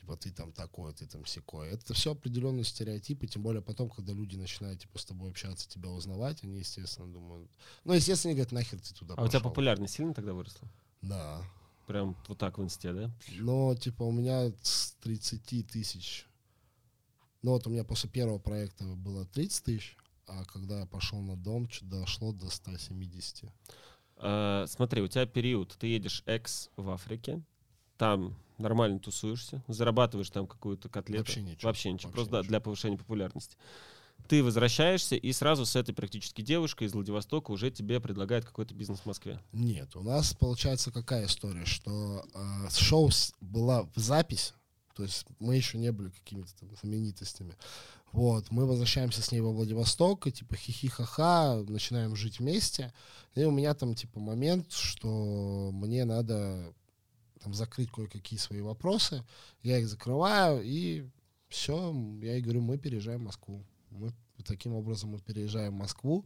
Типа 0.00 0.16
ты 0.16 0.30
там 0.30 0.52
такой, 0.52 0.92
ты 0.92 1.06
там 1.06 1.24
секой. 1.24 1.68
Это 1.68 1.94
все 1.94 2.12
определенные 2.12 2.64
стереотипы, 2.64 3.26
тем 3.26 3.42
более 3.42 3.62
потом, 3.62 3.88
когда 3.88 4.12
люди 4.12 4.36
начинают 4.36 4.80
типа, 4.80 4.98
с 4.98 5.04
тобой 5.04 5.30
общаться, 5.30 5.68
тебя 5.68 5.88
узнавать, 5.88 6.42
они, 6.42 6.58
естественно, 6.58 7.10
думают... 7.10 7.50
Ну, 7.84 7.94
естественно, 7.94 8.32
они 8.32 8.36
говорят, 8.40 8.52
нахер 8.52 8.80
ты 8.80 8.94
туда 8.94 9.14
А 9.16 9.22
у 9.22 9.28
тебя 9.28 9.38
пошел?» 9.38 9.50
популярность 9.50 9.94
сильно 9.94 10.12
тогда 10.12 10.34
выросла? 10.34 10.68
Да. 11.02 11.42
Прям 11.86 12.16
вот 12.28 12.36
так 12.36 12.58
в 12.58 12.62
инсте, 12.62 12.92
да? 12.92 13.10
Но, 13.38 13.74
типа, 13.76 14.02
у 14.02 14.12
меня 14.12 14.52
с 14.60 14.96
30 15.02 15.66
тысяч. 15.68 16.26
Ну, 17.42 17.52
вот 17.52 17.66
у 17.66 17.70
меня 17.70 17.84
после 17.84 18.10
первого 18.10 18.38
проекта 18.38 18.84
было 18.84 19.24
30 19.24 19.64
тысяч, 19.64 19.96
а 20.26 20.44
когда 20.44 20.80
я 20.80 20.86
пошел 20.86 21.20
на 21.20 21.36
дом, 21.36 21.68
дошло 21.82 22.32
до 22.32 22.50
170. 22.50 23.44
А, 24.18 24.64
смотри, 24.66 25.02
у 25.02 25.08
тебя 25.08 25.26
период, 25.26 25.76
ты 25.78 25.86
едешь 25.88 26.22
экс 26.26 26.70
в 26.76 26.90
Африке, 26.90 27.42
там 27.96 28.36
нормально 28.58 28.98
тусуешься, 28.98 29.62
зарабатываешь 29.68 30.30
там 30.30 30.46
какую-то 30.46 30.88
котлету. 30.88 31.24
Вообще 31.24 31.42
ничего. 31.42 31.68
Вообще 31.68 31.92
ничего, 31.92 32.08
Вообще 32.08 32.14
просто 32.14 32.32
да, 32.32 32.38
ничего. 32.38 32.48
для 32.50 32.60
повышения 32.60 32.98
популярности. 32.98 33.56
Ты 34.28 34.42
возвращаешься, 34.42 35.14
и 35.14 35.32
сразу 35.32 35.66
с 35.66 35.76
этой 35.76 35.94
практически 35.94 36.40
девушкой 36.40 36.84
из 36.84 36.94
Владивостока 36.94 37.50
уже 37.50 37.70
тебе 37.70 38.00
предлагают 38.00 38.44
какой-то 38.44 38.74
бизнес 38.74 39.00
в 39.00 39.06
Москве. 39.06 39.40
Нет, 39.52 39.94
у 39.94 40.02
нас 40.02 40.32
получается 40.32 40.90
какая 40.90 41.26
история, 41.26 41.64
что 41.64 42.24
э, 42.34 42.68
шоу 42.70 43.10
была 43.40 43.82
в 43.94 43.96
запись, 43.96 44.54
то 44.96 45.02
есть 45.02 45.26
мы 45.38 45.54
еще 45.56 45.78
не 45.78 45.92
были 45.92 46.08
какими-то 46.08 46.56
там 46.58 46.74
знаменитостями. 46.76 47.54
Вот, 48.16 48.50
мы 48.50 48.64
возвращаемся 48.64 49.20
с 49.20 49.30
ней 49.30 49.40
во 49.40 49.52
Владивосток, 49.52 50.26
и 50.26 50.32
типа 50.32 50.56
хихи-ха-ха, 50.56 51.62
начинаем 51.68 52.16
жить 52.16 52.38
вместе. 52.38 52.94
И 53.34 53.44
у 53.44 53.50
меня 53.50 53.74
там 53.74 53.94
типа 53.94 54.18
момент, 54.20 54.72
что 54.72 55.68
мне 55.70 56.06
надо 56.06 56.72
там 57.42 57.52
закрыть 57.52 57.90
кое-какие 57.90 58.38
свои 58.38 58.62
вопросы. 58.62 59.22
Я 59.62 59.80
их 59.80 59.86
закрываю, 59.86 60.62
и 60.64 61.04
все, 61.50 61.94
я 62.22 62.36
ей 62.36 62.40
говорю, 62.40 62.62
мы 62.62 62.78
переезжаем 62.78 63.20
в 63.20 63.24
Москву. 63.24 63.66
Мы 63.90 64.14
таким 64.46 64.72
образом 64.72 65.10
мы 65.10 65.18
переезжаем 65.18 65.74
в 65.74 65.80
Москву. 65.80 66.24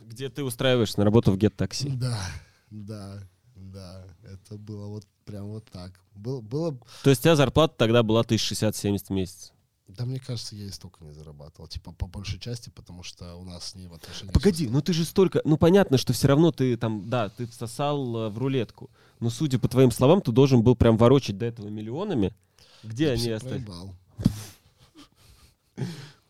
Где 0.00 0.30
ты 0.30 0.42
устраиваешься 0.42 0.98
на 0.98 1.04
работу 1.04 1.30
в 1.30 1.36
Taxi. 1.36 1.94
Да, 1.94 2.26
да, 2.70 3.22
да. 3.54 4.04
Это 4.24 4.58
было 4.58 4.88
вот 4.88 5.06
прям 5.24 5.46
вот 5.46 5.64
так. 5.70 5.92
Был, 6.12 6.42
было... 6.42 6.76
То 7.04 7.10
есть 7.10 7.20
у 7.20 7.22
тебя 7.22 7.36
зарплата 7.36 7.76
тогда 7.78 8.02
была 8.02 8.22
1060-70 8.22 9.06
в 9.06 9.10
месяц. 9.10 9.52
Да, 9.96 10.04
мне 10.04 10.20
кажется, 10.20 10.56
я 10.56 10.66
и 10.66 10.70
столько 10.70 11.04
не 11.04 11.12
зарабатывал. 11.12 11.68
Типа, 11.68 11.92
по 11.92 12.06
большей 12.06 12.38
части, 12.38 12.70
потому 12.70 13.02
что 13.02 13.36
у 13.36 13.44
нас 13.44 13.70
с 13.70 13.74
ней 13.74 13.86
в 13.86 13.94
отношениях... 13.94 14.32
Погоди, 14.32 14.68
ну 14.68 14.80
ты 14.80 14.92
же 14.92 15.04
столько... 15.04 15.40
Ну 15.44 15.56
понятно, 15.56 15.98
что 15.98 16.12
все 16.12 16.28
равно 16.28 16.52
ты 16.52 16.76
там, 16.76 17.08
да, 17.08 17.28
ты 17.28 17.46
всосал 17.46 18.16
э, 18.16 18.28
в 18.30 18.38
рулетку. 18.38 18.90
Но 19.18 19.30
судя 19.30 19.58
по 19.58 19.68
твоим 19.68 19.90
словам, 19.90 20.20
ты 20.22 20.32
должен 20.32 20.62
был 20.62 20.76
прям 20.76 20.96
ворочать 20.96 21.38
до 21.38 21.46
этого 21.46 21.68
миллионами. 21.68 22.34
Где 22.82 23.06
Я 23.06 23.12
они 23.12 23.30
остались? 23.30 23.64
проебал. 23.64 23.94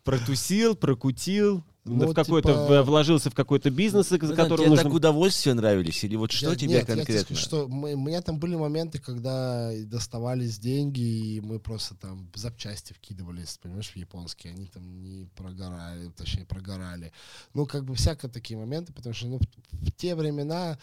Протусил, 0.05 0.75
прокутил, 0.75 1.63
Ну, 1.85 2.09
в 2.09 2.15
какой-то 2.15 2.49
типа- 2.53 2.83
вложился 2.83 3.31
в 3.31 3.35
какой-то 3.35 3.71
бизнес, 3.71 4.13
из 4.13 4.21
Ну, 4.21 4.37
которого 4.37 4.59
тебе 4.59 4.69
нужно... 4.69 4.85
так 4.85 4.93
удовольствия 4.93 5.55
нравились? 5.55 6.05
Или 6.05 6.15
вот 6.17 6.31
что 6.31 6.51
Я- 6.51 6.57
тебе 6.57 6.69
нет, 6.69 6.89
я 6.89 6.95
конкретно? 6.97 7.25
скажу, 7.37 7.41
что 7.41 7.69
мы- 7.69 7.95
у 7.95 8.01
меня 8.01 8.21
там 8.21 8.39
были 8.39 8.55
моменты, 8.55 8.99
когда 8.99 9.71
доставались 9.87 10.59
деньги, 10.59 11.01
и 11.01 11.41
мы 11.41 11.59
просто 11.59 11.95
там 11.95 12.31
запчасти 12.35 12.93
вкидывались, 12.93 13.59
понимаешь, 13.63 13.89
в 13.91 13.97
японские. 13.97 14.53
Они 14.53 14.67
там 14.67 15.03
не 15.03 15.25
прогорали, 15.37 16.11
точнее, 16.11 16.45
прогорали. 16.45 17.13
Ну, 17.55 17.65
как 17.67 17.85
бы 17.85 17.95
всякие 17.95 18.31
такие 18.31 18.59
моменты, 18.59 18.93
потому 18.93 19.15
что 19.15 19.27
ну, 19.29 19.39
в- 19.39 19.87
в 19.87 19.93
те 19.93 20.15
времена 20.15 20.79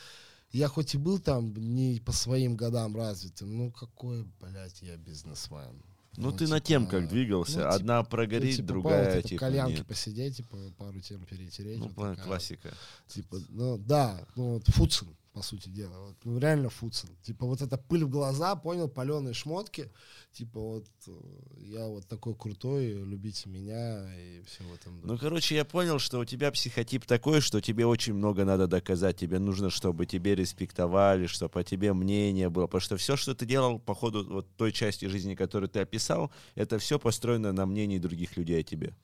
я 0.52 0.68
хоть 0.68 0.96
и 0.96 0.98
был 0.98 1.20
там 1.20 1.54
не 1.56 2.00
по 2.00 2.12
своим 2.12 2.56
годам 2.56 2.96
развитым, 2.96 3.56
ну 3.56 3.72
какой, 3.72 4.26
блядь, 4.40 4.82
я 4.82 4.96
бизнесмен. 4.98 5.84
Ну, 6.18 6.32
ты 6.32 6.40
типа, 6.40 6.50
на 6.50 6.60
темках 6.60 7.08
двигался. 7.08 7.58
ну, 7.58 7.64
типа, 7.64 7.76
Одна 7.76 8.00
Ну, 8.02 8.06
прогорит, 8.06 8.56
типа, 8.56 8.68
другая 8.68 9.06
пару, 9.06 9.16
типа, 9.18 9.30
типа 9.30 9.40
кальянки 9.40 9.78
нет. 9.78 9.88
посидеть, 9.88 10.38
типа, 10.38 10.58
пару 10.78 11.00
тем 11.00 11.24
перетереть. 11.26 11.78
Ну, 11.78 11.86
вот 11.86 11.96
такая 11.96 12.16
вот. 12.16 12.24
классика. 12.26 12.74
Типа, 13.08 13.38
ну 13.50 13.78
да, 13.78 14.20
ну 14.36 14.54
вот 14.56 14.68
фуцин, 14.68 15.16
по 15.38 15.44
сути 15.44 15.70
дела. 15.70 16.00
Вот, 16.00 16.16
ну 16.24 16.40
реально 16.40 16.70
фуцин. 16.70 17.12
Типа 17.22 17.46
вот 17.46 17.62
эта 17.62 17.78
пыль 17.78 18.04
в 18.06 18.10
глаза, 18.10 18.56
понял, 18.56 18.88
паленые 18.88 19.36
шмотки. 19.36 19.92
Типа 20.32 20.60
вот 20.60 20.88
э, 21.06 21.12
я 21.60 21.86
вот 21.86 22.08
такой 22.08 22.34
крутой, 22.34 22.94
любите 22.94 23.48
меня 23.48 24.12
и 24.16 24.42
все 24.48 24.64
в 24.64 24.74
этом. 24.74 25.00
Ну, 25.04 25.16
короче, 25.16 25.54
я 25.54 25.64
понял, 25.64 26.00
что 26.00 26.18
у 26.18 26.26
тебя 26.26 26.52
психотип 26.52 27.06
такой, 27.06 27.42
что 27.42 27.62
тебе 27.62 27.86
очень 27.86 28.16
много 28.16 28.46
надо 28.46 28.66
доказать. 28.66 29.18
Тебе 29.18 29.38
нужно, 29.38 29.70
чтобы 29.70 30.08
тебе 30.08 30.34
респектовали, 30.34 31.28
чтобы 31.28 31.60
о 31.60 31.64
тебе 31.64 31.94
мнение 31.94 32.50
было. 32.50 32.66
Потому 32.66 32.82
что 32.82 32.98
все, 32.98 33.16
что 33.16 33.36
ты 33.36 33.46
делал 33.46 33.78
по 33.78 33.94
ходу 33.94 34.26
вот 34.28 34.48
той 34.58 34.72
части 34.72 35.06
жизни, 35.06 35.36
которую 35.36 35.70
ты 35.70 35.82
описал, 35.82 36.32
это 36.56 36.80
все 36.80 36.98
построено 36.98 37.54
на 37.54 37.68
мнении 37.68 38.00
других 38.00 38.38
людей 38.38 38.62
о 38.62 38.64
тебе. 38.64 38.96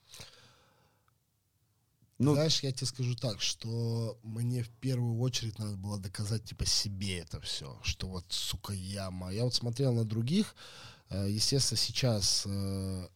Ну, 2.23 2.33
Знаешь, 2.33 2.63
я 2.63 2.71
тебе 2.71 2.87
скажу 2.87 3.15
так, 3.15 3.41
что 3.41 4.17
мне 4.23 4.63
в 4.63 4.69
первую 4.69 5.19
очередь 5.19 5.59
надо 5.59 5.75
было 5.77 5.99
доказать 5.99 6.43
типа 6.43 6.65
себе 6.65 7.19
это 7.19 7.39
все, 7.41 7.79
что 7.83 8.07
вот, 8.07 8.25
сука, 8.29 8.73
я 8.73 9.11
ма- 9.11 9.31
Я 9.33 9.43
вот 9.43 9.53
смотрел 9.53 9.93
на 9.93 10.05
других, 10.05 10.55
э, 11.09 11.27
естественно, 11.29 11.77
сейчас 11.77 12.43
э, 12.45 13.07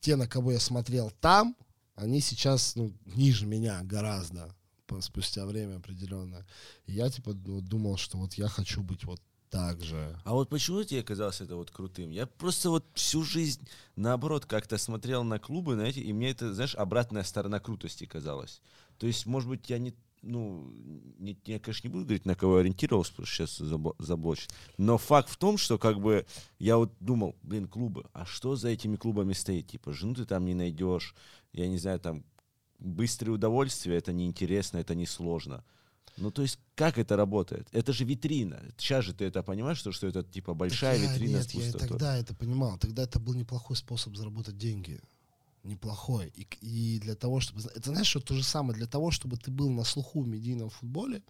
те, 0.00 0.16
на 0.16 0.26
кого 0.26 0.52
я 0.52 0.60
смотрел 0.60 1.10
там, 1.20 1.56
они 1.94 2.20
сейчас, 2.20 2.76
ну, 2.76 2.92
ниже 3.06 3.46
меня 3.46 3.80
гораздо, 3.82 4.54
спустя 5.00 5.46
время 5.46 5.76
определенное. 5.76 6.46
Я, 6.86 7.08
типа, 7.10 7.32
думал, 7.34 7.96
что 7.96 8.18
вот 8.18 8.34
я 8.34 8.48
хочу 8.48 8.82
быть 8.82 9.04
вот 9.04 9.20
так 9.54 9.80
же. 9.82 10.18
А 10.24 10.32
вот 10.32 10.48
почему 10.48 10.82
тебе 10.82 11.04
казалось 11.04 11.40
это 11.40 11.54
вот 11.54 11.70
крутым? 11.70 12.10
Я 12.10 12.26
просто 12.26 12.70
вот 12.70 12.84
всю 12.94 13.22
жизнь, 13.22 13.66
наоборот, 13.94 14.46
как-то 14.46 14.78
смотрел 14.78 15.22
на 15.22 15.38
клубы, 15.38 15.74
знаете, 15.74 16.00
и 16.00 16.12
мне 16.12 16.30
это, 16.30 16.52
знаешь, 16.52 16.74
обратная 16.74 17.22
сторона 17.22 17.60
крутости 17.60 18.04
казалась. 18.04 18.60
То 18.98 19.06
есть, 19.06 19.26
может 19.26 19.48
быть, 19.48 19.70
я 19.70 19.78
не, 19.78 19.94
ну, 20.22 20.68
не, 21.18 21.38
я, 21.44 21.60
конечно, 21.60 21.86
не 21.86 21.92
буду 21.92 22.04
говорить, 22.04 22.26
на 22.26 22.34
кого 22.34 22.56
ориентировался, 22.56 23.12
потому 23.12 23.26
что 23.26 23.46
сейчас 23.46 23.94
заблочит. 23.98 24.52
Но 24.76 24.98
факт 24.98 25.28
в 25.28 25.36
том, 25.36 25.56
что 25.56 25.78
как 25.78 26.00
бы 26.00 26.26
я 26.58 26.76
вот 26.76 26.92
думал, 26.98 27.36
блин, 27.42 27.68
клубы, 27.68 28.06
а 28.12 28.26
что 28.26 28.56
за 28.56 28.70
этими 28.70 28.96
клубами 28.96 29.34
стоит? 29.34 29.68
Типа, 29.68 29.92
жену 29.92 30.14
ты 30.14 30.24
там 30.24 30.46
не 30.46 30.54
найдешь, 30.54 31.14
я 31.52 31.68
не 31.68 31.78
знаю, 31.78 32.00
там, 32.00 32.24
быстрое 32.80 33.36
удовольствие, 33.36 33.98
это 33.98 34.12
неинтересно, 34.12 34.78
это 34.78 34.96
несложно. 34.96 35.64
Ну, 36.16 36.30
то 36.30 36.42
есть, 36.42 36.58
как 36.74 36.98
это 36.98 37.16
работает? 37.16 37.66
Это 37.72 37.92
же 37.92 38.04
витрина. 38.04 38.62
Сейчас 38.76 39.04
же 39.04 39.12
ты 39.12 39.24
это 39.24 39.42
понимаешь, 39.42 39.78
что, 39.78 39.92
что 39.92 40.06
это 40.06 40.22
типа 40.22 40.54
большая 40.54 40.98
Так 40.98 41.06
я- 41.06 41.12
витрина 41.12 41.36
Нет, 41.38 41.50
с 41.50 41.54
я 41.54 41.72
тогда 41.72 42.16
это 42.16 42.34
понимал. 42.34 42.78
Тогда 42.78 43.02
это 43.02 43.18
был 43.18 43.34
неплохой 43.34 43.76
способ 43.76 44.16
заработать 44.16 44.56
деньги. 44.56 45.00
Неплохой. 45.64 46.32
И, 46.36 46.46
и 46.60 47.00
для 47.00 47.14
того, 47.14 47.40
чтобы... 47.40 47.62
Это 47.74 47.90
знаешь, 47.90 48.06
что 48.06 48.20
то 48.20 48.34
же 48.34 48.44
самое. 48.44 48.76
Для 48.76 48.86
того, 48.86 49.10
чтобы 49.10 49.36
ты 49.38 49.50
был 49.50 49.70
на 49.70 49.82
слуху 49.82 50.20
в 50.20 50.28
медийном 50.28 50.70
футболе, 50.70 51.22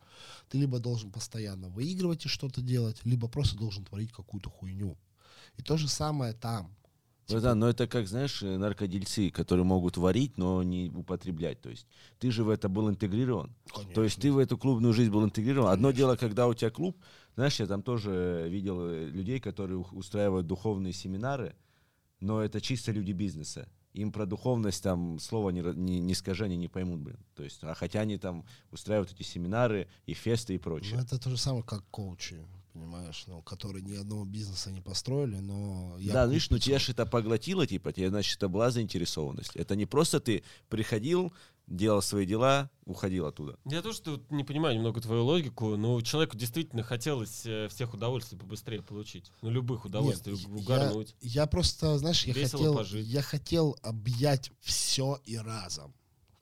ты 0.49 0.59
либо 0.59 0.81
должен 0.81 1.11
постоянно 1.11 1.69
выигрывать 1.69 2.27
и 2.27 2.29
что-то 2.29 2.61
делать, 2.61 3.01
либо 3.05 3.29
просто 3.29 3.57
должен 3.57 3.85
творить 3.85 4.13
какую-то 4.13 4.51
хуйню. 4.51 4.99
И 5.57 5.63
то 5.63 5.77
же 5.77 5.89
самое 5.89 6.33
там. 6.33 6.75
Братан, 7.29 7.59
но 7.59 7.69
это 7.69 7.87
как, 7.87 8.07
знаешь, 8.07 8.43
э, 8.43 8.57
наркодельцы, 8.59 9.31
которые 9.31 9.65
могут 9.65 9.97
варить, 9.97 10.37
но 10.37 10.63
не 10.63 10.91
употреблять. 10.91 11.61
То 11.61 11.71
есть 11.71 11.87
ты 12.19 12.31
же 12.31 12.45
в 12.45 12.51
это 12.51 12.69
был 12.69 12.91
интегрирован. 12.91 13.55
То 13.95 14.05
есть 14.05 14.21
ты 14.21 14.31
в 14.31 14.39
эту 14.39 14.59
клубную 14.59 14.93
жизнь 14.93 15.11
был 15.11 15.25
интегрирован. 15.25 15.71
Одно 15.71 15.91
дело, 15.91 16.17
когда 16.17 16.47
у 16.47 16.55
тебя 16.55 16.71
клуб, 16.71 16.97
знаешь, 17.35 17.59
я 17.61 17.67
там 17.67 17.83
тоже 17.83 18.47
видел 18.49 18.81
э, 18.81 19.07
людей, 19.07 19.41
которые 19.41 19.79
устраивают 19.79 20.47
духовные 20.47 20.93
семинары, 20.93 21.55
но 22.21 22.41
это 22.43 22.61
чисто 22.61 22.93
люди 22.93 23.13
бизнеса. 23.13 23.69
Им 23.95 24.11
про 24.11 24.27
духовность 24.27 24.83
там 24.83 25.21
слова 25.21 25.51
не, 25.51 25.61
не, 25.61 26.01
не 26.01 26.15
скажи, 26.15 26.45
они 26.45 26.57
не 26.57 26.69
поймут, 26.69 27.01
блин. 27.01 27.19
То 27.37 27.45
есть, 27.45 27.63
а 27.63 27.75
хотя 27.75 28.01
они 28.01 28.19
там 28.19 28.45
устраивают 28.73 29.13
эти 29.13 29.23
семинары 29.23 29.89
и 30.07 30.15
фесты 30.15 30.55
и 30.55 30.59
прочее. 30.59 30.97
Ну, 30.97 31.03
это 31.03 31.19
то 31.19 31.31
же 31.31 31.37
самое, 31.37 31.63
как 31.63 31.85
коучи, 31.91 32.45
понимаешь, 32.75 33.25
ну, 33.29 33.41
которые 33.41 33.83
ни 33.83 33.95
одного 33.95 34.25
бизнеса 34.25 34.71
не 34.73 34.81
построили, 34.81 35.37
но... 35.37 35.97
я 35.99 36.13
да, 36.13 36.27
видишь, 36.27 36.51
ну 36.51 36.59
тебя 36.59 36.81
же 36.81 36.93
это 36.93 37.07
поглотило, 37.07 37.67
типа, 37.67 37.93
тебе, 37.93 38.11
значит, 38.11 38.37
это 38.37 38.49
была 38.49 38.71
заинтересованность. 38.71 39.55
Это 39.55 39.77
не 39.77 39.87
просто 39.87 40.19
ты 40.19 40.43
приходил, 40.69 41.33
делал 41.69 42.03
свои 42.03 42.27
дела, 42.27 42.69
уходил 42.85 43.27
оттуда. 43.27 43.57
Я 43.65 43.81
тоже 43.81 44.03
тут 44.03 44.29
не 44.33 44.43
понимаю 44.43 44.75
немного 44.75 45.01
твою 45.01 45.25
логику, 45.25 45.77
но 45.77 46.01
человеку 46.01 46.37
действительно 46.37 46.83
хотелось 46.83 47.47
э, 47.47 47.69
всех 47.69 47.95
удовольствий 47.95 48.37
побыстрее 48.37 48.83
получить. 48.83 49.31
Ну, 49.41 49.51
любых 49.51 49.85
удовольствий, 49.85 50.33
Нет, 50.33 50.45
уг- 50.47 50.51
я- 50.51 50.57
угарнуть. 50.57 51.15
Я, 51.21 51.47
просто, 51.47 51.97
знаешь, 51.99 52.25
я 52.25 52.35
хотел, 52.35 52.75
пожить. 52.75 53.07
я 53.07 53.23
хотел 53.23 53.79
объять 53.83 54.51
все 54.61 55.21
и 55.25 55.37
разом. 55.37 55.95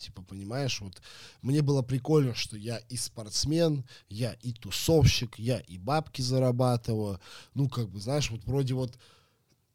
Типа, 0.03 0.23
понимаешь, 0.23 0.81
вот 0.81 1.01
мне 1.43 1.62
было 1.62 1.83
прикольно, 1.83 2.35
что 2.35 2.57
я 2.57 2.79
и 2.79 2.97
спортсмен, 2.97 3.85
я 4.09 4.33
и 4.43 4.53
тусовщик, 4.53 5.39
я 5.39 5.61
и 5.61 5.79
бабки 5.79 6.23
зарабатываю. 6.23 7.20
Ну, 7.55 7.69
как 7.69 7.89
бы, 7.89 8.01
знаешь, 8.01 8.31
вот 8.31 8.45
вроде 8.45 8.74
вот 8.74 8.99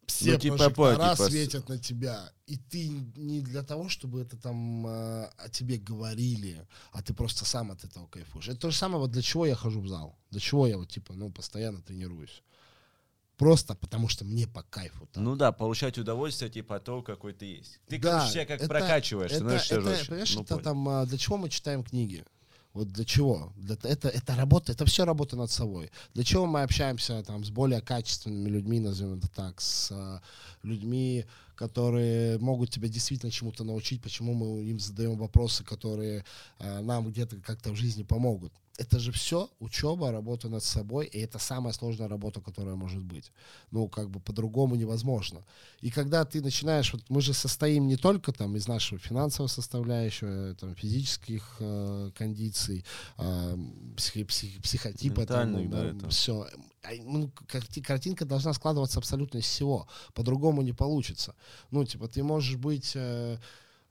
все 0.05 0.33
Ну, 0.33 0.39
типа, 0.39 0.55
прожектора 0.57 1.11
типа, 1.11 1.29
светят 1.29 1.69
на 1.69 1.77
тебя. 1.77 2.31
И 2.45 2.57
ты 2.57 2.89
не 3.15 3.41
для 3.41 3.63
того, 3.63 3.87
чтобы 3.87 4.21
это 4.21 4.35
там 4.35 4.85
э, 4.85 5.29
о 5.37 5.49
тебе 5.49 5.77
говорили, 5.77 6.67
а 6.91 7.01
ты 7.01 7.13
просто 7.13 7.45
сам 7.45 7.71
от 7.71 7.85
этого 7.85 8.07
кайфуешь. 8.07 8.49
Это 8.49 8.59
то 8.59 8.71
же 8.71 8.77
самое, 8.77 8.99
вот 8.99 9.11
для 9.11 9.21
чего 9.21 9.45
я 9.45 9.55
хожу 9.55 9.79
в 9.79 9.87
зал. 9.87 10.17
Для 10.29 10.41
чего 10.41 10.67
я 10.67 10.77
вот, 10.77 10.89
типа, 10.89 11.13
ну, 11.13 11.29
постоянно 11.31 11.81
тренируюсь. 11.81 12.43
Просто 13.37 13.75
потому 13.75 14.07
что 14.07 14.25
мне 14.25 14.47
по 14.47 14.63
кайфу. 14.63 15.07
там. 15.13 15.23
Ну 15.23 15.35
да, 15.35 15.51
получать 15.51 15.97
удовольствие, 15.97 16.49
типа, 16.49 16.77
от 16.77 16.83
того, 16.85 17.03
какой 17.03 17.33
ты 17.33 17.45
есть. 17.45 17.79
Ты, 17.87 17.99
Да, 17.99 18.27
себя 18.27 18.45
как 18.45 18.59
это- 18.61 18.67
прокачиваешь, 18.67 19.29
это, 19.31 19.39
становишься 19.41 19.75
это, 19.75 19.89
жестче. 19.89 20.05
Понимаешь, 20.07 20.35
Ну, 20.35 20.41
это 20.41 20.53
понял. 20.55 20.63
там, 20.63 20.89
а, 20.89 21.05
для 21.05 21.17
чего 21.19 21.37
мы 21.37 21.49
читаем 21.49 21.83
книги? 21.83 22.25
Вот 22.73 22.89
для 22.89 23.05
чего? 23.05 23.53
Для, 23.55 23.75
это, 23.83 24.09
это 24.09 24.35
работа, 24.35 24.71
это 24.71 24.85
все 24.85 25.05
работа 25.05 25.35
над 25.35 25.49
собой. 25.51 25.91
Для 26.13 26.23
чего 26.23 26.45
мы 26.45 26.61
общаемся 26.63 27.23
там 27.23 27.43
с 27.45 27.49
более 27.49 27.81
качественными 27.81 28.49
людьми, 28.49 28.79
назовем 28.79 29.17
это 29.19 29.27
так, 29.29 29.61
с 29.61 29.91
а, 29.91 30.21
людьми, 30.63 31.25
которые 31.57 32.37
могут 32.39 32.69
тебя 32.69 32.87
действительно 32.87 33.31
чему-то 33.31 33.63
научить, 33.63 34.01
почему 34.01 34.33
мы 34.33 34.63
им 34.63 34.79
задаем 34.79 35.17
вопросы, 35.17 35.63
которые 35.63 36.23
а, 36.59 36.81
нам 36.81 37.09
где-то 37.09 37.37
как-то 37.37 37.71
в 37.71 37.75
жизни 37.75 38.03
помогут. 38.03 38.53
Это 38.77 38.99
же 38.99 39.11
все 39.11 39.49
учеба, 39.59 40.11
работа 40.11 40.49
над 40.49 40.63
собой, 40.63 41.07
и 41.07 41.19
это 41.19 41.39
самая 41.39 41.73
сложная 41.73 42.07
работа, 42.07 42.41
которая 42.41 42.75
может 42.75 43.01
быть. 43.01 43.31
Ну, 43.71 43.87
как 43.87 44.09
бы 44.11 44.19
по-другому 44.19 44.75
невозможно. 44.75 45.43
И 45.81 45.89
когда 45.89 46.25
ты 46.25 46.41
начинаешь, 46.43 46.93
вот 46.93 47.01
мы 47.09 47.21
же 47.21 47.33
состоим 47.33 47.87
не 47.87 47.97
только 47.97 48.31
там 48.31 48.55
из 48.55 48.67
нашего 48.67 48.99
финансового 48.99 49.49
составляющего, 49.49 50.53
там, 50.53 50.75
физических 50.75 51.55
э, 51.59 52.11
кондиций, 52.15 52.85
э, 53.17 53.57
психи- 53.95 54.25
псих- 54.25 54.61
психотипа, 54.61 55.25
там, 55.25 55.69
да, 55.71 55.85
это. 55.85 56.09
все. 56.09 56.47
Ну, 57.03 57.31
карти- 57.47 57.81
картинка 57.81 58.25
должна 58.25 58.53
складываться 58.53 58.99
абсолютно 58.99 59.39
из 59.39 59.45
всего. 59.45 59.87
По-другому 60.13 60.61
не 60.61 60.73
получится. 60.73 61.35
Ну, 61.71 61.85
типа, 61.85 62.07
ты 62.07 62.23
можешь 62.23 62.55
быть 62.57 62.93
э, 62.95 63.37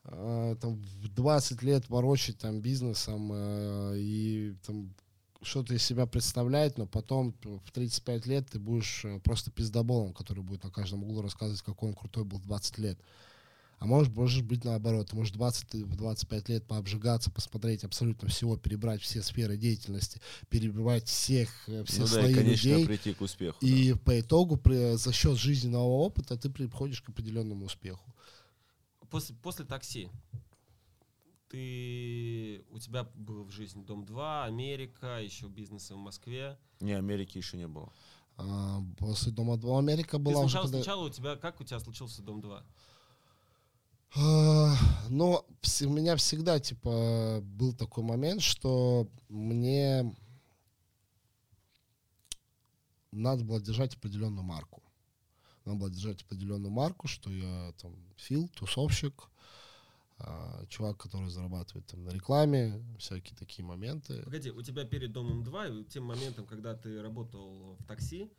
э, 0.03 0.55
там, 0.61 0.75
в 0.75 1.07
20 1.09 1.63
лет 1.63 1.89
ворочать 1.89 2.37
там 2.37 2.61
бизнесом 2.61 3.31
э, 3.33 3.95
и 3.97 4.55
там 4.65 4.93
что-то 5.41 5.73
из 5.73 5.83
себя 5.83 6.05
представляет, 6.05 6.77
но 6.77 6.87
потом 6.87 7.35
в 7.43 7.71
35 7.71 8.25
лет 8.25 8.49
ты 8.49 8.59
будешь 8.59 9.05
э, 9.05 9.19
просто 9.19 9.51
пиздоболом, 9.51 10.13
который 10.13 10.43
будет 10.43 10.63
на 10.63 10.71
каждом 10.71 11.03
углу 11.03 11.21
рассказывать, 11.21 11.61
какой 11.61 11.89
он 11.89 11.95
крутой 11.95 12.23
был 12.23 12.39
в 12.39 12.45
20 12.45 12.77
лет. 12.79 12.99
А 13.79 13.85
может, 13.85 14.15
может 14.15 14.43
быть 14.43 14.63
наоборот, 14.65 15.09
ты 15.09 15.15
можешь 15.15 15.33
20, 15.33 15.75
и 15.75 15.83
в 15.83 15.95
25 15.95 16.49
лет 16.49 16.65
пообжигаться, 16.65 17.29
посмотреть 17.29 17.83
абсолютно 17.83 18.27
всего, 18.27 18.57
перебрать 18.57 19.01
все 19.03 19.21
сферы 19.21 19.55
деятельности, 19.55 20.19
перебрать 20.49 21.07
всех, 21.07 21.49
э, 21.69 21.83
все 21.83 21.99
ну 22.01 22.05
да, 22.07 22.11
слои 22.13 22.31
и, 22.31 22.35
конечно, 22.35 22.67
людей. 22.69 22.85
прийти 22.87 23.13
к 23.13 23.21
успеху. 23.21 23.57
И 23.63 23.93
по 23.93 24.19
итогу, 24.19 24.57
при- 24.57 24.95
за 24.95 25.13
счет 25.13 25.37
жизненного 25.37 25.83
опыта, 25.83 26.37
ты 26.37 26.49
приходишь 26.49 27.01
к 27.03 27.09
определенному 27.09 27.65
успеху. 27.65 28.03
После, 29.11 29.35
после 29.35 29.63
такси 29.63 30.09
ты 31.49 32.63
у 32.71 32.79
тебя 32.79 33.03
был 33.15 33.43
в 33.43 33.51
жизни 33.51 33.83
Дом 33.83 34.05
2, 34.05 34.45
Америка, 34.45 35.19
еще 35.21 35.47
бизнесы 35.47 35.93
в 35.93 35.97
Москве. 35.97 36.57
да. 36.79 36.85
Не, 36.85 36.93
Америки 36.93 37.37
еще 37.37 37.57
не 37.57 37.67
было. 37.67 37.91
А, 38.37 38.81
после 38.97 39.31
Дома 39.31 39.57
2 39.57 39.79
Америка 39.79 40.17
Ты 40.17 40.23
была 40.23 40.41
уже... 40.41 40.49
сначала, 40.49 40.63
когда- 40.65 40.77
сначала 40.79 41.05
у 41.05 41.09
тебя 41.09 41.35
как 41.37 41.61
у 41.61 41.63
тебя 41.63 41.79
случился 41.79 42.21
Дом 42.21 42.41
2? 42.41 42.57
А, 42.57 42.65
Но 44.15 45.45
вс- 45.61 45.85
у 45.85 45.89
меня 45.89 46.15
всегда, 46.15 46.59
типа, 46.59 47.39
был 47.43 47.73
такой 47.73 48.03
момент, 48.03 48.41
что 48.41 49.07
мне 49.29 50.15
надо 53.11 53.43
было 53.43 53.61
держать 53.61 53.95
определенную 53.95 54.43
марку. 54.43 54.81
Надо 55.65 55.79
было 55.79 55.89
держать 55.89 56.21
определенную 56.23 56.71
марку, 56.71 57.07
что 57.07 57.29
я 57.31 57.73
там 57.81 57.95
Фил, 58.15 58.47
тусовщик, 58.55 59.29
а, 60.19 60.65
чувак, 60.67 60.97
который 60.97 61.29
зарабатывает 61.29 61.85
там 61.87 62.03
на 62.05 62.09
рекламе, 62.09 62.81
всякие 62.97 63.35
такие 63.35 63.65
моменты. 63.65 64.23
Погоди, 64.23 64.49
у 64.49 64.61
тебя 64.61 64.85
перед 64.85 65.11
Домом 65.11 65.43
2, 65.43 65.67
и 65.67 65.83
тем 65.83 66.05
моментом, 66.05 66.45
когда 66.45 66.73
ты 66.73 67.01
работал 67.01 67.75
в 67.79 67.83
такси, 67.83 68.31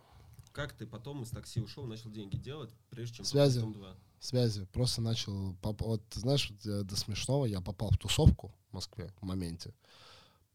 как 0.52 0.72
ты 0.72 0.86
потом 0.86 1.22
из 1.22 1.30
такси 1.30 1.60
ушел, 1.60 1.84
начал 1.86 2.10
деньги 2.10 2.36
делать, 2.36 2.70
прежде 2.90 3.16
чем 3.16 3.24
Связи. 3.26 3.60
Дом 3.60 3.74
2? 3.74 3.96
Связи. 4.20 4.64
Просто 4.66 5.00
начал... 5.00 5.54
поп- 5.56 5.82
Вот, 5.82 6.02
знаешь, 6.14 6.50
э, 6.64 6.82
до 6.82 6.96
смешного 6.96 7.46
я 7.46 7.60
попал 7.60 7.90
в 7.90 7.98
тусовку 7.98 8.54
в 8.70 8.74
Москве 8.74 9.12
в 9.20 9.24
моменте. 9.24 9.74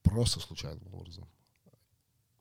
Просто 0.01 0.39
случайным 0.39 0.93
образом. 0.93 1.27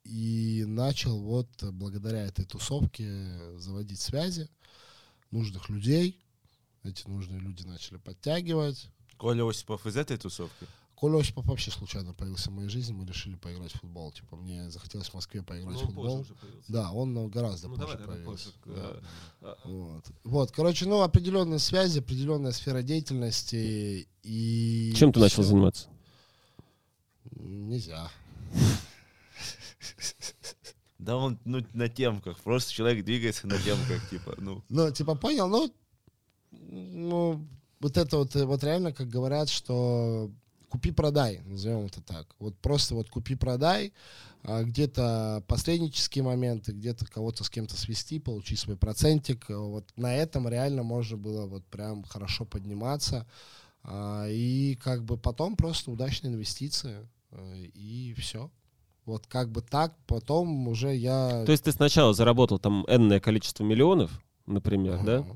И 0.05 0.65
начал 0.66 1.20
вот 1.20 1.49
благодаря 1.62 2.24
этой 2.27 2.44
тусовке 2.44 3.59
заводить 3.59 4.01
связи 4.01 4.49
нужных 5.31 5.69
людей. 5.69 6.20
Эти 6.82 7.07
нужные 7.07 7.39
люди 7.40 7.62
начали 7.65 7.99
подтягивать. 7.99 8.89
Коля 9.16 9.49
Осипов 9.49 9.86
из 9.86 9.97
этой 9.97 10.16
тусовки? 10.16 10.66
Коля 11.03 11.19
Осипов 11.19 11.47
вообще 11.47 11.73
случайно 11.73 12.15
появился 12.15 12.51
в 12.51 12.53
моей 12.53 12.69
жизни. 12.69 12.93
Мы 12.93 13.05
решили 13.05 13.35
поиграть 13.35 13.73
в 13.73 13.81
футбол. 13.81 14.12
Типа, 14.12 14.37
мне 14.37 14.70
захотелось 14.70 15.09
в 15.09 15.15
Москве 15.15 15.43
поиграть 15.43 15.74
Ну, 15.74 15.81
в 15.81 15.87
футбол. 15.87 16.24
Да, 16.69 16.93
он 16.93 17.19
э, 17.19 17.29
гораздо 17.29 17.66
Ну, 17.66 17.74
позже 17.74 17.99
давай 17.99 18.19
появился. 18.19 18.51
позже. 18.62 18.77
Да. 18.77 18.91
Э, 18.93 19.01
а, 19.41 19.69
Вот. 19.69 20.05
вот, 20.23 20.53
короче, 20.53 20.87
ну, 20.87 21.03
определенные 21.03 21.59
связи, 21.59 21.99
определенная 21.99 22.53
сфера 22.53 22.83
деятельности 22.83 24.07
и... 24.23 24.95
Чем 24.95 25.12
ты 25.12 25.19
начал 25.19 25.43
всё. 25.43 25.51
заниматься? 25.51 25.89
Нельзя. 27.33 28.09
Да 31.01 31.16
он, 31.16 31.41
ну, 31.45 31.66
на 31.73 31.89
темках. 31.89 32.39
Просто 32.43 32.73
человек 32.73 33.05
двигается 33.05 33.49
на 33.49 33.59
темках, 33.59 34.09
типа, 34.09 34.37
ну. 34.39 34.62
Ну, 34.69 34.93
типа, 34.93 35.16
понял, 35.16 35.49
ну, 35.49 35.74
ну, 36.53 37.45
вот 37.81 37.97
это 37.97 38.19
вот, 38.19 38.37
э, 38.37 38.45
вот 38.45 38.62
реально, 38.62 38.93
как 38.93 39.09
говорят, 39.09 39.49
что 39.49 40.31
купи-продай, 40.73 41.43
назовем 41.44 41.85
это 41.85 42.01
так. 42.01 42.27
Вот 42.39 42.57
просто 42.59 42.94
вот 42.94 43.11
купи-продай, 43.11 43.93
а, 44.43 44.62
где-то 44.62 45.44
посреднические 45.47 46.24
моменты, 46.24 46.73
где-то 46.73 47.05
кого-то 47.05 47.44
с 47.44 47.51
кем-то 47.51 47.77
свести, 47.77 48.19
получить 48.19 48.59
свой 48.59 48.78
процентик. 48.78 49.51
А, 49.51 49.59
Вот 49.59 49.85
на 49.97 50.15
этом 50.16 50.49
реально 50.49 50.82
можно 50.82 51.19
было 51.19 51.44
вот 51.47 51.66
прям 51.66 52.05
хорошо 52.05 52.47
подниматься. 52.47 53.27
А, 53.85 54.27
И 54.31 54.77
как 54.77 55.05
бы 55.05 55.19
потом 55.19 55.57
просто 55.57 55.90
удачные 55.90 56.32
инвестиции, 56.32 57.07
э, 57.32 57.65
и 57.74 58.15
все. 58.16 58.51
Вот 59.05 59.27
как 59.27 59.51
бы 59.51 59.61
так, 59.61 59.94
потом 60.07 60.69
уже 60.69 60.94
я... 60.94 61.44
То 61.44 61.53
есть 61.53 61.65
ты 61.65 61.73
сначала 61.73 62.15
заработал 62.15 62.59
там 62.59 62.86
энное 62.89 63.20
количество 63.20 63.62
миллионов, 63.62 64.11
например, 64.47 65.05
да? 65.05 65.27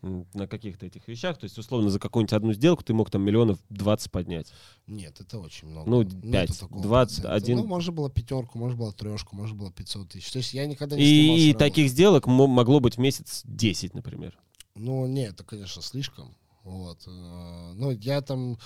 На 0.00 0.46
каких-то 0.46 0.86
этих 0.86 1.08
вещах. 1.08 1.38
То 1.38 1.44
есть, 1.44 1.58
условно, 1.58 1.90
за 1.90 1.98
какую-нибудь 1.98 2.32
одну 2.32 2.52
сделку 2.52 2.84
ты 2.84 2.94
мог 2.94 3.10
там 3.10 3.22
миллионов 3.22 3.58
20 3.70 4.12
поднять. 4.12 4.52
Нет, 4.86 5.20
это 5.20 5.40
очень 5.40 5.66
много. 5.68 5.90
Ну, 5.90 6.02
Нету 6.02 6.30
пять, 6.30 6.58
такого 6.60 6.80
два, 6.82 7.00
процента. 7.04 7.34
один. 7.34 7.58
Ну, 7.58 7.66
можно 7.66 7.92
было 7.92 8.08
пятерку, 8.08 8.58
можно 8.58 8.78
было 8.78 8.92
трешку, 8.92 9.34
можно 9.34 9.56
было 9.56 9.72
500 9.72 10.08
тысяч. 10.10 10.30
То 10.30 10.38
есть 10.38 10.54
я 10.54 10.66
никогда 10.66 10.94
не 10.96 11.02
И 11.02 11.40
стремался 11.40 11.58
таких 11.58 11.90
сделок 11.90 12.26
мо- 12.28 12.46
могло 12.46 12.78
быть 12.78 12.94
в 12.96 13.00
месяц 13.00 13.42
10, 13.44 13.94
например. 13.94 14.38
Ну, 14.76 15.06
нет, 15.06 15.34
это, 15.34 15.42
конечно, 15.42 15.82
слишком. 15.82 16.36
Вот. 16.62 17.02
э, 17.06 17.72
Ну, 17.74 17.90
я 17.90 18.20
там 18.20 18.56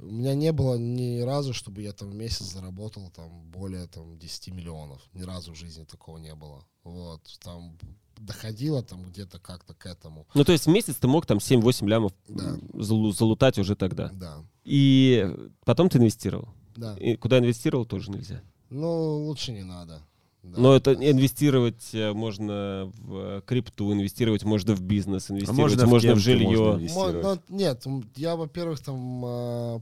У 0.00 0.06
меня 0.06 0.34
не 0.34 0.52
было 0.52 0.76
ни 0.76 1.20
разу, 1.22 1.52
чтобы 1.52 1.82
я 1.82 1.92
там 1.92 2.16
месяц 2.16 2.52
заработал 2.52 3.10
там 3.10 3.42
более 3.50 3.86
там 3.88 4.16
10 4.18 4.48
миллионов. 4.54 5.00
Ни 5.12 5.22
разу 5.22 5.52
в 5.52 5.56
жизни 5.56 5.84
такого 5.84 6.18
не 6.18 6.34
было. 6.36 6.64
Вот, 6.84 7.20
там 7.42 7.76
доходило 8.16 8.82
там 8.82 9.02
где-то 9.04 9.38
как-то 9.40 9.74
к 9.74 9.86
этому. 9.86 10.26
Ну, 10.34 10.44
то 10.44 10.52
есть 10.52 10.66
в 10.66 10.70
месяц 10.70 10.96
ты 10.96 11.08
мог 11.08 11.26
там 11.26 11.38
7-8 11.38 11.88
лямов 11.88 12.12
Да. 12.28 12.56
залу- 12.74 13.12
залутать 13.12 13.58
уже 13.58 13.74
тогда. 13.76 14.08
Да, 14.12 14.44
И 14.64 15.28
потом 15.64 15.88
ты 15.88 15.98
инвестировал. 15.98 16.48
да. 16.76 16.96
И 16.96 17.16
куда 17.16 17.38
инвестировал, 17.38 17.84
тоже 17.84 18.10
нельзя. 18.10 18.40
Ну, 18.70 19.24
лучше 19.26 19.52
не 19.52 19.64
надо. 19.64 20.00
Да. 20.42 20.60
Но 20.60 20.76
это 20.76 20.94
инвестировать 20.94 21.90
э, 21.92 22.12
можно 22.12 22.90
в 22.96 23.42
крипту, 23.42 23.92
инвестировать 23.92 24.44
можно 24.44 24.74
в 24.74 24.80
бизнес, 24.80 25.30
инвестировать 25.30 25.58
можно 25.58 25.86
можно, 25.86 26.10
в 26.10 26.12
в, 26.12 26.14
можно 26.14 26.20
жилье. 26.20 26.74
инвестировать. 26.74 27.22
Мо- 27.22 27.42
ну, 27.48 27.56
нет, 27.56 27.84
я, 28.16 28.36
во-первых, 28.36 28.80
там, 28.80 29.22
а, 29.24 29.80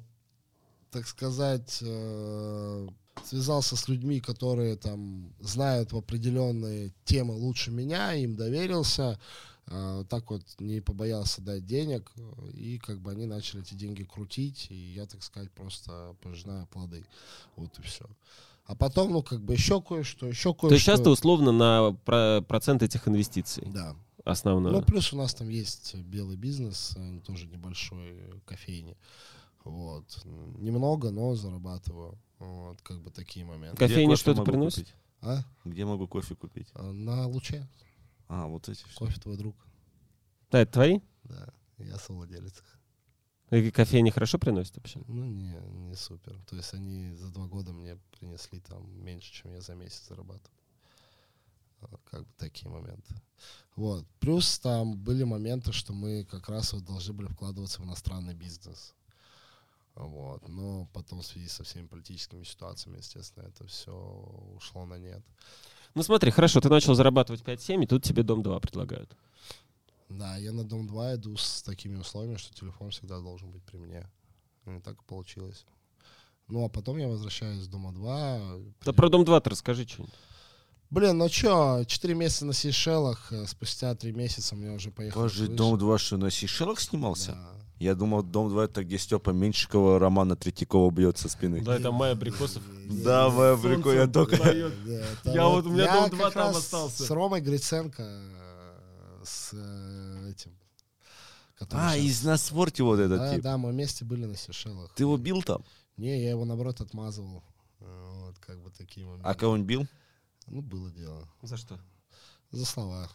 так 0.91 1.07
сказать, 1.07 1.79
э, 1.83 2.89
связался 3.25 3.77
с 3.77 3.89
людьми, 3.89 4.21
которые 4.21 4.77
там 4.77 5.31
знают 5.41 5.93
в 5.93 5.97
определенные 5.97 6.93
темы 7.05 7.35
лучше 7.35 7.71
меня, 7.71 8.15
им 8.15 8.37
доверился, 8.37 9.21
а, 9.67 10.05
так 10.05 10.31
вот 10.31 10.43
не 10.59 10.81
побоялся 10.81 11.43
дать 11.43 11.67
денег, 11.67 12.11
э, 12.17 12.51
и 12.53 12.79
как 12.79 13.01
бы 13.01 13.11
они 13.11 13.27
начали 13.27 13.63
эти 13.63 13.75
деньги 13.75 14.05
крутить, 14.05 14.69
и 14.71 14.75
я, 14.75 15.07
так 15.07 15.23
сказать, 15.23 15.51
просто 15.51 16.17
пожинаю 16.23 16.67
плоды. 16.67 17.05
Вот 17.57 17.79
и 17.79 17.83
все. 17.83 18.07
А 18.67 18.75
потом, 18.75 19.13
ну, 19.13 19.23
как 19.23 19.43
бы 19.43 19.53
еще 19.55 19.81
кое-что, 19.81 20.27
еще 20.27 20.53
кое-что. 20.53 20.69
То 20.69 20.75
есть 20.75 20.85
сейчас 20.85 21.01
ты 21.01 21.09
условно 21.11 21.53
на 21.53 21.93
про- 22.05 22.41
процент 22.43 22.83
этих 22.83 23.07
инвестиций 23.07 23.65
Да. 23.73 23.95
основное. 24.25 24.73
Ну, 24.73 24.83
плюс 24.83 25.13
у 25.13 25.17
нас 25.17 25.35
там 25.35 25.49
есть 25.49 25.95
белый 25.95 26.37
бизнес, 26.37 26.95
э, 26.97 27.21
тоже 27.25 27.47
небольшой 27.47 28.11
э, 28.19 28.33
кофейни. 28.45 28.97
Вот. 29.65 30.05
Немного, 30.25 31.11
но 31.11 31.35
зарабатываю. 31.37 32.19
Вот, 32.39 32.83
как 32.83 33.01
бы 33.03 33.11
такие 33.11 33.45
моменты. 33.47 33.77
Кофейня 33.79 34.03
Где 34.03 34.13
кофе 34.13 34.21
что-то 34.21 34.43
приносит? 34.43 34.87
купить? 34.89 34.95
А? 35.23 35.39
Где 35.65 35.85
могу 35.85 36.07
кофе 36.09 36.35
купить? 36.35 36.69
А, 36.75 36.91
На 36.93 37.27
луче. 37.27 37.67
А, 38.29 38.47
вот 38.47 38.69
эти 38.69 38.83
все. 38.85 38.97
Кофе 38.99 39.21
твой 39.21 39.37
друг. 39.37 39.57
Да, 40.51 40.61
это 40.61 40.73
твои? 40.73 41.01
Да. 41.25 41.49
Я 41.79 41.97
совладелец. 41.99 42.63
Их. 43.51 43.65
И 43.65 43.71
кофейни 43.71 44.11
хорошо 44.11 44.39
приносят 44.39 44.77
вообще? 44.77 45.01
Ну, 45.07 45.25
не, 45.25 45.55
не 45.89 45.95
супер. 45.95 46.39
То 46.49 46.57
есть 46.57 46.75
они 46.75 47.15
за 47.15 47.31
два 47.31 47.47
года 47.47 47.73
мне 47.73 47.99
принесли 48.19 48.61
там 48.61 48.89
меньше, 49.05 49.33
чем 49.33 49.53
я 49.53 49.61
за 49.61 49.75
месяц 49.75 50.09
зарабатываю. 50.09 50.57
Вот, 51.81 52.01
Как 52.11 52.21
бы 52.23 52.29
такие 52.39 52.71
моменты. 52.71 53.15
Вот. 53.77 54.07
Плюс 54.21 54.59
там 54.59 54.97
были 54.97 55.25
моменты, 55.25 55.73
что 55.73 55.93
мы 55.93 56.25
как 56.25 56.49
раз 56.49 56.73
вот 56.73 56.85
должны 56.85 57.13
были 57.13 57.29
вкладываться 57.29 57.83
в 57.83 57.85
иностранный 57.85 58.35
бизнес. 58.35 58.95
Вот. 59.95 60.47
Но 60.49 60.89
потом 60.93 61.21
в 61.21 61.27
связи 61.27 61.49
со 61.49 61.65
всеми 61.65 61.87
политическими 61.87 62.45
ситуациями, 62.45 62.99
естественно, 62.99 63.45
это 63.45 63.67
все 63.67 63.93
ушло 64.57 64.87
на 64.87 64.99
нет. 64.99 65.23
Ну 65.95 66.03
смотри, 66.03 66.31
хорошо, 66.31 66.61
ты 66.61 66.69
начал 66.69 66.95
зарабатывать 66.95 67.43
5-7, 67.43 67.85
и 67.85 67.87
тут 67.87 68.05
тебе 68.05 68.23
дом 68.23 68.43
2 68.43 68.61
предлагают. 68.61 69.17
Да, 70.09 70.37
я 70.37 70.53
на 70.53 70.65
Дом 70.65 70.87
2 70.87 71.15
иду 71.17 71.37
с 71.37 71.63
такими 71.63 71.97
условиями, 71.97 72.37
что 72.37 72.55
телефон 72.55 72.91
всегда 72.91 73.19
должен 73.21 73.51
быть 73.51 73.63
при 73.65 73.79
мне. 73.79 74.09
И 74.67 74.81
так 74.81 74.95
и 74.95 75.05
получилось. 75.07 75.65
Ну, 76.49 76.65
а 76.65 76.69
потом 76.69 76.99
я 76.99 77.09
возвращаюсь 77.09 77.63
с 77.63 77.69
Дома 77.69 77.93
2. 77.93 78.41
Да 78.85 78.93
про 78.93 79.09
дом 79.09 79.25
2 79.25 79.41
ты 79.41 79.51
расскажи 79.51 79.87
что-нибудь. 79.87 80.15
Блин, 80.91 81.19
ну 81.19 81.29
чё, 81.29 81.83
4 81.85 82.15
месяца 82.15 82.47
на 82.47 82.53
Сейшелах, 82.53 83.33
э, 83.33 83.47
спустя 83.47 83.95
3 83.97 84.13
месяца 84.13 84.55
мне 84.55 84.71
уже 84.71 84.93
поехал. 84.93 85.23
Боже, 85.23 85.49
Дом 85.49 85.77
2 85.77 85.99
что, 85.99 86.17
на 86.17 86.31
Сейшелах 86.31 86.79
снимался? 86.79 87.33
Да. 87.33 87.51
Я 87.81 87.95
думал, 87.97 88.23
Дом 88.23 88.49
2 88.49 88.65
это 88.65 88.85
где 88.85 88.97
Степа 88.97 89.31
Меньшикова 89.31 89.99
Романа 89.99 90.37
Третьякова 90.37 90.91
бьет 90.93 91.19
со 91.19 91.29
спины. 91.29 91.61
Да, 91.63 91.75
это 91.77 91.91
Майя 91.91 92.13
Абрикосов. 92.13 92.63
Да, 93.05 93.29
моя 93.29 93.57
прикольно, 93.57 94.01
я 94.01 94.07
только... 94.07 94.37
Я 95.25 95.49
вот- 95.49 95.67
у 95.67 95.71
меня 95.71 95.93
Дом 95.93 96.11
2 96.11 96.25
как 96.27 96.35
там 96.35 96.57
остался. 96.57 97.05
С 97.05 97.11
Ромой 97.11 97.41
Гриценко, 97.41 98.05
с 99.27 99.51
э, 99.53 100.31
этим. 100.31 100.57
который 101.57 101.81
А, 101.81 101.93
щас- 101.95 102.05
из 102.05 102.23
Насворти 102.25 102.83
вот 102.83 102.99
этот 102.99 103.19
Да, 103.19 103.35
тип. 103.35 103.43
да, 103.43 103.57
мы 103.59 103.71
вместе 103.73 104.05
были 104.05 104.27
на 104.27 104.37
Сейшелах. 104.37 104.95
Ты 104.95 105.03
его 105.05 105.17
бил 105.17 105.43
там? 105.43 105.65
Не, 105.97 106.23
я 106.23 106.31
его 106.31 106.45
наоборот 106.45 106.81
отмазывал. 106.81 107.43
Э, 107.81 108.13
Вот, 108.27 108.39
как 108.39 108.61
бы 108.63 108.71
такие 108.71 109.07
моменты. 109.07 109.27
А 109.29 109.35
кого 109.35 109.53
он 109.53 109.65
бил? 109.65 109.87
Ну, 110.47 110.61
было 110.63 110.91
дело. 110.91 111.29
За 111.43 111.57
что? 111.57 111.79
За 112.51 112.65
слова. 112.67 113.09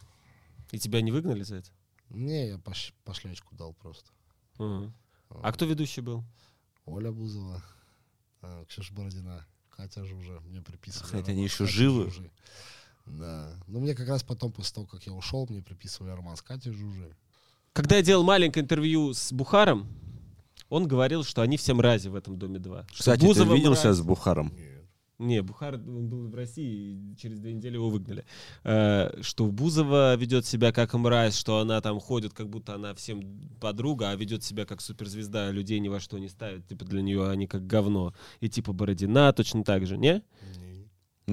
И 0.70 0.78
тебя 0.78 1.00
не 1.02 1.12
выгнали 1.12 1.42
за 1.42 1.56
это? 1.56 1.70
Не, 2.10 2.48
я 2.48 2.56
пош- 2.58 2.92
пошлячку 3.04 3.54
дал 3.54 3.74
просто. 3.74 4.10
А 4.58 5.52
кто 5.52 5.64
ведущий 5.64 6.00
был? 6.02 6.24
Оля 6.84 7.10
Бузова, 7.12 7.62
э, 8.42 8.64
Ксюша 8.68 8.92
Бородина, 8.92 9.46
Катя 9.70 10.04
Жужа. 10.04 10.40
Мне 10.40 10.60
приписывали. 10.62 11.12
Роман 11.12 11.30
они 11.30 11.44
еще 11.44 11.66
живы? 11.66 12.12
Да. 13.06 13.50
Ну, 13.66 13.80
мне 13.80 13.94
как 13.94 14.08
раз 14.08 14.22
потом, 14.22 14.52
после 14.52 14.74
того, 14.74 14.86
как 14.86 15.02
я 15.04 15.12
ушел, 15.12 15.46
мне 15.48 15.62
приписывали 15.62 16.12
роман 16.12 16.36
с 16.36 16.42
Катей 16.42 16.72
Жужей. 16.72 17.14
Когда 17.72 17.96
я 17.96 18.02
делал 18.02 18.22
маленькое 18.22 18.62
интервью 18.62 19.14
с 19.14 19.32
Бухаром, 19.32 19.88
он 20.68 20.86
говорил, 20.86 21.24
что 21.24 21.42
они 21.42 21.56
все 21.56 21.74
мрази 21.74 22.08
в 22.08 22.14
этом 22.14 22.38
доме 22.38 22.58
2. 22.58 22.86
Что 22.88 22.98
Кстати, 22.98 23.20
ты 23.20 23.26
Бузова 23.26 23.54
виделся 23.54 23.88
мразь. 23.88 23.96
с 23.96 24.02
Бухаром? 24.02 24.52
Нет. 24.54 24.72
Не, 25.18 25.40
Бухар 25.40 25.74
он 25.74 26.08
был 26.08 26.28
в 26.28 26.34
России, 26.34 27.12
и 27.12 27.16
через 27.16 27.38
две 27.38 27.52
недели 27.52 27.74
его 27.74 27.90
выгнали. 27.90 28.24
Э, 28.64 29.22
что 29.22 29.46
Бузова 29.46 30.16
ведет 30.16 30.46
себя 30.46 30.72
как 30.72 30.94
мразь, 30.94 31.36
что 31.36 31.58
она 31.58 31.80
там 31.80 32.00
ходит, 32.00 32.32
как 32.32 32.48
будто 32.48 32.74
она 32.74 32.92
всем 32.94 33.22
подруга, 33.60 34.10
а 34.10 34.16
ведет 34.16 34.42
себя 34.42 34.64
как 34.64 34.80
суперзвезда, 34.80 35.48
а 35.48 35.52
людей 35.52 35.78
ни 35.78 35.88
во 35.88 36.00
что 36.00 36.18
не 36.18 36.28
ставит, 36.28 36.66
типа 36.66 36.84
для 36.84 37.02
нее 37.02 37.30
они 37.30 37.46
как 37.46 37.66
говно. 37.66 38.14
И 38.40 38.48
типа 38.48 38.72
Бородина 38.72 39.32
точно 39.32 39.62
так 39.62 39.86
же, 39.86 39.96
не? 39.96 40.14
Не. 40.14 40.71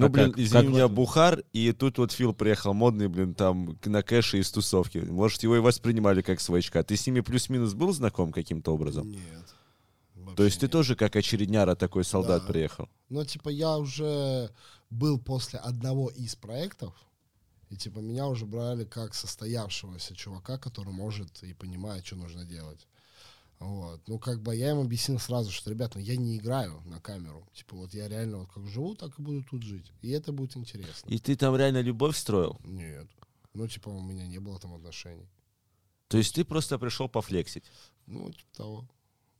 Ну, 0.00 0.06
А 0.06 0.08
блин, 0.08 0.30
как- 0.32 0.38
извини 0.40 0.64
как 0.66 0.72
меня, 0.74 0.88
Бухар, 0.88 1.42
и 1.52 1.72
тут 1.72 1.98
вот 1.98 2.12
Фил 2.12 2.32
приехал 2.34 2.72
модный, 2.74 3.08
блин, 3.08 3.34
там, 3.34 3.78
на 3.84 4.02
кэше 4.02 4.38
из 4.38 4.50
тусовки. 4.50 4.98
Может, 4.98 5.42
его 5.42 5.56
и 5.56 5.60
воспринимали 5.60 6.22
как 6.22 6.40
своячка. 6.40 6.82
Ты 6.82 6.96
с 6.96 7.06
ними 7.06 7.20
плюс-минус 7.20 7.74
был 7.74 7.92
знаком 7.92 8.32
каким-то 8.32 8.72
образом? 8.74 9.10
Нет. 9.10 9.20
То 10.36 10.44
есть 10.44 10.56
Вообще 10.56 10.58
ты 10.60 10.66
нет. 10.66 10.72
тоже 10.72 10.96
как 10.96 11.16
очередняра 11.16 11.74
такой 11.74 12.04
солдат 12.04 12.42
Да. 12.46 12.52
приехал? 12.52 12.88
Ну, 13.08 13.24
типа, 13.24 13.48
я 13.48 13.76
уже 13.78 14.50
был 14.90 15.18
после 15.18 15.58
одного 15.58 16.08
из 16.10 16.34
проектов, 16.36 16.94
и, 17.68 17.76
типа, 17.76 17.98
меня 17.98 18.26
уже 18.26 18.46
брали 18.46 18.84
как 18.84 19.14
состоявшегося 19.14 20.14
чувака, 20.14 20.58
который 20.58 20.92
может 20.92 21.42
и 21.42 21.52
понимает, 21.54 22.06
что 22.06 22.16
нужно 22.16 22.44
делать. 22.44 22.86
Вот. 23.60 24.00
Ну, 24.08 24.18
как 24.18 24.40
бы 24.40 24.56
я 24.56 24.70
им 24.70 24.80
объяснил 24.80 25.18
сразу, 25.18 25.50
что, 25.50 25.70
ребята, 25.70 25.98
ну, 25.98 26.04
я 26.04 26.16
не 26.16 26.38
играю 26.38 26.80
на 26.86 26.98
камеру. 26.98 27.46
Типа, 27.52 27.76
вот 27.76 27.92
я 27.92 28.08
реально 28.08 28.38
вот 28.38 28.50
как 28.50 28.66
живу, 28.66 28.94
так 28.94 29.18
и 29.18 29.22
буду 29.22 29.44
тут 29.44 29.62
жить. 29.62 29.92
И 30.00 30.10
это 30.10 30.32
будет 30.32 30.56
интересно. 30.56 31.08
И 31.08 31.18
ты 31.18 31.36
там 31.36 31.54
реально 31.54 31.82
любовь 31.82 32.16
строил? 32.16 32.58
Нет. 32.64 33.06
Ну, 33.52 33.68
типа, 33.68 33.90
у 33.90 34.00
меня 34.00 34.26
не 34.26 34.38
было 34.38 34.58
там 34.58 34.74
отношений. 34.74 35.28
То 36.08 36.16
есть 36.16 36.34
ты 36.34 36.44
просто 36.44 36.78
пришел 36.78 37.08
пофлексить? 37.08 37.64
Ну, 38.06 38.32
типа 38.32 38.48
того. 38.56 38.88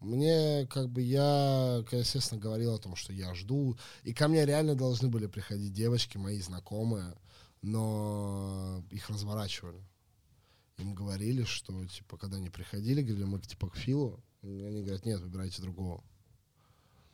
Мне, 0.01 0.67
как 0.67 0.91
бы, 0.91 1.01
я, 1.01 1.83
естественно, 1.91 2.41
говорил 2.41 2.75
о 2.75 2.79
том, 2.79 2.97
что 2.97 3.15
я 3.15 3.35
жду. 3.35 3.79
И 4.03 4.13
ко 4.13 4.29
мне 4.29 4.45
реально 4.45 4.75
должны 4.75 5.09
были 5.09 5.27
приходить 5.29 5.73
девочки, 5.73 6.19
мои 6.19 6.39
знакомые, 6.41 7.15
но 7.63 8.85
их 8.91 9.09
разворачивали. 9.09 9.83
Им 10.81 10.95
говорили, 10.95 11.45
что, 11.45 11.85
типа, 11.87 12.17
когда 12.17 12.37
они 12.39 12.49
приходили, 12.51 13.03
говорили, 13.03 13.25
мы, 13.25 13.41
типа, 13.41 13.69
к 13.69 13.77
Филу. 13.77 14.23
Они 14.43 14.83
говорят, 14.83 15.05
нет, 15.05 15.21
выбирайте 15.21 15.61
другого. 15.63 16.03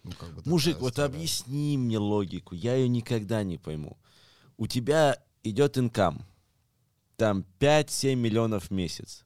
Ну, 0.04 0.12
как 0.12 0.32
бы 0.34 0.42
Мужик, 0.44 0.78
вот 0.78 0.92
история. 0.92 1.06
объясни 1.08 1.76
мне 1.76 1.98
логику, 1.98 2.54
я 2.54 2.76
ее 2.76 2.88
никогда 2.88 3.42
не 3.42 3.58
пойму. 3.58 3.96
У 4.56 4.68
тебя 4.68 5.20
идет 5.42 5.76
инкам, 5.78 6.24
там 7.16 7.44
5-7 7.58 8.14
миллионов 8.14 8.66
в 8.66 8.70
месяц. 8.70 9.24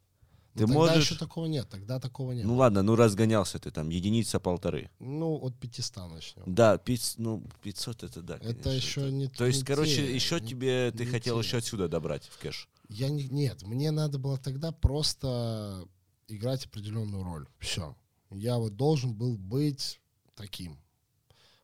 Ну, 0.54 0.60
Ты 0.60 0.66
тогда 0.66 0.74
можешь... 0.74 1.04
еще 1.10 1.18
такого 1.18 1.46
нет, 1.46 1.68
тогда 1.68 2.00
такого 2.00 2.32
нет. 2.32 2.44
Ну 2.46 2.56
ладно, 2.56 2.82
ну 2.82 2.96
разгонялся 2.96 3.58
ты 3.58 3.70
там, 3.70 3.90
единица 3.90 4.40
полторы. 4.40 4.90
Ну, 4.98 5.34
от 5.36 5.54
500 5.60 6.10
начнем. 6.10 6.42
Да, 6.46 6.76
пиц- 6.76 7.14
ну 7.18 7.44
500 7.62 8.02
это 8.02 8.22
да. 8.22 8.36
Это 8.36 8.54
конечно, 8.54 8.70
еще 8.70 9.00
это- 9.02 9.10
не 9.12 9.28
То 9.28 9.46
есть, 9.46 9.64
короче, 9.64 10.12
еще 10.12 10.40
не- 10.40 10.48
тебе 10.48 10.90
ты 10.92 11.04
не 11.04 11.10
хотел 11.10 11.40
те. 11.40 11.46
еще 11.46 11.56
отсюда 11.58 11.88
добрать 11.88 12.24
в 12.26 12.38
кэш. 12.38 12.68
Я 12.90 13.08
не, 13.08 13.28
нет, 13.28 13.62
мне 13.62 13.92
надо 13.92 14.18
было 14.18 14.36
тогда 14.36 14.72
просто 14.72 15.86
играть 16.26 16.66
определенную 16.66 17.22
роль. 17.22 17.48
Все. 17.60 17.96
Я 18.30 18.58
вот 18.58 18.76
должен 18.76 19.14
был 19.14 19.38
быть 19.38 20.00
таким 20.34 20.76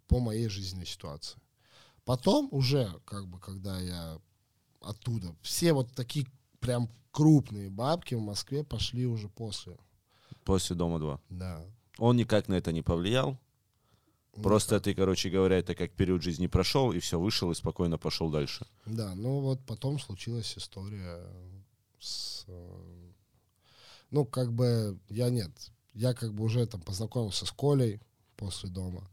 по 0.06 0.20
моей 0.20 0.48
жизненной 0.48 0.86
ситуации. 0.86 1.40
Потом 2.04 2.48
уже, 2.52 3.00
как 3.04 3.26
бы, 3.26 3.40
когда 3.40 3.80
я 3.80 4.20
оттуда, 4.80 5.34
все 5.42 5.72
вот 5.72 5.92
такие 5.94 6.26
прям 6.60 6.88
крупные 7.10 7.70
бабки 7.70 8.14
в 8.14 8.20
Москве 8.20 8.62
пошли 8.62 9.04
уже 9.04 9.28
после. 9.28 9.76
После 10.44 10.76
дома 10.76 11.00
2. 11.00 11.20
Да. 11.30 11.66
Он 11.98 12.16
никак 12.16 12.46
на 12.46 12.54
это 12.54 12.70
не 12.70 12.82
повлиял. 12.82 13.36
Ну, 14.36 14.42
Просто 14.42 14.80
ты, 14.80 14.94
короче 14.94 15.30
говоря, 15.30 15.58
это 15.58 15.74
как 15.74 15.92
период 15.92 16.22
жизни 16.22 16.46
прошел, 16.46 16.92
и 16.92 16.98
все, 16.98 17.18
вышел 17.18 17.50
и 17.50 17.54
спокойно 17.54 17.98
пошел 17.98 18.30
дальше. 18.30 18.66
Да, 18.84 19.14
ну 19.14 19.40
вот 19.40 19.60
потом 19.66 19.98
случилась 19.98 20.56
история 20.56 21.26
с... 21.98 22.46
Ну, 24.10 24.24
как 24.24 24.52
бы, 24.52 24.98
я 25.08 25.30
нет. 25.30 25.50
Я 25.94 26.14
как 26.14 26.34
бы 26.34 26.44
уже 26.44 26.66
там 26.66 26.80
познакомился 26.80 27.46
с 27.46 27.50
Колей, 27.50 28.00
после 28.36 28.68
дома. 28.68 29.08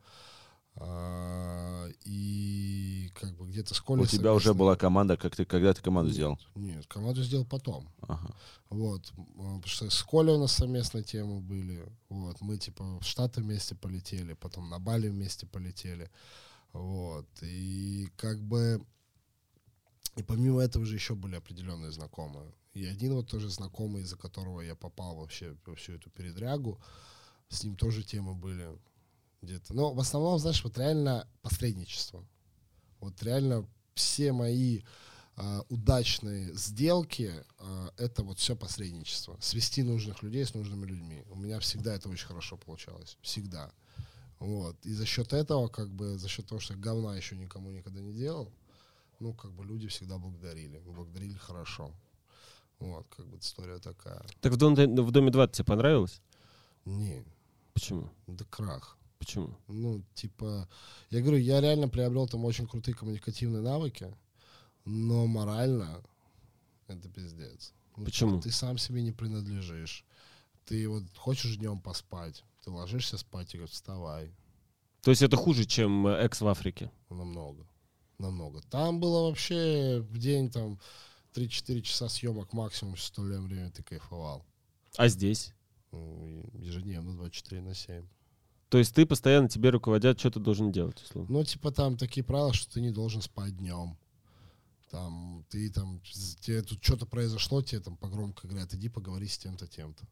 А, 0.75 1.87
и 2.03 3.11
как 3.13 3.35
бы 3.37 3.47
где-то 3.47 3.75
с 3.75 3.81
Колей 3.81 4.03
У 4.03 4.07
тебя 4.07 4.33
уже 4.33 4.53
была 4.53 4.75
команда, 4.75 5.17
как 5.17 5.35
ты, 5.35 5.45
когда 5.45 5.73
ты 5.73 5.81
команду 5.81 6.07
Нет, 6.09 6.15
сделал? 6.15 6.39
Нет, 6.55 6.87
команду 6.87 7.23
сделал 7.23 7.45
потом. 7.45 7.87
Ага. 8.01 8.35
Вот. 8.69 9.11
м, 9.17 9.25
Потому 9.61 9.67
что 9.67 9.89
с 9.89 10.03
Колей 10.03 10.33
у 10.33 10.39
нас 10.39 10.51
совместно 10.51 11.03
темы 11.03 11.41
были. 11.41 11.85
Вот. 12.09 12.41
Мы 12.41 12.57
типа 12.57 12.99
в 12.99 13.03
Штаты 13.03 13.41
вместе 13.41 13.75
полетели, 13.75 14.33
потом 14.33 14.69
на 14.69 14.79
Бали 14.79 15.09
вместе 15.09 15.45
полетели. 15.45 16.09
Вот. 16.71 17.27
И 17.41 18.09
как 18.17 18.41
бы... 18.41 18.83
И 20.15 20.23
помимо 20.23 20.61
этого 20.61 20.85
же 20.85 20.95
еще 20.95 21.15
были 21.15 21.35
определенные 21.35 21.91
знакомые. 21.91 22.51
И 22.73 22.85
один 22.85 23.13
вот 23.13 23.27
тоже 23.27 23.49
знакомый, 23.49 24.01
из-за 24.01 24.17
которого 24.17 24.61
я 24.61 24.75
попал 24.75 25.15
вообще 25.15 25.55
во 25.65 25.75
всю 25.75 25.93
эту 25.93 26.09
передрягу, 26.09 26.79
с 27.49 27.63
ним 27.63 27.75
тоже 27.75 28.03
темы 28.03 28.33
были 28.33 28.67
где-то. 29.43 29.73
Но 29.73 29.93
в 29.93 29.99
основном, 29.99 30.39
знаешь, 30.39 30.63
вот 30.63 30.77
реально 30.77 31.27
посредничество. 31.41 32.25
Вот 32.99 33.21
реально 33.21 33.67
все 33.93 34.31
мои 34.31 34.81
а, 35.35 35.63
удачные 35.69 36.53
сделки 36.53 37.31
а, 37.59 37.89
это 37.97 38.23
вот 38.23 38.39
все 38.39 38.55
посредничество. 38.55 39.37
Свести 39.41 39.83
нужных 39.83 40.23
людей 40.23 40.45
с 40.45 40.53
нужными 40.53 40.85
людьми. 40.85 41.23
У 41.29 41.35
меня 41.35 41.59
всегда 41.59 41.93
это 41.93 42.09
очень 42.09 42.27
хорошо 42.27 42.57
получалось. 42.57 43.17
Всегда. 43.21 43.71
Вот. 44.39 44.77
И 44.85 44.93
за 44.93 45.05
счет 45.05 45.33
этого, 45.33 45.67
как 45.67 45.89
бы, 45.89 46.17
за 46.17 46.27
счет 46.27 46.47
того, 46.47 46.59
что 46.59 46.73
я 46.73 46.79
говна 46.79 47.15
еще 47.15 47.35
никому 47.35 47.71
никогда 47.71 48.01
не 48.01 48.13
делал, 48.13 48.51
ну, 49.19 49.33
как 49.33 49.51
бы 49.51 49.63
люди 49.63 49.87
всегда 49.87 50.17
благодарили. 50.17 50.79
Благодарили 50.79 51.37
хорошо. 51.37 51.93
Вот, 52.79 53.07
как 53.15 53.25
бы 53.27 53.37
история 53.37 53.79
такая. 53.79 54.21
Так 54.41 54.51
в 54.53 54.57
доме, 54.57 54.85
в 54.85 55.11
доме 55.11 55.31
2 55.31 55.47
тебе 55.47 55.65
понравилось? 55.65 56.21
Не, 56.85 57.23
Почему? 57.73 58.09
да 58.27 58.43
крах. 58.49 58.97
Почему? 59.23 59.55
Ну, 59.69 60.03
типа, 60.15 60.67
я 61.09 61.21
говорю, 61.21 61.37
я 61.37 61.61
реально 61.61 61.87
приобрел 61.87 62.27
там 62.27 62.43
очень 62.43 62.67
крутые 62.67 62.93
коммуникативные 62.93 63.61
навыки, 63.61 64.13
но 64.83 65.27
морально 65.27 66.03
это 66.87 67.07
пиздец. 67.07 67.73
Ну, 67.95 68.03
Почему? 68.03 68.31
типа, 68.31 68.43
Ты 68.43 68.51
сам 68.51 68.77
себе 68.77 69.01
не 69.01 69.13
принадлежишь. 69.13 70.03
Ты 70.65 70.89
вот 70.89 71.03
хочешь 71.15 71.55
днем 71.55 71.79
поспать, 71.79 72.43
ты 72.65 72.69
ложишься 72.69 73.17
спать 73.17 73.53
и 73.53 73.57
говоришь, 73.57 73.73
вставай. 73.73 74.35
То 75.01 75.11
есть 75.11 75.21
это 75.21 75.37
хуже, 75.37 75.63
чем 75.63 76.05
э, 76.07 76.17
экс 76.17 76.41
в 76.41 76.47
Африке? 76.47 76.91
Намного. 77.09 77.65
Намного. 78.17 78.61
Там 78.69 78.99
было 78.99 79.29
вообще 79.29 79.99
в 80.01 80.17
день 80.17 80.49
там 80.49 80.79
3-4 81.33 81.81
часа 81.81 82.09
съемок 82.09 82.51
максимум, 82.51 82.97
что 82.97 83.21
время 83.21 83.71
ты 83.71 83.83
кайфовал. 83.83 84.45
А 84.97 85.07
здесь? 85.07 85.53
Ну, 85.91 86.49
ежедневно 86.55 87.15
24 87.15 87.61
на 87.61 87.73
7. 87.73 88.05
То 88.73 88.79
есть 88.79 88.95
ты 88.95 89.05
постоянно 89.05 89.47
тебе 89.47 89.69
руководят, 89.69 90.19
что 90.19 90.31
ты 90.31 90.39
должен 90.39 90.71
делать, 90.71 90.99
условно. 91.03 91.31
Ну, 91.31 91.43
типа 91.43 91.71
там 91.71 91.95
такие 91.95 92.23
правила, 92.23 92.53
что 92.53 92.73
ты 92.73 92.81
не 92.81 92.89
должен 92.89 93.21
спать 93.21 93.55
днем. 93.55 93.99
Там, 94.89 95.45
ты 95.49 95.69
там, 95.69 96.01
тебе 96.39 96.63
тут 96.63 96.83
что-то 96.83 97.05
произошло, 97.05 97.61
тебе 97.61 97.81
там 97.81 97.95
погромко 97.97 98.47
говорят, 98.47 98.73
иди 98.73 98.89
поговори 98.89 99.27
с 99.27 99.37
тем-то, 99.37 99.67
тем-то. 99.67 100.07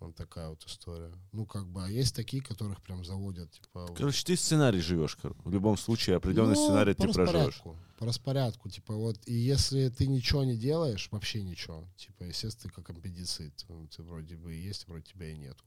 Вот 0.00 0.14
такая 0.14 0.48
вот 0.48 0.64
история. 0.64 1.12
Ну, 1.32 1.44
как 1.44 1.66
бы, 1.66 1.84
а 1.84 1.88
есть 1.88 2.14
такие, 2.14 2.40
которых 2.40 2.80
прям 2.82 3.04
заводят, 3.04 3.50
типа... 3.50 3.86
вот. 3.88 3.96
Короче, 3.96 4.24
ты 4.24 4.36
сценарий 4.36 4.80
живешь. 4.80 5.18
В 5.22 5.50
любом 5.50 5.76
случае, 5.76 6.16
определенный 6.16 6.54
Ну, 6.54 6.64
сценарий 6.64 6.94
ты 6.94 7.12
проживешь. 7.12 7.60
По 7.98 8.06
распорядку, 8.06 8.70
типа, 8.70 8.94
вот, 8.94 9.18
и 9.26 9.34
если 9.34 9.88
ты 9.88 10.06
ничего 10.06 10.44
не 10.44 10.56
делаешь, 10.56 11.08
вообще 11.10 11.42
ничего, 11.42 11.84
типа, 11.96 12.22
естественно, 12.22 12.70
ты 12.70 12.80
как 12.80 12.90
аппендицит, 12.96 13.64
ну, 13.68 13.88
ты 13.88 14.04
вроде 14.04 14.36
бы 14.36 14.54
и 14.54 14.60
есть, 14.60 14.86
вроде 14.86 15.02
тебя 15.02 15.32
и 15.32 15.36
нету. 15.36 15.64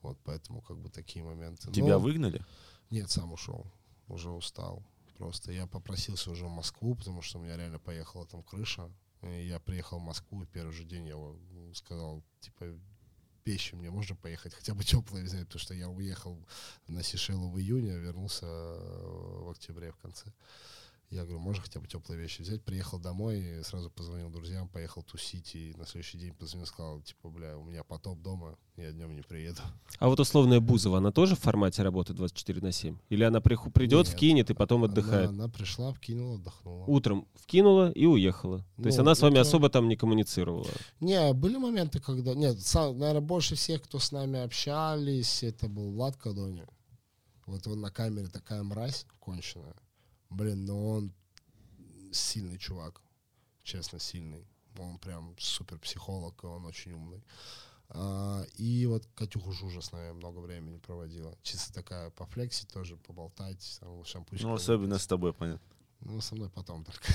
Вот, 0.00 0.18
поэтому, 0.24 0.62
как 0.62 0.78
бы, 0.78 0.88
такие 0.88 1.22
моменты. 1.22 1.70
Тебя 1.70 1.98
Но- 1.98 2.00
выгнали? 2.00 2.42
Нет, 2.88 3.10
сам 3.10 3.32
ушел. 3.32 3.66
Уже 4.08 4.30
устал. 4.30 4.82
Просто 5.18 5.52
я 5.52 5.66
попросился 5.66 6.30
уже 6.30 6.46
в 6.46 6.50
Москву, 6.50 6.94
потому 6.94 7.20
что 7.20 7.38
у 7.38 7.42
меня 7.42 7.56
реально 7.58 7.78
поехала 7.78 8.26
там 8.26 8.42
крыша. 8.42 8.90
И 9.22 9.46
я 9.46 9.58
приехал 9.60 9.98
в 9.98 10.02
Москву, 10.02 10.42
и 10.42 10.46
первый 10.46 10.72
же 10.72 10.84
день 10.84 11.04
я 11.04 11.10
его, 11.10 11.36
м, 11.50 11.74
сказал, 11.74 12.22
типа, 12.40 12.66
вещи 13.46 13.74
мне 13.74 13.90
можно 13.90 14.16
поехать, 14.16 14.54
хотя 14.54 14.74
бы 14.74 14.84
теплые 14.84 15.24
взять, 15.24 15.46
потому 15.46 15.60
что 15.60 15.74
я 15.74 15.88
уехал 15.88 16.38
на 16.88 17.02
Сейшелы 17.02 17.48
в 17.50 17.58
июне, 17.58 17.98
вернулся 17.98 18.46
э, 18.46 19.42
в 19.44 19.50
октябре 19.50 19.92
в 19.92 19.96
конце. 19.96 20.32
Я 21.08 21.22
говорю, 21.22 21.38
можно 21.38 21.62
хотя 21.62 21.78
бы 21.78 21.86
теплые 21.86 22.20
вещи 22.20 22.42
взять? 22.42 22.64
Приехал 22.64 22.98
домой, 22.98 23.62
сразу 23.62 23.90
позвонил 23.90 24.28
друзьям, 24.28 24.68
поехал 24.68 25.04
тусить, 25.04 25.54
и 25.54 25.72
на 25.76 25.86
следующий 25.86 26.18
день 26.18 26.34
позвонил, 26.34 26.66
сказал, 26.66 27.00
типа, 27.00 27.30
бля, 27.30 27.56
у 27.56 27.62
меня 27.62 27.84
потоп 27.84 28.20
дома, 28.20 28.56
я 28.76 28.90
днем 28.90 29.14
не 29.14 29.22
приеду. 29.22 29.60
А 30.00 30.08
вот 30.08 30.18
условная 30.18 30.58
Бузова, 30.58 30.98
она 30.98 31.12
тоже 31.12 31.36
в 31.36 31.38
формате 31.40 31.82
работы 31.84 32.12
24 32.12 32.60
на 32.60 32.72
7? 32.72 32.98
Или 33.08 33.22
она 33.22 33.38
приху- 33.40 33.70
придет, 33.70 34.06
Нет. 34.06 34.16
вкинет 34.16 34.50
и 34.50 34.54
потом 34.54 34.82
отдыхает? 34.82 35.28
Она, 35.30 35.44
она 35.44 35.48
пришла, 35.52 35.92
вкинула, 35.92 36.34
отдохнула. 36.36 36.84
Утром 36.86 37.28
вкинула 37.34 37.92
и 37.92 38.04
уехала. 38.04 38.58
То 38.76 38.86
есть 38.86 38.98
Ну, 38.98 39.02
она 39.04 39.14
с 39.14 39.20
вами 39.20 39.34
утром- 39.34 39.42
особо 39.42 39.70
там 39.70 39.88
не 39.88 39.94
коммуницировала. 39.96 40.66
Не, 40.98 41.32
были 41.34 41.56
моменты, 41.56 42.00
когда... 42.00 42.34
Нет, 42.34 42.60
сам, 42.60 42.98
наверное, 42.98 43.20
больше 43.22 43.54
всех, 43.54 43.82
кто 43.82 44.00
с 44.00 44.10
нами 44.10 44.40
общались, 44.40 45.44
это 45.44 45.68
был 45.68 45.92
Влад 45.92 46.16
Кадони. 46.16 46.64
Вот 47.46 47.64
он 47.68 47.80
на 47.80 47.92
камере 47.92 48.26
такая 48.26 48.64
мразь 48.64 49.06
конченая. 49.20 49.76
Блин, 50.30 50.64
но 50.64 50.88
он 50.88 51.12
сильный 52.12 52.58
чувак. 52.58 53.00
Честно, 53.62 53.98
сильный. 53.98 54.46
Он 54.78 54.98
прям 54.98 55.34
супер 55.38 55.78
психолог, 55.78 56.42
и 56.44 56.46
он 56.46 56.66
очень 56.66 56.92
умный. 56.92 57.22
А, 57.88 58.44
и 58.56 58.86
вот 58.86 59.06
Катюха 59.14 59.52
Жужа 59.52 59.80
с 59.80 59.92
нами 59.92 60.12
много 60.12 60.38
времени 60.40 60.78
проводила. 60.78 61.36
Чисто 61.42 61.72
такая 61.72 62.10
пофлексить 62.10 62.68
тоже, 62.68 62.96
поболтать, 62.96 63.78
там, 63.80 64.04
шампучку. 64.04 64.46
Ну, 64.46 64.54
особенно 64.54 64.98
с 64.98 65.06
тобой, 65.06 65.32
понятно. 65.32 65.66
Ну, 66.00 66.20
со 66.20 66.34
мной 66.34 66.50
потом 66.50 66.84
только. 66.84 67.12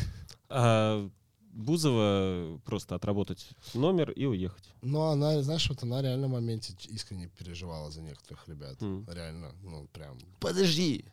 А 0.49 1.09
Бузова 1.53 2.59
просто 2.65 2.95
отработать 2.95 3.49
номер 3.73 4.11
и 4.11 4.25
уехать. 4.25 4.63
Но 4.81 5.09
она, 5.09 5.41
знаешь, 5.41 5.67
вот 5.69 5.83
она 5.83 6.01
реально 6.01 6.27
в 6.27 6.31
моменте 6.31 6.75
искренне 6.87 7.27
переживала 7.27 7.91
за 7.91 8.01
некоторых 8.01 8.47
ребят. 8.47 8.81
М. 8.81 9.05
Реально, 9.09 9.53
ну, 9.61 9.87
прям, 9.87 10.17
Подожди. 10.39 11.05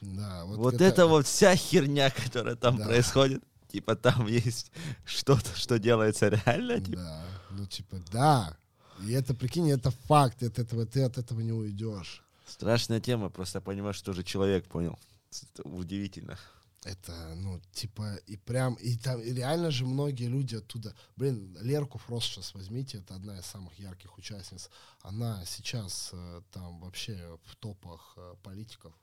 Да. 0.00 0.44
Вот, 0.44 0.56
Вот 0.58 0.80
это 0.80 1.06
вот 1.06 1.26
вся 1.26 1.56
херня, 1.56 2.10
которая 2.10 2.56
там 2.56 2.76
Да. 2.78 2.84
происходит. 2.86 3.42
Типа 3.70 3.96
там 3.96 4.26
есть 4.26 4.72
что-то, 5.04 5.54
что 5.56 5.78
делается 5.78 6.28
реально. 6.28 6.80
Типа. 6.80 6.96
Да, 6.96 7.24
ну, 7.50 7.66
типа, 7.66 8.00
да. 8.10 8.56
И 9.02 9.12
это, 9.12 9.34
прикинь, 9.34 9.70
это 9.70 9.90
факт, 9.90 10.42
от 10.42 10.58
этого, 10.58 10.86
ты 10.86 11.02
от 11.04 11.18
этого 11.18 11.40
не 11.40 11.52
уйдешь. 11.52 12.22
Страшная 12.46 13.00
тема, 13.00 13.28
просто 13.28 13.60
понимаешь, 13.60 13.96
что 13.96 14.12
же 14.12 14.24
человек 14.24 14.66
понял. 14.66 14.98
Это 15.30 15.68
удивительно. 15.68 16.38
Это, 16.84 17.34
ну, 17.36 17.60
типа, 17.72 18.14
и 18.26 18.36
прям, 18.36 18.74
и 18.74 18.96
там 18.96 19.20
и 19.20 19.32
реально 19.34 19.70
же 19.70 19.84
многие 19.84 20.28
люди 20.28 20.54
оттуда, 20.56 20.94
блин, 21.16 21.56
Лерку 21.60 21.98
Фрост 21.98 22.26
сейчас 22.28 22.54
возьмите, 22.54 22.98
это 22.98 23.14
одна 23.16 23.38
из 23.38 23.44
самых 23.46 23.78
ярких 23.78 24.16
участниц. 24.16 24.70
Она 25.02 25.44
сейчас 25.44 26.10
э, 26.12 26.40
там 26.52 26.80
вообще 26.80 27.38
в 27.44 27.56
топах 27.56 28.14
э, 28.16 28.34
политиков 28.42 28.94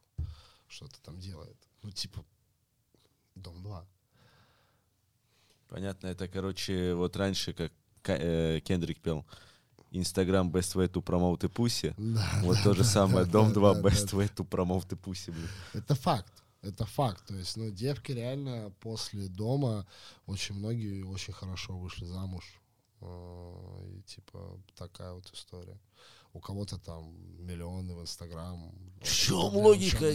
что-то 0.67 0.99
там 1.01 1.19
делает. 1.19 1.57
Ну, 1.83 1.91
типа, 1.91 2.23
Дом 3.35 3.61
2. 3.63 3.85
Понятно, 5.67 6.07
это, 6.07 6.27
короче, 6.27 6.93
вот 6.93 7.15
раньше, 7.15 7.53
как 7.53 7.71
Ка- 8.01 8.17
э, 8.19 8.59
Кендрик 8.61 8.99
пел, 9.01 9.25
Инстаграм 9.91 10.49
best 10.49 10.75
way 10.75 10.87
to 10.87 11.01
promote 11.03 11.45
a 11.45 11.47
pussy. 11.49 11.93
Да, 11.97 12.39
Вот 12.43 12.57
да, 12.57 12.63
то 12.63 12.73
же 12.73 12.81
да, 12.83 12.85
самое, 12.89 13.25
да, 13.25 13.31
Дом 13.31 13.47
да, 13.49 13.53
2 13.55 13.73
да, 13.73 13.81
best 13.81 14.11
да. 14.11 14.17
way 14.17 14.33
to 14.33 14.47
promote 14.47 14.93
a 14.93 14.95
pussy, 14.95 15.31
блин. 15.31 15.49
Это 15.73 15.95
факт. 15.95 16.31
Это 16.61 16.85
факт. 16.85 17.25
То 17.27 17.35
есть, 17.35 17.57
ну, 17.57 17.69
девки 17.71 18.11
реально 18.11 18.71
после 18.79 19.27
дома 19.27 19.85
очень 20.25 20.55
многие 20.55 21.03
очень 21.03 21.33
хорошо 21.33 21.77
вышли 21.77 22.05
замуж. 22.05 22.43
Э, 23.01 23.87
И 23.97 24.01
типа 24.03 24.59
такая 24.75 25.13
вот 25.13 25.29
история. 25.33 25.79
У 26.35 26.39
кого-то 26.41 26.77
там 26.77 27.13
миллионы 27.39 27.95
в 27.95 28.01
Инстаграм. 28.01 28.71
В 29.01 29.09
чем 29.09 29.37
логика? 29.55 30.11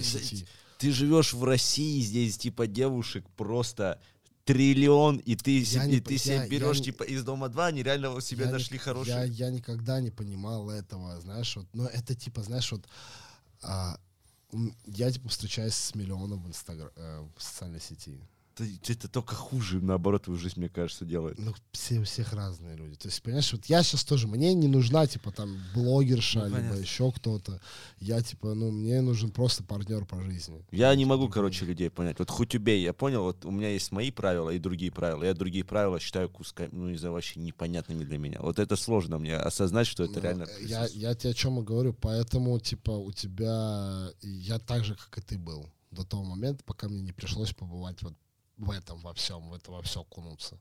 Ты 0.79 0.93
живешь 0.93 1.33
в 1.33 1.43
России, 1.45 2.01
здесь 2.03 2.37
типа 2.39 2.67
девушек 2.67 3.25
просто 3.37 3.99
триллион, 4.45 5.17
и 5.19 5.35
ты, 5.37 5.61
Я 5.61 5.65
себе, 5.65 5.87
не 5.87 5.97
и 5.97 6.01
ты 6.01 6.19
себе 6.19 6.35
я- 6.37 6.43
я 6.45 6.49
берешь 6.49 6.79
не- 6.79 6.85
типа 6.87 7.05
из 7.05 7.23
дома 7.25 7.49
2, 7.49 7.67
они 7.67 7.83
реально 7.83 8.11
вот 8.11 8.25
себе 8.25 8.45
Я 8.45 8.51
нашли 8.51 8.75
ни- 8.79 8.83
хорошие. 8.83 9.15
Я, 9.17 9.25
я 9.25 9.51
никогда 9.51 10.01
не 10.01 10.11
понимал 10.11 10.69
этого, 10.71 11.21
знаешь, 11.21 11.57
вот, 11.57 11.67
но 11.73 11.87
это 11.87 12.15
типа, 12.15 12.43
знаешь, 12.43 12.71
вот 12.73 12.87
а, 13.63 13.99
я 14.87 15.11
типа 15.13 15.29
встречаюсь 15.29 15.75
с 15.75 15.95
миллионом 15.95 16.43
в 16.43 16.49
Инстаграм, 16.49 16.91
в 17.37 17.43
социальной 17.43 17.81
сети. 17.81 18.19
Это, 18.55 18.93
это 18.93 19.09
только 19.09 19.35
хуже, 19.35 19.81
наоборот, 19.81 20.25
твою 20.25 20.39
жизнь, 20.39 20.59
мне 20.59 20.69
кажется, 20.69 21.05
делает. 21.05 21.39
Ну, 21.39 21.55
все 21.73 22.01
у 22.01 22.05
всех 22.05 22.33
разные 22.33 22.77
люди. 22.77 22.97
То 22.97 23.09
есть, 23.09 23.23
понимаешь, 23.23 23.53
вот 23.53 23.67
я 23.67 23.83
сейчас 23.83 24.05
тоже, 24.05 24.27
мне 24.27 24.53
не 24.55 24.69
нужна, 24.69 25.07
типа, 25.07 25.33
там, 25.33 25.57
блогерша, 25.75 26.41
Ну, 26.41 26.47
либо 26.47 26.57
понятно. 26.59 26.81
еще 26.81 27.11
кто-то. 27.13 27.61
Я, 27.99 28.23
типа, 28.23 28.55
ну, 28.55 28.71
мне 28.71 29.01
нужен 29.01 29.31
просто 29.31 29.63
партнер 29.63 30.05
по 30.05 30.23
жизни. 30.23 30.65
Я 30.71 30.95
не 30.95 31.05
могу, 31.05 31.25
Типа, 31.25 31.35
короче, 31.35 31.65
людей 31.65 31.91
понять. 31.91 32.19
Вот 32.19 32.31
хоть 32.31 32.55
убей, 32.55 32.83
я 32.83 32.93
понял, 32.93 33.23
вот 33.23 33.45
у 33.45 33.51
меня 33.51 33.71
есть 33.71 33.93
мои 33.93 34.11
правила 34.11 34.51
и 34.51 34.59
другие 34.59 34.93
правила. 34.93 35.25
Я 35.25 35.35
другие 35.35 35.65
правила 35.65 35.99
считаю 36.01 36.29
кусками, 36.29 36.71
ну, 36.73 36.97
знаю, 36.97 37.15
вообще 37.15 37.41
непонятными 37.41 38.05
для 38.05 38.19
меня. 38.19 38.39
Вот 38.41 38.59
это 38.59 38.77
сложно 38.77 39.19
мне 39.19 39.37
осознать, 39.37 39.87
что 39.87 40.05
это 40.05 40.15
Ну, 40.15 40.21
реально... 40.23 40.47
Я, 40.61 40.87
я 40.87 41.15
тебе 41.15 41.31
о 41.31 41.35
чем 41.35 41.59
и 41.61 41.63
говорю, 41.63 41.95
поэтому, 41.95 42.59
типа, 42.61 42.91
у 42.91 43.13
тебя... 43.13 44.11
Я 44.23 44.59
так 44.59 44.85
же, 44.85 44.95
как 44.97 45.19
и 45.19 45.21
ты 45.27 45.39
был 45.39 45.67
до 45.91 46.05
того 46.05 46.25
момента, 46.25 46.63
пока 46.65 46.89
мне 46.89 47.01
не 47.01 47.13
пришлось 47.13 47.53
побывать 47.53 48.01
вот 48.03 48.15
в 48.61 48.71
этом 48.71 49.01
во 49.01 49.13
всем, 49.15 49.49
в 49.49 49.55
это 49.55 49.71
во 49.71 49.83
все 49.83 50.03
окунуться. 50.03 50.61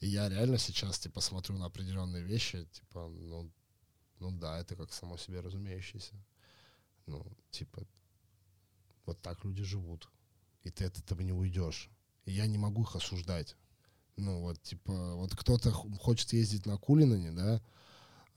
И 0.00 0.08
я 0.08 0.28
реально 0.28 0.58
сейчас, 0.58 0.98
типа, 0.98 1.20
смотрю 1.20 1.58
на 1.58 1.66
определенные 1.66 2.22
вещи, 2.22 2.66
типа, 2.72 3.08
ну, 3.08 3.50
ну 4.18 4.30
да, 4.32 4.58
это 4.58 4.76
как 4.76 4.92
само 4.92 5.16
себе 5.18 5.40
разумеющееся. 5.40 6.14
Ну, 7.06 7.24
типа, 7.50 7.82
вот 9.06 9.20
так 9.20 9.44
люди 9.44 9.62
живут. 9.62 10.08
И 10.62 10.70
ты 10.70 10.86
от 10.86 10.98
этого 10.98 11.20
не 11.20 11.32
уйдешь. 11.32 11.90
И 12.24 12.32
я 12.32 12.46
не 12.46 12.58
могу 12.58 12.82
их 12.82 12.96
осуждать. 12.96 13.56
Ну, 14.16 14.40
вот, 14.40 14.62
типа, 14.62 15.14
вот 15.14 15.36
кто-то 15.36 15.70
хочет 15.72 16.32
ездить 16.32 16.66
на 16.66 16.78
Кулинане, 16.78 17.32
да, 17.32 17.62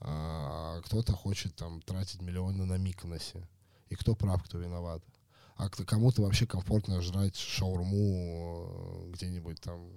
а 0.00 0.80
кто-то 0.82 1.12
хочет 1.12 1.56
там 1.56 1.80
тратить 1.80 2.20
миллионы 2.20 2.66
на 2.66 2.76
Миконосе. 2.76 3.48
И 3.88 3.94
кто 3.94 4.14
прав, 4.14 4.44
кто 4.44 4.58
виноват. 4.58 5.02
А 5.58 5.68
кто- 5.68 5.84
кому-то 5.84 6.22
вообще 6.22 6.46
комфортно 6.46 7.02
жрать 7.02 7.36
шаурму 7.36 9.08
э, 9.08 9.10
где-нибудь 9.12 9.60
там 9.60 9.90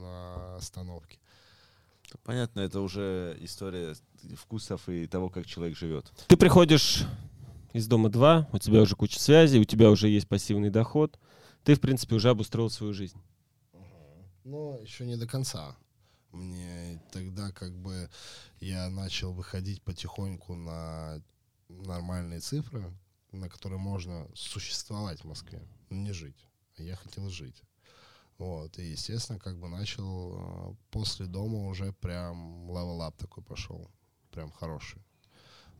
на 0.00 0.56
остановке. 0.56 1.18
Понятно, 2.24 2.60
это 2.60 2.80
уже 2.80 3.36
история 3.40 3.94
вкусов 4.36 4.88
и 4.88 5.06
того, 5.06 5.28
как 5.28 5.46
человек 5.46 5.76
живет. 5.76 6.10
Ты 6.28 6.38
приходишь 6.38 7.04
из 7.74 7.86
дома 7.86 8.08
2, 8.08 8.48
у 8.52 8.58
тебя 8.58 8.80
уже 8.80 8.96
куча 8.96 9.20
связей, 9.20 9.60
у 9.60 9.64
тебя 9.64 9.90
уже 9.90 10.08
есть 10.08 10.26
пассивный 10.28 10.70
доход. 10.70 11.18
Ты, 11.62 11.74
в 11.74 11.80
принципе, 11.80 12.14
уже 12.14 12.30
обустроил 12.30 12.70
свою 12.70 12.94
жизнь. 12.94 13.20
Но 14.44 14.78
еще 14.78 15.04
не 15.04 15.16
до 15.16 15.26
конца. 15.26 15.76
Мне 16.32 17.02
тогда 17.12 17.52
как 17.52 17.76
бы 17.76 18.08
я 18.60 18.88
начал 18.88 19.32
выходить 19.34 19.82
потихоньку 19.82 20.54
на 20.54 21.22
нормальные 21.68 22.40
цифры, 22.40 22.90
на 23.32 23.48
которые 23.48 23.78
можно 23.78 24.28
существовать 24.34 25.20
в 25.20 25.24
Москве, 25.24 25.62
но 25.90 25.96
не 25.96 26.12
жить. 26.12 26.46
А 26.78 26.82
я 26.82 26.96
хотел 26.96 27.28
жить. 27.30 27.62
Вот, 28.38 28.78
и, 28.78 28.90
естественно, 28.92 29.38
как 29.38 29.58
бы 29.58 29.68
начал 29.68 30.70
э, 30.72 30.74
после 30.90 31.26
дома 31.26 31.68
уже 31.68 31.92
прям 31.92 32.66
level 32.68 33.02
up 33.02 33.16
такой 33.16 33.42
пошел. 33.44 33.88
Прям 34.30 34.50
хороший. 34.50 35.00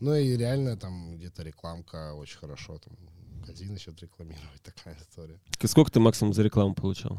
Ну 0.01 0.15
и 0.15 0.37
реально 0.37 0.77
там 0.77 1.16
где-то 1.16 1.43
реклам��а 1.43 2.12
очень 2.15 2.39
хорошо, 2.39 2.79
там 2.79 2.95
магазин 3.41 3.73
начал 3.73 3.93
рекламировать, 3.95 4.62
такая 4.62 4.97
история. 5.01 5.41
И 5.61 5.66
Сколько 5.66 5.91
ты 5.91 6.01
максимум 6.01 6.33
за 6.35 6.43
рекламу 6.43 6.74
получал? 6.74 7.19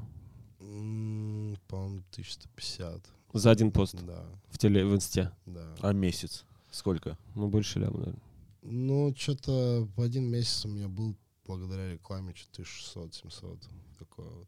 М, 0.60 1.58
По-моему, 1.68 2.04
1150. 2.12 3.02
За 3.34 3.52
один 3.52 3.72
пост 3.72 3.96
Да, 4.04 4.26
в 4.50 4.58
теле, 4.58 4.86
в 4.86 4.94
инсте. 4.96 5.32
да. 5.46 5.76
А 5.82 5.92
месяц? 5.94 6.46
Сколько? 6.72 7.18
Ну, 7.36 7.50
больше 7.50 7.80
ляма, 7.80 7.98
наверное. 7.98 8.22
Ну, 8.64 9.14
что-то 9.18 9.88
в 9.96 10.02
один 10.02 10.26
месяц 10.26 10.66
у 10.66 10.70
меня 10.70 10.88
был 10.88 11.16
благодаря 11.46 11.92
рекламе 11.92 12.34
что-то 12.34 12.64
1600-700. 12.64 13.60
Такое 14.00 14.30
вот. 14.30 14.48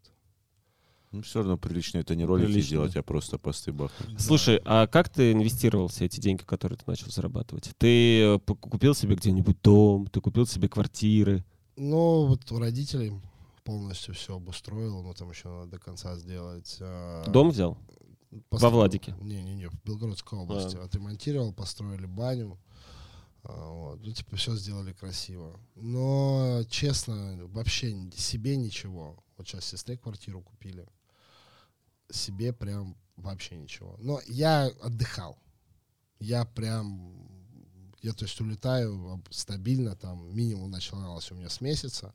Ну, 1.11 1.21
все 1.21 1.39
равно 1.39 1.57
прилично 1.57 1.99
это 1.99 2.15
не 2.15 2.25
ролики 2.25 2.47
Прилично. 2.47 2.69
делать, 2.71 2.95
а 2.97 3.03
просто 3.03 3.37
посты 3.37 3.71
бахнуть. 3.71 4.19
Слушай, 4.19 4.61
а 4.65 4.87
как 4.87 5.09
ты 5.09 5.31
инвестировал 5.31 5.87
все 5.87 6.05
эти 6.05 6.19
деньги, 6.19 6.43
которые 6.43 6.77
ты 6.77 6.83
начал 6.87 7.09
зарабатывать? 7.09 7.71
Ты 7.77 8.21
э, 8.21 8.39
купил 8.39 8.93
себе 8.93 9.15
где-нибудь 9.15 9.61
дом, 9.61 10.07
ты 10.07 10.19
купил 10.19 10.45
себе 10.45 10.67
квартиры. 10.67 11.45
Ну, 11.77 12.25
вот 12.25 12.51
у 12.51 12.59
родителей 12.59 13.13
полностью 13.63 14.13
все 14.13 14.35
обустроил, 14.35 15.03
но 15.03 15.13
там 15.13 15.29
еще 15.29 15.47
надо 15.47 15.71
до 15.71 15.79
конца 15.79 16.17
сделать. 16.17 16.77
а, 16.81 17.25
Дом 17.29 17.49
взял? 17.49 17.77
построил. 18.49 18.75
Владике? 18.75 19.15
Не-не-не, 19.21 19.69
в 19.69 19.83
Белгородской 19.83 20.39
области. 20.39 20.75
Отремонтировал, 20.75 21.53
построили 21.53 22.05
баню. 22.05 22.57
А, 23.45 23.69
Вот. 23.69 24.01
Ну, 24.03 24.11
типа, 24.11 24.35
все 24.35 24.55
сделали 24.55 24.93
красиво. 24.93 25.59
Но, 25.75 26.63
честно, 26.69 27.45
вообще 27.47 28.09
себе 28.15 28.57
ничего. 28.57 29.23
Вот 29.37 29.47
сейчас 29.47 29.65
сестре 29.65 29.97
квартиру 29.97 30.41
купили. 30.41 30.87
Себе 32.11 32.53
прям 32.53 32.97
вообще 33.15 33.55
ничего. 33.55 33.95
Но 33.99 34.19
я 34.27 34.65
отдыхал. 34.81 35.37
Я 36.19 36.45
прям... 36.45 37.25
Я, 38.01 38.13
то 38.13 38.25
есть, 38.25 38.39
улетаю 38.39 39.23
стабильно, 39.31 39.95
там, 39.95 40.35
минимум 40.35 40.69
начиналось 40.69 41.31
у 41.31 41.35
меня 41.35 41.49
с 41.49 41.59
месяца. 41.59 42.13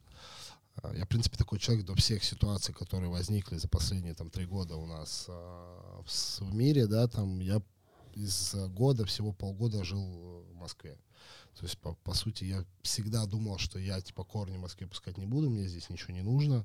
А, 0.76 0.94
Я, 0.94 1.04
в 1.04 1.08
принципе, 1.08 1.36
такой 1.36 1.58
человек 1.58 1.84
до 1.84 1.94
всех 1.96 2.22
ситуаций, 2.22 2.72
которые 2.72 3.10
возникли 3.10 3.56
за 3.56 3.68
последние, 3.68 4.14
там, 4.14 4.30
три 4.30 4.46
года 4.46 4.76
у 4.76 4.86
нас 4.86 5.26
а, 5.28 6.02
в 6.04 6.54
мире, 6.54 6.86
да, 6.86 7.08
там, 7.08 7.40
я 7.40 7.60
из 8.14 8.54
э, 8.54 8.66
года, 8.68 9.04
всего 9.04 9.32
полгода 9.32 9.84
жил 9.84 10.02
э, 10.02 10.52
в 10.52 10.54
Москве. 10.54 10.98
То 11.58 11.66
есть, 11.66 11.76
по, 11.78 11.92
по 12.04 12.14
сути, 12.14 12.44
я 12.44 12.64
всегда 12.82 13.26
думал, 13.26 13.58
что 13.58 13.78
я, 13.78 14.00
типа, 14.00 14.24
корни 14.24 14.56
в 14.56 14.60
Москве 14.60 14.86
пускать 14.86 15.18
не 15.18 15.26
буду, 15.26 15.50
мне 15.50 15.66
здесь 15.68 15.90
ничего 15.90 16.14
не 16.14 16.22
нужно. 16.22 16.64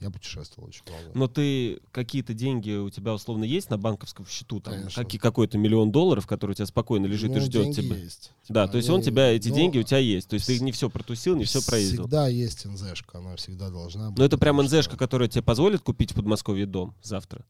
Я 0.00 0.10
путешествовал 0.10 0.68
очень 0.68 0.82
много. 0.88 1.10
Но 1.14 1.28
ты 1.28 1.78
какие-то 1.92 2.34
деньги 2.34 2.72
у 2.72 2.90
тебя 2.90 3.14
условно 3.14 3.44
есть 3.44 3.70
на 3.70 3.78
банковском 3.78 4.26
счету, 4.26 4.58
там 4.58 4.74
Конечно. 4.74 5.04
каки- 5.04 5.18
какой-то 5.18 5.58
миллион 5.58 5.92
долларов, 5.92 6.26
который 6.26 6.52
у 6.52 6.54
тебя 6.54 6.66
спокойно 6.66 7.06
лежит 7.06 7.30
Ну, 7.30 7.36
и 7.36 7.40
ждет 7.40 7.76
тебя. 7.76 7.94
есть. 7.96 8.32
Да, 8.48 8.62
Типа, 8.64 8.72
то 8.72 8.76
есть 8.78 8.88
он 8.88 8.96
они- 8.96 9.04
тебя, 9.04 9.28
эти 9.30 9.48
но 9.48 9.54
деньги 9.54 9.78
у 9.78 9.82
тебя 9.84 9.98
есть. 9.98 10.28
То 10.28 10.34
есть 10.34 10.46
ты 10.46 10.58
не 10.58 10.72
все 10.72 10.90
протусил, 10.90 11.36
не 11.36 11.44
все 11.44 11.62
проездил. 11.62 12.02
Всегда 12.02 12.26
есть 12.26 12.64
НЗшка, 12.64 13.18
она 13.18 13.36
всегда 13.36 13.70
должна 13.70 14.10
быть. 14.10 14.18
Но 14.18 14.24
это 14.24 14.38
прям 14.38 14.60
НЗшка, 14.60 14.96
которая 14.96 15.28
тебе 15.28 15.42
позволит 15.42 15.82
купить 15.82 16.10
в 16.12 16.14
Подмосковье 16.16 16.66
дом 16.66 16.96
завтра. 17.02 17.44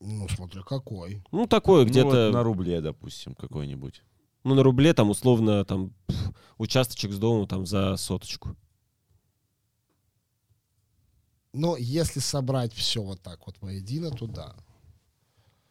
Ну, 0.00 0.28
смотря 0.28 0.62
какой. 0.62 1.22
Ну, 1.30 1.46
такое 1.46 1.84
Ну, 1.84 1.88
где-то, 1.90 2.26
вот 2.26 2.32
на 2.32 2.42
рубле, 2.42 2.80
допустим, 2.80 3.36
какой-нибудь. 3.36 4.02
Ну, 4.44 4.54
на 4.54 4.62
рубле, 4.62 4.94
там, 4.94 5.10
условно, 5.10 5.64
там, 5.64 5.92
участочек 6.58 7.12
с 7.12 7.18
домом 7.18 7.46
там 7.46 7.66
за 7.66 7.96
соточку. 7.96 8.56
Но 11.52 11.76
если 11.76 12.20
собрать 12.20 12.72
все 12.72 13.02
вот 13.02 13.20
так 13.20 13.46
вот 13.46 13.56
воедино, 13.60 14.10
то 14.10 14.26
да. 14.26 14.56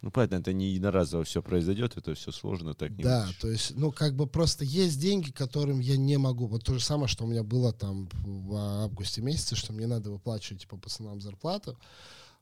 Ну, 0.02 0.10
понятно, 0.10 0.36
это 0.36 0.52
не 0.54 0.70
единоразово 0.70 1.24
все 1.24 1.44
произойдет, 1.44 1.96
это 1.96 2.16
все 2.16 2.32
сложно, 2.32 2.74
так 2.74 2.92
не 2.92 3.04
Да, 3.04 3.22
вытащишь. 3.22 3.42
то 3.42 3.48
есть, 3.50 3.72
ну, 3.76 3.92
как 3.92 4.16
бы 4.16 4.26
просто 4.26 4.64
есть 4.66 5.00
деньги, 5.00 5.30
которым 5.30 5.80
я 5.80 5.96
не 5.96 6.18
могу. 6.18 6.48
Вот 6.48 6.64
то 6.64 6.74
же 6.74 6.80
самое, 6.80 7.08
что 7.08 7.24
у 7.24 7.28
меня 7.28 7.44
было 7.44 7.72
там 7.72 8.10
в 8.24 8.56
августе 8.84 9.22
месяце, 9.22 9.56
что 9.56 9.74
мне 9.74 9.86
надо 9.86 10.10
выплачивать, 10.10 10.62
типа, 10.62 10.78
пацанам 10.78 11.22
зарплату. 11.22 11.78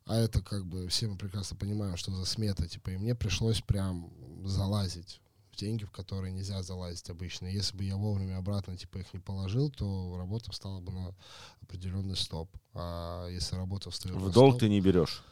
А 0.06 0.18
это 0.18 0.41
как 0.41 0.65
бы 0.65 0.88
все 0.88 1.07
мы 1.07 1.18
прекрасно 1.18 1.57
понимаем, 1.57 1.97
что 1.97 2.11
за 2.15 2.26
смета, 2.26 2.65
типа, 2.68 2.91
и 2.91 2.97
мне 2.97 3.14
пришлось 3.14 3.60
прям 3.61 4.10
залазить 4.45 5.22
деньги, 5.60 5.84
в 5.86 5.91
которые 5.91 6.31
нельзя 6.34 6.64
залазить 6.64 7.10
обычно. 7.10 7.45
Если 7.48 7.76
бы 7.77 7.84
я 7.84 7.95
вовремя 7.98 8.38
обратно, 8.38 8.76
типа, 8.77 8.98
их 8.99 9.14
не 9.14 9.19
положил, 9.19 9.69
то 9.69 10.15
работа 10.18 10.52
встала 10.52 10.80
бы 10.81 10.91
на 10.91 11.14
определенный 11.61 12.15
стоп. 12.15 12.49
А 12.73 13.27
если 13.27 13.56
работа 13.57 13.91
встает 13.91 14.15
В 14.18 14.31
долг 14.31 14.53
стоп- 14.56 14.60
ты 14.61 14.69
не 14.69 14.81
берешь. 14.81 15.23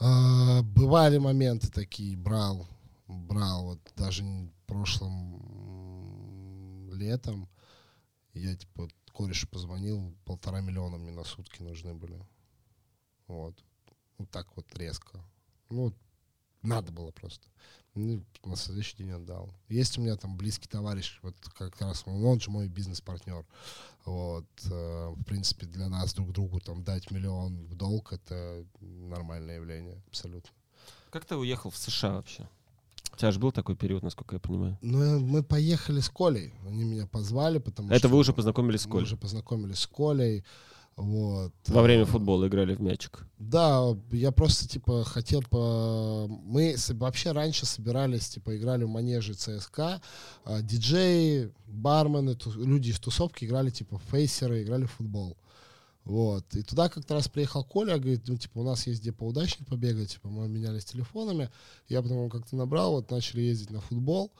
а, 0.00 0.62
бывали 0.62 1.18
моменты 1.18 1.70
такие, 1.70 2.16
брал, 2.16 2.66
брал, 3.06 3.64
вот 3.64 3.80
даже 3.96 4.24
прошлым 4.66 5.40
летом 6.92 7.48
я, 8.32 8.56
типа, 8.56 8.88
корешу 9.12 9.46
позвонил, 9.48 10.14
полтора 10.24 10.60
миллиона 10.60 10.96
мне 10.98 11.12
на 11.12 11.24
сутки 11.24 11.62
нужны 11.62 11.94
были. 11.94 12.18
Вот. 13.28 13.54
Вот 14.18 14.30
так 14.30 14.56
вот 14.56 14.66
резко. 14.76 15.20
Ну, 15.70 15.92
надо 16.62 16.90
было 16.92 17.10
просто. 17.12 17.48
Ну, 17.94 18.22
на 18.44 18.56
следующий 18.56 18.96
день 18.96 19.12
отдал. 19.12 19.50
Есть 19.68 19.98
у 19.98 20.00
меня 20.02 20.16
там 20.16 20.36
близкий 20.36 20.68
товарищ, 20.68 21.18
вот 21.22 21.36
как 21.56 21.80
раз 21.80 22.02
он, 22.06 22.24
он 22.24 22.40
же 22.40 22.50
мой 22.50 22.66
бизнес-партнер. 22.68 23.46
Вот, 24.04 24.46
э, 24.70 25.14
в 25.16 25.22
принципе, 25.24 25.66
для 25.66 25.88
нас 25.88 26.12
друг 26.12 26.32
другу 26.32 26.58
там 26.60 26.82
дать 26.82 27.10
миллион 27.12 27.66
в 27.66 27.74
долг 27.76 28.12
это 28.12 28.64
нормальное 28.80 29.56
явление, 29.56 30.02
абсолютно. 30.08 30.50
Как 31.10 31.24
ты 31.24 31.36
уехал 31.36 31.70
в 31.70 31.76
США 31.76 32.14
вообще? 32.14 32.48
У 33.12 33.16
тебя 33.16 33.30
же 33.30 33.38
был 33.38 33.52
такой 33.52 33.76
период, 33.76 34.02
насколько 34.02 34.34
я 34.34 34.40
понимаю. 34.40 34.76
Ну, 34.82 35.00
э, 35.00 35.18
мы 35.20 35.44
поехали 35.44 36.00
с 36.00 36.08
Колей. 36.10 36.52
Они 36.66 36.82
меня 36.82 37.06
позвали, 37.06 37.58
потому 37.58 37.90
Это 37.90 37.98
что 38.00 38.08
вы 38.08 38.18
уже 38.18 38.32
познакомились 38.32 38.80
с 38.82 38.86
мы 38.86 38.92
Колей? 38.92 39.04
уже 39.04 39.16
познакомились 39.16 39.78
с 39.78 39.86
Колей. 39.86 40.44
Вот. 40.96 41.52
Во 41.66 41.82
время 41.82 42.04
футбола 42.04 42.46
играли 42.46 42.74
в 42.74 42.80
мячик. 42.80 43.26
Да, 43.38 43.96
я 44.12 44.30
просто, 44.30 44.68
типа, 44.68 45.04
хотел 45.04 45.42
по... 45.42 46.28
Мы 46.28 46.76
вообще 46.90 47.32
раньше 47.32 47.66
собирались, 47.66 48.28
типа, 48.28 48.56
играли 48.56 48.84
в 48.84 48.88
манеже 48.88 49.34
ЦСКА, 49.34 50.00
а, 50.44 50.62
диджеи, 50.62 51.52
бармены, 51.66 52.36
люди 52.56 52.90
из 52.90 53.00
тусовки 53.00 53.44
играли, 53.44 53.70
типа, 53.70 54.00
фейсеры, 54.10 54.62
играли 54.62 54.84
в 54.84 54.92
футбол. 54.92 55.36
Вот. 56.04 56.54
И 56.54 56.62
туда 56.62 56.88
как-то 56.88 57.14
раз 57.14 57.28
приехал 57.28 57.64
Коля, 57.64 57.98
говорит, 57.98 58.28
ну, 58.28 58.36
типа, 58.36 58.58
у 58.58 58.62
нас 58.62 58.86
есть 58.86 59.00
где 59.00 59.10
поудачнее 59.10 59.66
побегать, 59.66 60.12
типа, 60.12 60.28
мы 60.28 60.48
менялись 60.48 60.84
телефонами. 60.84 61.50
Я 61.88 62.02
потом 62.02 62.18
его 62.18 62.28
как-то 62.28 62.54
набрал, 62.54 62.92
вот, 62.92 63.10
начали 63.10 63.40
ездить 63.40 63.70
на 63.70 63.80
футбол. 63.80 64.30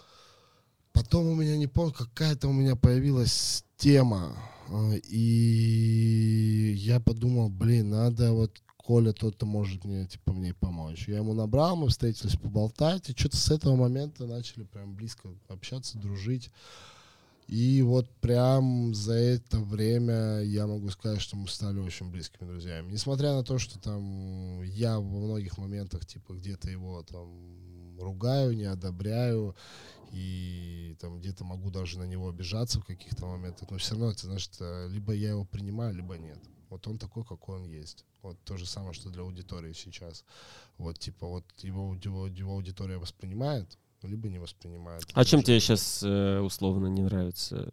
Потом 0.94 1.26
у 1.26 1.34
меня, 1.34 1.56
не 1.56 1.66
помню, 1.66 1.92
какая-то 1.92 2.48
у 2.48 2.52
меня 2.52 2.76
появилась 2.76 3.64
тема. 3.76 4.32
а, 4.68 4.92
И 4.94 6.74
я 6.78 7.00
подумал, 7.00 7.50
блин, 7.50 7.90
надо 7.90 8.32
вот 8.32 8.62
Коля 8.76 9.12
тот-то 9.12 9.44
может 9.44 9.84
мне, 9.84 10.06
типа, 10.06 10.32
мне 10.32 10.54
помочь. 10.54 11.08
Я 11.08 11.16
ему 11.16 11.34
набрал, 11.34 11.74
мы 11.74 11.88
встретились 11.88 12.36
поболтать, 12.36 13.10
и 13.10 13.16
что-то 13.16 13.36
с 13.36 13.50
этого 13.50 13.76
момента 13.76 14.26
начали 14.26 14.64
прям 14.64 14.94
близко 14.94 15.28
общаться, 15.48 15.98
дружить. 15.98 16.50
И 17.48 17.82
вот 17.82 18.08
прям 18.20 18.94
за 18.94 19.14
это 19.14 19.58
время 19.58 20.42
я 20.42 20.66
могу 20.66 20.90
сказать, 20.90 21.20
что 21.20 21.36
мы 21.36 21.48
стали 21.48 21.78
очень 21.78 22.10
близкими 22.10 22.46
друзьями. 22.46 22.92
Несмотря 22.92 23.32
на 23.32 23.42
то, 23.42 23.58
что 23.58 23.78
там 23.78 24.62
я 24.62 24.98
во 24.98 25.02
многих 25.02 25.58
моментах, 25.58 26.06
типа, 26.06 26.34
где-то 26.34 26.70
его 26.70 27.02
там 27.02 27.98
ругаю, 27.98 28.56
не 28.56 28.64
одобряю, 28.64 29.54
и 30.12 30.96
там 31.00 31.18
где-то 31.18 31.44
могу 31.44 31.70
даже 31.70 31.98
на 31.98 32.04
него 32.04 32.28
обижаться 32.28 32.80
в 32.80 32.84
каких-то 32.84 33.26
моментах, 33.26 33.70
но 33.70 33.78
все 33.78 33.92
равно 33.92 34.10
это 34.10 34.26
значит, 34.26 34.56
э, 34.60 34.88
либо 34.90 35.12
я 35.12 35.30
его 35.30 35.44
принимаю, 35.44 35.94
либо 35.94 36.16
нет. 36.16 36.38
Вот 36.70 36.86
он 36.86 36.98
такой, 36.98 37.24
какой 37.24 37.56
он 37.56 37.64
есть. 37.66 38.04
Вот 38.22 38.38
то 38.44 38.56
же 38.56 38.66
самое, 38.66 38.94
что 38.94 39.10
для 39.10 39.22
аудитории 39.22 39.72
сейчас. 39.72 40.24
Вот 40.78 40.98
типа 40.98 41.26
вот 41.26 41.44
его, 41.58 41.96
его, 42.02 42.26
его 42.26 42.54
аудитория 42.54 42.98
воспринимает, 42.98 43.78
либо 44.02 44.28
не 44.28 44.38
воспринимает. 44.38 45.04
А 45.12 45.24
чем 45.24 45.42
тебе 45.42 45.60
сейчас 45.60 46.02
условно 46.02 46.88
не 46.88 47.02
нравится? 47.02 47.70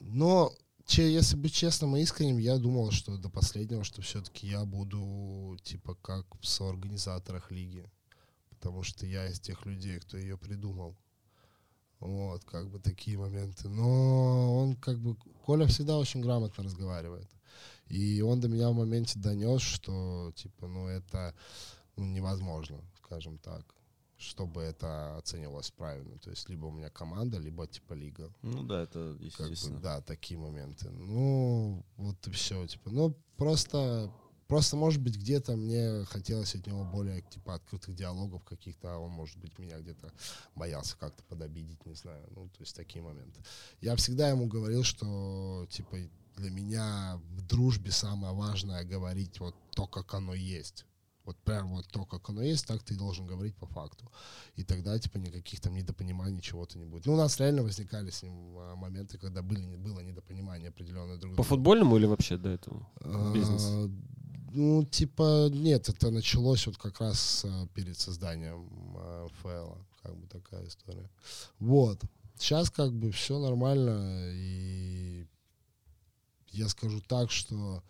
Но, 0.00 0.52
че, 0.86 1.10
если 1.12 1.36
быть 1.36 1.54
честным 1.54 1.96
и 1.96 2.00
искренним, 2.00 2.38
я 2.38 2.58
думал, 2.58 2.90
что 2.90 3.16
до 3.16 3.28
последнего, 3.28 3.84
что 3.84 4.02
все-таки 4.02 4.46
я 4.46 4.64
буду, 4.64 5.56
типа, 5.62 5.94
как 5.96 6.26
в 6.40 6.46
соорганизаторах 6.46 7.50
лиги. 7.50 7.84
Потому 8.50 8.82
что 8.82 9.06
я 9.06 9.28
из 9.28 9.38
тех 9.40 9.64
людей, 9.66 9.98
кто 10.00 10.16
ее 10.16 10.36
придумал. 10.38 10.96
Вот, 12.00 12.44
как 12.44 12.68
бы 12.68 12.78
такие 12.78 13.18
моменты. 13.18 13.68
Но 13.68 14.58
он, 14.58 14.76
как 14.76 14.98
бы, 14.98 15.16
Коля 15.44 15.66
всегда 15.66 15.98
очень 15.98 16.20
грамотно 16.20 16.64
разговаривает. 16.64 17.28
И 17.88 18.20
он 18.20 18.40
до 18.40 18.48
меня 18.48 18.70
в 18.70 18.74
моменте 18.74 19.18
донес, 19.18 19.62
что, 19.62 20.32
типа, 20.34 20.66
ну, 20.66 20.88
это 20.88 21.34
ну, 21.96 22.04
невозможно, 22.04 22.80
скажем 22.96 23.38
так, 23.38 23.64
чтобы 24.18 24.62
это 24.62 25.16
оценивалось 25.16 25.70
правильно. 25.70 26.18
То 26.18 26.30
есть, 26.30 26.48
либо 26.48 26.66
у 26.66 26.72
меня 26.72 26.90
команда, 26.90 27.38
либо, 27.38 27.66
типа, 27.66 27.94
лига. 27.94 28.32
Ну 28.42 28.62
да, 28.62 28.82
это 28.82 29.16
Как 29.36 29.46
бы, 29.46 29.52
естественно. 29.52 29.80
да, 29.80 30.00
такие 30.00 30.38
моменты. 30.38 30.90
Ну, 30.90 31.84
вот 31.96 32.26
и 32.26 32.30
все, 32.30 32.66
типа. 32.66 32.90
Ну, 32.90 33.14
просто, 33.36 34.10
просто, 34.46 34.76
может 34.76 35.02
быть, 35.02 35.16
где-то 35.16 35.56
мне 35.56 36.04
хотелось 36.04 36.54
от 36.54 36.66
него 36.66 36.84
более, 36.84 37.22
типа, 37.22 37.54
открытых 37.54 37.94
диалогов 37.94 38.44
каких-то, 38.44 38.94
а 38.94 38.98
он, 38.98 39.10
может 39.10 39.38
быть, 39.38 39.58
меня 39.58 39.78
где-то 39.78 40.12
боялся 40.54 40.96
как-то 40.96 41.22
подобидеть, 41.24 41.84
не 41.86 41.94
знаю. 41.94 42.26
Ну, 42.34 42.48
то 42.48 42.60
есть 42.60 42.74
такие 42.76 43.02
моменты. 43.02 43.42
Я 43.80 43.96
всегда 43.96 44.28
ему 44.28 44.46
говорил, 44.46 44.82
что, 44.82 45.66
типа, 45.70 45.96
для 46.36 46.50
меня 46.50 47.20
в 47.30 47.42
дружбе 47.46 47.90
самое 47.90 48.34
важное 48.34 48.84
говорить 48.84 49.40
вот 49.40 49.54
то, 49.74 49.86
как 49.86 50.14
оно 50.14 50.34
есть. 50.34 50.84
Вот 51.26 51.36
прям 51.38 51.74
вот 51.74 51.86
то, 51.88 52.04
как 52.04 52.30
оно 52.30 52.42
есть, 52.42 52.66
так 52.66 52.82
ты 52.82 52.94
должен 52.94 53.26
говорить 53.26 53.56
по 53.56 53.66
факту. 53.66 54.10
И 54.54 54.62
тогда, 54.62 54.96
типа, 54.98 55.18
никаких 55.18 55.60
там 55.60 55.74
недопониманий, 55.74 56.40
чего-то 56.40 56.78
не 56.78 56.84
будет. 56.86 57.06
Ну, 57.06 57.14
у 57.14 57.16
нас 57.16 57.40
реально 57.40 57.62
возникали 57.62 58.10
с 58.10 58.22
ним 58.22 58.56
а, 58.58 58.76
моменты, 58.76 59.18
когда 59.18 59.42
были, 59.42 59.76
было 59.76 60.00
недопонимание 60.00 60.68
определенное 60.68 61.16
друг 61.16 61.32
По 61.32 61.42
друга. 61.42 61.48
футбольному 61.48 61.96
или 61.96 62.06
вообще 62.06 62.36
до 62.36 62.50
этого? 62.50 62.88
А, 63.00 63.32
бизнес? 63.34 63.90
Ну, 64.52 64.84
типа, 64.84 65.48
нет, 65.50 65.88
это 65.88 66.10
началось 66.10 66.66
вот 66.66 66.78
как 66.78 67.00
раз 67.00 67.44
а, 67.44 67.66
перед 67.74 67.98
созданием 67.98 68.68
а, 68.96 69.28
ФЛ. 69.42 69.74
Как 70.02 70.16
бы 70.16 70.28
такая 70.28 70.64
история. 70.68 71.10
Вот. 71.58 72.00
Сейчас 72.38 72.70
как 72.70 72.92
бы 72.92 73.10
все 73.10 73.38
нормально. 73.40 74.30
И 74.32 75.26
я 76.52 76.68
скажу 76.68 77.00
так, 77.00 77.30
что 77.32 77.82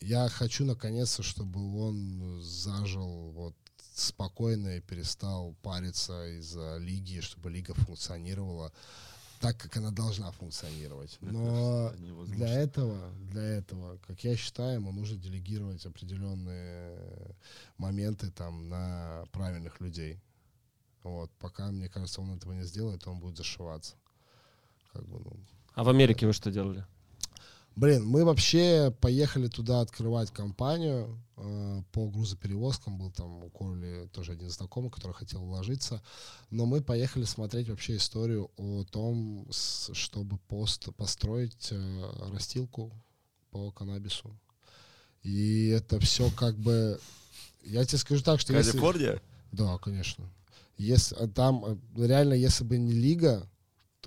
я 0.00 0.28
хочу 0.28 0.64
наконец-то, 0.64 1.22
чтобы 1.22 1.60
он 1.80 2.40
зажил 2.42 3.30
вот 3.32 3.54
спокойно 3.94 4.76
и 4.76 4.80
перестал 4.80 5.54
париться 5.62 6.26
из-за 6.38 6.76
лиги, 6.78 7.20
чтобы 7.20 7.50
лига 7.50 7.74
функционировала 7.74 8.72
так, 9.40 9.56
как 9.56 9.76
она 9.76 9.90
должна 9.90 10.30
функционировать. 10.32 11.16
Но 11.20 11.92
для 12.26 12.48
этого, 12.48 13.10
для 13.30 13.42
этого, 13.42 13.98
как 14.06 14.22
я 14.24 14.36
считаю, 14.36 14.80
ему 14.80 14.92
нужно 14.92 15.16
делегировать 15.16 15.84
определенные 15.86 17.36
моменты 17.76 18.30
там 18.30 18.68
на 18.68 19.24
правильных 19.32 19.80
людей. 19.80 20.20
Вот, 21.02 21.30
пока, 21.38 21.70
мне 21.70 21.88
кажется, 21.88 22.20
он 22.20 22.36
этого 22.36 22.52
не 22.52 22.64
сделает, 22.64 23.06
он 23.06 23.20
будет 23.20 23.36
зашиваться. 23.36 23.94
Как 24.92 25.06
бы, 25.06 25.20
ну, 25.20 25.36
А 25.74 25.84
в 25.84 25.88
Америке 25.88 26.26
вы 26.26 26.32
что 26.32 26.50
делали? 26.50 26.84
Блин, 27.78 28.04
мы 28.04 28.24
вообще 28.24 28.92
поехали 29.00 29.46
туда 29.46 29.80
открывать 29.80 30.32
компанию 30.32 31.16
э, 31.36 31.82
по 31.92 32.08
грузоперевозкам. 32.08 32.98
Был 32.98 33.12
там 33.12 33.44
у 33.44 33.50
Коли 33.50 34.08
тоже 34.12 34.32
один 34.32 34.50
знакомый, 34.50 34.90
который 34.90 35.12
хотел 35.12 35.44
вложиться. 35.44 36.02
Но 36.50 36.66
мы 36.66 36.80
поехали 36.80 37.22
смотреть 37.22 37.68
вообще 37.68 37.94
историю 37.94 38.50
о 38.56 38.82
том, 38.82 39.46
с- 39.52 39.94
чтобы 39.94 40.38
пост, 40.48 40.88
построить 40.96 41.68
э, 41.70 42.10
растилку 42.32 42.92
по 43.52 43.70
каннабису. 43.70 44.36
И 45.22 45.68
это 45.68 46.00
все 46.00 46.32
как 46.32 46.58
бы... 46.58 46.98
Я 47.62 47.84
тебе 47.84 47.98
скажу 47.98 48.24
так, 48.24 48.40
что 48.40 48.54
если... 48.54 48.72
Калифорния? 48.72 49.22
Да, 49.52 49.78
конечно. 49.78 50.28
Если, 50.78 51.14
там 51.28 51.64
э, 51.64 52.06
реально, 52.08 52.34
если 52.34 52.64
бы 52.64 52.76
не 52.76 52.92
лига 52.92 53.48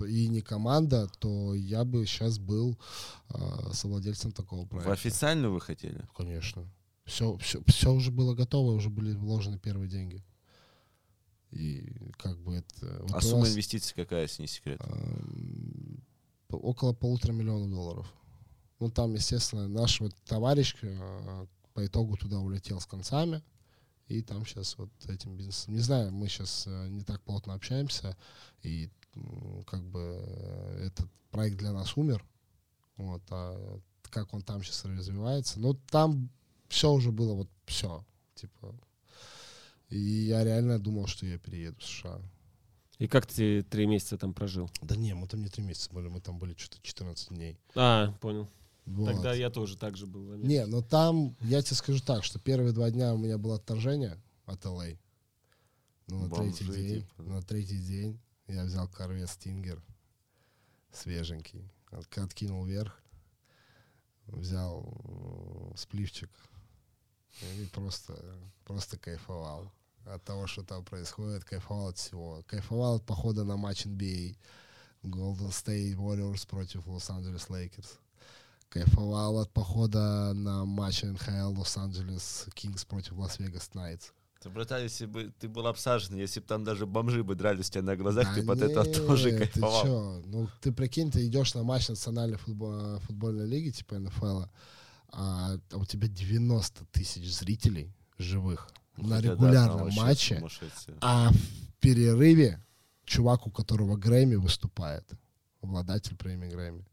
и 0.00 0.28
не 0.28 0.40
команда, 0.40 1.08
то 1.18 1.54
я 1.54 1.84
бы 1.84 2.06
сейчас 2.06 2.38
был 2.38 2.78
э, 3.28 3.72
совладельцем 3.72 4.32
такого 4.32 4.66
проекта. 4.66 4.92
официальную 4.92 5.52
вы 5.52 5.60
хотели? 5.60 6.06
Конечно. 6.16 6.66
Все, 7.04 7.36
все, 7.38 7.62
все 7.66 7.92
уже 7.92 8.10
было 8.10 8.34
готово, 8.34 8.72
уже 8.72 8.88
были 8.88 9.12
вложены 9.12 9.58
первые 9.58 9.88
деньги. 9.88 10.24
И 11.50 11.92
как 12.16 12.38
бы 12.40 12.54
это... 12.54 13.02
вот 13.02 13.12
А 13.12 13.20
сумма 13.20 13.42
нас, 13.42 13.52
инвестиций 13.52 13.94
какая, 13.94 14.22
если 14.22 14.42
не 14.42 14.48
секрет? 14.48 14.80
по- 16.48 16.56
около 16.56 16.94
полутора 16.94 17.32
миллионов 17.32 17.70
долларов. 17.70 18.12
Ну, 18.78 18.90
там, 18.90 19.14
естественно, 19.14 19.68
наш 19.68 20.00
вот 20.00 20.14
товарищ 20.24 20.74
э, 20.80 21.46
по 21.74 21.84
итогу 21.84 22.16
туда 22.16 22.38
улетел 22.38 22.80
с 22.80 22.86
концами, 22.86 23.42
и 24.06 24.22
там 24.22 24.46
сейчас 24.46 24.78
вот 24.78 24.90
этим 25.08 25.36
бизнесом... 25.36 25.74
Не 25.74 25.80
знаю, 25.80 26.12
мы 26.12 26.28
сейчас 26.28 26.66
не 26.66 27.02
так 27.02 27.22
плотно 27.22 27.54
общаемся, 27.54 28.16
и 28.62 28.90
как 29.66 29.84
бы 29.84 30.00
э, 30.00 30.86
этот 30.86 31.06
проект 31.30 31.58
для 31.58 31.72
нас 31.72 31.96
умер, 31.96 32.24
вот, 32.96 33.22
а 33.30 33.80
как 34.10 34.34
он 34.34 34.42
там 34.42 34.62
сейчас 34.62 34.84
развивается, 34.84 35.60
ну, 35.60 35.74
там 35.74 36.30
все 36.68 36.90
уже 36.90 37.12
было 37.12 37.34
вот 37.34 37.48
все, 37.66 38.04
типа... 38.34 38.74
И 39.88 39.98
я 39.98 40.42
реально 40.42 40.78
думал, 40.78 41.06
что 41.06 41.26
я 41.26 41.38
перееду 41.38 41.78
в 41.78 41.84
США. 41.84 42.18
И 42.98 43.06
как 43.08 43.26
ты 43.26 43.62
три 43.62 43.86
месяца 43.86 44.16
там 44.16 44.32
прожил? 44.32 44.70
Да 44.80 44.96
не, 44.96 45.14
мы 45.14 45.26
там 45.28 45.42
не 45.42 45.48
три 45.48 45.62
месяца 45.62 45.92
были, 45.92 46.08
мы 46.08 46.20
там 46.22 46.38
были 46.38 46.54
что-то 46.56 46.80
14 46.82 47.28
дней. 47.28 47.58
А, 47.74 48.12
понял. 48.20 48.48
Вот. 48.86 49.12
Тогда 49.12 49.34
я 49.34 49.50
тоже 49.50 49.76
так 49.76 49.96
же 49.96 50.06
был. 50.06 50.34
Не, 50.36 50.64
но 50.66 50.80
там, 50.80 51.36
я 51.40 51.60
тебе 51.62 51.76
скажу 51.76 52.00
так, 52.02 52.24
что 52.24 52.38
первые 52.38 52.72
два 52.72 52.90
дня 52.90 53.12
у 53.12 53.18
меня 53.18 53.36
было 53.36 53.56
отторжение 53.56 54.18
от 54.46 54.64
LA. 54.64 54.98
Ну, 56.06 56.22
на 56.22 56.28
Бомжи, 56.28 56.56
третий 56.56 56.72
день, 56.72 57.00
типа. 57.02 57.22
на 57.22 57.42
третий 57.42 57.78
день 57.78 58.20
я 58.48 58.64
взял 58.64 58.88
корвет 58.88 59.28
Стингер, 59.30 59.82
свеженький, 60.92 61.70
от- 61.90 62.18
откинул 62.18 62.64
вверх, 62.64 63.00
взял 64.26 65.72
спливчик 65.76 66.30
и 67.40 67.66
просто, 67.72 68.14
просто 68.64 68.98
кайфовал 68.98 69.72
от 70.06 70.22
того, 70.24 70.46
что 70.46 70.62
там 70.64 70.84
происходит, 70.84 71.44
кайфовал 71.44 71.88
от 71.88 71.98
всего. 71.98 72.42
Кайфовал 72.46 72.96
от 72.96 73.06
похода 73.06 73.44
на 73.44 73.56
матч 73.56 73.86
NBA 73.86 74.36
Golden 75.02 75.50
State 75.50 75.94
Warriors 75.96 76.46
против 76.48 76.86
Лос-Анджелес 76.86 77.48
Лейкерс. 77.50 77.98
Кайфовал 78.68 79.38
от 79.38 79.52
похода 79.52 80.32
на 80.34 80.64
матч 80.64 81.02
НХЛ 81.02 81.58
Лос-Анджелес 81.58 82.48
Кингс 82.54 82.84
против 82.84 83.12
Лас-Вегас 83.12 83.74
Найтс. 83.74 84.10
Ты, 84.42 84.50
братан, 84.50 84.82
если 84.82 85.06
бы 85.06 85.32
ты 85.38 85.48
был 85.48 85.66
обсажен, 85.68 86.16
если 86.16 86.40
бы 86.40 86.46
там 86.46 86.64
даже 86.64 86.84
бомжи 86.86 87.22
бы 87.22 87.34
дрались 87.36 87.70
тебя 87.70 87.82
на 87.82 87.96
глазах, 87.96 88.34
ты 88.34 88.42
Да 88.42 88.46
под 88.48 88.62
это 88.62 88.82
нет, 88.82 89.06
тоже 89.06 89.30
Ты 89.30 89.38
кайфовал. 89.38 89.82
чё? 89.84 90.22
Ну, 90.26 90.48
ты 90.60 90.72
прикинь, 90.72 91.10
ты 91.12 91.24
идешь 91.26 91.54
на 91.54 91.62
матч 91.62 91.88
национальной 91.88 92.38
футбо- 92.38 92.98
футбольной 93.06 93.46
лиги, 93.46 93.70
типа 93.70 93.98
НФЛ, 93.98 94.42
а 95.12 95.58
у 95.72 95.84
тебя 95.84 96.08
90 96.08 96.84
тысяч 96.86 97.32
зрителей 97.32 97.92
живых 98.18 98.68
на 98.96 99.16
Хотя, 99.16 99.28
да, 99.28 99.32
регулярном 99.34 99.84
вообще 99.84 100.00
матче, 100.00 100.44
а 101.00 101.30
в 101.30 101.72
перерыве 101.80 102.60
чувак, 103.04 103.46
у 103.46 103.50
которого 103.50 103.96
Грэмми 103.96 104.34
выступает, 104.36 105.08
обладатель 105.60 106.16
премии 106.16 106.48
Грэмми. 106.48 106.84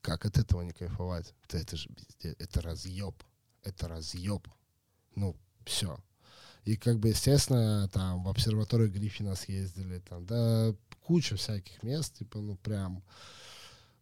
Как 0.00 0.24
от 0.24 0.38
этого 0.38 0.62
не 0.62 0.72
кайфовать? 0.72 1.34
Это, 1.44 1.58
это 1.58 1.76
же 1.76 1.88
это 2.22 2.62
разъеб. 2.62 3.14
Это 3.62 3.88
разъеб. 3.88 4.46
Ну, 5.16 5.36
все. 5.68 5.98
И 6.64 6.76
как 6.76 6.98
бы, 6.98 7.08
естественно, 7.08 7.88
там 7.88 8.24
в 8.24 8.28
обсерваторию 8.28 8.90
Гриффина 8.90 9.34
съездили, 9.36 10.00
там, 10.00 10.26
да, 10.26 10.74
куча 11.02 11.36
всяких 11.36 11.82
мест, 11.82 12.18
типа, 12.18 12.38
ну, 12.38 12.56
прям 12.56 13.02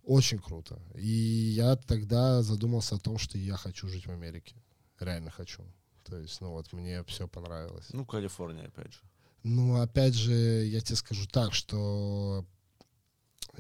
очень 0.03 0.39
круто. 0.39 0.81
И 0.95 1.07
я 1.55 1.77
тогда 1.77 2.43
задумался 2.43 2.97
о 2.97 2.99
том, 2.99 3.19
что 3.19 3.39
я 3.39 3.57
хочу 3.57 3.89
жить 3.89 4.07
в 4.07 4.11
Америке. 4.11 4.55
Реально 4.99 5.31
хочу. 5.31 5.63
То 6.05 6.19
есть, 6.19 6.41
ну 6.41 6.51
вот, 6.51 6.73
мне 6.73 7.03
все 7.05 7.29
понравилось. 7.29 7.87
Ну, 7.93 8.05
Калифорния, 8.05 8.67
опять 8.67 8.93
же. 8.93 9.01
Ну, 9.43 9.81
опять 9.81 10.15
же, 10.15 10.33
я 10.33 10.81
тебе 10.81 10.97
скажу 10.97 11.27
так, 11.27 11.55
что 11.55 12.45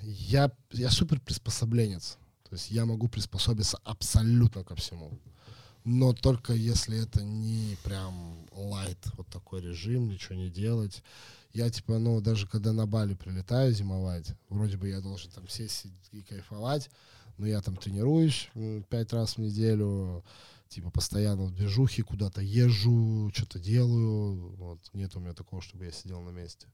я, 0.02 0.50
я 0.72 0.90
супер 0.90 1.20
приспособленец. 1.20 2.18
То 2.48 2.54
есть 2.54 2.70
я 2.70 2.86
могу 2.86 3.08
приспособиться 3.08 3.78
абсолютно 3.84 4.64
ко 4.64 4.74
всему. 4.76 5.18
Но 5.88 6.12
только 6.12 6.52
если 6.52 7.00
это 7.00 7.22
не 7.22 7.76
прям 7.84 8.44
лайт, 8.50 8.98
вот 9.16 9.28
такой 9.28 9.60
режим, 9.60 10.08
ничего 10.08 10.34
не 10.34 10.50
делать. 10.50 11.00
Я 11.52 11.70
типа, 11.70 12.00
ну, 12.00 12.20
даже 12.20 12.48
когда 12.48 12.72
на 12.72 12.88
Бали 12.88 13.14
прилетаю 13.14 13.72
зимовать, 13.72 14.32
вроде 14.48 14.76
бы 14.76 14.88
я 14.88 15.00
должен 15.00 15.30
там 15.30 15.46
сесть 15.48 15.86
и 16.10 16.22
кайфовать, 16.22 16.90
но 17.38 17.46
я 17.46 17.62
там 17.62 17.76
тренируюсь 17.76 18.48
пять 18.88 19.12
раз 19.12 19.36
в 19.36 19.38
неделю, 19.38 20.24
типа 20.68 20.90
постоянно 20.90 21.44
в 21.44 21.54
движухе 21.54 22.02
куда-то 22.02 22.40
езжу, 22.40 23.30
что-то 23.32 23.60
делаю. 23.60 24.56
Вот. 24.56 24.80
Нет 24.92 25.14
у 25.14 25.20
меня 25.20 25.34
такого, 25.34 25.62
чтобы 25.62 25.84
я 25.84 25.92
сидел 25.92 26.20
на 26.20 26.30
месте. 26.30 26.66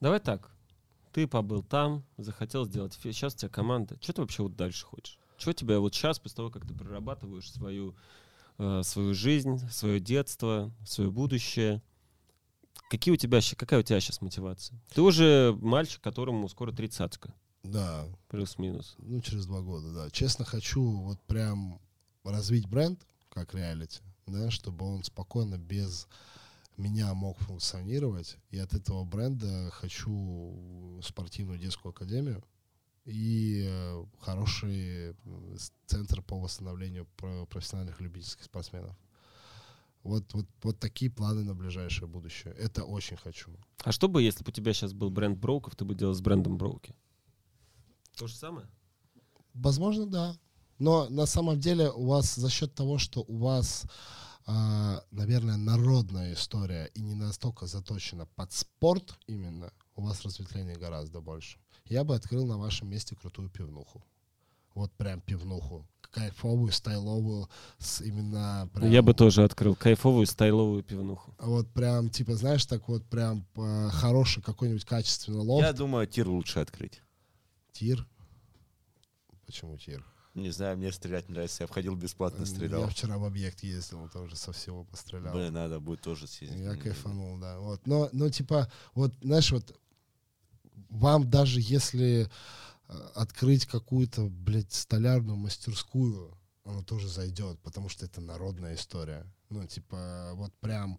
Давай 0.00 0.20
так. 0.20 0.48
Ты 1.12 1.26
побыл 1.26 1.64
там, 1.64 2.04
захотел 2.18 2.66
сделать. 2.66 2.94
Сейчас 3.02 3.34
у 3.34 3.38
тебя 3.38 3.48
команда. 3.48 3.98
Что 4.00 4.12
ты 4.12 4.20
вообще 4.20 4.44
вот 4.44 4.54
дальше 4.54 4.86
хочешь? 4.86 5.18
Что 5.36 5.52
тебя 5.52 5.80
вот 5.80 5.94
сейчас, 5.94 6.18
после 6.18 6.36
того, 6.36 6.50
как 6.50 6.66
ты 6.66 6.74
прорабатываешь 6.74 7.50
свою, 7.50 7.94
э, 8.58 8.82
свою 8.84 9.14
жизнь, 9.14 9.58
свое 9.70 10.00
детство, 10.00 10.72
свое 10.86 11.10
будущее, 11.10 11.82
какие 12.88 13.12
у 13.12 13.16
тебя, 13.16 13.40
какая 13.56 13.80
у 13.80 13.82
тебя 13.82 14.00
сейчас 14.00 14.20
мотивация? 14.20 14.80
Ты 14.94 15.02
уже 15.02 15.56
мальчик, 15.60 16.00
которому 16.00 16.48
скоро 16.48 16.72
тридцатка. 16.72 17.34
Да. 17.62 18.06
Плюс-минус. 18.28 18.94
Ну, 18.98 19.20
через 19.20 19.46
два 19.46 19.62
года, 19.62 19.92
да. 19.92 20.10
Честно, 20.10 20.44
хочу 20.44 20.82
вот 20.82 21.20
прям 21.22 21.80
развить 22.22 22.68
бренд, 22.68 23.00
как 23.30 23.54
реалити, 23.54 24.00
да, 24.26 24.50
чтобы 24.50 24.86
он 24.86 25.02
спокойно 25.02 25.58
без 25.58 26.06
меня 26.76 27.12
мог 27.14 27.38
функционировать. 27.38 28.36
И 28.50 28.58
от 28.58 28.74
этого 28.74 29.04
бренда 29.04 29.70
хочу 29.72 31.00
спортивную 31.02 31.58
детскую 31.58 31.90
академию 31.90 32.42
и 33.04 33.64
э, 33.66 34.04
хороший 34.20 35.14
центр 35.86 36.22
по 36.22 36.38
восстановлению 36.38 37.06
профессиональных 37.50 38.00
любительских 38.00 38.44
спортсменов. 38.44 38.96
Вот, 40.02 40.34
вот, 40.34 40.46
вот 40.62 40.78
такие 40.78 41.10
планы 41.10 41.44
на 41.44 41.54
ближайшее 41.54 42.06
будущее. 42.06 42.54
Это 42.54 42.84
очень 42.84 43.16
хочу. 43.16 43.50
А 43.84 43.92
что 43.92 44.06
бы, 44.08 44.22
если 44.22 44.44
бы 44.44 44.50
у 44.50 44.52
тебя 44.52 44.74
сейчас 44.74 44.92
был 44.92 45.10
бренд 45.10 45.38
Броуков, 45.38 45.76
ты 45.76 45.84
бы 45.84 45.94
делал 45.94 46.14
с 46.14 46.20
брендом 46.20 46.58
Броуки? 46.58 46.94
То 48.16 48.26
же 48.26 48.36
самое? 48.36 48.66
Возможно, 49.54 50.06
да. 50.06 50.36
Но 50.78 51.08
на 51.08 51.26
самом 51.26 51.58
деле 51.58 51.90
у 51.90 52.06
вас 52.06 52.34
за 52.34 52.50
счет 52.50 52.74
того, 52.74 52.98
что 52.98 53.24
у 53.26 53.38
вас, 53.38 53.86
э, 54.46 55.00
наверное, 55.10 55.56
народная 55.56 56.34
история 56.34 56.90
и 56.94 57.00
не 57.00 57.14
настолько 57.14 57.66
заточена 57.66 58.26
под 58.26 58.52
спорт 58.52 59.18
именно, 59.26 59.72
у 59.96 60.02
вас 60.02 60.22
разветвление 60.22 60.76
гораздо 60.76 61.20
больше. 61.20 61.58
Я 61.86 62.04
бы 62.04 62.14
открыл 62.14 62.46
на 62.46 62.58
вашем 62.58 62.88
месте 62.88 63.14
крутую 63.14 63.50
пивнуху. 63.50 64.02
Вот 64.74 64.92
прям 64.92 65.20
пивнуху. 65.20 65.86
Кайфовую, 66.10 66.70
стайловую, 66.72 67.48
с 67.78 68.00
именно... 68.00 68.68
Прям, 68.72 68.90
Я 68.90 69.02
бы 69.02 69.14
тоже 69.14 69.42
открыл 69.42 69.74
кайфовую, 69.74 70.26
стайловую 70.26 70.82
пивнуху. 70.84 71.34
Вот 71.38 71.68
прям, 71.72 72.08
типа, 72.08 72.36
знаешь, 72.36 72.64
так 72.66 72.88
вот 72.88 73.04
прям 73.04 73.44
э, 73.56 73.88
хороший 73.90 74.42
какой-нибудь 74.42 74.84
качественный 74.84 75.40
лофт. 75.40 75.66
Я 75.66 75.72
думаю, 75.72 76.06
тир 76.06 76.28
лучше 76.28 76.60
открыть. 76.60 77.02
Тир? 77.72 78.06
Почему 79.44 79.76
тир? 79.76 80.04
Не 80.34 80.50
знаю, 80.50 80.76
мне 80.76 80.92
стрелять 80.92 81.28
нравится. 81.28 81.64
Я 81.64 81.66
входил 81.66 81.94
бесплатно, 81.96 82.46
стрелял. 82.46 82.82
Я 82.82 82.88
вчера 82.88 83.18
в 83.18 83.24
объект 83.24 83.62
ездил, 83.62 84.08
тоже 84.08 84.36
со 84.36 84.52
всего 84.52 84.84
пострелял. 84.84 85.34
Блин, 85.34 85.52
надо 85.52 85.80
будет 85.80 86.00
тоже 86.00 86.26
съездить. 86.26 86.60
Я 86.60 86.76
кайфанул, 86.76 87.38
да. 87.38 87.58
Вот. 87.58 87.86
Но, 87.86 88.08
но 88.12 88.30
типа, 88.30 88.70
вот, 88.94 89.12
знаешь, 89.20 89.50
вот 89.52 89.76
вам 90.88 91.28
даже 91.28 91.60
если 91.60 92.28
э, 92.88 92.92
открыть 93.14 93.66
какую-то, 93.66 94.28
блядь, 94.28 94.72
столярную 94.72 95.36
мастерскую, 95.36 96.36
оно 96.64 96.82
тоже 96.82 97.08
зайдет, 97.08 97.58
потому 97.60 97.88
что 97.88 98.06
это 98.06 98.20
народная 98.20 98.74
история. 98.74 99.26
Ну, 99.50 99.66
типа, 99.66 100.32
вот 100.34 100.52
прям... 100.60 100.98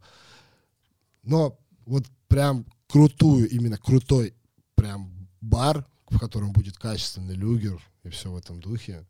Но 1.24 1.58
вот 1.86 2.06
прям 2.28 2.66
крутую, 2.88 3.50
именно 3.50 3.78
крутой 3.78 4.36
прям 4.76 5.28
бар, 5.42 5.86
в 6.08 6.20
котором 6.20 6.54
будет 6.54 6.78
качественный 6.78 7.36
люгер 7.36 7.82
и 8.04 8.10
все 8.10 8.32
в 8.32 8.38
этом 8.38 8.60
духе, 8.60 9.08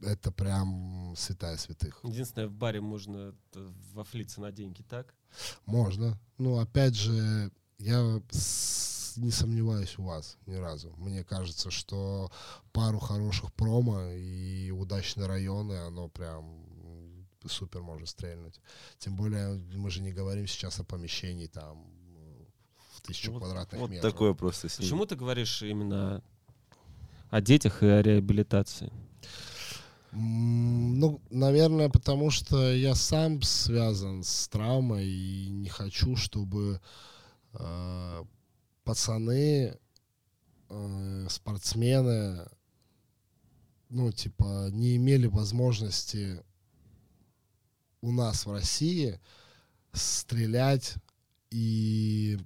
это 0.00 0.32
прям 0.32 1.14
святая 1.16 1.56
святых. 1.56 2.00
Единственное, 2.02 2.48
в 2.48 2.52
баре 2.52 2.80
можно 2.80 3.34
вафлиться 3.92 4.40
на 4.40 4.50
деньги, 4.50 4.82
так? 4.82 5.14
Можно. 5.66 6.18
Ну, 6.38 6.58
опять 6.58 6.94
же, 6.94 7.52
я 7.78 8.20
не 9.16 9.30
сомневаюсь 9.30 9.98
у 9.98 10.04
вас 10.04 10.36
ни 10.46 10.54
разу. 10.54 10.92
Мне 10.96 11.24
кажется, 11.24 11.70
что 11.70 12.30
пару 12.72 12.98
хороших 12.98 13.52
промо 13.54 14.02
и 14.10 14.70
удачные 14.70 15.26
районы, 15.26 15.74
оно 15.74 16.08
прям 16.08 16.66
супер 17.46 17.82
может 17.82 18.08
стрельнуть. 18.08 18.60
Тем 18.98 19.16
более 19.16 19.54
мы 19.74 19.90
же 19.90 20.02
не 20.02 20.12
говорим 20.12 20.46
сейчас 20.46 20.78
о 20.80 20.84
помещении 20.84 21.46
там 21.46 21.86
тысячу 23.02 23.32
вот, 23.32 23.40
квадратных 23.40 23.80
вот 23.80 23.90
метров. 23.90 24.04
Вот 24.04 24.12
такое 24.12 24.34
просто 24.34 24.68
с 24.68 24.76
Почему 24.76 25.06
ты 25.06 25.16
говоришь 25.16 25.62
именно 25.62 26.22
о 27.30 27.40
детях 27.40 27.82
и 27.82 27.86
о 27.86 28.02
реабилитации? 28.02 28.92
Ну, 30.12 31.20
наверное, 31.30 31.88
потому 31.88 32.30
что 32.30 32.72
я 32.72 32.94
сам 32.96 33.42
связан 33.42 34.24
с 34.24 34.48
травмой 34.48 35.06
и 35.06 35.48
не 35.50 35.68
хочу, 35.68 36.16
чтобы 36.16 36.80
э, 37.52 38.24
пацаны, 38.90 39.78
э, 40.68 41.26
спортсмены, 41.30 42.44
ну, 43.88 44.10
типа, 44.10 44.68
не 44.72 44.96
имели 44.96 45.28
возможности 45.28 46.42
у 48.00 48.10
нас 48.10 48.46
в 48.46 48.50
России 48.50 49.20
стрелять 49.92 50.94
и 51.52 52.36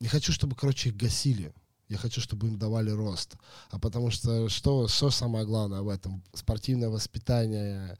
не 0.00 0.08
хочу, 0.08 0.32
чтобы, 0.32 0.56
короче, 0.56 0.88
их 0.88 0.96
гасили. 0.96 1.52
Я 1.88 1.96
хочу, 1.96 2.20
чтобы 2.20 2.48
им 2.48 2.58
давали 2.58 2.90
рост. 2.90 3.36
А 3.70 3.78
потому 3.78 4.10
что 4.10 4.48
что, 4.48 4.88
что 4.88 5.10
самое 5.10 5.46
главное 5.46 5.82
в 5.82 5.88
этом? 5.88 6.24
Спортивное 6.34 6.88
воспитание 6.88 7.96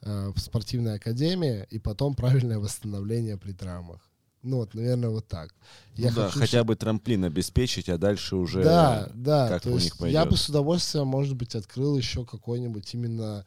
э, 0.00 0.32
в 0.34 0.38
спортивной 0.38 0.94
академии 0.94 1.66
и 1.68 1.78
потом 1.78 2.14
правильное 2.14 2.58
восстановление 2.58 3.36
при 3.36 3.52
травмах. 3.52 4.09
Ну 4.42 4.56
вот, 4.56 4.74
наверное, 4.74 5.10
вот 5.10 5.28
так. 5.28 5.54
Я 5.96 6.10
ну 6.10 6.16
да, 6.16 6.30
хотя 6.30 6.64
бы 6.64 6.74
трамплин 6.74 7.24
обеспечить, 7.24 7.88
а 7.88 7.98
дальше 7.98 8.36
уже 8.36 8.62
да, 8.62 9.10
да, 9.14 9.48
как 9.48 9.62
то 9.62 9.70
у 9.70 9.74
есть 9.74 9.86
них 9.86 9.98
пойдет. 9.98 10.14
Я 10.14 10.24
бы 10.24 10.36
с 10.36 10.48
удовольствием, 10.48 11.06
может 11.06 11.36
быть, 11.36 11.54
открыл 11.54 11.96
еще 11.96 12.24
какое-нибудь 12.24 12.94
именно 12.94 13.44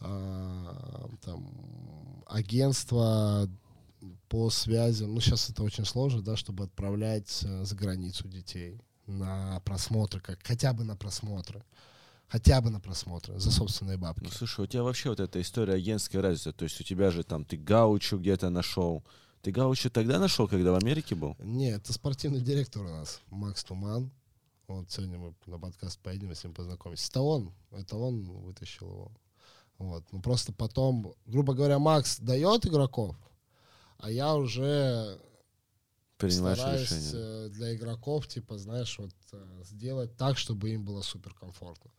э, 0.00 1.06
там 1.24 2.24
агентство 2.26 3.48
по 4.28 4.50
связям, 4.50 5.14
ну 5.14 5.20
сейчас 5.20 5.48
это 5.48 5.62
очень 5.62 5.86
сложно, 5.86 6.20
да, 6.20 6.36
чтобы 6.36 6.64
отправлять 6.64 7.42
э, 7.44 7.64
за 7.64 7.74
границу 7.74 8.28
детей 8.28 8.80
на 9.06 9.60
просмотры, 9.60 10.20
как 10.20 10.38
хотя 10.42 10.72
бы 10.72 10.84
на 10.84 10.96
просмотры. 10.96 11.62
Хотя 12.26 12.60
бы 12.60 12.70
на 12.70 12.80
просмотры 12.80 13.38
за 13.38 13.52
собственные 13.52 13.96
бабки. 13.96 14.24
Ну, 14.24 14.30
слушай, 14.30 14.64
у 14.64 14.66
тебя 14.66 14.82
вообще 14.82 15.10
вот 15.10 15.20
эта 15.20 15.40
история 15.40 15.74
агентская 15.74 16.20
развита. 16.20 16.52
То 16.52 16.64
есть 16.64 16.80
у 16.80 16.82
тебя 16.82 17.10
же 17.10 17.22
там 17.22 17.44
ты 17.44 17.56
Гаучу 17.56 18.18
где-то 18.18 18.48
нашел. 18.48 19.04
Ты 19.44 19.52
Гаучу 19.52 19.90
тогда 19.90 20.18
нашел, 20.18 20.48
когда 20.48 20.72
в 20.72 20.76
Америке 20.76 21.14
был? 21.14 21.36
Нет, 21.38 21.82
это 21.82 21.92
спортивный 21.92 22.40
директор 22.40 22.80
у 22.80 22.88
нас, 22.88 23.20
Макс 23.28 23.62
Туман. 23.62 24.10
Вот 24.68 24.90
сегодня 24.90 25.18
мы 25.18 25.34
на 25.44 25.58
подкаст 25.58 26.00
поедем, 26.00 26.34
с 26.34 26.42
ним 26.44 26.54
познакомимся. 26.54 27.10
Это 27.10 27.20
он, 27.20 27.52
это 27.70 27.96
он 27.98 28.22
вытащил 28.24 28.86
его. 28.88 29.12
Вот. 29.76 30.04
Ну 30.12 30.22
просто 30.22 30.54
потом, 30.54 31.14
грубо 31.26 31.52
говоря, 31.52 31.78
Макс 31.78 32.18
дает 32.20 32.64
игроков, 32.64 33.16
а 33.98 34.10
я 34.10 34.34
уже 34.34 35.20
Принимаешь 36.16 36.56
стараюсь 36.56 36.90
решение. 36.90 37.10
Э, 37.12 37.48
для 37.50 37.76
игроков, 37.76 38.26
типа, 38.26 38.56
знаешь, 38.56 38.98
вот 38.98 39.14
э, 39.32 39.62
сделать 39.64 40.16
так, 40.16 40.38
чтобы 40.38 40.70
им 40.70 40.86
было 40.86 41.02
супер 41.02 41.34
комфортно. 41.34 41.90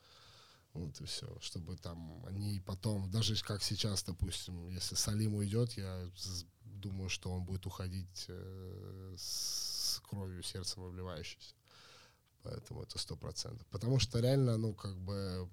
Вот 0.73 0.99
и 0.99 1.05
все. 1.05 1.27
Чтобы 1.41 1.77
там 1.77 2.25
они 2.25 2.59
потом, 2.65 3.11
даже 3.11 3.35
как 3.43 3.61
сейчас, 3.61 4.03
допустим, 4.03 4.67
если 4.69 4.95
Салим 4.95 5.35
уйдет, 5.35 5.73
я 5.73 6.09
думаю, 6.85 7.09
что 7.09 7.31
он 7.31 7.43
будет 7.43 7.65
уходить 7.65 8.25
э, 8.27 9.15
с 9.17 10.01
кровью, 10.07 10.43
сердцем 10.43 10.87
вливающейся. 10.89 11.55
Поэтому 12.43 12.83
это 12.83 12.99
сто 12.99 13.15
процентов. 13.15 13.65
Потому 13.67 13.99
что 13.99 14.19
реально, 14.19 14.57
ну, 14.57 14.73
как 14.73 14.95
бы 14.97 15.49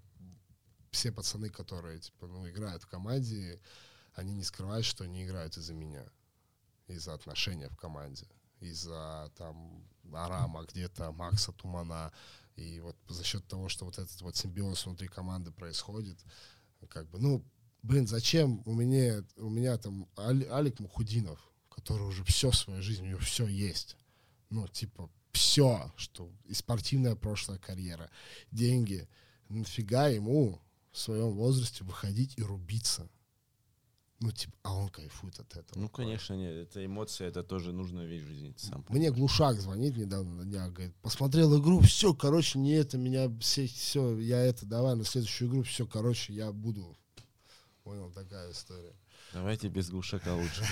все 0.90 1.10
пацаны, 1.10 1.48
которые, 1.48 1.98
типа, 2.00 2.26
ну, 2.26 2.48
играют 2.48 2.82
в 2.82 2.86
команде, 2.86 3.60
они 4.14 4.34
не 4.34 4.44
скрывают, 4.44 4.84
что 4.84 5.04
они 5.04 5.24
играют 5.24 5.56
из-за 5.56 5.74
меня. 5.74 6.04
Из-за 6.88 7.14
отношения 7.14 7.68
в 7.70 7.76
команде. 7.76 8.26
Из-за, 8.60 9.32
там, 9.36 9.84
Арама 10.12 10.64
где-то, 10.64 11.12
Макса 11.12 11.52
Тумана. 11.52 12.12
И 12.56 12.80
вот 12.80 12.96
за 13.08 13.24
счет 13.24 13.46
того, 13.48 13.70
что 13.70 13.86
вот 13.86 13.98
этот 13.98 14.20
вот 14.20 14.36
симбиоз 14.36 14.84
внутри 14.84 15.08
команды 15.08 15.50
происходит, 15.50 16.18
как 16.88 17.08
бы, 17.08 17.18
ну, 17.18 17.42
блин, 17.82 18.06
зачем 18.06 18.62
у 18.64 18.74
меня, 18.74 19.24
у 19.36 19.50
меня 19.50 19.76
там 19.76 20.08
Али- 20.16 20.48
Алик 20.48 20.80
Мухудинов, 20.80 21.38
который 21.68 22.06
уже 22.06 22.24
все 22.24 22.50
в 22.50 22.56
своей 22.56 22.80
жизни, 22.80 23.06
у 23.06 23.10
него 23.10 23.20
все 23.20 23.46
есть. 23.46 23.96
Ну, 24.50 24.66
типа, 24.68 25.10
все, 25.32 25.92
что 25.96 26.30
и 26.44 26.54
спортивная 26.54 27.16
прошлая 27.16 27.58
карьера, 27.58 28.10
деньги. 28.50 29.08
Нафига 29.48 30.08
ему 30.08 30.60
в 30.92 30.98
своем 30.98 31.32
возрасте 31.32 31.84
выходить 31.84 32.38
и 32.38 32.42
рубиться? 32.42 33.08
Ну, 34.20 34.30
типа, 34.30 34.54
а 34.62 34.76
он 34.76 34.88
кайфует 34.88 35.40
от 35.40 35.56
этого. 35.56 35.80
Ну, 35.80 35.88
конечно, 35.88 36.34
нет, 36.34 36.54
это 36.54 36.84
эмоция, 36.86 37.28
это 37.28 37.42
тоже 37.42 37.72
нужная 37.72 38.06
вещь 38.06 38.22
в 38.22 38.28
жизни. 38.28 38.54
Сам 38.56 38.84
Мне 38.88 39.10
Глушак 39.10 39.60
звонит 39.60 39.96
недавно 39.96 40.32
на 40.36 40.44
днях, 40.44 40.72
говорит, 40.72 40.94
посмотрел 41.02 41.58
игру, 41.60 41.80
все, 41.80 42.14
короче, 42.14 42.60
не 42.60 42.70
это, 42.70 42.98
меня 42.98 43.28
все, 43.40 43.66
все, 43.66 44.16
я 44.18 44.38
это, 44.40 44.64
давай 44.64 44.94
на 44.94 45.04
следующую 45.04 45.50
игру, 45.50 45.62
все, 45.64 45.86
короче, 45.86 46.32
я 46.34 46.52
буду. 46.52 46.96
Понял, 47.84 48.10
такая 48.14 48.52
история. 48.52 48.92
Давайте 49.32 49.68
без 49.68 49.90
глушака 49.90 50.34
лучше. 50.34 50.62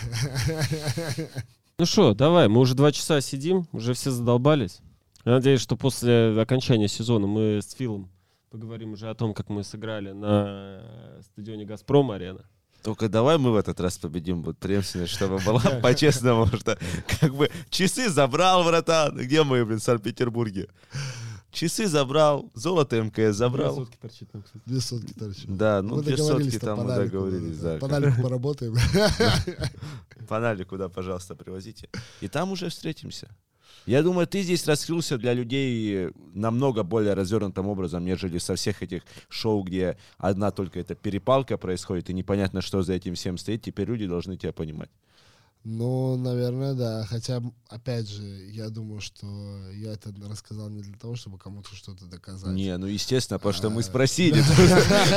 Ну 1.79 1.87
что, 1.87 2.13
давай, 2.13 2.47
мы 2.47 2.61
уже 2.61 2.75
два 2.75 2.93
часа 2.93 3.23
сидим, 3.23 3.67
уже 3.73 3.95
все 3.95 4.11
задолбались. 4.11 4.81
Я 5.25 5.33
надеюсь, 5.33 5.63
что 5.63 5.79
после 5.79 6.39
окончания 6.39 6.89
сезона 6.89 7.27
мы 7.27 7.61
с 7.63 7.73
Филом 7.73 8.11
поговорим 8.51 8.93
уже 8.93 9.09
о 9.09 9.15
том, 9.15 9.33
как 9.33 9.49
мы 9.49 9.65
сыграли 9.65 10.13
на 10.13 10.83
стадионе 11.23 11.65
«Газпром» 11.65 12.11
арена. 12.11 12.45
Только 12.83 13.09
давай 13.09 13.39
мы 13.39 13.53
в 13.53 13.57
этот 13.57 13.81
раз 13.81 13.97
победим, 13.97 14.43
вот 14.43 14.59
преемственность, 14.59 15.13
чтобы 15.15 15.39
была 15.39 15.61
по-честному, 15.83 16.47
что 16.49 16.79
как 17.19 17.35
бы 17.35 17.51
часы 17.71 18.11
забрал, 18.11 18.63
братан. 18.63 19.17
Где 19.17 19.43
мы, 19.43 19.65
блин, 19.65 19.79
в 19.79 19.83
Санкт-Петербурге? 19.83 20.69
Часы 21.51 21.87
забрал, 21.87 22.51
золото 22.55 23.03
МКС 23.03 23.37
забрал. 23.37 23.89
Две 24.67 24.81
сотки 24.81 25.13
торчат. 25.13 25.57
Да, 25.57 25.83
ну 25.83 25.97
Мы 25.97 26.03
две 26.03 26.17
сотки 26.17 26.59
там 26.59 26.79
там 26.79 26.87
мы 26.87 26.95
договорились, 26.95 27.59
да. 27.59 27.79
По 27.79 27.89
налику 27.89 28.23
поработаем. 28.23 28.75
По 30.29 30.39
налику, 30.39 30.79
да, 30.79 30.89
пожалуйста, 30.89 31.35
привозите. 31.35 31.89
И 32.21 32.29
там 32.29 32.53
уже 32.53 32.69
встретимся. 32.69 33.29
Я 33.87 34.03
думаю, 34.03 34.27
ты 34.27 34.43
здесь 34.43 34.67
раскрылся 34.67 35.19
для 35.19 35.33
людей 35.33 36.11
намного 36.35 36.83
более 36.83 37.15
развернутым 37.15 37.67
образом, 37.67 38.05
нежели 38.05 38.39
со 38.39 38.55
всех 38.55 38.83
этих 38.83 39.03
шоу, 39.29 39.63
где 39.63 39.97
одна 40.19 40.51
только 40.51 40.81
эта 40.81 40.95
перепалка 40.95 41.57
происходит, 41.57 42.11
и 42.11 42.15
непонятно, 42.15 42.61
что 42.61 42.83
за 42.83 42.93
этим 42.93 43.15
всем 43.15 43.39
стоит. 43.39 43.63
Теперь 43.63 43.89
люди 43.89 44.07
должны 44.07 44.37
тебя 44.37 44.53
понимать. 44.53 44.91
Ну, 45.63 46.17
наверное, 46.17 46.73
да. 46.73 47.05
Хотя, 47.05 47.43
опять 47.69 48.09
же, 48.09 48.23
я 48.51 48.71
думаю, 48.71 49.03
что 49.03 49.27
я 49.75 49.93
это 49.93 50.11
рассказал 50.27 50.71
не 50.71 50.81
для 50.81 50.97
того, 50.97 51.17
чтобы 51.17 51.37
кому-то 51.39 51.75
что-то 51.77 52.07
доказать. 52.07 52.55
Не, 52.55 52.79
ну 52.79 52.87
естественно, 52.87 53.39
потому 53.39 53.53
что 53.53 53.69
мы 53.69 53.81
А. 53.81 53.85
спросили. 53.85 54.43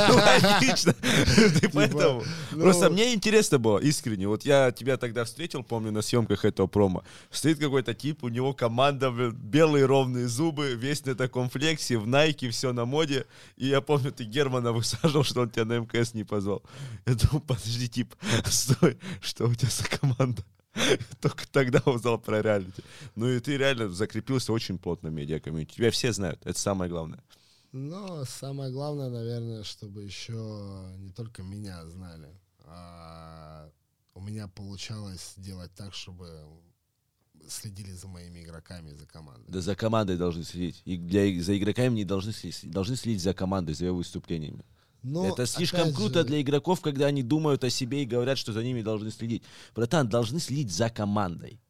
Ну, 0.08 0.14
Логично. 0.16 0.92
Ты 1.60 1.68
поэтому. 1.70 2.22
ну- 2.52 2.60
Просто 2.62 2.90
мне 2.90 3.14
интересно 3.14 3.58
было, 3.58 3.78
искренне. 3.78 4.28
Вот 4.28 4.44
я 4.44 4.70
тебя 4.70 4.98
тогда 4.98 5.24
встретил, 5.24 5.62
помню, 5.62 5.90
на 5.92 6.02
съемках 6.02 6.44
этого 6.44 6.66
промо. 6.66 7.04
Стоит 7.30 7.58
какой-то 7.58 7.94
тип, 7.94 8.22
у 8.22 8.28
него 8.28 8.52
команда, 8.52 9.10
белые 9.32 9.86
ровные 9.86 10.28
зубы, 10.28 10.74
весь 10.74 11.04
на 11.06 11.14
таком 11.14 11.48
флексе, 11.48 11.96
в 11.96 12.06
Найке, 12.06 12.50
все 12.50 12.72
на 12.74 12.84
моде. 12.84 13.24
И 13.56 13.66
я 13.68 13.80
помню, 13.80 14.12
ты 14.12 14.24
Германа 14.24 14.72
высаживал, 14.74 15.24
что 15.24 15.40
он 15.40 15.50
тебя 15.50 15.64
на 15.64 15.78
МКС 15.78 16.12
не 16.12 16.24
позвал. 16.24 16.62
Я 17.06 17.14
думал, 17.14 17.40
подожди, 17.40 17.88
тип, 17.88 18.14
стой, 18.44 18.98
что 19.22 19.46
у 19.46 19.54
тебя 19.54 19.70
за 19.70 19.84
команда? 19.84 20.33
Только 21.20 21.46
тогда 21.48 21.80
узнал 21.86 22.18
про 22.18 22.42
реалити. 22.42 22.82
Ну 23.14 23.28
и 23.28 23.40
ты 23.40 23.56
реально 23.56 23.88
закрепился 23.88 24.52
очень 24.52 24.78
плотно 24.78 25.10
в 25.10 25.12
медиа-комьюнити. 25.12 25.74
Тебя 25.74 25.90
все 25.90 26.12
знают, 26.12 26.40
это 26.44 26.58
самое 26.58 26.90
главное. 26.90 27.22
Но 27.72 28.24
самое 28.24 28.70
главное, 28.70 29.10
наверное, 29.10 29.64
чтобы 29.64 30.04
еще 30.04 30.32
не 30.98 31.10
только 31.10 31.42
меня 31.42 31.84
знали, 31.86 32.28
а 32.66 33.68
у 34.14 34.20
меня 34.20 34.48
получалось 34.48 35.34
делать 35.36 35.72
так, 35.74 35.92
чтобы 35.92 36.28
следили 37.48 37.92
за 37.92 38.08
моими 38.08 38.44
игроками, 38.44 38.92
за 38.92 39.06
командой. 39.06 39.44
Да 39.48 39.60
за 39.60 39.74
командой 39.74 40.16
должны 40.16 40.44
следить. 40.44 40.82
И 40.84 40.96
для, 40.96 41.42
за 41.42 41.58
игроками 41.58 41.94
не 41.94 42.04
должны 42.04 42.32
следить. 42.32 42.70
Должны 42.70 42.96
следить 42.96 43.22
за 43.22 43.34
командой, 43.34 43.74
за 43.74 43.86
ее 43.86 43.92
выступлениями. 43.92 44.64
Но, 45.04 45.28
Это 45.28 45.44
слишком 45.44 45.92
круто 45.92 46.20
же, 46.20 46.24
для 46.24 46.40
игроков, 46.40 46.80
когда 46.80 47.06
они 47.06 47.22
думают 47.22 47.62
о 47.62 47.68
себе 47.68 48.02
и 48.02 48.06
говорят, 48.06 48.38
что 48.38 48.52
за 48.54 48.64
ними 48.64 48.80
должны 48.80 49.10
следить. 49.10 49.42
Братан, 49.74 50.08
должны 50.08 50.40
следить 50.40 50.72
за 50.72 50.88
командой. 50.88 51.60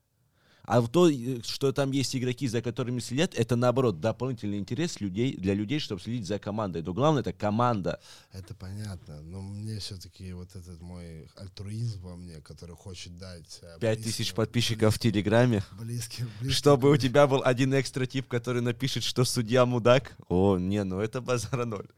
А 0.64 0.80
в 0.80 0.88
то, 0.88 1.08
э, 1.08 1.40
что 1.42 1.72
там 1.72 1.90
есть 1.90 2.16
игроки, 2.16 2.48
за 2.48 2.62
которыми 2.62 3.00
следят, 3.00 3.34
это 3.34 3.54
наоборот 3.56 4.00
дополнительный 4.00 4.58
интерес 4.58 5.00
людей, 5.00 5.36
для 5.36 5.54
людей, 5.54 5.78
чтобы 5.78 6.00
следить 6.00 6.26
за 6.26 6.38
командой. 6.38 6.82
Но 6.82 6.94
главное 6.94 7.20
это 7.20 7.32
команда. 7.32 8.00
Это 8.32 8.54
понятно, 8.54 9.20
но 9.22 9.42
мне 9.42 9.78
все-таки 9.78 10.32
вот 10.32 10.48
этот 10.56 10.80
мой 10.80 11.28
альтруизм 11.36 12.00
во 12.00 12.16
мне, 12.16 12.40
который 12.40 12.74
хочет 12.74 13.16
дать... 13.18 13.58
э, 13.62 13.78
Пять 13.80 14.02
тысяч 14.02 14.32
подписчиков 14.32 14.94
в 14.94 14.98
Телеграме. 14.98 15.62
Близким, 15.78 16.30
близким 16.40 16.56
Чтобы 16.56 16.90
у 16.90 16.96
тебя 16.96 17.26
был 17.26 17.42
один 17.44 17.78
экстра 17.78 18.06
тип, 18.06 18.28
который 18.28 18.62
напишет, 18.62 19.02
что 19.04 19.24
судья 19.24 19.66
мудак. 19.66 20.16
О, 20.28 20.56
не, 20.58 20.82
ну 20.84 21.00
это 21.00 21.20
базара 21.20 21.64
ноль. 21.66 21.88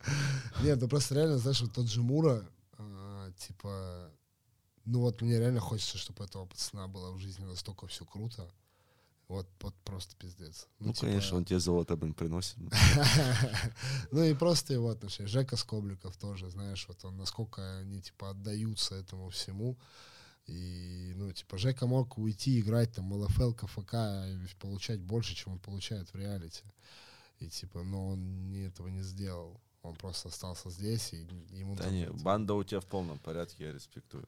Нет, 0.63 0.81
ну 0.81 0.89
просто 0.89 1.15
реально, 1.15 1.39
знаешь, 1.39 1.61
вот 1.61 1.73
тот 1.73 1.89
же 1.89 2.03
Мура, 2.03 2.45
а, 2.79 3.31
типа, 3.33 4.11
ну 4.87 5.01
вот 5.01 5.21
мне 5.21 5.39
реально 5.39 5.61
хочется, 5.61 5.99
чтобы 5.99 6.25
этого 6.25 6.47
пацана 6.47 6.89
было 6.89 7.13
в 7.13 7.19
жизни 7.19 7.45
настолько 7.45 7.87
все 7.87 8.05
круто. 8.05 8.51
Вот, 9.29 9.49
вот 9.61 9.75
просто 9.83 10.15
пиздец. 10.17 10.69
Ну, 10.79 10.93
типа, 10.93 11.07
конечно, 11.07 11.37
он 11.37 11.45
тебе 11.45 11.59
золото, 11.59 11.97
блин, 11.97 12.15
приносит. 12.15 12.57
Ну 14.13 14.23
и 14.23 14.35
просто 14.35 14.73
его 14.73 14.89
отношения. 14.89 15.29
Жека 15.29 15.57
Скобликов 15.57 16.17
тоже, 16.17 16.49
знаешь, 16.49 16.87
вот 16.87 17.05
он, 17.05 17.17
насколько 17.17 17.79
они, 17.79 18.01
типа, 18.01 18.31
отдаются 18.31 18.95
этому 18.95 19.31
всему. 19.31 19.77
И, 20.47 21.13
ну, 21.17 21.33
типа, 21.33 21.59
Жека 21.59 21.89
мог 21.89 22.19
уйти 22.19 22.61
играть 22.61 22.93
там 22.93 23.13
ЛФЛ, 23.13 23.53
КФК 23.53 23.95
и 24.29 24.39
получать 24.61 25.01
больше, 25.01 25.35
чем 25.35 25.55
он 25.55 25.59
получает 25.59 26.09
в 26.13 26.15
реалити. 26.15 26.63
И, 27.41 27.49
типа, 27.49 27.83
но 27.83 28.11
он 28.11 28.55
этого 28.55 28.87
не 28.87 29.03
сделал. 29.03 29.61
Он 29.87 29.95
просто 29.95 30.29
остался 30.29 30.71
здесь, 30.71 31.13
и 31.13 31.27
ему 31.51 31.77
Да 31.77 31.89
не, 31.91 32.07
банда 32.07 32.55
у 32.55 32.65
тебя 32.65 32.81
в 32.81 32.87
полном 32.87 33.19
порядке, 33.19 33.65
я 33.65 33.73
респектую. 33.73 34.27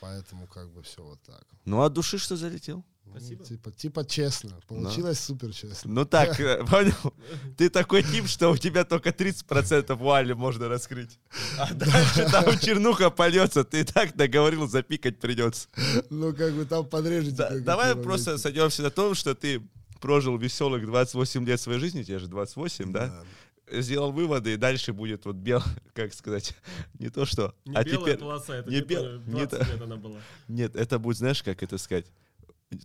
Поэтому 0.00 0.46
как 0.46 0.70
бы 0.70 0.82
все 0.82 1.02
вот 1.02 1.20
так. 1.22 1.44
Ну, 1.64 1.82
от 1.82 1.92
души 1.92 2.18
что 2.18 2.36
залетел? 2.36 2.84
Спасибо. 3.10 3.40
Ну, 3.40 3.46
типа, 3.46 3.70
типа 3.72 4.04
честно. 4.04 4.60
Получилось 4.66 5.20
супер 5.20 5.52
честно. 5.52 5.90
Ну 5.90 6.04
так, 6.04 6.38
э, 6.40 6.64
понял? 6.66 7.14
Ты 7.56 7.70
такой 7.70 8.02
тип, 8.02 8.26
что 8.26 8.50
у 8.50 8.56
тебя 8.56 8.84
только 8.84 9.10
30% 9.10 9.94
вуали 9.94 10.34
можно 10.34 10.68
раскрыть. 10.68 11.18
А 11.58 11.72
дальше 11.72 12.28
там 12.30 12.58
чернуха 12.58 13.10
польется, 13.10 13.64
ты 13.64 13.80
и 13.80 13.84
так 13.84 14.16
договорил, 14.16 14.68
запикать 14.68 15.18
придется. 15.18 15.68
Ну, 16.10 16.34
как 16.34 16.52
бы 16.54 16.64
там 16.64 16.86
подрежете. 16.86 17.36
Да, 17.36 17.58
давай 17.58 17.94
бы, 17.94 18.02
просто 18.02 18.38
сойдемся 18.38 18.82
на 18.82 18.90
том, 18.90 19.14
что 19.14 19.34
ты 19.34 19.62
прожил 20.00 20.36
веселых 20.36 20.84
28 20.84 21.46
лет 21.46 21.60
своей 21.60 21.80
жизни, 21.80 22.02
тебе 22.02 22.18
же 22.18 22.28
28, 22.28 22.92
да? 22.92 23.24
Сделал 23.72 24.12
выводы, 24.12 24.54
и 24.54 24.56
дальше 24.56 24.92
будет 24.92 25.24
вот 25.24 25.36
бел, 25.36 25.62
как 25.94 26.14
сказать, 26.14 26.54
не 26.98 27.08
то 27.10 27.24
что, 27.26 27.54
Не 27.64 27.76
а 27.76 27.84
белая 27.84 28.00
теперь... 28.00 28.18
полоса, 28.18 28.56
это 28.56 28.70
не 28.70 28.80
бел- 28.80 29.18
не 29.26 29.46
20 29.46 29.50
та- 29.50 29.64
лет 29.72 29.82
она 29.82 29.96
была. 29.96 30.20
Нет, 30.48 30.74
это 30.76 30.98
будет, 30.98 31.18
знаешь, 31.18 31.42
как 31.42 31.62
это 31.62 31.78
сказать? 31.78 32.06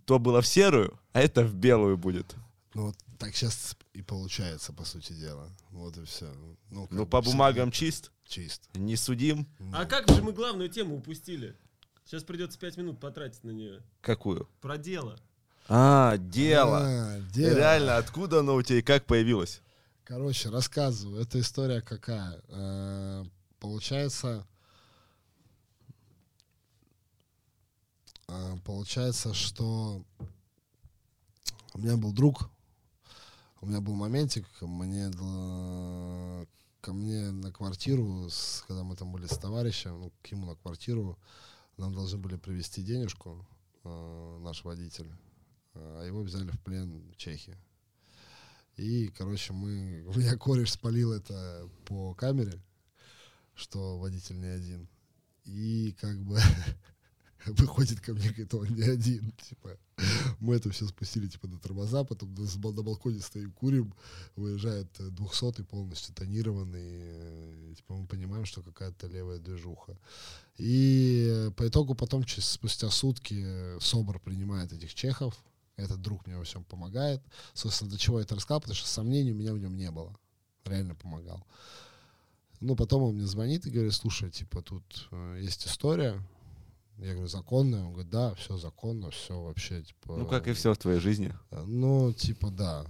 То 0.06 0.18
было 0.18 0.40
в 0.40 0.46
серую, 0.46 0.98
а 1.12 1.20
это 1.20 1.44
в 1.44 1.54
белую 1.54 1.96
будет. 1.98 2.34
Ну, 2.74 2.86
вот 2.86 2.96
так 3.18 3.34
сейчас 3.36 3.76
и 3.92 4.02
получается, 4.02 4.72
по 4.72 4.84
сути 4.84 5.12
дела. 5.12 5.48
Вот 5.70 5.96
и 5.96 6.04
все. 6.04 6.26
Ну, 6.70 6.88
Ну, 6.90 7.06
по 7.06 7.20
бумагам 7.22 7.70
чист, 7.70 8.10
чисто. 8.26 8.66
не 8.78 8.96
судим. 8.96 9.46
А 9.72 9.84
как 9.84 10.08
же 10.10 10.22
мы 10.22 10.32
главную 10.32 10.68
тему 10.68 10.96
упустили? 10.96 11.54
Сейчас 12.04 12.24
придется 12.24 12.58
5 12.58 12.76
минут 12.78 13.00
потратить 13.00 13.44
на 13.44 13.50
нее. 13.50 13.82
Какую? 14.00 14.48
Про 14.60 14.76
дело. 14.78 15.16
А, 15.68 16.16
дело. 16.18 16.80
А, 16.82 17.20
дело. 17.32 17.56
Реально, 17.56 17.96
откуда 17.96 18.40
оно 18.40 18.56
у 18.56 18.62
тебя 18.62 18.78
и 18.78 18.82
как 18.82 19.06
появилось? 19.06 19.62
Короче, 20.04 20.50
рассказываю. 20.50 21.22
Эта 21.22 21.40
история 21.40 21.80
какая? 21.80 22.42
Э, 22.48 23.24
Получается... 23.58 24.46
э, 28.28 28.56
Получается, 28.64 29.32
что 29.32 30.04
у 31.72 31.78
меня 31.78 31.96
был 31.96 32.12
друг, 32.12 32.50
у 33.62 33.66
меня 33.66 33.80
был 33.80 33.94
моментик, 33.94 34.46
мне 34.60 35.08
дл- 35.08 36.46
ко 36.82 36.92
мне 36.92 37.30
на 37.30 37.50
квартиру, 37.50 38.28
с- 38.28 38.62
когда 38.68 38.82
мы 38.84 38.94
там 38.96 39.10
были 39.10 39.26
с 39.26 39.38
товарищем, 39.38 39.98
ну, 40.00 40.12
к 40.22 40.26
ему 40.26 40.46
на 40.46 40.54
квартиру, 40.56 41.18
нам 41.78 41.94
должны 41.94 42.18
были 42.18 42.36
привезти 42.36 42.82
денежку, 42.82 43.46
э, 43.84 44.38
наш 44.42 44.64
водитель, 44.64 45.10
а 45.74 46.04
его 46.04 46.20
взяли 46.22 46.50
в 46.50 46.60
плен 46.60 47.10
чехи. 47.16 47.56
И, 48.76 49.08
короче, 49.16 49.52
мы... 49.52 50.04
У 50.14 50.18
меня 50.18 50.36
кореш 50.36 50.72
спалил 50.72 51.12
это 51.12 51.68
по 51.84 52.14
камере, 52.14 52.60
что 53.54 53.98
водитель 53.98 54.40
не 54.40 54.48
один. 54.48 54.88
И 55.44 55.94
как 56.00 56.18
бы 56.22 56.38
выходит 57.46 58.00
ко 58.00 58.12
мне, 58.14 58.28
говорит, 58.28 58.54
он 58.54 58.68
не 58.74 58.82
один. 58.82 59.32
Типа, 59.48 59.78
мы 60.40 60.56
это 60.56 60.70
все 60.70 60.86
спустили 60.86 61.28
типа 61.28 61.46
до 61.46 61.58
тормоза, 61.58 62.04
потом 62.04 62.34
на, 62.34 62.70
на 62.72 62.82
балконе 62.82 63.20
стоим, 63.20 63.52
курим, 63.52 63.94
выезжает 64.36 64.88
200 64.98 65.62
полностью 65.62 66.14
тонированный. 66.14 67.74
Типа, 67.74 67.94
мы 67.94 68.06
понимаем, 68.06 68.44
что 68.44 68.62
какая-то 68.62 69.06
левая 69.06 69.38
движуха. 69.38 69.96
И 70.56 71.50
по 71.56 71.68
итогу 71.68 71.94
потом, 71.94 72.24
через, 72.24 72.46
спустя 72.46 72.90
сутки, 72.90 73.78
СОБР 73.80 74.20
принимает 74.20 74.72
этих 74.72 74.94
чехов. 74.94 75.34
Этот 75.76 76.00
друг 76.00 76.26
мне 76.26 76.36
во 76.36 76.44
всем 76.44 76.64
помогает. 76.64 77.20
Собственно, 77.52 77.90
до 77.90 77.98
чего 77.98 78.18
я 78.18 78.24
это 78.24 78.36
рассказал, 78.36 78.60
потому 78.60 78.76
что 78.76 78.88
сомнений 78.88 79.32
у 79.32 79.36
меня 79.36 79.52
в 79.52 79.58
нем 79.58 79.76
не 79.76 79.90
было. 79.90 80.16
Реально 80.64 80.94
помогал. 80.94 81.44
Ну, 82.60 82.76
потом 82.76 83.02
он 83.02 83.14
мне 83.16 83.26
звонит 83.26 83.66
и 83.66 83.70
говорит, 83.70 83.92
слушай, 83.92 84.30
типа, 84.30 84.62
тут 84.62 85.08
э, 85.10 85.40
есть 85.42 85.66
история, 85.66 86.22
я 86.98 87.12
говорю, 87.12 87.26
законно? 87.26 87.86
Он 87.86 87.92
говорит, 87.92 88.10
да, 88.10 88.34
все 88.36 88.56
законно, 88.56 89.10
все 89.10 89.40
вообще, 89.40 89.82
типа... 89.82 90.16
Ну, 90.16 90.26
как 90.26 90.46
и 90.46 90.52
все 90.52 90.72
в 90.72 90.78
твоей 90.78 91.00
жизни. 91.00 91.34
Ну, 91.50 92.12
типа, 92.12 92.50
да. 92.50 92.86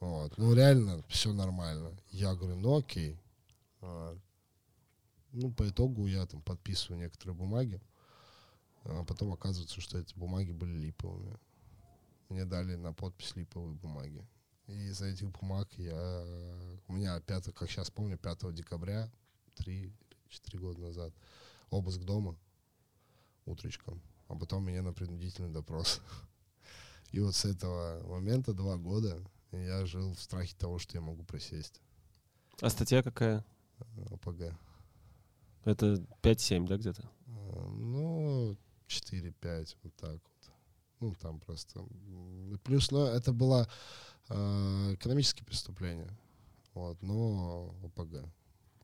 Вот. 0.00 0.36
Ну, 0.38 0.54
реально, 0.54 1.04
все 1.08 1.32
нормально. 1.32 1.92
Я 2.10 2.34
говорю, 2.34 2.56
ну, 2.56 2.78
окей. 2.78 3.18
Вот. 3.80 4.18
Ну, 5.32 5.52
по 5.52 5.68
итогу 5.68 6.06
я 6.06 6.24
там 6.26 6.40
подписываю 6.40 6.98
некоторые 6.98 7.36
бумаги, 7.36 7.80
а 8.84 9.04
потом 9.04 9.32
оказывается, 9.32 9.80
что 9.82 9.98
эти 9.98 10.14
бумаги 10.18 10.52
были 10.52 10.72
липовыми. 10.72 11.36
Мне 12.28 12.44
дали 12.44 12.74
на 12.74 12.92
подпись 12.92 13.36
липовые 13.36 13.74
бумаги. 13.74 14.26
И 14.66 14.72
из-за 14.88 15.06
этих 15.06 15.30
бумаг 15.30 15.68
я... 15.76 16.24
У 16.88 16.92
меня 16.92 17.20
5, 17.20 17.54
как 17.54 17.70
сейчас 17.70 17.90
помню, 17.90 18.18
5 18.18 18.52
декабря, 18.54 19.10
3-4 19.56 19.92
года 20.58 20.80
назад, 20.80 21.14
обыск 21.70 22.00
дома 22.00 22.36
утречком, 23.44 24.02
а 24.28 24.34
потом 24.34 24.64
меня 24.64 24.82
на 24.82 24.92
принудительный 24.92 25.52
допрос. 25.52 26.00
И 27.12 27.20
вот 27.20 27.34
с 27.34 27.44
этого 27.44 28.04
момента 28.08 28.52
два 28.52 28.76
года 28.76 29.22
я 29.52 29.86
жил 29.86 30.14
в 30.14 30.20
страхе 30.20 30.54
того, 30.56 30.78
что 30.78 30.96
я 30.96 31.00
могу 31.00 31.22
присесть. 31.24 31.80
А 32.60 32.68
статья 32.68 33.02
какая? 33.02 33.44
ОПГ. 34.10 34.56
Это 35.64 36.04
5-7, 36.22 36.66
да, 36.66 36.76
где-то? 36.76 37.08
А, 37.26 37.68
ну, 37.68 38.56
4-5, 38.88 39.76
вот 39.82 39.94
так 39.96 40.12
вот. 40.12 40.35
Ну, 41.00 41.14
там 41.14 41.40
просто... 41.40 41.84
Плюс, 42.64 42.90
но 42.90 43.06
это 43.06 43.32
было 43.32 43.68
э, 44.28 44.94
экономические 44.94 45.44
преступления. 45.44 46.10
Вот, 46.74 47.00
но 47.02 47.74
ОПГ. 47.84 48.24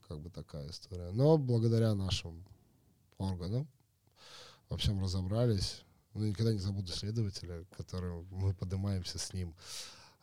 Как 0.09 0.21
бы 0.21 0.31
такая 0.31 0.69
история. 0.71 1.11
Но 1.13 1.39
благодаря 1.39 1.95
нашим 1.95 2.45
органам 3.19 3.67
во 4.69 4.77
всем 4.77 5.03
разобрались. 5.03 5.83
Ну, 6.15 6.27
никогда 6.27 6.53
не 6.53 6.59
забуду 6.59 6.93
следователя, 6.93 7.65
который 7.77 8.23
мы 8.31 8.53
поднимаемся 8.53 9.19
с 9.19 9.33
ним 9.33 9.55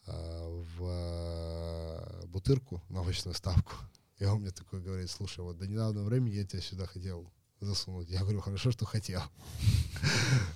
э, 0.05 0.63
в 0.77 0.83
э, 0.83 2.25
Бутырку, 2.27 2.81
на 2.89 3.01
очную 3.01 3.33
ставку. 3.33 3.73
И 4.19 4.25
он 4.25 4.41
мне 4.41 4.51
такой 4.51 4.81
говорит, 4.81 5.09
слушай, 5.09 5.39
вот 5.39 5.57
до 5.57 5.67
недавнего 5.67 6.03
времени 6.03 6.35
я 6.35 6.45
тебя 6.45 6.61
сюда 6.61 6.85
хотел 6.85 7.31
засунуть. 7.59 8.09
Я 8.09 8.21
говорю, 8.21 8.41
хорошо, 8.41 8.71
что 8.71 8.85
хотел. 8.85 9.21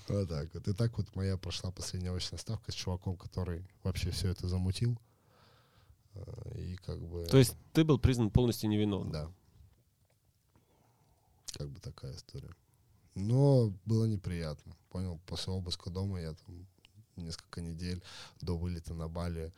Вот 0.07 0.29
так 0.29 0.53
вот. 0.53 0.67
И 0.67 0.73
так 0.73 0.97
вот 0.97 1.15
моя 1.15 1.37
прошла 1.37 1.71
последняя 1.71 2.13
очная 2.13 2.39
ставка 2.39 2.71
с 2.71 2.75
чуваком, 2.75 3.17
который 3.17 3.65
вообще 3.83 4.11
все 4.11 4.29
это 4.29 4.47
замутил. 4.47 4.97
И 6.55 6.75
как 6.85 6.99
бы... 7.01 7.25
То 7.25 7.37
есть 7.37 7.55
ты 7.73 7.83
был 7.83 7.97
признан 7.97 8.29
полностью 8.29 8.69
невиновным? 8.69 9.11
Да. 9.11 9.31
Как 11.53 11.69
бы 11.69 11.79
такая 11.79 12.15
история. 12.15 12.53
Но 13.15 13.73
было 13.85 14.05
неприятно. 14.05 14.75
Понял, 14.89 15.19
после 15.25 15.53
обыска 15.53 15.89
дома 15.89 16.19
я 16.19 16.33
там 16.33 16.67
несколько 17.15 17.61
недель 17.61 18.03
до 18.41 18.57
вылета 18.57 18.93
на 18.93 19.07
Бали 19.07 19.51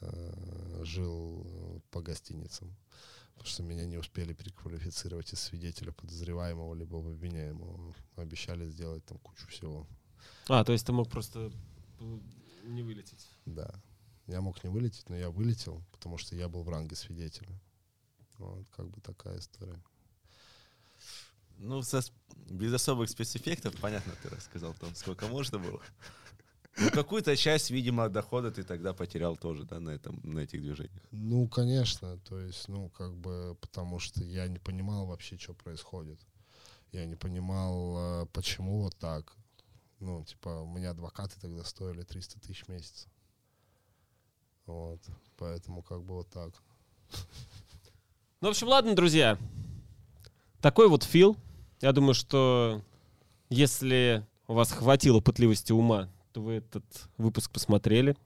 э, 0.00 0.80
жил 0.84 1.82
по 1.90 2.00
гостиницам. 2.00 2.74
Потому 3.34 3.48
что 3.48 3.62
меня 3.62 3.84
не 3.84 3.98
успели 3.98 4.32
переквалифицировать 4.32 5.32
из 5.32 5.40
свидетеля 5.40 5.92
подозреваемого 5.92 6.74
либо 6.74 6.98
обвиняемого. 6.98 7.94
Обещали 8.16 8.66
сделать 8.66 9.04
там 9.04 9.18
кучу 9.18 9.46
всего. 9.48 9.86
А, 10.48 10.64
то 10.64 10.72
есть 10.72 10.86
ты 10.86 10.92
мог 10.92 11.10
просто 11.10 11.52
не 12.64 12.82
вылететь? 12.82 13.28
Да. 13.44 13.82
Я 14.26 14.40
мог 14.40 14.62
не 14.64 14.70
вылететь, 14.70 15.08
но 15.10 15.16
я 15.16 15.30
вылетел, 15.30 15.84
потому 15.92 16.16
что 16.16 16.34
я 16.34 16.48
был 16.48 16.62
в 16.62 16.68
ранге 16.68 16.96
свидетеля. 16.96 17.60
Вот, 18.38 18.66
как 18.70 18.88
бы 18.88 19.00
такая 19.00 19.38
история. 19.38 19.80
Ну, 21.58 21.82
со, 21.82 22.00
без 22.50 22.72
особых 22.72 23.10
спецэффектов, 23.10 23.78
понятно, 23.80 24.12
ты 24.22 24.28
рассказал 24.28 24.74
там, 24.74 24.94
сколько 24.94 25.28
можно 25.28 25.58
было. 25.58 25.80
Ну, 26.76 26.90
какую-то 26.90 27.36
часть, 27.36 27.70
видимо, 27.70 28.08
дохода 28.08 28.50
ты 28.50 28.64
тогда 28.64 28.92
потерял 28.92 29.36
тоже, 29.36 29.64
да, 29.64 29.78
на, 29.78 29.90
этом, 29.90 30.20
на 30.24 30.40
этих 30.40 30.60
движениях. 30.60 31.02
Ну, 31.12 31.46
конечно, 31.48 32.18
то 32.18 32.40
есть, 32.40 32.68
ну, 32.68 32.88
как 32.90 33.14
бы, 33.14 33.56
потому 33.60 34.00
что 34.00 34.24
я 34.24 34.48
не 34.48 34.58
понимал 34.58 35.06
вообще, 35.06 35.38
что 35.38 35.54
происходит. 35.54 36.18
Я 36.90 37.06
не 37.06 37.14
понимал, 37.14 38.22
э, 38.22 38.26
почему 38.32 38.82
вот 38.82 38.96
так. 38.96 39.32
Ну, 40.00 40.24
типа, 40.24 40.48
у 40.48 40.66
меня 40.66 40.90
адвокаты 40.90 41.36
тогда 41.40 41.64
стоили 41.64 42.02
300 42.02 42.40
тысяч 42.40 42.64
в 42.64 42.68
месяц. 42.68 43.06
Вот, 44.66 45.00
поэтому 45.36 45.82
как 45.82 46.02
бы 46.02 46.14
вот 46.14 46.30
так. 46.30 46.52
Ну, 48.40 48.48
в 48.48 48.50
общем, 48.50 48.68
ладно, 48.68 48.94
друзья. 48.94 49.38
Такой 50.60 50.88
вот 50.88 51.04
фил. 51.04 51.36
Я 51.80 51.92
думаю, 51.92 52.14
что 52.14 52.82
если 53.48 54.26
у 54.48 54.54
вас 54.54 54.72
хватило 54.72 55.20
пытливости 55.20 55.72
ума, 55.72 56.08
то 56.34 56.40
вы 56.40 56.54
этот 56.54 56.84
выпуск 57.16 57.48
посмотрели. 57.52 58.16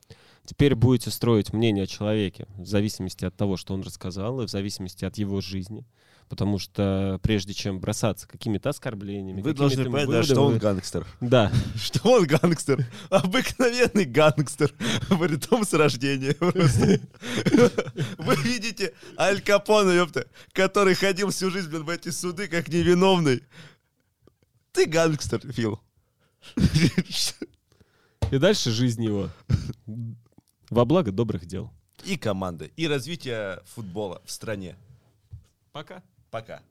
Теперь 0.47 0.75
будете 0.75 1.11
строить 1.11 1.53
мнение 1.53 1.85
о 1.85 1.87
человеке 1.87 2.47
в 2.57 2.65
зависимости 2.65 3.27
от 3.27 3.37
того, 3.37 3.59
что 3.59 3.75
он 3.75 3.83
рассказал, 3.83 4.41
и 4.41 4.47
в 4.47 4.51
зависимости 4.51 5.05
от 5.05 5.19
его 5.19 5.43
жизни. 5.43 5.85
Потому 6.31 6.59
что 6.59 7.21
прежде 7.23 7.53
чем 7.53 7.81
бросаться 7.81 8.27
какими-то 8.27 8.71
оскорблениями... 8.71 9.43
Вы 9.43 9.53
должны 9.53 9.85
понять, 9.91 10.09
да, 10.09 10.23
что 10.23 10.41
он 10.41 10.57
гангстер. 10.57 11.07
Да. 11.21 11.53
Что 11.77 12.09
он 12.13 12.27
гангстер. 12.27 12.87
Обыкновенный 13.11 14.07
гангстер. 14.07 14.73
Притом 15.09 15.65
с 15.65 15.75
рождения. 15.75 16.35
Вы 16.41 18.37
видите 18.37 18.95
Аль 19.19 19.43
Капоне, 19.43 19.97
ёпта, 19.97 20.27
который 20.53 20.95
ходил 20.95 21.29
всю 21.29 21.51
жизнь 21.51 21.69
блин, 21.69 21.85
в 21.85 21.91
эти 21.91 22.09
суды 22.09 22.49
как 22.49 22.69
невиновный. 22.69 23.43
Ты 24.73 24.87
гангстер, 24.87 25.41
Фил. 25.53 25.79
И 28.31 28.39
дальше 28.39 28.71
жизнь 28.71 29.05
его. 29.05 29.31
Во 30.71 30.85
благо 30.85 31.13
добрых 31.13 31.47
дел. 31.47 31.71
И 32.05 32.17
команды, 32.17 32.73
и 32.77 32.87
развитие 32.87 33.63
футбола 33.65 34.23
в 34.25 34.31
стране. 34.31 34.77
Пока. 35.73 36.03
Пока. 36.31 36.63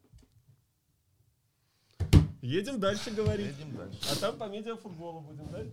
Едем 2.41 2.79
дальше 2.79 3.11
говорить. 3.11 3.55
Едем 3.57 3.75
дальше. 3.75 3.99
А 4.11 4.15
там 4.15 4.37
по 4.37 4.47
медиафутболу 4.47 5.21
будем, 5.21 5.47
да? 5.51 5.63